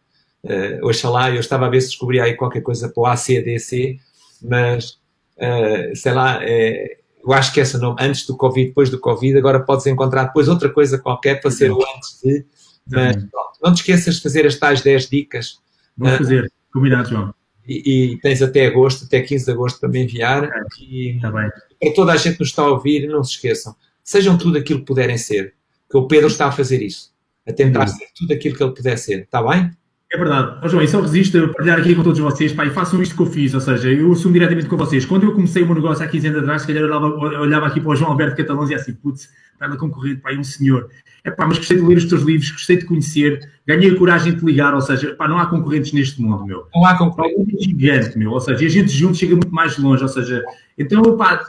uh, 0.44 0.86
oxalá, 0.86 1.30
eu 1.30 1.40
estava 1.40 1.66
a 1.66 1.68
ver 1.68 1.80
se 1.80 1.88
descobria 1.88 2.24
aí 2.24 2.34
qualquer 2.34 2.62
coisa 2.62 2.88
para 2.88 3.00
o 3.00 3.06
ACDC, 3.06 3.98
mas 4.42 4.98
uh, 5.36 5.94
sei 5.94 6.12
lá, 6.12 6.38
é, 6.42 6.98
eu 7.28 7.32
acho 7.34 7.52
que 7.52 7.60
essa 7.60 7.78
não, 7.78 7.94
antes 8.00 8.26
do 8.26 8.36
Covid, 8.36 8.68
depois 8.68 8.88
do 8.90 8.98
Covid, 8.98 9.36
agora 9.36 9.60
podes 9.60 9.86
encontrar 9.86 10.24
depois 10.24 10.48
outra 10.48 10.70
coisa 10.70 10.98
qualquer 10.98 11.40
para 11.40 11.50
ser 11.50 11.70
o 11.70 11.78
antes 11.94 12.20
de, 12.22 12.44
mas 12.90 13.16
pronto, 13.16 13.58
não 13.62 13.74
te 13.74 13.78
esqueças 13.78 14.16
de 14.16 14.22
fazer 14.22 14.46
as 14.46 14.56
tais 14.56 14.80
10 14.80 15.10
dicas. 15.10 15.58
Vamos 15.96 16.14
uh, 16.14 16.18
fazer, 16.18 16.52
combinado, 16.72 17.10
João 17.10 17.34
e, 17.68 18.12
e, 18.12 18.20
tens 18.20 18.40
até 18.40 18.66
agosto, 18.66 19.04
até 19.04 19.20
15 19.20 19.44
de 19.44 19.50
agosto 19.50 19.78
para 19.78 19.90
me 19.90 20.02
enviar. 20.02 20.44
É, 20.44 20.62
e 20.80 21.18
tá 21.20 21.30
bem. 21.30 21.50
para 21.78 21.94
toda 21.94 22.12
a 22.12 22.16
gente 22.16 22.34
que 22.34 22.40
nos 22.40 22.48
está 22.48 22.62
a 22.62 22.70
ouvir, 22.70 23.06
não 23.06 23.22
se 23.22 23.32
esqueçam, 23.32 23.76
sejam 24.02 24.38
tudo 24.38 24.56
aquilo 24.56 24.80
que 24.80 24.86
puderem 24.86 25.18
ser, 25.18 25.54
que 25.90 25.96
o 25.96 26.06
Pedro 26.06 26.28
está 26.28 26.46
a 26.46 26.52
fazer 26.52 26.82
isso, 26.82 27.12
a 27.46 27.52
tentar 27.52 27.86
ser 27.86 28.06
tudo 28.16 28.32
aquilo 28.32 28.56
que 28.56 28.62
ele 28.62 28.72
puder 28.72 28.96
ser, 28.96 29.20
está 29.20 29.42
bem? 29.42 29.70
É 30.10 30.16
verdade. 30.16 30.58
Oh, 30.62 30.68
João, 30.68 30.82
isso 30.82 30.96
eu 30.96 31.02
resisto 31.02 31.38
a 31.38 31.48
partilhar 31.48 31.78
aqui 31.78 31.94
com 31.94 32.02
todos 32.02 32.18
vocês, 32.18 32.52
pá, 32.52 32.64
e 32.64 32.70
façam 32.70 33.02
isto 33.02 33.14
que 33.14 33.20
eu 33.20 33.26
fiz, 33.26 33.52
ou 33.52 33.60
seja, 33.60 33.92
eu 33.92 34.10
assumo 34.10 34.32
diretamente 34.32 34.66
com 34.66 34.76
vocês. 34.76 35.04
Quando 35.04 35.24
eu 35.24 35.32
comecei 35.32 35.62
o 35.62 35.66
meu 35.66 35.74
negócio 35.74 36.02
há 36.02 36.08
15 36.08 36.28
anos 36.28 36.40
atrás, 36.40 36.62
se 36.62 36.68
calhar 36.68 36.82
eu 36.82 36.88
olhava, 36.88 37.06
olhava 37.40 37.66
aqui 37.66 37.78
para 37.78 37.90
o 37.90 37.94
João 37.94 38.12
Alberto 38.12 38.36
Catalão 38.36 38.66
e 38.70 38.74
assim, 38.74 38.94
putz, 38.94 39.28
está 39.52 39.68
na 39.68 39.76
concorrente, 39.76 40.22
pá, 40.22 40.32
é 40.32 40.38
um 40.38 40.44
senhor. 40.44 40.88
É 41.24 41.30
pá, 41.30 41.46
mas 41.46 41.58
gostei 41.58 41.76
de 41.76 41.84
ler 41.84 41.98
os 41.98 42.06
teus 42.06 42.22
livros, 42.22 42.50
gostei 42.50 42.78
de 42.78 42.86
conhecer, 42.86 43.50
ganhei 43.66 43.90
a 43.90 43.98
coragem 43.98 44.32
de 44.32 44.38
te 44.38 44.46
ligar, 44.46 44.74
ou 44.74 44.80
seja, 44.80 45.14
pá, 45.14 45.28
não 45.28 45.38
há 45.38 45.44
concorrentes 45.44 45.92
neste 45.92 46.22
mundo, 46.22 46.46
meu. 46.46 46.66
Não 46.74 46.86
há 46.86 46.96
concorrentes. 46.96 47.54
É 47.60 47.64
gigante, 47.64 48.16
meu, 48.16 48.30
ou 48.30 48.40
seja, 48.40 48.64
a 48.64 48.68
gente 48.68 48.90
junto 48.90 49.18
chega 49.18 49.34
muito 49.34 49.52
mais 49.52 49.76
longe, 49.76 50.02
ou 50.02 50.08
seja, 50.08 50.42
então, 50.78 51.02
pá, 51.18 51.44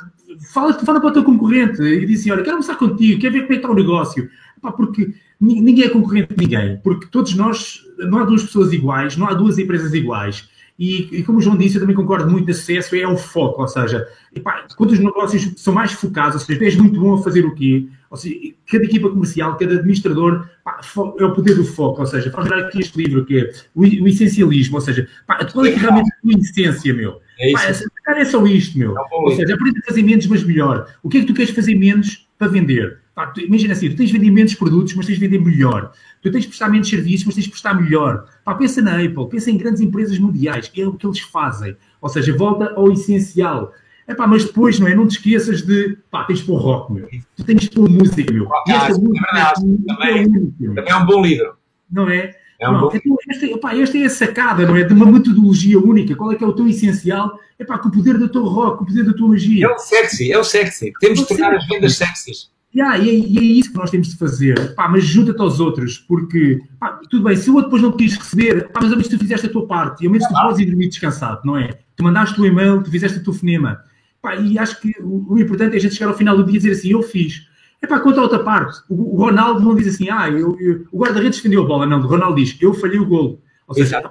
fala, 0.52 0.74
fala 0.74 1.00
para 1.00 1.10
o 1.10 1.14
teu 1.14 1.24
concorrente 1.24 1.82
e 1.82 2.06
diz 2.06 2.22
assim, 2.22 2.32
olha, 2.32 2.42
quero 2.42 2.56
almoçar 2.56 2.78
contigo, 2.78 3.22
quero 3.22 3.34
ver 3.34 3.42
como 3.44 3.54
é 3.54 3.56
que 3.56 3.62
está 3.62 3.72
o 3.72 3.76
negócio. 3.76 4.30
Pá, 4.62 4.74
porque 4.74 5.14
ninguém 5.40 5.86
é 5.86 5.90
concorrente 5.90 6.34
de 6.36 6.44
ninguém, 6.44 6.78
porque 6.84 7.08
todos 7.10 7.34
nós, 7.36 7.86
não 8.08 8.20
há 8.20 8.24
duas 8.24 8.44
pessoas 8.44 8.74
iguais, 8.74 9.18
não 9.18 9.28
há 9.28 9.34
duas 9.34 9.58
empresas 9.58 9.94
iguais. 9.94 10.50
E, 10.80 11.10
e, 11.12 11.24
como 11.24 11.40
o 11.40 11.42
João 11.42 11.58
disse, 11.58 11.76
eu 11.76 11.82
também 11.82 11.96
concordo 11.96 12.32
muito 12.32 12.54
sucesso, 12.54 12.96
é 12.96 13.06
o 13.06 13.18
foco, 13.18 13.62
ou 13.62 13.68
seja, 13.68 14.08
epá, 14.34 14.66
quando 14.78 14.92
os 14.92 15.00
negócios 15.00 15.52
são 15.58 15.74
mais 15.74 15.92
focados, 15.92 16.36
ou 16.36 16.40
seja, 16.40 16.64
és 16.64 16.78
muito 16.78 16.98
bom 16.98 17.16
a 17.16 17.22
fazer 17.22 17.46
o 17.46 17.54
quê? 17.54 17.86
Ou 18.10 18.16
seja, 18.16 18.36
cada 18.66 18.86
equipa 18.86 19.10
comercial, 19.10 19.58
cada 19.58 19.74
administrador, 19.74 20.48
pá, 20.64 20.80
é 21.20 21.26
o 21.26 21.34
poder 21.34 21.56
do 21.56 21.66
foco, 21.66 22.00
ou 22.00 22.08
seja, 22.08 22.30
para 22.30 22.46
gerar 22.46 22.60
aqui 22.60 22.80
este 22.80 22.98
livro, 22.98 23.26
que 23.26 23.40
é 23.40 23.52
o, 23.76 23.82
o 23.82 24.08
essencialismo, 24.08 24.76
ou 24.76 24.82
seja, 24.82 25.06
pá, 25.28 25.44
qual 25.44 25.66
é 25.66 25.72
que 25.74 25.80
realmente 25.80 26.10
a 26.14 26.22
tua 26.22 26.40
essência, 26.40 26.94
meu? 26.94 27.20
É, 27.38 27.52
isso. 27.52 27.84
Pá, 28.06 28.16
é, 28.16 28.22
é 28.22 28.26
só 28.26 28.46
isto, 28.48 28.80
meu. 28.80 28.98
É 28.98 29.02
ou 29.12 29.36
seja, 29.36 29.54
aprende 29.56 29.80
a 29.80 29.86
fazer 29.86 30.04
menos, 30.04 30.28
mas 30.28 30.44
melhor. 30.46 30.88
O 31.04 31.10
que 31.10 31.18
é 31.18 31.22
que 31.22 31.28
tu 31.28 31.34
queres 31.34 31.52
fazer 31.52 31.76
menos 31.76 32.26
para 32.38 32.48
vender? 32.48 33.00
Pá, 33.20 33.28
tu, 33.28 33.42
imagina 33.42 33.74
assim, 33.74 33.90
tu 33.90 33.98
tens 33.98 34.12
de 34.12 34.18
vender 34.18 34.32
menos 34.32 34.56
produtos, 34.56 34.94
mas 34.96 35.06
tens 35.06 35.20
de 35.20 35.28
vender 35.28 35.44
melhor. 35.44 35.92
Tu 36.22 36.32
tens 36.32 36.44
de 36.44 36.48
prestar 36.48 36.70
menos 36.70 36.88
serviços, 36.88 37.26
mas 37.26 37.36
tens 37.36 37.44
de 37.44 37.50
prestar 37.50 37.74
melhor. 37.74 38.24
Pá, 38.46 38.56
pensa 38.56 38.82
na 38.82 38.94
Apple, 38.94 39.28
pensa 39.30 39.52
em 39.52 39.58
grandes 39.58 39.82
empresas 39.82 40.18
mundiais, 40.18 40.70
que 40.70 40.82
é 40.82 40.88
o 40.88 40.94
que 40.94 41.06
eles 41.06 41.20
fazem. 41.20 41.76
Ou 42.00 42.08
seja, 42.08 42.34
volta 42.34 42.74
ao 42.78 42.90
essencial. 42.94 43.74
É 44.08 44.16
pá, 44.16 44.26
mas 44.26 44.46
depois, 44.46 44.80
não 44.80 44.88
é? 44.88 44.96
Não 44.96 45.06
te 45.06 45.18
esqueças 45.18 45.62
de, 45.62 45.98
pá, 46.10 46.24
tens 46.24 46.40
de 46.40 46.46
pôr 46.46 46.62
rock, 46.62 46.94
meu. 46.94 47.10
Tu 47.36 47.44
tens 47.44 47.60
de 47.60 47.70
pôr 47.72 47.90
música, 47.90 48.32
meu. 48.32 48.48
E 48.66 48.72
esta 48.72 48.98
música 48.98 49.20
é 49.20 49.34
verdade. 49.34 49.78
É 49.90 49.94
também, 49.94 50.10
é 50.10 50.26
única, 50.26 50.76
também 50.76 50.94
é 50.94 50.96
um 50.96 51.06
bom 51.06 51.22
livro. 51.22 51.58
Não 51.92 52.10
é? 52.10 52.36
É 52.58 52.70
um 52.70 52.80
bom... 52.80 52.90
então, 52.94 53.18
esta, 53.30 53.46
epá, 53.48 53.76
esta 53.76 53.98
é 53.98 54.06
a 54.06 54.10
sacada, 54.10 54.66
não 54.66 54.78
é? 54.78 54.84
De 54.86 54.94
uma 54.94 55.06
metodologia 55.06 55.78
única. 55.78 56.16
Qual 56.16 56.32
é 56.32 56.36
que 56.36 56.44
é 56.46 56.48
o 56.48 56.54
teu 56.54 56.70
essencial? 56.70 57.38
É 57.60 57.66
pá, 57.66 57.78
com 57.80 57.90
o 57.90 57.92
poder 57.92 58.18
do 58.18 58.30
teu 58.30 58.46
rock, 58.46 58.78
com 58.78 58.84
o 58.86 58.88
poder 58.88 59.04
da 59.04 59.12
tua 59.12 59.28
magia. 59.28 59.66
É 59.66 59.70
o 59.70 59.78
sexy, 59.78 60.32
é 60.32 60.40
o 60.40 60.44
sexy. 60.46 60.94
Temos 61.02 61.20
de 61.20 61.28
tornar 61.28 61.54
as 61.54 61.68
vendas 61.68 61.98
sexys. 61.98 62.50
Yeah, 62.76 63.00
e, 63.00 63.10
é, 63.10 63.14
e, 63.14 63.38
é, 63.40 63.42
isso 63.42 63.72
que 63.72 63.78
nós 63.78 63.90
temos 63.90 64.10
de 64.10 64.18
fazer. 64.18 64.76
Pá, 64.76 64.88
mas 64.88 65.04
junta-te 65.04 65.42
aos 65.42 65.60
outros, 65.60 65.98
porque 65.98 66.60
pá, 66.80 67.00
tudo 67.10 67.24
bem, 67.24 67.36
se 67.36 67.50
o 67.50 67.56
outro 67.56 67.70
depois 67.70 67.82
não 67.82 67.92
quis 67.92 68.16
receber, 68.16 68.70
pá, 68.70 68.80
mas 68.82 68.92
ao 68.92 68.98
menos 68.98 69.08
tu 69.08 69.18
fizeste 69.18 69.48
a 69.48 69.50
tua 69.50 69.66
parte, 69.66 70.04
e 70.04 70.08
ao 70.08 70.12
menos 70.12 70.28
tu 70.28 70.34
podes 70.34 70.60
ir 70.60 70.66
dormir 70.66 70.88
descansado, 70.88 71.42
não 71.44 71.58
é? 71.58 71.80
Tu 71.96 72.04
mandaste 72.04 72.40
o 72.40 72.46
e-mail, 72.46 72.84
tu 72.84 72.92
fizeste 72.92 73.18
o 73.18 73.24
teu 73.24 73.34
fonema. 73.34 73.80
Pá, 74.22 74.36
e 74.36 74.60
acho 74.60 74.80
que 74.80 74.94
o, 75.02 75.34
o, 75.34 75.40
importante 75.40 75.74
é 75.74 75.78
a 75.78 75.80
gente 75.80 75.96
chegar 75.96 76.10
ao 76.12 76.18
final 76.18 76.38
do 76.38 76.44
dia 76.44 76.56
e 76.56 76.60
dizer 76.60 76.72
assim: 76.72 76.92
eu 76.92 77.02
fiz. 77.02 77.48
É 77.82 77.88
pá, 77.88 78.00
quanto 78.00 78.20
a 78.20 78.24
outra 78.24 78.40
parte, 78.40 78.80
o, 78.88 79.16
o 79.16 79.18
Ronaldo 79.18 79.62
não 79.62 79.76
diz 79.76 79.88
assim, 79.88 80.10
ah, 80.10 80.30
eu, 80.30 80.58
eu, 80.60 80.86
o 80.92 81.00
guarda-redes 81.00 81.38
defendeu 81.38 81.64
a 81.64 81.68
bola, 81.68 81.86
não, 81.86 82.00
o 82.00 82.08
Ronaldo 82.08 82.36
diz, 82.36 82.56
eu 82.62 82.74
falhei 82.74 83.00
o 83.00 83.06
gol. 83.06 83.42
Ou 83.68 83.76
seja, 83.76 84.02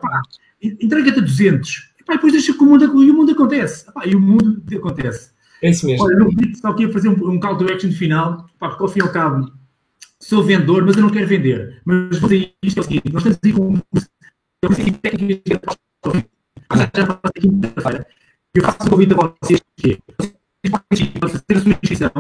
entrega-te 0.61 1.19
a 1.19 1.23
200. 1.23 1.93
Epá, 2.01 2.15
e 2.15 2.17
depois 2.17 2.33
deixa 2.33 2.55
que 2.55 2.63
o 2.63 2.67
mundo, 2.67 3.05
e 3.05 3.11
o 3.11 3.15
mundo 3.15 3.33
acontece. 3.33 3.89
Epá, 3.89 4.07
e 4.07 4.15
o 4.15 4.21
mundo 4.21 4.63
acontece. 4.75 5.31
É 5.63 5.71
isso 5.71 5.87
mesmo. 5.87 6.05
Olha, 6.05 6.17
no 6.17 6.29
vídeo 6.31 6.57
só 6.57 6.73
queria 6.73 6.93
fazer 6.93 7.09
um, 7.09 7.31
um 7.31 7.41
call 7.41 7.57
to 7.57 7.65
action 7.65 7.91
final, 7.93 8.47
porque 8.59 8.83
ao 8.83 8.89
fim 8.89 9.01
e 9.01 9.03
ao 9.03 9.13
cabo 9.13 9.51
sou 10.21 10.43
vendedor, 10.43 10.85
mas 10.85 10.97
eu 10.97 11.03
não 11.03 11.11
quero 11.11 11.27
vender. 11.27 11.81
Mas 11.85 12.19
vou 12.19 12.29
dizer 12.29 12.53
isto 12.63 12.79
é 12.79 12.81
o 12.81 12.85
seguinte: 12.85 13.13
nós 13.13 13.25
estamos 13.25 13.39
aí 13.45 13.53
com 13.53 13.81
eu 14.63 14.73
sei 14.73 14.91
técnicas 14.91 15.79
eu 18.55 18.63
faço 18.63 18.87
um 18.87 18.91
convite 18.91 19.13
a 19.15 19.35
vocês 19.41 19.63
que 19.77 19.99
é 20.65 20.71
fazer 21.21 21.45
a 21.55 21.61
sua 21.61 21.71
inscrição 21.71 22.11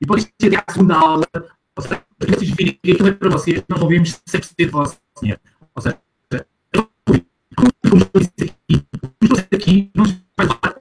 e 0.00 0.06
podem 0.06 0.26
até 0.26 0.56
à 0.56 0.72
segunda 0.72 0.94
aula, 0.94 1.26
ou 1.74 1.82
seja, 1.82 2.02
vocês 2.20 2.50
virem 2.50 2.78
que 2.82 2.92
aquilo 2.92 3.08
é 3.08 3.12
para 3.12 3.30
vocês, 3.30 3.62
nós 3.68 3.80
ouvimos 3.80 4.20
100% 4.28 4.66
do 4.66 4.72
vosso 4.72 4.98
dinheiro. 5.20 5.40
Ou 5.74 5.82
seja, 5.82 5.98
eu, 6.72 6.90
como 7.88 8.02
estou 8.20 8.44
aqui, 8.44 8.86
aqui, 9.54 9.90
não 9.94 10.04
vai 10.36 10.46
lá, 10.46 10.76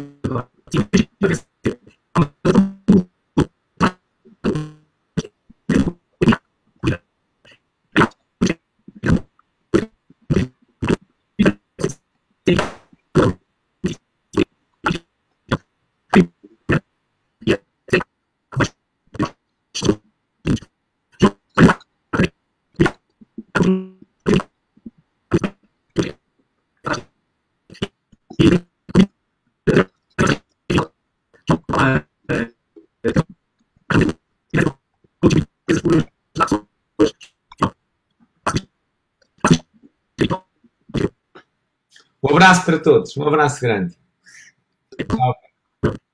abraço 42.42 42.66
para 42.66 42.80
todos, 42.80 43.16
um 43.18 43.28
abraço 43.28 43.62
grande. 43.62 43.96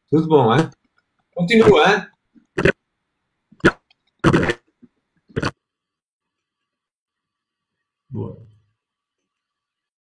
Tudo 0.09 0.27
bom, 0.27 0.53
hein? 0.53 0.69
Continua, 1.33 1.85
hein? 1.89 2.05